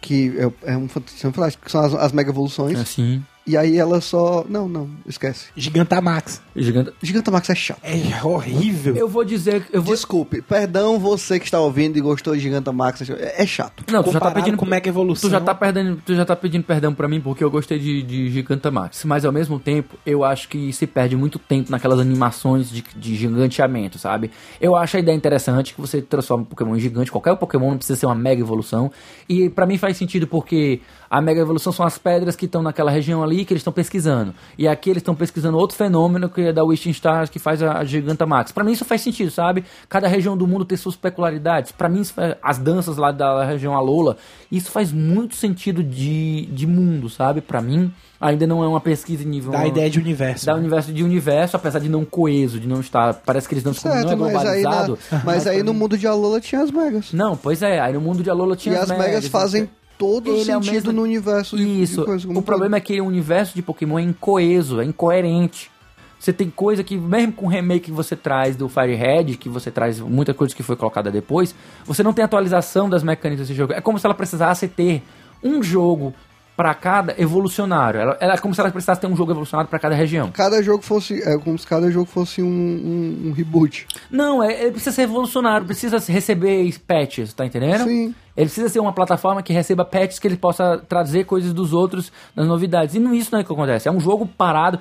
[0.00, 2.78] Que é, é um sistema fantástico, que são as, as mega evoluções.
[2.78, 3.24] Assim.
[3.46, 4.44] E aí ela só.
[4.48, 5.48] Não, não, esquece.
[5.54, 6.40] Gigantamax.
[6.56, 6.92] Gigante.
[7.02, 7.80] Gigantamax é chato.
[7.82, 8.96] É horrível.
[8.96, 9.94] Eu vou dizer, eu vou.
[9.94, 13.08] Desculpe, perdão você que está ouvindo e gostou de Gigantamax.
[13.10, 13.84] é é chato.
[13.90, 15.28] Não, tu já tá pedindo com Mega Evolução.
[15.28, 18.02] Tu já tá perdendo, tu já tá pedindo perdão pra mim porque eu gostei de,
[18.02, 19.04] de Gigantamax.
[19.04, 23.14] Mas ao mesmo tempo, eu acho que se perde muito tempo naquelas animações de, de
[23.14, 24.30] giganteamento, sabe?
[24.60, 27.10] Eu acho a ideia interessante que você transforma um Pokémon em gigante.
[27.10, 28.90] Qualquer Pokémon não precisa ser uma mega evolução.
[29.28, 32.90] E pra mim faz sentido porque a mega evolução são as pedras que estão naquela
[32.90, 34.34] região ali que eles estão pesquisando.
[34.58, 37.78] E aqui eles estão pesquisando outro fenômeno que é da Wishing Stars que faz a,
[37.78, 38.52] a Gigantamax.
[38.52, 39.64] Pra mim isso faz sentido, sabe?
[39.88, 41.72] Cada região do mundo tem suas peculiaridades.
[41.72, 44.16] Pra mim, isso faz- as danças lá da região Alola,
[44.50, 47.40] isso faz muito sentido de, de mundo, sabe?
[47.40, 49.52] Pra mim, ainda não é uma pesquisa em nível.
[49.52, 50.46] Dá a ideia de universo.
[50.46, 53.14] da universo de universo, apesar de não coeso, de não estar.
[53.14, 54.98] Parece que eles não, não é Certo, mas aí, na- globalizado.
[55.24, 57.12] mas aí no mundo de Alola tinha as megas.
[57.12, 60.50] Não, pois é, aí no mundo de Alola tinha e as megas fazem todo Ele
[60.50, 62.04] é o sentido mesmo- no universo de- Isso.
[62.18, 65.70] de o problema é que o universo de Pokémon é incoeso, é incoerente.
[66.18, 69.48] Você tem coisa que, mesmo com o remake que você traz do Fire Red, que
[69.48, 73.54] você traz muita coisa que foi colocada depois, você não tem atualização das mecânicas desse
[73.56, 73.74] jogo.
[73.74, 75.02] É como se ela precisasse ter
[75.42, 76.14] um jogo
[76.56, 77.98] para cada evolucionário.
[78.00, 80.30] Ela, ela é como se ela precisasse ter um jogo evolucionário para cada região.
[80.30, 81.20] cada jogo fosse.
[81.22, 83.86] É como se cada jogo fosse um, um- um reboot.
[84.10, 87.84] Não, é, ele precisa ser evolucionário, precisa receber patches, tá entendendo?
[87.84, 88.14] Sim.
[88.36, 92.12] Ele precisa ser uma plataforma que receba patches que ele possa trazer coisas dos outros
[92.36, 92.94] nas novidades.
[92.94, 93.88] E não isso não é o que acontece.
[93.88, 94.78] É um jogo parado.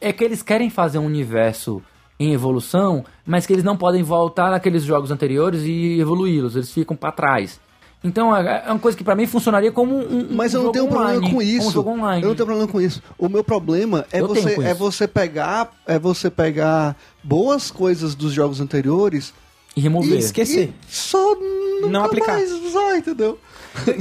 [0.00, 1.82] É que eles querem fazer um universo
[2.18, 6.56] em evolução, mas que eles não podem voltar naqueles jogos anteriores e evoluí-los.
[6.56, 7.58] Eles ficam pra trás.
[8.02, 10.72] Então é é uma coisa que pra mim funcionaria como um, um Mas eu não
[10.72, 11.68] tenho problema online, com isso.
[11.68, 12.22] Um jogo online.
[12.22, 13.02] Eu não tenho problema com isso.
[13.18, 18.32] O meu problema é Eu você é você pegar é você pegar boas coisas dos
[18.32, 19.34] jogos anteriores
[19.76, 20.12] E remover.
[20.12, 20.72] E esquecer.
[20.88, 22.32] e só nunca Não aplicar.
[22.32, 23.38] mais usar, entendeu?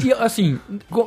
[0.04, 0.58] E assim,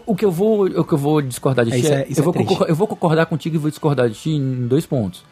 [0.07, 2.19] o que eu vou, o que eu vou discordar de É, ti, é- é- eu,
[2.19, 2.49] é vou triste.
[2.49, 5.25] concordar, eu vou concordar contigo e vou discordar de ti em dois pontos.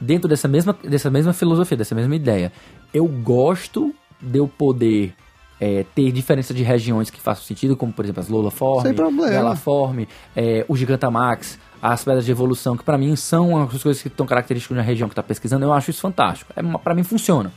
[0.00, 2.52] Dentro dessa mesma, dessa mesma filosofia, dessa mesma ideia,
[2.92, 5.14] eu gosto de eu poder
[5.64, 8.50] é, ter diferença de regiões que façam sentido, como por exemplo as Lola
[9.56, 10.04] Form,
[10.36, 14.26] é, o Gigantamax, as pedras de evolução, que pra mim são as coisas que estão
[14.26, 16.52] características na região que tá pesquisando, eu acho isso fantástico.
[16.54, 17.50] É, pra mim funciona.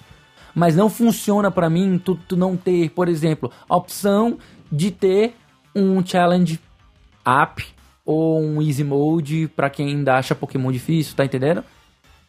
[0.55, 4.37] Mas não funciona pra mim tu, tu não ter, por exemplo, a opção
[4.71, 5.35] de ter
[5.75, 6.61] um challenge
[7.25, 7.65] app
[8.05, 11.61] ou um easy mode pra quem ainda acha Pokémon difícil, tá entendendo?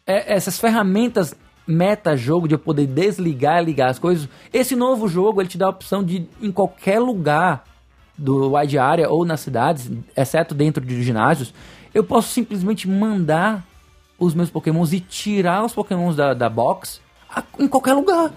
[0.05, 1.33] É, essas ferramentas
[1.69, 4.27] meta-jogo de eu poder desligar e ligar as coisas.
[4.51, 7.63] Esse novo jogo, ele te dá a opção de em qualquer lugar
[8.17, 11.53] do wide area ou nas cidades, exceto dentro de ginásios,
[11.93, 13.63] eu posso simplesmente mandar
[14.17, 16.99] os meus pokémons e tirar os pokémons da, da box
[17.33, 18.31] a- em qualquer lugar.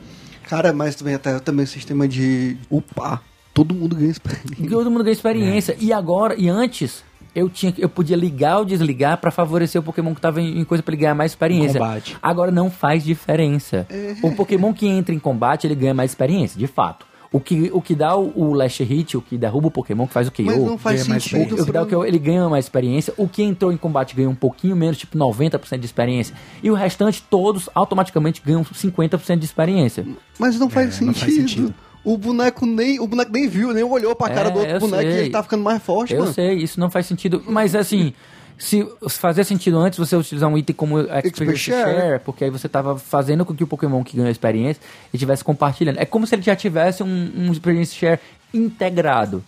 [0.48, 3.22] Cara, mas também até também o sistema de upar.
[3.54, 4.68] Todo mundo ganha experiência.
[4.70, 5.76] Todo mundo ganha experiência.
[5.80, 7.02] E agora, e antes,
[7.34, 10.64] eu tinha eu podia ligar ou desligar pra favorecer o Pokémon que tava em, em
[10.64, 11.80] coisa pra ele ganhar mais experiência.
[11.80, 12.16] Combate.
[12.22, 13.86] Agora não faz diferença.
[14.22, 17.06] O Pokémon que entra em combate, ele ganha mais experiência, de fato.
[17.34, 20.12] O que, o que dá o, o Last Hit, o que derruba o Pokémon, que
[20.12, 20.42] faz o KO.
[20.44, 21.54] Mas não faz sentido.
[21.62, 23.14] O que dá o que ele ganha mais experiência.
[23.16, 26.34] O que entrou em combate ganha um pouquinho menos, tipo 90% de experiência.
[26.62, 30.04] E o restante, todos automaticamente ganham 50% de experiência.
[30.38, 31.06] Mas não faz, É, sentido.
[31.06, 31.74] não faz sentido.
[32.04, 34.80] O boneco nem o boneco nem viu, nem olhou pra cara É, do outro eu
[34.80, 35.20] boneco e sei.
[35.22, 36.32] ele tá ficando mais forte, Eu mano.
[36.34, 37.42] sei, isso não faz sentido.
[37.46, 38.12] Mas assim,
[38.58, 41.94] se fazia sentido antes você utilizar um item como Experience Share.
[41.96, 44.82] Share, porque aí você tava fazendo com que o Pokémon que ganhou a experiência
[45.14, 45.98] estivesse compartilhando.
[45.98, 48.18] É como se ele já tivesse um, um Experience Share
[48.52, 49.44] integrado.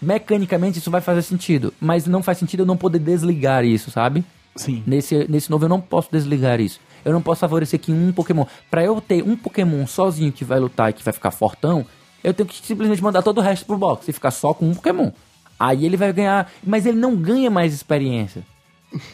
[0.00, 4.24] Mecanicamente isso vai fazer sentido, mas não faz sentido eu não poder desligar isso, sabe?
[4.56, 4.82] Sim.
[4.86, 6.80] Nesse, nesse novo eu não posso desligar isso.
[7.04, 8.44] Eu não posso favorecer que um Pokémon.
[8.70, 11.84] Pra eu ter um Pokémon sozinho que vai lutar e que vai ficar fortão,
[12.22, 14.74] eu tenho que simplesmente mandar todo o resto pro box e ficar só com um
[14.74, 15.10] Pokémon.
[15.58, 18.42] Aí ele vai ganhar, mas ele não ganha mais experiência.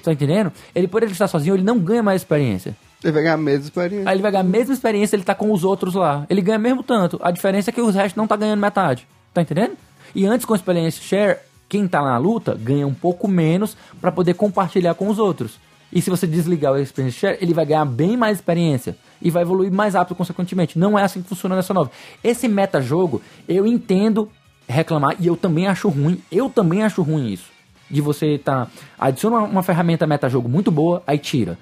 [0.02, 0.52] Tá entendendo?
[0.74, 2.76] Ele, por ele estar sozinho, ele não ganha mais experiência.
[3.02, 4.08] Ele vai ganhar a mesma experiência.
[4.08, 6.24] Aí ele vai ganhar a mesma experiência, ele tá com os outros lá.
[6.31, 7.18] Ele ganha mesmo tanto.
[7.23, 9.06] A diferença é que os restos não tá ganhando metade.
[9.34, 9.76] Tá entendendo?
[10.15, 14.10] E antes com a experiência share, quem tá na luta ganha um pouco menos pra
[14.10, 15.58] poder compartilhar com os outros.
[15.97, 19.41] E se você desligar o experience share, ele vai ganhar bem mais experiência e vai
[19.41, 20.78] evoluir mais rápido consequentemente.
[20.78, 21.91] Não é assim que funciona nessa nova.
[22.23, 24.31] Esse meta-jogo, eu entendo
[24.68, 26.20] reclamar e eu também acho ruim.
[26.31, 27.47] Eu também acho ruim isso.
[27.91, 28.68] De você tá
[28.99, 31.57] adiciona uma, ferramenta meta-jogo muito boa, aí tira.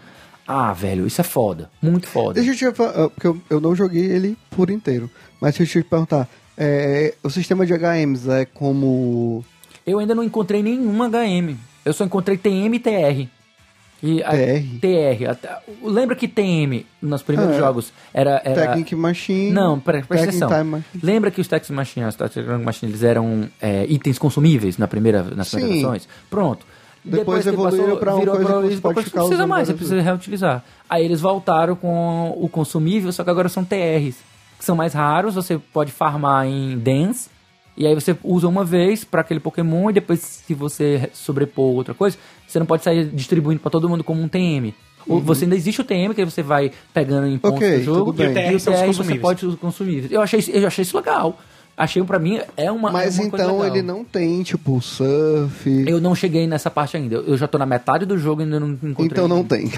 [0.49, 1.71] Ah, velho, isso é foda.
[1.81, 2.35] Muito foda.
[2.35, 5.09] Deixa eu te falar, porque eu, eu não joguei ele por inteiro.
[5.41, 6.29] Mas deixa eu te perguntar.
[6.59, 9.45] é, o sistema de HMs é como.
[9.87, 11.57] Eu ainda não encontrei nenhum HM.
[11.85, 13.44] Eu só encontrei TM e TR.
[14.03, 14.79] E a- TR?
[14.81, 15.31] TR.
[15.31, 18.41] Até- Lembra que TM, nos primeiros Ah, jogos, era...
[18.45, 19.51] era Technic Machine.
[19.51, 20.49] Não, pre- presta atenção.
[20.49, 21.01] Time Machine.
[21.03, 25.23] Lembra que os Tex Machine, as Tex Machine, eles eram é, itens consumíveis na primeira,
[25.23, 25.57] nas Sim.
[25.59, 26.09] primeiras versões?
[26.29, 26.67] Pronto.
[27.07, 29.69] Depois que evoluíram pra uma virou coisa que você pode depois ficar não precisa mais,
[29.69, 30.65] você precisa reutilizar.
[30.89, 34.17] Aí eles voltaram com o consumível, só que agora são TRs,
[34.59, 37.29] que são mais raros, você pode farmar em Dance,
[37.77, 41.93] e aí você usa uma vez pra aquele Pokémon, e depois se você sobrepor outra
[41.93, 42.17] coisa,
[42.55, 44.73] você não pode sair distribuindo pra todo mundo como um TM.
[45.07, 47.67] O- Você ainda existe o TM, que você vai pegando em pontos Uhum.
[47.67, 48.29] Ok, do jogo, tudo bem.
[48.29, 50.11] e o TR, são os você pode consumíveis.
[50.11, 51.39] Eu achei, eu achei isso legal.
[51.77, 55.85] Achei, pra mim, é uma Mas é uma coisa então ele não tem, tipo, surf.
[55.89, 57.17] Eu não cheguei nessa parte ainda.
[57.17, 59.07] Eu já tô na metade do jogo e ainda não encontrei.
[59.07, 59.65] Então não tem.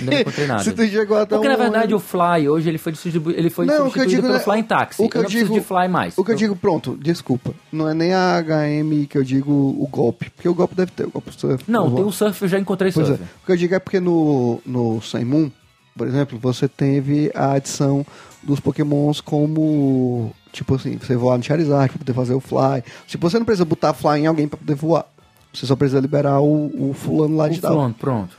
[0.00, 0.62] Não encontrei nada.
[0.62, 3.30] Se tu chegou até Porque na um- verdade o Fly hoje ele foi, distribu...
[3.32, 5.02] ele foi Não, o que eu substituído digo pelo é- Flying Taxi.
[5.02, 6.16] o que eu eu digo- de Fly mais.
[6.16, 7.52] O que eu digo, pronto, desculpa.
[7.72, 10.30] Não é nem a HM que eu digo o golpe.
[10.30, 11.64] Porque o golpe deve ter, o golpe surf.
[11.66, 13.16] Não, tem o Surf, eu já encontrei Pois é.
[13.16, 13.24] Surf.
[13.42, 15.50] O que eu digo é porque no, no Sun Moon,
[15.96, 18.06] por exemplo, você teve a adição
[18.42, 20.32] dos pokémons como...
[20.52, 22.82] Tipo assim, você voar no Charizard pra poder fazer o Fly.
[23.06, 25.06] Tipo, você não precisa botar Fly em alguém pra poder voar.
[25.52, 27.70] Você só precisa liberar o, o fulano lá O de dar.
[27.70, 28.36] Pronto, pronto.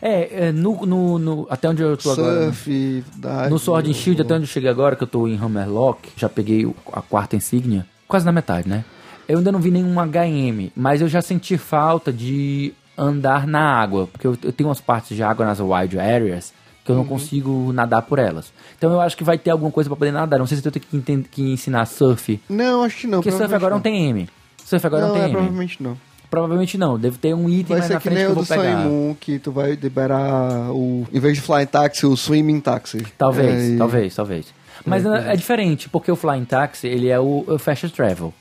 [0.00, 2.32] É, é, no, no, no- até onde eu tô agora.
[2.40, 2.44] né?
[2.46, 2.70] Surf,
[3.16, 6.10] Dive, No Sword and Shield, até onde eu cheguei agora, que eu tô em Hammerlock,
[6.16, 8.84] já peguei a quarta insígnia, quase na metade, né?
[9.28, 14.06] Eu ainda não vi nenhum HM, mas eu já senti falta de andar na água,
[14.06, 16.52] porque eu, eu tenho umas partes de água nas wild areas
[16.88, 17.02] que eu Uhum.
[17.02, 18.50] não consigo nadar por elas.
[18.78, 20.38] Então eu acho que vai ter alguma coisa pra poder nadar.
[20.38, 23.18] Não sei se eu tenho que, que ensinar surf, Não, acho que não.
[23.18, 24.28] porque surf agora não tem M.
[24.64, 25.32] Surf agora não, Não, tem é, M.
[25.34, 25.96] provavelmente não.
[26.30, 26.98] Provavelmente não.
[26.98, 28.44] Deve ter um item Vai mais ser na que frente nem que eu o vou
[28.44, 28.88] do Sun.
[28.88, 31.06] Moon, que tu vai liberar o...
[31.12, 33.04] Em vez de Flying Taxi, o Swimming Taxi.
[33.16, 34.46] Talvez, É, talvez, talvez.
[34.84, 38.32] Mas é, é diferente, porque o Flying Taxi, ele é o, o Fast Travel.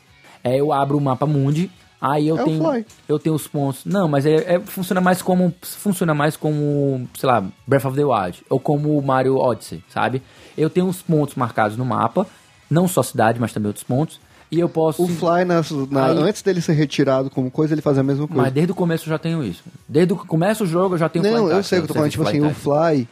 [0.44, 1.70] É, eu abro o mapa mundi,
[2.00, 2.86] aí eu É tenho Fly.
[3.10, 3.86] eu tenho os pontos.
[3.86, 8.06] Não, mas é, é- funciona mais como funciona mais como, sei lá, Breath of the
[8.06, 10.22] Wild ou como o Mario Odyssey, sabe?
[10.58, 12.26] Eu tenho os pontos marcados no mapa,
[12.70, 14.20] não só cidade, mas também outros pontos,
[14.52, 17.82] e eu posso O Fly, nas- na- Aí- antes dele ser retirado como coisa, ele
[17.82, 18.42] faz a mesma coisa.
[18.44, 19.64] mas desde o começo eu já tenho isso.
[19.88, 21.88] Desde o começo do jogo eu já tenho Não, Flying eu sei o que eu
[21.90, 22.12] tô falando.
[22.12, 22.54] serviço Tipo assim, o.
[22.54, 23.08] Fly,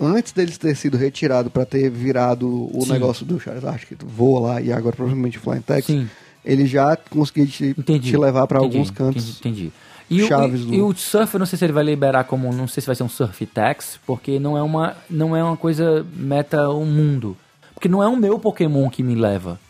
[0.00, 2.46] antes dele ter sido retirado pra ter virado
[2.76, 2.92] o Sim.
[2.92, 6.10] negócio do Charizard, que tu voa lá e agora provavelmente o Flying Taxi, Sim.
[6.44, 9.38] Ele já conseguiu te, te levar Entendi, alguns cantos.
[9.38, 9.66] Entendi.
[9.66, 9.72] entendi.
[10.10, 12.50] E, chaves o, do- e, o surf, eu não sei se ele vai liberar como.
[12.52, 15.56] Não sei se vai ser um surf tax, porque não é uma, não é uma
[15.56, 17.36] coisa meta o mundo.
[17.74, 19.60] Porque não é o meu Pokémon que me leva.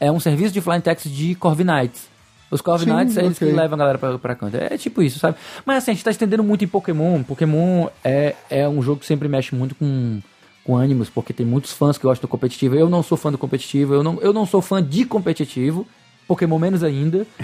[0.00, 2.08] É um serviço de Flying Taxi de Corviknights.
[2.50, 3.48] Os Corviknights Sim, é eles ok.
[3.48, 4.56] que levam a galera pra, pra canto.
[4.56, 5.36] É tipo isso, sabe?
[5.64, 7.22] Mas assim, a gente tá estendendo muito em Pokémon.
[7.22, 10.20] Pokémon é, é um jogo que sempre mexe muito com,
[10.64, 12.74] com ânimos, porque tem muitos fãs que gostam do competitivo.
[12.74, 15.86] Eu não sou fã do competitivo, eu não, eu não sou fã de competitivo.
[16.26, 17.26] Pokémon menos ainda.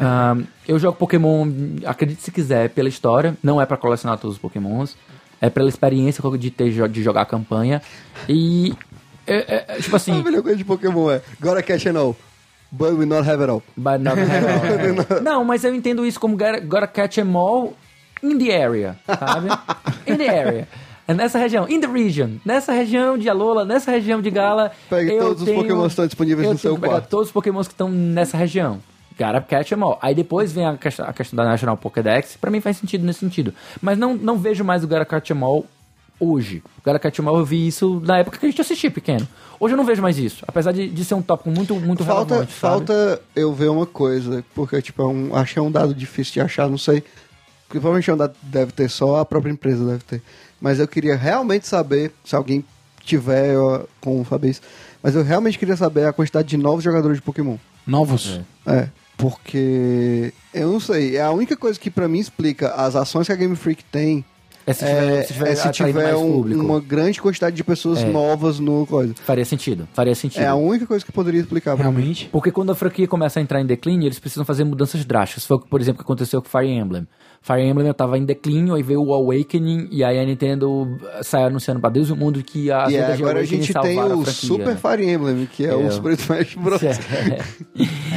[0.00, 0.36] Ah,
[0.66, 1.46] eu jogo Pokémon,
[1.86, 3.36] acredite se quiser, pela história.
[3.42, 4.96] Não é pra colecionar todos os Pokémons.
[5.40, 7.80] É pela experiência de, ter, de jogar a campanha.
[8.28, 8.74] E.
[9.26, 10.22] É, é, é, tipo A assim.
[10.22, 12.16] melhor coisa de Pokémon é Gotta catch it all,
[12.70, 13.62] but we not have it all.
[13.76, 15.20] But not have all.
[15.22, 17.74] não, mas eu entendo isso como gotta, catch them all
[18.22, 19.48] in the area, sabe?
[20.06, 20.68] in the area.
[21.06, 22.36] É nessa região, in the region.
[22.44, 24.72] Nessa região de Alola, nessa região de Gala.
[24.88, 27.08] Pegue todos os tenho- Pokémons que estão disponíveis no seu quarto.
[27.08, 28.80] todos os Pokémons que estão nessa região.
[29.18, 29.98] Gotta catch them all.
[30.02, 32.36] Aí depois vem a questão, a questão da National Pokédex.
[32.40, 33.52] Pra mim faz sentido nesse sentido.
[33.82, 35.66] Mas não, não vejo mais o Gotta catch them all
[36.18, 36.62] hoje.
[36.78, 39.28] O Gotta catch them all eu vi isso na época que a gente assistia pequeno.
[39.60, 40.42] Hoje eu não vejo mais isso.
[40.48, 42.54] Apesar de, de ser um tópico muito, muito Falta, relevante.
[42.58, 46.32] falta eu ver uma coisa, porque tipo, é um, acho que é um dado difícil
[46.34, 47.02] de achar, não sei.
[47.68, 50.22] Porque provavelmente é um dado deve ter só a própria empresa deve ter.
[50.64, 52.64] Mas eu queria realmente saber, se alguém
[53.02, 54.62] tiver ó, com saber isso,
[55.02, 57.58] mas eu realmente queria saber a quantidade de novos jogadores de Pokémon.
[57.86, 58.40] Novos.
[58.64, 63.26] É, porque eu não sei, é a única coisa que pra mim explica as ações
[63.26, 64.24] que a Game Freak tem
[64.66, 66.60] É se tiver, é, se tiver, é se tiver mais um- público.
[66.64, 68.06] uma grande quantidade de pessoas É.
[68.06, 69.14] novas no coisa.
[69.24, 70.42] Faria sentido, faria sentido.
[70.42, 71.92] É a única coisa que eu poderia explicar pra mim.
[71.96, 72.28] Realmente.
[72.32, 75.44] Porque quando a franquia começa a entrar em declínio, eles precisam fazer mudanças drásticas.
[75.44, 77.06] Foi, por exemplo, o que aconteceu com Fire Emblem.
[77.42, 80.86] Fire Emblem estava em declínio, aí veio o Awakening, e aí a Nintendo
[81.22, 83.98] saiu anunciando pra Deus e o mundo que a E de agora a gente tem
[84.00, 84.76] o franquia, Super né?
[84.80, 86.80] Fire Emblem, que é, É, o Super Smash Bros.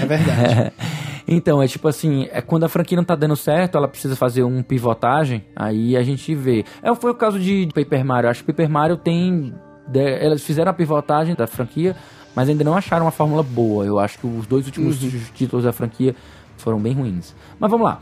[0.02, 0.72] É verdade.
[1.28, 4.44] Então, é tipo assim, é quando a franquia não tá dando certo, ela precisa fazer
[4.44, 6.64] um pivotagem, aí a gente vê.
[6.82, 8.30] É, foi o caso de Paper Mario.
[8.30, 9.54] Acho que Paper Mario tem.
[9.90, 11.96] de- elas fizeram a pivotagem da franquia,
[12.36, 13.86] mas ainda não acharam uma fórmula boa.
[13.86, 14.98] Eu acho que os dois últimos
[15.34, 16.16] títulos da franquia
[16.58, 17.36] foram bem ruins.
[17.60, 18.00] Mas vamos lá.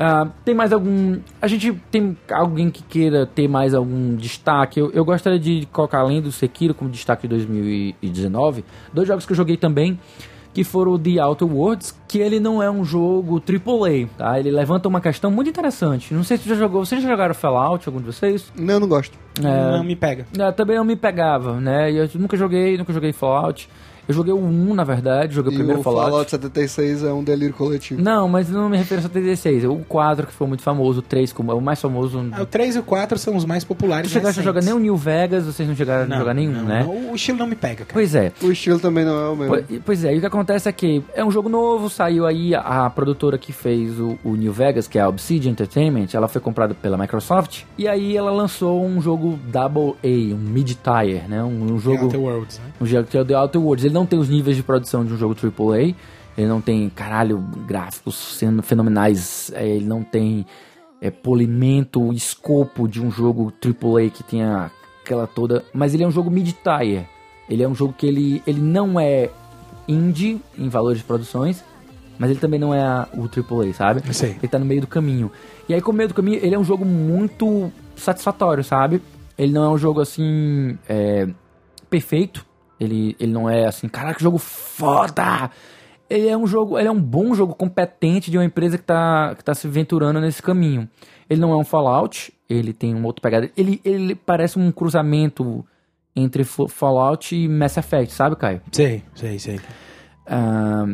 [0.00, 1.18] Ah, tem mais algum.
[1.40, 4.80] A gente tem alguém que queira ter mais algum destaque?
[4.80, 9.32] Eu, eu gostaria de colocar além do Sekiro como destaque de 2019, dois jogos que
[9.32, 9.98] eu joguei também,
[10.52, 14.38] que foram o The Outer Worlds, que ele não é um jogo AAA, tá?
[14.38, 16.12] Ele levanta uma questão muito interessante.
[16.12, 16.84] Não sei se você já jogou.
[16.84, 18.52] Vocês já jogaram Fallout, algum de vocês?
[18.56, 19.18] Não, eu não gosto.
[19.40, 20.26] Não me pega.
[20.38, 21.90] É, também não me pegava, né?
[21.90, 23.68] Eu nunca joguei, nunca joguei Fallout.
[24.08, 26.10] Eu joguei o 1, na verdade, joguei o E primeiro o Fallout.
[26.10, 28.00] Fallout 76 é um delírio coletivo.
[28.02, 29.64] Não, mas não me refiro a 76.
[29.64, 32.24] O 4, que foi muito famoso, o 3, como é o mais famoso.
[32.32, 34.10] Ah, O 3 e o 4 são os mais Tu populares.
[34.10, 34.82] chegaste a jogar nem o.
[34.82, 36.82] New Vegas, vocês não chegaram a Não, jogar nenhum, não, né?
[36.82, 37.12] não.
[37.12, 37.90] O estilo não me pega, cara.
[37.92, 38.32] Pois é.
[38.42, 39.54] O estilo também não é o mesmo.
[39.54, 42.52] Pois, pois é, e o que acontece é que é um jogo novo, saiu aí
[42.54, 46.26] a, a produtora que fez o, o New Vegas, que é a Obsidian Entertainment, ela
[46.26, 51.42] foi comprada pela Microsoft, e aí ela lançou um jogo Double A, um mid-tier, né?
[51.44, 52.04] Um, um jogo...
[52.06, 52.64] Outer Worlds, né?
[52.80, 53.91] Um jogo que é o The Outer Worlds.
[53.92, 55.94] Ele não tem os níveis de produção de um jogo AAA.
[56.38, 59.52] Ele não tem, caralho, gráficos sendo fenomenais.
[59.54, 60.46] é, Ele não tem
[60.98, 64.70] é, polimento, escopo de um jogo AAA que tenha
[65.04, 65.62] aquela toda.
[65.74, 67.06] Mas ele é um jogo mid-tier.
[67.50, 69.28] Ele é um jogo que ele, ele não é
[69.86, 71.62] indie em valores de produções.
[72.18, 74.14] Mas ele também não é a- o AAA, sabe?
[74.14, 74.30] Sei.
[74.38, 75.30] Ele tá no meio do caminho.
[75.68, 79.02] E aí, com o meio do caminho, ele é um jogo muito satisfatório, sabe?
[79.36, 80.78] Ele não é um jogo assim.
[80.88, 81.28] é,
[81.90, 82.46] perfeito.
[82.82, 85.50] Ele, ele não é assim, caraca, que jogo foda!
[86.10, 89.34] Ele é um jogo, ele é um bom jogo competente de uma empresa que tá,
[89.36, 90.88] que tá se aventurando nesse caminho.
[91.30, 93.50] Ele não é um Fallout, ele tem uma outra pegada.
[93.56, 95.64] Ele, ele parece um cruzamento
[96.14, 98.60] entre Fa- Fallout e Mass Effect, sabe, Caio?
[98.72, 99.60] Sei, sei, sei.
[100.26, 100.86] Ah,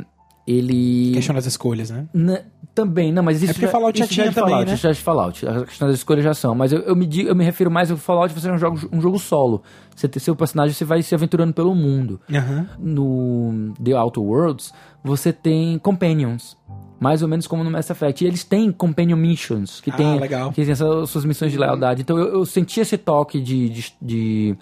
[0.51, 1.12] ele.
[1.15, 2.07] Questão das escolhas, né?
[2.15, 2.41] Na-
[2.75, 4.77] também, não, mas isso É porque já, Fallout já tinha é de também, Fallout, né?
[4.77, 5.49] Já é de Fallout.
[5.49, 6.55] A questão das escolhas já são.
[6.55, 8.78] Mas eu, eu me, di- eu me refiro mais ao Fallout você é um jogo,
[8.93, 9.62] um jogo solo.
[9.97, 12.20] Você tem seu personagem, você vai se aventurando pelo mundo.
[12.33, 12.68] Aham.
[12.78, 16.57] No The Outer Worlds, você tem companions.
[17.01, 18.25] Mais ou menos como no Mass Effect.
[18.25, 20.51] E eles têm companion missions, que Ah, tem, legal.
[20.52, 22.02] que tem essas suas missões de lealdade.
[22.02, 24.57] Então eu, eu senti esse toque de, de, de,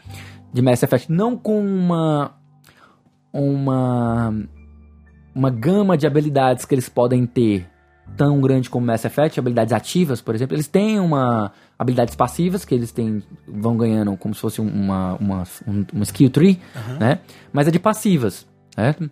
[0.55, 1.13] de Mass Effect.
[1.13, 2.33] Não com uma.
[3.33, 4.35] Uma.
[5.37, 7.67] Uma gama de habilidades que eles podem ter
[8.17, 10.55] tão grande como Mass Effect, habilidades ativas, por exemplo.
[10.57, 11.53] Eles têm uma.
[11.79, 16.31] Habilidades passivas que eles têm, vão ganhando como se fosse uma, uma, um, uma skill
[16.31, 16.59] tree,
[16.99, 17.19] né?
[17.53, 19.11] Mas é de passivas, certo?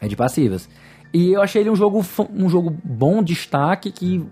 [0.00, 0.68] É de passivas.
[1.12, 4.24] E eu achei ele um jogo, um jogo bom, destaque, que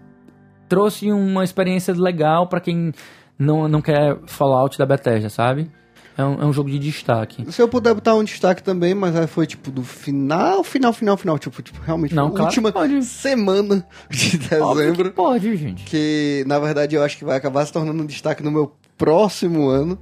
[0.69, 2.93] trouxe uma experiência legal pra quem
[3.37, 5.69] não, não quer Fallout da Bethesda, sabe?
[6.17, 7.51] É um, é um jogo de destaque.
[7.51, 11.17] Se eu puder botar um destaque também, mas aí foi tipo do final, final, final,
[11.17, 11.39] final.
[11.39, 13.03] Tipo, tipo realmente, Não, claro última pode.
[13.05, 15.05] semana de dezembro.
[15.11, 15.85] que pode, gente.
[15.85, 19.69] que na verdade eu acho que vai acabar se tornando um destaque no meu próximo
[19.69, 19.99] ano.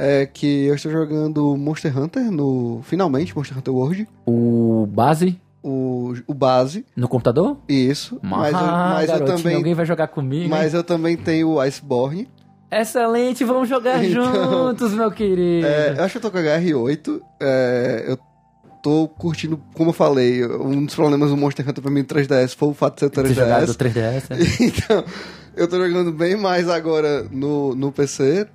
[0.00, 2.80] É que eu estou jogando Monster Hunter no.
[2.84, 4.08] Finalmente, Monster Hunter World.
[4.24, 6.86] O base O, o base.
[6.96, 7.56] no computador?
[7.68, 8.16] Isso.
[8.22, 9.56] Mas, eu, Ah, mas eu também.
[9.56, 10.48] Alguém vai jogar comigo?
[10.48, 10.78] Mas hein?
[10.78, 12.28] eu também tenho o Iceborne.
[12.70, 14.24] Excelente, vamos jogar Então,
[14.68, 15.66] juntos, meu querido.
[15.66, 17.20] É, eu acho que eu tô com a HR8.
[17.40, 18.18] É, eu
[18.82, 22.54] tô curtindo, como eu falei, um dos problemas do Monster Hunter pra mim no 3DS
[22.56, 23.76] foi o fato de ser Ter jogado 3DS.
[23.76, 24.30] 3DS.
[24.30, 24.64] é.
[24.64, 25.04] então,
[25.56, 28.46] eu tô jogando bem mais agora no, no PC.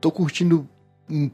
[0.00, 0.66] Tô curtindo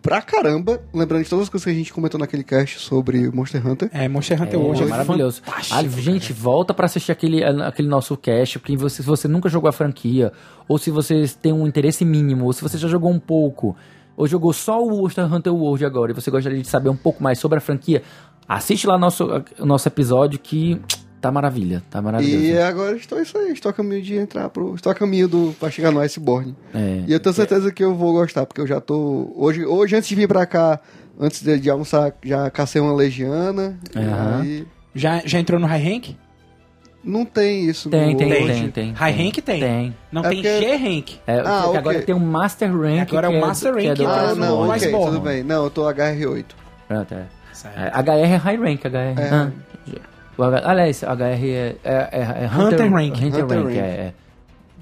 [0.02, 0.80] pra caramba.
[0.92, 3.90] Lembrando de todas as coisas que a gente comentou naquele cast sobre Monster Hunter.
[3.92, 5.42] É, Monster Hunter É, World é maravilhoso.
[5.42, 6.02] fantástico, Ah, cara.
[6.02, 9.72] gente, volta pra assistir aquele, aquele nosso cast, porque você, se você nunca jogou a
[9.72, 10.32] franquia,
[10.68, 13.76] ou se você tem um interesse mínimo, ou se você já jogou um pouco,
[14.16, 17.22] ou jogou só o Monster Hunter World agora, e você gostaria de saber um pouco
[17.22, 18.02] mais sobre a franquia,
[18.48, 20.80] assiste lá nosso, o nosso episódio que
[21.26, 22.44] tá maravilha, tá maravilhoso.
[22.44, 24.74] E agora estou isso aí, estou a caminho de entrar pro.
[24.74, 26.54] Estou a caminho do, pra chegar no Iceborne.
[26.74, 27.02] É.
[27.06, 29.32] E eu tenho certeza que eu vou gostar, porque eu já tô.
[29.36, 30.78] Hoje, hoje antes de vir pra cá,
[31.18, 33.78] antes de, de almoçar, já cacei uma legiana.
[33.94, 34.44] Aham.
[34.44, 36.08] E aí Já, já entrou no High Rank?
[37.08, 38.52] não tem isso Tem, no tem, World.
[38.52, 38.92] tem, tem.
[38.92, 39.60] High tem, rank tem.
[39.60, 39.96] Tem.
[40.10, 41.10] Não É tem porque- G Rank.
[41.24, 41.78] É, Ah, porque ok.
[41.78, 43.08] agora tem um Master Rank.
[43.08, 45.06] Agora é o que Master do- que Rank do- Ah, não, no ok, Iceborne.
[45.06, 45.44] tudo bem.
[45.44, 46.44] Não, eu tô HR8.
[46.88, 47.22] Pronto, é.
[47.52, 47.78] Certo.
[47.78, 48.96] É, HR é High Rank, HR.
[49.20, 49.28] É.
[49.32, 49.50] Ah,
[50.38, 53.14] o H- aliás, HR é, é, é, é Hunter Rank.
[53.16, 53.76] Hunter, Hunter Rank, Rank.
[53.76, 54.12] é,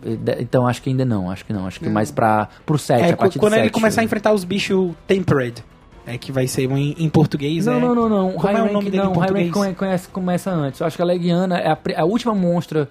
[0.05, 0.17] é.
[0.17, 1.67] de- então acho que ainda não, acho que não.
[1.67, 3.73] Acho que mais pra, pro 7, É, a partir quando do ele 7.
[3.73, 5.65] começar a enfrentar os bichos tempered.
[6.07, 7.65] É que vai ser em, em português.
[7.65, 7.81] Não, é...
[7.81, 8.33] não, não, não.
[8.33, 9.77] Como High é o Rank, nome dele em não, High Rank português?
[9.77, 10.81] conhece- começa antes.
[10.81, 12.91] Eu acho que a Legiana é a, a última monstra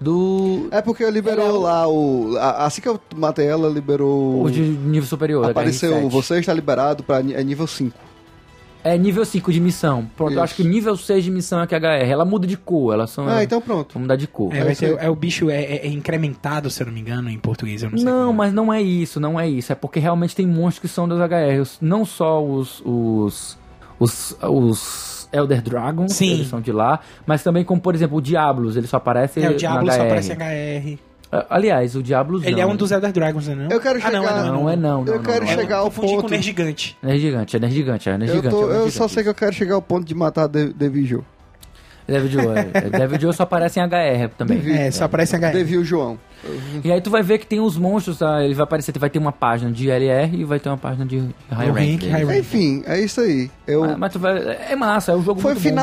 [0.00, 0.68] do.
[0.70, 2.36] É porque liberou lá o.
[2.38, 4.42] a- Assim que eu matei ela, liberou.
[4.44, 5.50] O de nível superior.
[5.50, 6.08] Apareceu, HR7.
[6.10, 7.94] você está liberado pra ni- é nível 5.
[8.88, 10.06] É nível 5 de missão.
[10.16, 10.42] Pronto, eu Isso.
[10.44, 12.08] acho que nível 6 de missão é que HR.
[12.10, 12.94] Ela muda de cor.
[12.94, 13.26] Elas são.
[13.28, 13.94] Ah, então pronto.
[13.94, 14.54] Vão mudar de cor.
[14.54, 15.06] É, ter- aí.
[15.06, 17.82] é o bicho é, é- é incrementado, se eu não me engano, em português.
[17.82, 18.34] Eu não, sei Não, é.
[18.34, 19.72] mas não é isso, não é isso.
[19.72, 21.78] É porque realmente tem monstros que são das HR.
[21.80, 22.80] Não só os.
[22.84, 23.58] os.
[23.98, 26.30] os, os Elder Dragons, Sim.
[26.34, 29.48] eles são de lá, mas também como, por exemplo, o Diablos, ele só aparece É,
[29.48, 30.98] o na Diablo só aparece em HR.
[31.40, 32.62] Ah, Aliás, o Diablos Ele não.
[32.62, 33.68] é um dos Elder Dragons, né?
[33.70, 35.52] Eu quero Ah, não, chegar- é não, Não é não, não, Eu não, quero não.
[35.52, 36.20] chegar ao ponto.
[36.22, 36.96] com o Nerd Gigante.
[37.02, 38.48] É gigante, é gigante, é Eu, gigante.
[38.50, 41.22] tô- é eu só sei que eu quero chegar ao ponto de matar Devil Joe.
[42.08, 42.62] David Joe, é.
[42.88, 44.62] David Joe só aparece em HR também.
[44.78, 45.52] É, só aparece em HR.
[45.52, 46.16] Devil João.
[46.84, 48.44] E aí tu vai ver que tem os monstros, tá?
[48.44, 51.18] ele vai aparecer, vai ter uma página de LR e vai ter uma página de
[51.50, 51.76] High Rank.
[51.76, 52.12] rank, deles.
[52.12, 52.38] high rank.
[52.38, 53.50] Enfim, é isso aí.
[53.66, 55.74] Eu, Mas, mas tu vai, é massa, é um jogo Foi muito bom.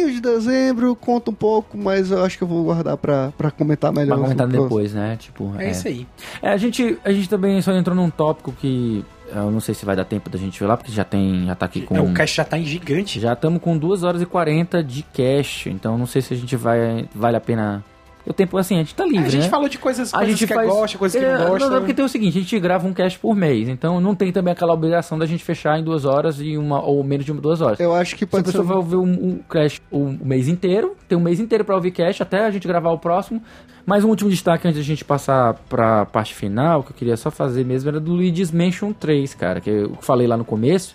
[0.00, 3.50] Finalzinho de dezembro, conta um pouco, mas eu acho que eu vou guardar pra, pra
[3.50, 4.16] comentar melhor.
[4.16, 5.16] Pra comentar depois, né?
[5.18, 6.06] Tipo, É, isso aí.
[6.42, 9.84] É, a gente, a gente também só entrou num tópico que eu não sei se
[9.84, 11.96] vai dar tempo da gente ver lá, porque já tem, já tá aqui com...
[11.96, 13.20] É, o cast já tá em gigante.
[13.20, 16.56] Já estamos com 2 horas e 40 de cash, então não sei se a gente
[16.56, 17.84] vai, vale a pena...
[18.26, 19.48] O tempo, assim, a gente tá livre, a gente né?
[19.48, 20.68] falou de coisas, a coisas gente que faz...
[20.68, 21.68] gosta, coisas que É, não gosta.
[21.68, 24.14] Não, é porque tem o seguinte, a gente grava um cast por mês, então não
[24.14, 27.32] tem também aquela obrigação da gente fechar em duas horas e uma, ou menos de
[27.32, 27.80] uma, duas horas.
[27.80, 28.52] Eu acho que Se a pode ser.
[28.52, 31.74] pessoa vai ouvir um, um cast o um mês inteiro, tem um mês inteiro pra
[31.74, 33.42] ouvir cast até a gente gravar o próximo.
[33.86, 37.30] Mas um último destaque antes da gente passar pra parte final, que eu queria só
[37.30, 40.94] fazer mesmo, era do Luigi's Mansion 3, cara, que eu falei lá no começo,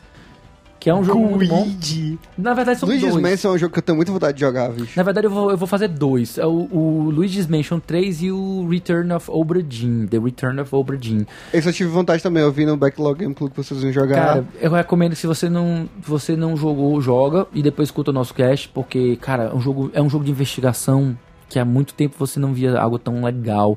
[0.85, 1.67] que é um jogo muito bom.
[2.37, 3.19] Na verdade são Luigi's dois.
[3.19, 4.91] Mansion é um jogo que eu tenho muita vontade de jogar, bicho.
[4.95, 8.31] Na verdade eu vou, eu vou fazer dois, é o, o Luigi's Mansion 3 e
[8.31, 11.25] o Return of Obra Dinn, The Return of Obra Dinn.
[11.51, 14.15] Esse eu tive vontade também, eu vi no Backlog Game Club que vocês iam jogar.
[14.15, 18.35] Cara, eu recomendo se você não, você não jogou, joga e depois escuta o nosso
[18.35, 21.17] cast, porque, cara, é um jogo, é um jogo de investigação
[21.49, 23.75] que há muito tempo você não via algo tão legal,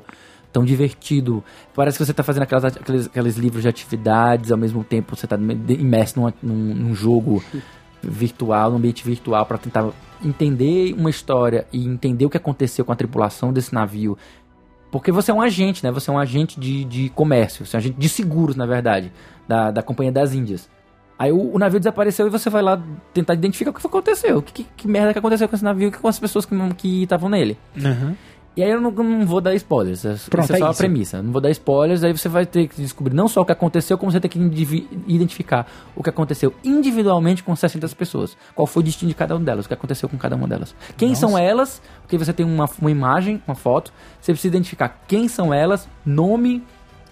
[0.51, 1.43] tão divertido.
[1.75, 5.27] Parece que você tá fazendo aquelas, aqueles, aqueles livros de atividades, ao mesmo tempo você
[5.27, 7.43] tá imerso numa- num, num jogo
[8.01, 9.89] virtual, num ambiente virtual, para tentar
[10.23, 14.17] entender uma história e entender o que aconteceu com a tripulação desse navio.
[14.91, 15.91] Porque você é um agente, né?
[15.91, 19.11] Você é um agente de, de comércio, você é um agente de seguros, na verdade,
[19.47, 20.67] da, da Companhia das Índias.
[21.17, 22.81] Aí o, o navio desapareceu e você vai lá
[23.13, 24.37] tentar identificar o que aconteceu.
[24.37, 26.55] O que, que, que merda que aconteceu com esse navio e com as pessoas que
[26.75, 27.57] que estavam nele.
[27.77, 28.15] Aham.
[28.59, 30.03] E aí eu não, não vou dar spoilers.
[30.03, 30.77] é- Pronto, Essa é é só a isso.
[30.79, 31.21] premissa.
[31.21, 33.97] Não vou dar spoilers, aí você vai ter que descobrir não só o que aconteceu,
[33.97, 34.37] como você tem que
[35.07, 35.65] identificar
[35.95, 38.35] o que aconteceu individualmente com 600 pessoas.
[38.53, 40.75] Qual foi o destino de cada uma delas, o que aconteceu com cada uma delas.
[40.97, 45.27] Quem são elas, porque você tem uma, uma imagem, uma foto, você precisa identificar quem
[45.27, 46.61] são elas, nome,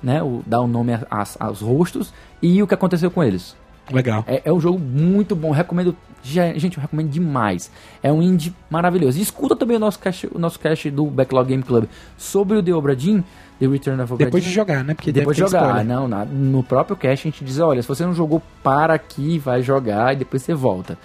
[0.04, 3.56] né, o, dar o nome a- às- aos rostos e o que aconteceu com eles.
[3.92, 4.24] Legal.
[4.28, 5.96] É, é um jogo muito bom, recomendo.
[6.22, 7.72] ge- Gente, eu recomendo demais.
[8.04, 9.18] É um indie maravilhoso.
[9.18, 11.86] E escuta também o nosso cast, o nosso cast do Backlog Game Club
[12.18, 13.22] sobre o The Obra Dinn,
[13.60, 14.50] The Return of Obra Depois Dinn.
[14.50, 14.94] de jogar, né?
[14.94, 15.62] Porque depois de jogar.
[15.68, 15.86] spoiler.
[15.86, 19.40] Não, na- no próprio cast a gente diz: olha, se você não jogou, para aqui,
[19.40, 20.98] vai jogar e depois você volta.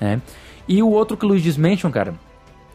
[0.00, 0.20] né?
[0.66, 2.14] E o outro que o Luigi's Mansion, cara,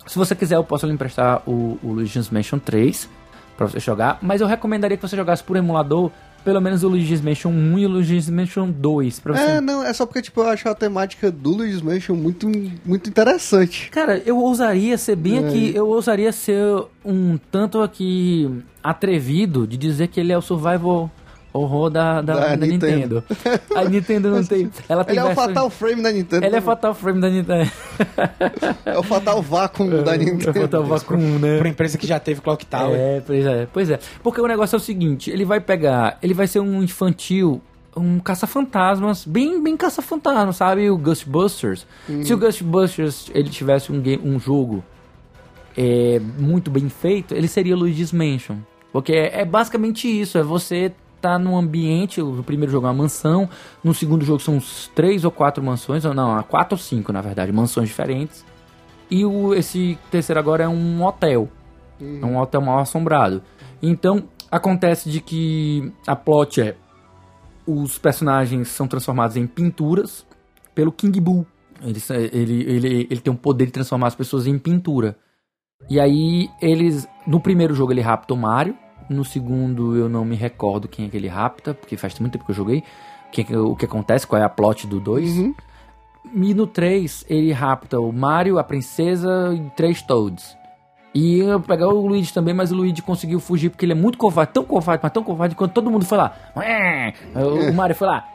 [0.06, 3.10] se você quiser, eu posso lhe emprestar o, o Luigi's Mansion 3
[3.58, 6.12] pra você jogar, mas eu recomendaria que você jogasse por emulador.
[6.46, 9.20] Pelo menos o Luigi's Mansion 1 e o Luigi's Mansion 2.
[9.20, 12.16] Pra você É, não, é só porque tipo, eu acho a temática do Luigi's Mansion
[12.16, 12.48] muito,
[12.86, 13.90] muito interessante.
[13.90, 15.48] Cara, eu ousaria ser bem É.
[15.48, 16.64] aqui, eu ousaria ser
[17.04, 18.50] um tanto aqui
[18.84, 21.10] atrevido de dizer que ele é o survival
[21.58, 23.24] horror da, da, Da da Nintendo.
[23.30, 23.64] Nintendo.
[23.76, 24.70] A Nintendo não tem.
[24.90, 26.46] Ela tem Ele é o versões- Fatal Frame da Nintendo.
[26.46, 27.72] Ele é Fatal Frame da Nintendo.
[28.86, 30.54] É o Fatal Vacuum da É Nintendo.
[30.62, 31.58] Fatal Vacuum, né?
[31.58, 32.96] Pra empresa que já teve Clock Tower.
[33.00, 34.00] É, pois é, pois é.
[34.22, 37.62] Porque o negócio é o seguinte, ele vai pegar, ele vai ser um infantil,
[37.96, 40.90] um caça-fantasmas, bem, bem caça-fantasmas, sabe?
[40.90, 41.88] O Ghostbusters.
[42.24, 44.84] Se o Ghostbusters ele tivesse um, game, um jogo
[45.78, 48.58] é, muito bem feito, ele seria Luigi's Mansion.
[48.92, 50.92] Porque é, é basicamente isso, é você
[51.28, 53.50] tá num ambiente, o primeiro jogo é uma mansão,
[53.84, 57.22] no segundo jogo são uns três ou quatro mansões, ou não, quatro ou cinco na
[57.22, 58.46] verdade, mansões diferentes.
[59.10, 61.50] E o, esse terceiro agora é um hotel.
[62.00, 63.42] É um hotel mal assombrado.
[63.82, 66.76] Então, acontece de que a plot é
[67.68, 70.26] os personagens são transformados em pinturas
[70.74, 71.46] pelo King Boo.
[71.82, 72.00] Ele,
[72.32, 75.18] ele, ele, ele tem o poder de transformar as pessoas em pintura.
[75.90, 77.08] E aí, eles.
[77.28, 78.76] No primeiro jogo ele rapta o Mario.
[79.10, 82.46] No segundo eu não me recordo quem é que ele rapta, porque faz muito tempo
[82.46, 82.84] que eu joguei.
[83.28, 85.38] O que, o que acontece, qual é a plot do 2.
[85.38, 85.56] Uhum.
[86.34, 90.58] E no 3 ele rapta o Mario, a princesa e três Toads.
[91.14, 94.18] E eu pegar o Luigi também, mas o Luigi conseguiu fugir porque ele é muito
[94.18, 96.36] covarde, tão covarde, mas tão covarde, quando todo mundo foi lá.
[97.70, 98.28] O Mario foi lá.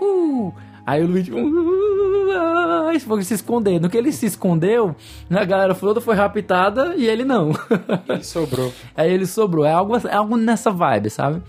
[0.00, 0.54] Uhul.
[0.86, 3.80] Aí o Luigi "Uai", foi se esconder.
[3.80, 4.94] No que ele se escondeu,
[5.30, 7.50] a galera toda foi raptada e ele não.
[8.08, 8.72] Ele sobrou.
[8.96, 9.64] Aí ele sobrou.
[9.64, 11.42] É algo, é algo nessa vibe, sabe?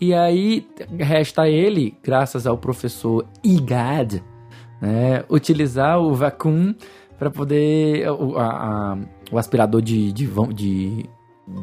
[0.00, 0.66] E aí
[0.98, 4.20] resta ele, graças ao professor Igad,
[4.80, 6.74] né, utilizar o vacuum
[7.18, 8.44] para poder o, a-
[8.92, 8.98] a-
[9.32, 11.06] o aspirador de de, de,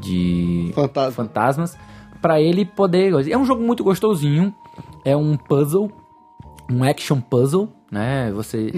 [0.01, 1.11] de Fantasma.
[1.11, 1.77] fantasmas
[2.21, 3.13] para ele poder.
[3.29, 4.51] É um jogo muito gostosinho.
[5.05, 5.91] É um puzzle,
[6.69, 8.31] um action puzzle, né?
[8.31, 8.71] Você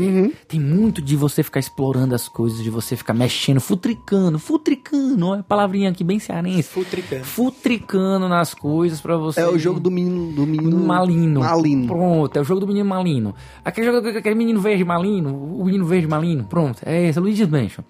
[0.48, 5.40] tem muito de você ficar explorando as coisas, de você ficar mexendo, futricando, futricando, olha
[5.40, 6.64] a palavrinha aqui bem cearense.
[6.64, 7.24] Futricando.
[7.24, 9.42] Futricando nas coisas pra você.
[9.42, 10.34] É o jogo do menino.
[10.34, 11.40] Do menino Malino.
[11.40, 11.88] Malino.
[11.88, 13.34] Pronto, é o jogo do menino Malino.
[13.64, 16.44] Aquele jogo aquele menino verde Malino, o menino verde Malino.
[16.46, 17.84] Pronto, é esse, é Luigi's Mansion.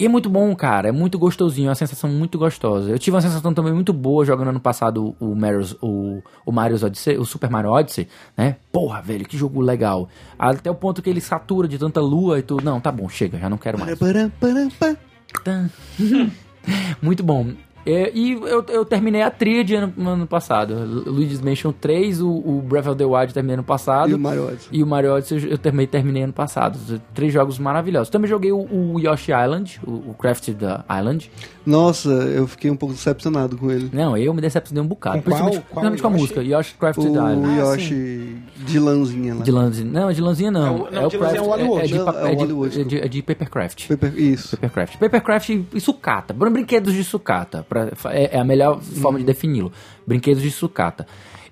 [0.00, 2.88] E é muito bom, cara, é muito gostosinho, é uma sensação muito gostosa.
[2.88, 6.82] Eu tive uma sensação também muito boa jogando ano passado o Mario's, o, o Mario's
[6.82, 8.56] Odyssey, o Super Mario Odyssey, né?
[8.72, 10.08] Porra, velho, que jogo legal.
[10.38, 12.64] Até o ponto que ele satura de tanta lua e tudo.
[12.64, 13.98] Não, tá bom, chega, já não quero mais.
[15.44, 15.68] Tá.
[17.02, 17.52] Muito bom.
[17.86, 20.74] É, e eu, eu terminei a tríade ano, ano passado.
[21.06, 24.10] Luigi's Mansion 3, o, o Breath of the Wild terminei ano passado.
[24.10, 24.68] E o Mario Odyssey.
[24.72, 26.78] E o Mario Odyssey eu terminei, terminei ano passado.
[27.14, 28.10] Três jogos maravilhosos.
[28.10, 30.58] Também joguei o, o Yoshi Island, o, o Crafted
[30.90, 31.30] Island.
[31.64, 33.90] Nossa, eu fiquei um pouco decepcionado com ele.
[33.92, 35.22] Não, eu me decepcionei um bocado.
[35.22, 36.42] Com qual- principalmente qual principalmente com a música.
[36.42, 37.46] Yoshi Crafted O Island.
[37.46, 38.36] Ah, Yoshi
[38.66, 39.42] de lãzinha lá.
[39.42, 39.90] De lãzinha.
[39.90, 40.66] Não, de lãzinha não.
[40.66, 41.58] É o- não, de é o Craft- é, de, World.
[42.04, 43.88] pa- É o é de- Wally World, é de- é de Papercraft.
[43.88, 44.56] Paper- Isso.
[44.56, 44.96] Papercraft.
[44.98, 46.34] Papercraft e sucata.
[46.34, 47.64] Brin- Brinquedos de sucata.
[47.70, 49.72] Pra- é, é a melhor forma de defini-lo.
[50.06, 51.06] Brinquedos de sucata.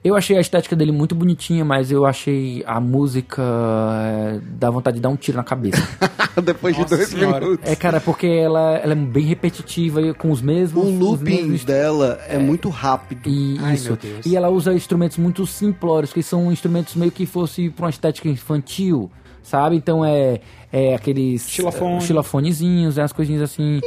[0.04, 3.42] Eu achei a estética dele muito bonitinha, mas eu achei a música.
[3.42, 5.82] é, dá vontade de dar um tiro na cabeça.
[6.42, 7.40] Depois de Nossa dois senhora.
[7.44, 7.68] minutos.
[7.68, 10.84] é, cara, porque ela, ela é bem repetitiva e com os mesmos.
[10.84, 13.28] O looping mesmos dela é, muito rápido.
[13.28, 13.88] e Ai, isso.
[13.88, 14.24] meu Deus.
[14.26, 18.28] E ela usa instrumentos muito simplórios, que são instrumentos meio que fosse pra uma estética
[18.28, 19.10] infantil,
[19.48, 19.76] sabe?
[19.76, 20.40] Então é,
[20.72, 21.96] é aqueles Xilofone.
[21.96, 23.80] eh, xilofonezinhos, é as coisinhas assim.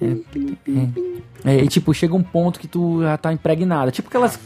[0.00, 0.06] É,
[1.46, 1.54] é.
[1.56, 3.90] É, e tipo, chega um ponto que tu já tá impregnada.
[3.90, 4.38] Tipo aquelas.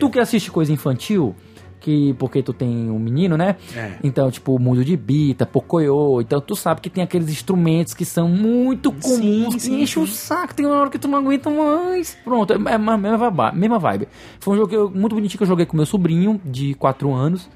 [0.00, 1.34] Tu que assiste coisa infantil,
[1.80, 3.56] que porque tu tem um menino, né?
[3.76, 3.92] É.
[4.02, 8.04] Então, tipo, o mundo de Bita, Pocoyo, então tu sabe que tem aqueles instrumentos que
[8.06, 10.14] são muito comuns, que sim, enchem o sim.
[10.14, 12.16] saco, tem uma hora que tu não aguenta mais.
[12.24, 14.08] Pronto, é a mesma, vibe.
[14.40, 17.12] Foi um jogo que eu- muito bonitinho que eu joguei com meu sobrinho, de 4
[17.12, 17.48] anos.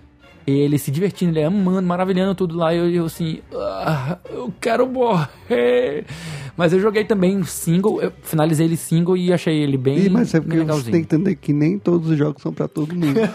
[0.46, 2.74] Ele se divertindo, ele amando, maravilhando tudo lá.
[2.74, 6.04] E eu, eu assim, "Ah, eu quero morrer.
[6.56, 10.34] Mas eu joguei também single, eu finalizei ele single e achei ele bem, Ih, mas
[10.34, 10.92] é bem porque você legalzinho.
[10.92, 13.18] tem que entender que nem todos os jogos são pra todo mundo.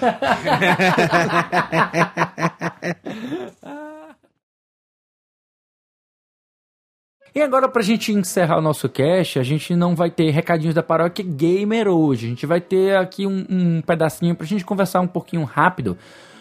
[7.33, 10.81] E agora, pra gente encerrar o nosso cast, a gente não vai ter recadinhos da
[10.81, 12.27] paróquia gamer hoje.
[12.27, 15.97] A gente vai ter aqui um, um pedacinho pra gente conversar um pouquinho rápido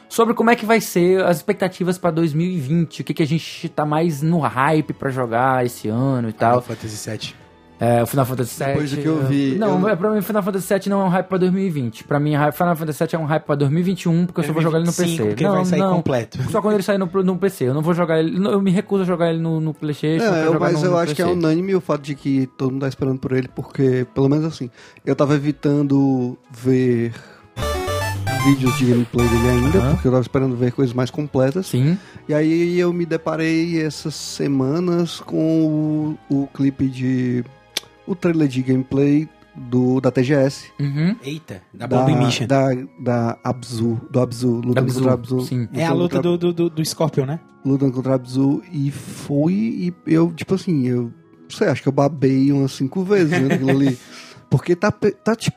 [0.08, 3.00] sobre como é que vai ser as expectativas pra 2020.
[3.00, 6.52] O que, que a gente tá mais no hype pra jogar esse ano e Final
[6.52, 6.62] tal.
[6.62, 7.34] Fantasy VII.
[7.80, 8.66] É, o Final Fantasy VII.
[8.72, 11.04] Depois do que eu vi, Não, eu- é, pra mim, Final Fantasy VII não é
[11.04, 12.04] um hype pra 2020.
[12.04, 14.78] Pra mim, Final Fantasy VII é um hype pra 2021, porque eu só vou jogar
[14.78, 15.28] ele no 2025, PC.
[15.34, 15.96] porque não, vai sair não.
[15.96, 16.38] completo.
[16.52, 17.64] Só quando ele sair no, no PC.
[17.64, 18.36] Eu não vou jogar ele.
[18.46, 20.24] Eu me recuso a jogar ele no, no PlayStation.
[20.24, 21.36] eu É, jogar mas no- eu no acho que é PC.
[21.36, 24.70] unânime o fato de que todo mundo tá esperando por ele, porque, pelo menos assim,
[25.04, 27.12] eu tava evitando ver
[28.44, 29.92] vídeos de gameplay dele ainda, Aham.
[29.94, 31.66] porque eu tava esperando ver coisas mais completas.
[31.66, 31.98] Sim.
[32.28, 37.44] E aí eu me deparei essas semanas com o, o clipe de.
[38.06, 40.66] o trailer de gameplay do, da TGS.
[40.80, 41.16] Uhum.
[41.22, 42.46] Eita, da Bombing Mission.
[42.46, 42.68] Da,
[43.00, 45.40] da Abzu, do Abzu, lutando Abzu, contra Abzu.
[45.42, 45.68] sim.
[45.72, 47.40] É a luta contra- do, do, do, Scorpion, né?
[47.64, 49.54] lutando contra Abzu e fui
[50.06, 51.04] e eu, tipo assim, eu
[51.42, 53.96] não sei, acho que eu babei umas cinco vezes vendo aquilo ali.
[54.54, 55.56] Porque tá, tá tipo,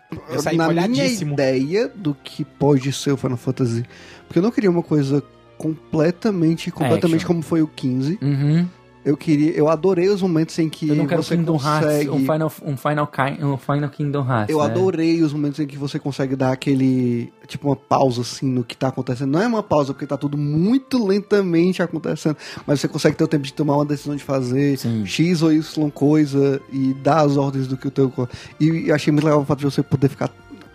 [0.56, 3.86] na minha ideia do que pode ser o Final Fantasy.
[4.26, 5.22] Porque eu não queria uma coisa
[5.56, 7.28] completamente, completamente Action.
[7.28, 8.18] como foi o 15.
[8.20, 8.68] Uhum.
[9.08, 11.86] Eu queria, eu adorei os momentos em que Eu não quero você Kingdom consegue...
[11.86, 14.50] Hearts, um Final, um Final, Ki- um Final Kingdom Hearts.
[14.50, 14.66] Eu né?
[14.66, 17.32] adorei os momentos em que você consegue dar aquele.
[17.48, 19.32] Tipo, uma pausa assim no que tá acontecendo.
[19.32, 22.36] Não é uma pausa, porque tá tudo muito lentamente acontecendo.
[22.66, 25.06] Mas você consegue ter o tempo de tomar uma decisão de fazer Sim.
[25.06, 28.12] X ou Y coisa e dar as ordens do que o teu.
[28.60, 30.30] E, e achei muito legal o fato de você poder ficar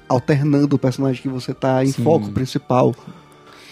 [0.09, 2.03] alternando o personagem que você tá em Sim.
[2.03, 2.95] foco principal.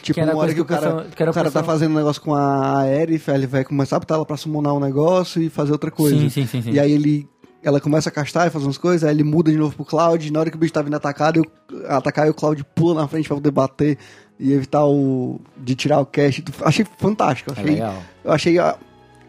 [0.03, 2.21] Tipo, Que era uma hora que o cara, que o cara tá fazendo um negócio
[2.23, 5.73] com a Aerith, ele vai começar a botar ela pra summonar um negócio e fazer
[5.73, 6.17] outra coisa.
[6.17, 6.63] Sim, sim, sim.
[6.63, 6.71] sim.
[6.73, 7.29] E aí ele.
[7.63, 10.27] Ela começa a castar e fazer umas coisas, aí ele muda de novo pro Cloud,
[10.27, 13.07] e na hora que o bicho tá vindo atacado, eu, atacar, o Cloud pula na
[13.07, 13.99] frente pra poder bater
[14.39, 15.39] e evitar o.
[15.59, 16.43] de tirar o cash.
[16.63, 17.51] Achei fantástico.
[17.51, 18.03] É Achei, legal.
[18.25, 18.59] eu achei.
[18.59, 18.77] ah,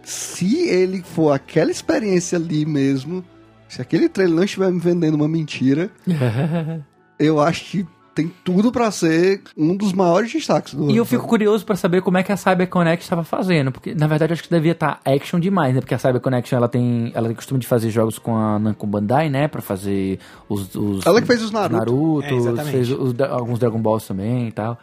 [0.04, 3.24] se ele for aquela experiência ali mesmo,
[3.68, 5.90] Se aquele trailer não estiver me vendendo uma mentira,
[7.20, 11.26] eu acho que tem tudo pra ser um dos maiores destaques do E eu fico
[11.28, 14.44] curioso pra saber como é que a CyberConnect estava fazendo, porque na verdade eu acho
[14.44, 15.82] que devia estar action demais, né?
[15.82, 19.30] Porque a CyberConnect ela tem, ela tem costume de fazer jogos com a Namco Bandai,
[19.30, 19.48] né?
[19.48, 21.78] Pra fazer os, os Ela que fez os Naruto.
[21.78, 24.78] Naruto, É, fez os alguns Dragon Balls também e tal.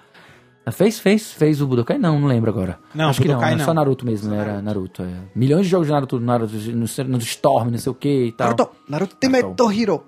[0.72, 1.96] Fez, fez, fez o Budokai?
[1.98, 2.78] Não, não lembro agora.
[2.94, 3.64] Não, Acho que não, Budokai era não.
[3.64, 4.38] só Naruto mesmo, né?
[4.38, 5.02] Era Naruto.
[5.02, 5.06] é.
[5.34, 8.48] Milhões de jogos de Naruto, Naruto no, no Storm, não sei o que e tal.
[8.48, 10.02] Naruto, Naruto Temeto Hero.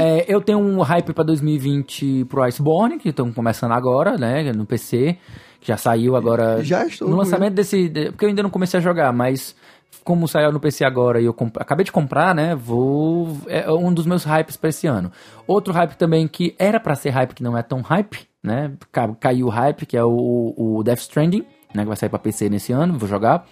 [0.00, 4.52] É, eu tenho um hype pra 2020 pro Iceborne, que estão começando agora, né?
[4.52, 5.16] No PC.
[5.60, 6.62] Que já saiu agora.
[6.62, 7.88] Já estou No lançamento desse.
[7.88, 9.54] de- porque eu ainda não comecei a jogar, mas
[10.04, 12.54] como saiu no PC agora e eu comp- acabei de comprar, né?
[12.54, 13.36] Vou.
[13.46, 15.10] É um dos meus hypes pra esse ano.
[15.46, 18.72] Outro hype também que era pra ser hype, que não é tão hype, né?
[18.92, 21.82] Ca- Caiu o hype, que é o, o Death Stranding, né?
[21.82, 23.44] Que vai sair pra PC nesse ano, vou jogar.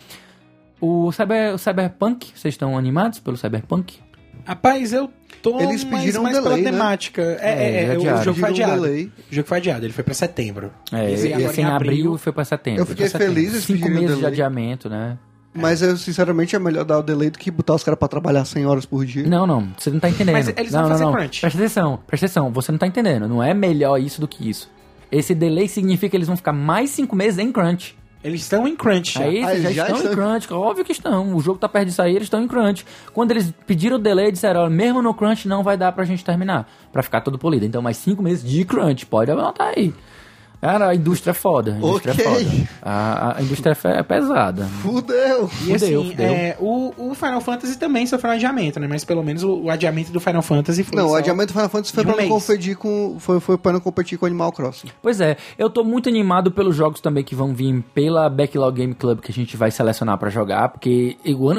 [0.80, 3.98] O, cyber, o Cyberpunk, vocês estão animados pelo Cyberpunk?
[4.44, 5.10] Rapaz, eu
[5.42, 6.70] tô Eles mais, pediram um mais delay, pela né?
[6.78, 7.22] temática.
[7.40, 8.82] É, É, é, é, o jogo foi Pediram um adiado.
[8.82, 9.04] delay.
[9.30, 10.70] O jogo foi adiado, ele foi pra setembro.
[10.92, 12.82] É, Esse ia agora ser em abril e foi pra setembro.
[12.82, 13.34] Eu fiquei setembro.
[13.34, 14.26] feliz eles Cinco meses de delay.
[14.26, 15.16] adiamento, né?
[15.56, 18.44] Mas eu, sinceramente, é melhor dar o delay do que botar os caras pra trabalhar
[18.44, 19.24] 100 horas por dia.
[19.24, 20.34] Não, não, você não tá entendendo.
[20.34, 21.12] Mas eles não, vão não, fazer não.
[21.12, 21.40] crunch.
[21.42, 23.28] Presta atenção, presta atenção, você não tá entendendo.
[23.28, 24.68] Não é melhor isso do que isso.
[25.12, 27.96] Esse delay significa que eles vão ficar mais cinco meses em crunch.
[28.24, 29.24] Eles estão em crunch já.
[29.26, 31.36] Aí Ah, eles já, eles já estão, em estão- crunch, óbvio que estão.
[31.36, 32.84] O jogo tá perto de sair, eles estão em crunch.
[33.12, 36.24] Quando eles pediram o delay, disseram, olha, mesmo no crunch não vai dar pra gente
[36.24, 36.66] terminar.
[36.90, 37.66] Pra ficar todo polido.
[37.66, 39.92] Então mais cinco meses de crunch, pode anotar aí.
[40.64, 41.74] Cara, a indústria é foda.
[41.74, 42.24] A indústria Ok.
[42.24, 42.68] é foda.
[42.80, 44.64] A, a indústria é é pesada.
[44.64, 45.50] Fudeu!
[45.66, 46.26] E assim, Fudeu, fudeu.
[46.26, 48.86] é, o, o Final Fantasy também sofreu um adiamento, né?
[48.88, 51.68] Mas pelo menos o, o adiamento do Final Fantasy foi Não, o adiamento do Final
[51.68, 53.16] Fantasy foi um pra não competir com.
[53.18, 54.88] Foi, foi pra não competir com Animal Crossing.
[55.02, 58.94] Pois é, eu tô muito animado pelos jogos também que vão vir pela Backlog Game
[58.94, 61.18] Club que a gente vai selecionar pra jogar, porque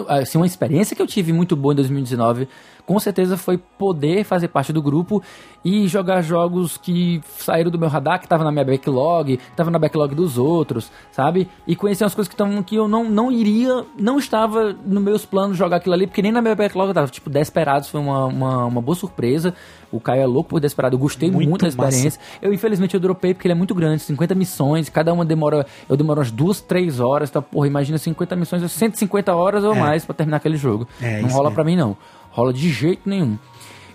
[0.09, 2.47] assim, uma experiência que eu tive muito boa em 2019,
[2.85, 5.21] com certeza foi poder fazer parte do grupo
[5.63, 9.71] e jogar jogos que saíram do meu radar, que tava na minha backlog, que tava
[9.71, 11.49] na backlog dos outros, sabe?
[11.65, 15.25] E conhecer umas coisas que, tão, que eu não, não iria, não estava nos meus
[15.25, 18.25] planos jogar aquilo ali, porque nem na minha backlog eu tava, tipo, Desperados foi uma,
[18.25, 19.55] uma, uma boa surpresa.
[19.91, 21.89] O Caio é louco por Desperado, eu gostei muito, Muito da massa.
[21.89, 22.19] experiência.
[22.41, 25.95] Eu, infelizmente, eu dropei porque ele é muito grande, 50 missões, cada uma demora, eu
[25.97, 27.41] demoro umas duas, três horas, tá?
[27.41, 29.79] Porra, imagina 50 missões, é 150 horas ou É.
[29.79, 30.87] mais pra terminar aquele jogo.
[31.01, 31.55] É, não rola mesmo.
[31.55, 31.97] pra mim, não.
[32.35, 33.37] Rola de jeito nenhum.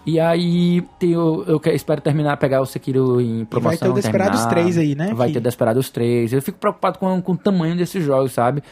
[0.06, 3.78] E aí, tem, o- eu, que- espero terminar, pegar o Sekiro em promoção.
[3.78, 4.62] ter o Desperados terminar.
[4.62, 6.32] 3 aí, né, Vai que- ter Desperados 3.
[6.32, 8.62] Eu fico preocupado com, com o tamanho desses jogos, sabe?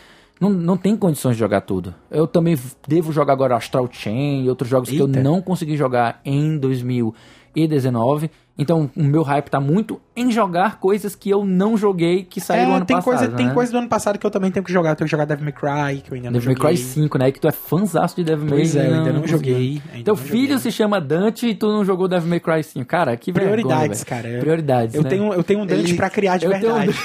[0.40, 1.94] Não, não tem condições de jogar tudo.
[2.10, 2.56] Eu também
[2.86, 5.20] devo jogar agora Astral Chain e outros jogos que eu Eita.
[5.22, 8.30] não consegui jogar em 2019.
[8.60, 12.72] Então, o meu hype tá muito em jogar coisas que eu não joguei que saíram
[12.72, 13.04] É, ano tem passado.
[13.16, 13.54] coisa, tem né?
[13.54, 14.90] coisa do ano passado que eu também tenho que jogar.
[14.90, 16.76] Eu tenho que jogar Devil May Cry, que eu ainda não Devil May joguei.
[16.76, 17.30] Cry 5, né?
[17.30, 19.28] Que tu é fãzaço de Devil May Pois é, eu ainda não consegui.
[19.52, 19.82] joguei.
[19.92, 20.58] ainda Teu não filho joguei.
[20.58, 22.84] se chama Dante e tu não jogou Devil May Cry 5.
[22.84, 24.40] Cara, que Prioridades, vergonha, cara.
[24.40, 25.08] Prioridades, Eu né?
[25.08, 26.98] tenho, eu tenho um Dante Ele- pra criar de eu tenho um verdade.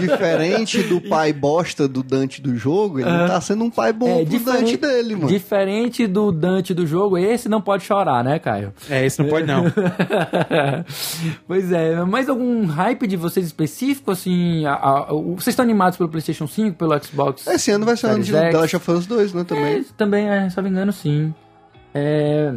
[0.00, 4.24] Diferente do pai bosta do Dante do jogo, ele tá sendo um pai bom É,
[4.24, 5.26] pro Dante dele, mano.
[5.28, 8.72] diferente do Dante do jogo, esse não pode chorar, né, Caio?
[8.88, 9.64] É, esse não pode não.
[11.46, 14.64] pois é, mais algum hype de vocês específico, assim?
[14.66, 17.46] a- a- vocês estão animados pelo PlayStation 5, pelo Xbox?
[17.46, 18.50] Esse ano vai ser ano de The?
[18.52, 19.64] Last of Us 2, né, também.
[19.80, 21.34] É, também, é, se não me engano, sim.
[21.94, 22.54] É,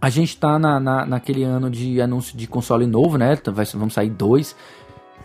[0.00, 3.38] a gente tá na, na- naquele ano de anúncio de console novo, né?
[3.52, 4.54] Vai, vamos sair dois.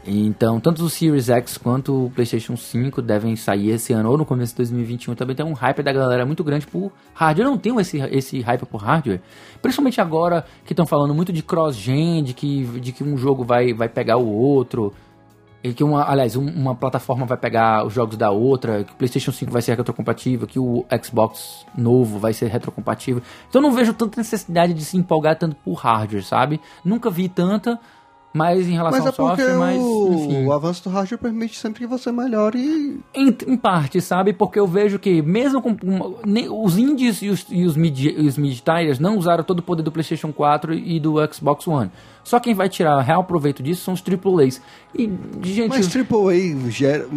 [0.09, 4.25] Então, tanto o Series X quanto o PlayStation 5 devem sair esse ano ou no
[4.25, 5.15] começo de 2021.
[5.15, 7.45] Também tem um hype da galera muito grande por hardware.
[7.45, 9.19] Eu não tenho esse, esse hype por hardware.
[9.61, 13.73] Principalmente agora que estão falando muito de cross-gen, de que, de que um jogo vai,
[13.73, 14.93] vai pegar o outro.
[15.61, 18.95] E que uma, aliás, um- uma plataforma vai pegar os jogos da outra, que o
[18.95, 23.21] PlayStation 5 vai ser retrocompatível, que o Xbox novo vai ser retrocompatível.
[23.49, 26.61] Então não vejo tanta necessidade de se empolgar tanto por hardware, sabe?
[26.85, 27.77] Nunca vi tanta,
[28.37, 30.45] mas em relação Mas é ao software, mas o, enfim.
[30.45, 33.01] o avanço do hardware permite sempre que você melhore.
[33.13, 34.31] Em, em parte, sabe?
[34.33, 35.75] Porque eu vejo que mesmo com
[36.25, 37.75] nem- os indies e os, e os
[38.37, 41.89] mid-tires não usaram todo o poder do PlayStation 4 e do Xbox One.
[42.27, 44.61] Só quem vai tirar real proveito disso são os AAAs.
[44.93, 45.09] E,
[45.43, 47.07] gente, Mas AAA gera.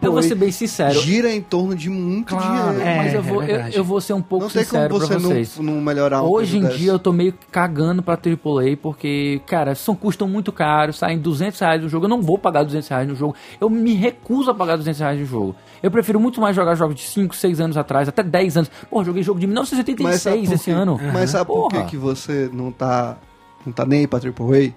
[0.00, 1.00] eu vou ser AAA bem sincero.
[1.00, 2.80] gira em torno de muito Claro, dinheiro.
[2.88, 3.76] É, mas eu é vou, eu, verdade.
[3.76, 5.58] eu vou ser um pouco não sincero como pra você vocês.
[5.58, 9.96] não, não melhorar Hoje em dia eu tô meio cagando pra AAA porque, cara, são
[9.96, 12.04] custam muito caros, saem 200 reais no jogo.
[12.04, 13.34] Eu não vou pagar 200 reais no jogo.
[13.60, 15.56] Eu me recuso a pagar 200 reais no jogo.
[15.82, 18.70] Eu prefiro muito mais jogar jogos de 5, 6 anos atrás, até 10 anos.
[18.88, 20.70] Pô, joguei jogo de Mas 1976 sabe por esse quê?
[20.70, 21.00] ano.
[21.12, 21.88] Mas sabe por que, Porra.
[21.88, 23.16] que você não tá,
[23.64, 24.72] não tá nem aí pra AAA?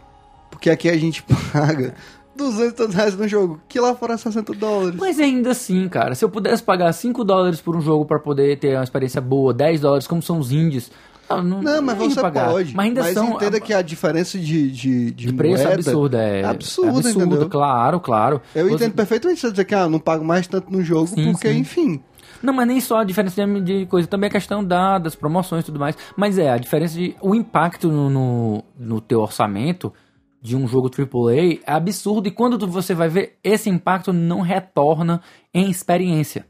[0.49, 1.93] Porque aqui a gente paga
[2.35, 4.99] 200 reais no jogo, que lá fora é 60 dólares.
[4.99, 8.57] Mas ainda assim, cara, se eu pudesse pagar 5 dólares por um jogo pra poder
[8.59, 10.91] ter uma experiência boa, 10 dólares, como são os indies,
[11.29, 12.49] Não, não, Não, mas você pagar.
[12.51, 12.75] pode.
[12.75, 13.33] Mas ainda são.
[13.35, 16.41] entenda que a diferença de, de, de, de preço é moeda absurda, é.
[16.41, 17.49] é absurda, é absurdo, entendeu?
[17.49, 18.41] claro, claro.
[18.53, 21.31] Eu Você- entendo perfeitamente você dizer que ah, não pago mais tanto no jogo, Sim,
[21.31, 21.57] porque, sim.
[21.59, 22.01] enfim.
[22.43, 25.63] Não, mas nem só a diferença de, de coisa, também a questão da, das promoções
[25.63, 25.97] e tudo mais.
[26.17, 27.15] Mas é, a diferença de.
[27.21, 29.93] O impacto no, no, no teu orçamento
[30.41, 32.27] de um jogo AAA é absurdo.
[32.27, 35.21] E quando você vai ver, esse impacto não retorna
[35.53, 36.45] em experiência.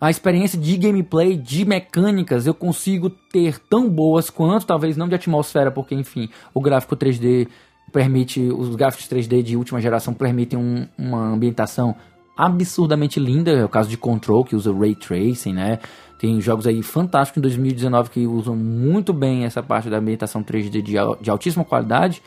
[0.00, 5.14] A experiência de gameplay, de mecânicas, eu consigo ter tão boas quanto, talvez não de
[5.14, 7.46] atmosfera, porque, enfim, o gráfico 3D
[7.92, 8.40] permite.
[8.40, 11.94] Os gráficos 3D de última geração permitem um- uma ambientação
[12.36, 13.50] absurdamente linda.
[13.50, 15.78] É o caso de Control, que usa Ray Tracing, né?
[16.18, 20.82] Tem jogos aí fantásticos em 2019 que usam muito bem essa parte da ambientação 3D
[20.82, 22.22] de, de altíssima qualidade.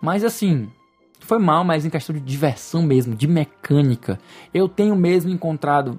[0.00, 0.68] Mas assim,
[1.20, 4.18] foi mal, mas em questão de diversão mesmo, de mecânica.
[4.52, 5.98] Eu tenho mesmo encontrado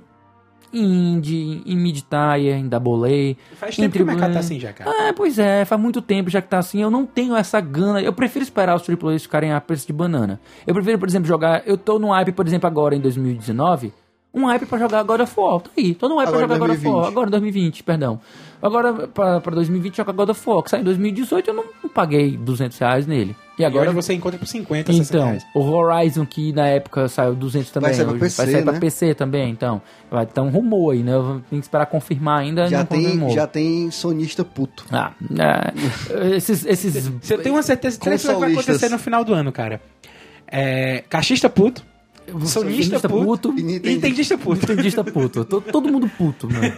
[0.73, 3.55] em Indie, em Mid-Tier, em Double A.
[3.55, 4.89] Faz em tempo que o mercado tá assim já, cara.
[4.89, 6.81] Ah, pois é, faz muito tempo já que tá assim.
[6.81, 8.01] Eu não tenho essa gana.
[8.01, 10.39] Eu prefiro esperar os AAAs ficarem a preço de banana.
[10.65, 11.63] Eu prefiro, por exemplo, jogar.
[11.65, 13.93] Eu tô no hype, por exemplo, agora em 2019.
[14.33, 15.61] Um hype pra jogar God of War.
[15.61, 15.93] Tá aí.
[15.93, 16.93] Tô no hype Agora pra jogar God of War.
[16.93, 17.11] 2020.
[17.11, 18.19] Agora em 2020, perdão.
[18.63, 20.63] Agora pra, pra 2020 jogar God of War.
[20.63, 23.35] Que sai em 2018 eu não, não paguei 200 reais nele.
[23.59, 24.01] E Agora agora.
[24.01, 25.45] você encontra por 50, 60 Então, reais.
[25.53, 28.63] o Horizon, que na época saiu 200 também, Vai sair pra hoje PC, vai sair
[28.63, 28.79] pra né?
[28.79, 29.81] PC também, então.
[30.09, 31.13] Vai ter um rumor aí, né?
[31.13, 32.67] Eu tenho que esperar confirmar ainda.
[32.67, 33.29] Já não tem, confirmou.
[33.31, 34.85] já tem sonista puto.
[34.91, 39.51] Ah, é, esses, esses Você tem uma certeza que vai acontecer no final do ano,
[39.51, 39.81] cara.
[40.47, 41.83] É, caixista puto,
[42.45, 42.59] sonista
[42.99, 44.59] sonista puto, puto e e nintendista puto.
[44.61, 45.45] Nintendista puto.
[45.45, 46.73] Todo, todo mundo puto, mano.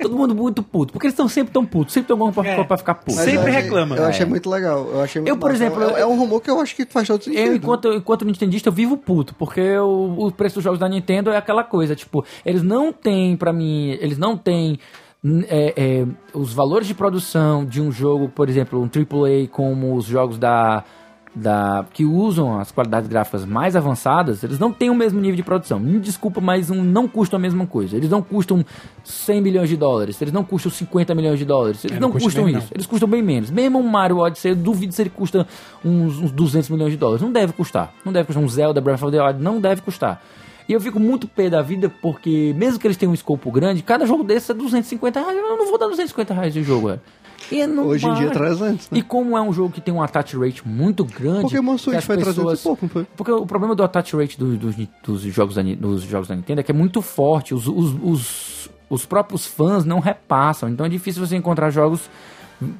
[0.00, 0.92] Todo mundo muito puto.
[0.92, 1.94] Porque eles estão sempre tão putos.
[1.94, 2.64] Sempre tem alguma pra, É.
[2.64, 3.14] pra ficar puto.
[3.16, 3.96] Mas Sempre eu achei- reclama.
[3.96, 4.28] Eu achei É.
[4.28, 4.88] muito legal.
[4.92, 5.64] Eu, achei muito Eu, por massa.
[5.64, 7.40] exemplo, é, eu- é um rumor que eu acho que faz todo sentido.
[7.40, 11.30] Eu, enquanto, enquanto nintendista, eu vivo puto, porque o, o preço dos jogos da Nintendo
[11.30, 14.78] é aquela coisa, tipo, eles não têm, pra mim, eles não têm
[15.48, 20.04] é, é, os valores de produção de um jogo, por exemplo, um AAA como os
[20.04, 20.84] jogos da,
[21.34, 25.42] da que usam as qualidades gráficas mais avançadas, eles não têm o mesmo nível de
[25.42, 25.80] produção.
[25.80, 27.96] Me desculpa, mas um, não custam a mesma coisa.
[27.96, 28.64] Eles não custam
[29.02, 32.12] 100 milhões de dólares, eles não custam 50 milhões de dólares, eles É, não, não
[32.12, 32.58] custa custam isso.
[32.58, 32.66] não.
[32.72, 33.50] Eles custam bem menos.
[33.50, 35.46] Mesmo um Mario Odyssey, eu duvido se ele custa
[35.84, 37.20] uns, uns 200 milhões de dólares.
[37.20, 37.92] Não deve custar.
[38.04, 38.42] Não deve custar.
[38.44, 40.22] Um Zelda Breath of the Wild não deve custar.
[40.68, 43.82] E eu fico muito pé da vida porque, mesmo que eles tenham um escopo grande,
[43.82, 45.36] cada jogo desse é 250 reais.
[45.36, 47.00] Eu não vou dar 250 reais de jogo, velho.
[47.86, 48.34] Hoje em dia é vai.
[48.36, 48.98] 300, né?
[48.98, 51.42] E como é um jogo que tem um attach rate muito grande.
[51.42, 53.06] Pokémon que Switch foi 300 pessoas- e pouco, não foi?
[53.16, 54.74] porque o problema do attach rate do- dos,
[55.04, 57.54] dos jogos da, dos jogos da Nintendo é que é muito forte.
[57.54, 60.68] Os, os, os, os próprios fãs não repassam.
[60.68, 62.08] Então é difícil você encontrar jogos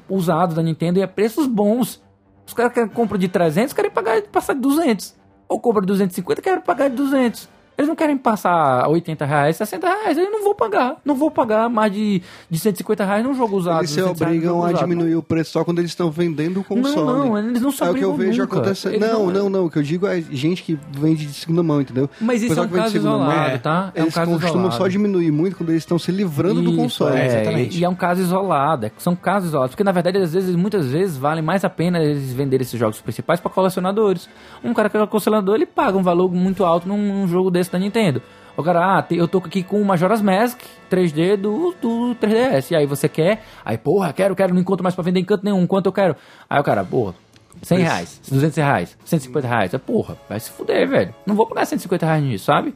[0.09, 2.01] usados da Nintendo e a preços bons.
[2.47, 5.15] Os caras que compram de 300 querem pagar passar de 200.
[5.47, 7.49] Ou compra de 250 querem pagar de 200.
[7.77, 10.17] Eles não querem passar 80 reais, 60 reais.
[10.17, 10.95] Eu não vou pagar.
[11.03, 13.79] Não vou pagar mais de, de 150 reais num jogo usado.
[13.79, 14.79] Eles se 200 reais num obrigam a usado.
[14.79, 16.95] diminuir o preço só quando eles estão vendendo o console.
[16.95, 18.55] Não, não, eles não se É o que eu vejo nunca.
[18.57, 18.89] acontecer.
[18.95, 19.65] Eles Não, não- não, não.
[19.65, 22.09] O que eu digo é gente que vende de segunda mão, entendeu?
[22.21, 23.57] Mas isso é um caso mão, isolado, é.
[23.57, 23.91] tá?
[23.93, 24.75] É um Eles caso costumam isolado.
[24.77, 27.17] só diminuir muito quando eles estão se livrando do Isso, console.
[27.17, 27.77] é, exatamente.
[27.77, 29.71] E, e é um caso isolado, é- são casos isolados.
[29.71, 33.01] Porque na verdade, às vezes, muitas vezes, vale mais a pena eles venderem esses jogos
[33.01, 34.29] principais para colecionadores.
[34.63, 37.64] Um cara que é colecionador, ele paga um valor muito alto num, num jogo desse
[37.71, 38.21] da Nintendo.
[38.57, 42.71] O cara, ah, eu tô aqui com o Majora's Mask 3D do, do 3DS.
[42.71, 43.43] E aí você quer?
[43.65, 45.67] Aí, porra, quero, quero, não encontro mais pra vender em canto nenhum.
[45.67, 46.15] Quanto eu quero?
[46.49, 47.13] Aí o cara, porra,
[47.61, 49.73] 100 reais, 200 reais, 150 reais.
[49.73, 51.13] É, porra, vai se fuder, velho.
[51.25, 52.73] Não vou pagar 150 reais nisso, sabe?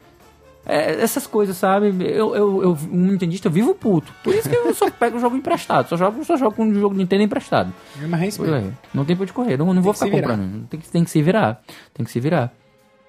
[0.66, 1.88] É, essas coisas, sabe?
[2.00, 4.14] Eu, eu, eu, um nintendista, eu vivo puto.
[4.24, 5.88] Por isso que eu só pego o jogo emprestado.
[5.88, 7.74] Só jogo, só jogo um jogo Nintendo emprestado.
[8.08, 8.56] Mas é isso mesmo.
[8.56, 9.58] É, Não tem pra onde correr.
[9.58, 10.68] Não, não vou ficar comprando.
[10.68, 11.61] Tem que, tem que se virar.
[11.93, 12.53] Tem que se virar.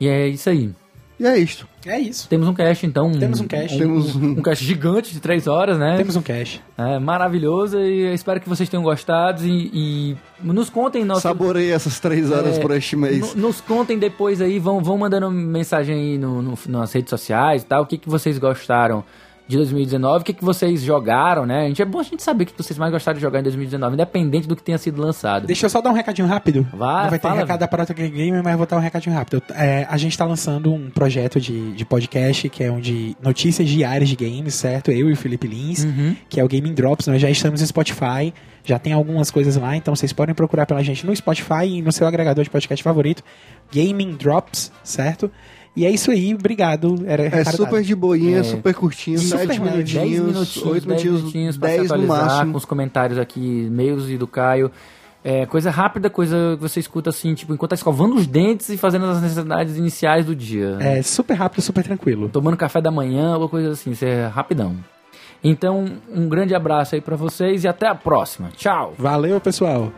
[0.00, 0.72] E é isso aí.
[1.20, 1.68] E é isto.
[1.84, 2.26] É isso.
[2.28, 3.12] Temos um cast, então.
[3.12, 3.76] Temos um cast.
[3.76, 5.98] Temos um- Um cast gigante de três horas, né?
[5.98, 6.60] Temos um cash.
[6.78, 7.78] É, maravilhoso.
[7.78, 9.44] E eu espero que vocês tenham gostado.
[9.46, 9.70] E,
[10.12, 11.20] e nos contem nosso.
[11.20, 13.34] Saborei essas três horas É, por este mês.
[13.34, 17.62] no- nos contem depois aí, vão, vão mandando mensagem aí no, no- nas redes sociais
[17.62, 19.04] e tal, o que, que vocês gostaram
[19.50, 21.64] de 2019, o que, que vocês jogaram, né?
[21.64, 23.42] A gente, é bom a gente saber o que vocês mais gostaram de jogar em
[23.42, 25.46] 2019, independente do que tenha sido lançado.
[25.46, 26.66] Deixa eu só dar um recadinho rápido.
[26.72, 27.40] Vai, Não vai ter fala.
[27.40, 29.42] recado da Parota Game, mas vou dar um recadinho rápido.
[29.50, 33.68] É, a gente tá lançando um projeto de, de podcast que é um de notícias
[33.68, 34.90] diárias de games, certo?
[34.92, 36.14] Eu e o Felipe Lins, Uhum.
[36.28, 37.06] que é o Gaming Drops.
[37.08, 38.32] Nós já estamos no Spotify,
[38.64, 41.90] já tem algumas coisas lá, então vocês podem procurar pela gente no Spotify e no
[41.90, 43.22] seu agregador de podcast favorito,
[43.74, 45.30] Gaming Drops, certo?
[45.76, 46.96] E é isso aí, obrigado.
[47.06, 48.42] Era É super de boinha, É.
[48.42, 51.90] super curtinho, Super 7 leve, 10 minutinhos, minutinhos, 8 10 minutinhos, minutinhos pra se 10
[51.92, 52.52] no máximo.
[52.52, 54.70] com os comentários aqui, meus e do Caio.
[55.22, 58.76] É, coisa rápida, coisa que você escuta assim, tipo, enquanto tá escovando os dentes e
[58.78, 60.78] fazendo as necessidades iniciais do dia.
[60.80, 62.28] É super rápido, super tranquilo.
[62.28, 64.76] Tomando café da manhã, ou coisa assim, isso é rapidão.
[65.44, 65.84] Então,
[66.14, 68.48] um grande abraço aí pra vocês e até a próxima.
[68.56, 68.94] Tchau!
[68.98, 69.92] Valeu, pessoal!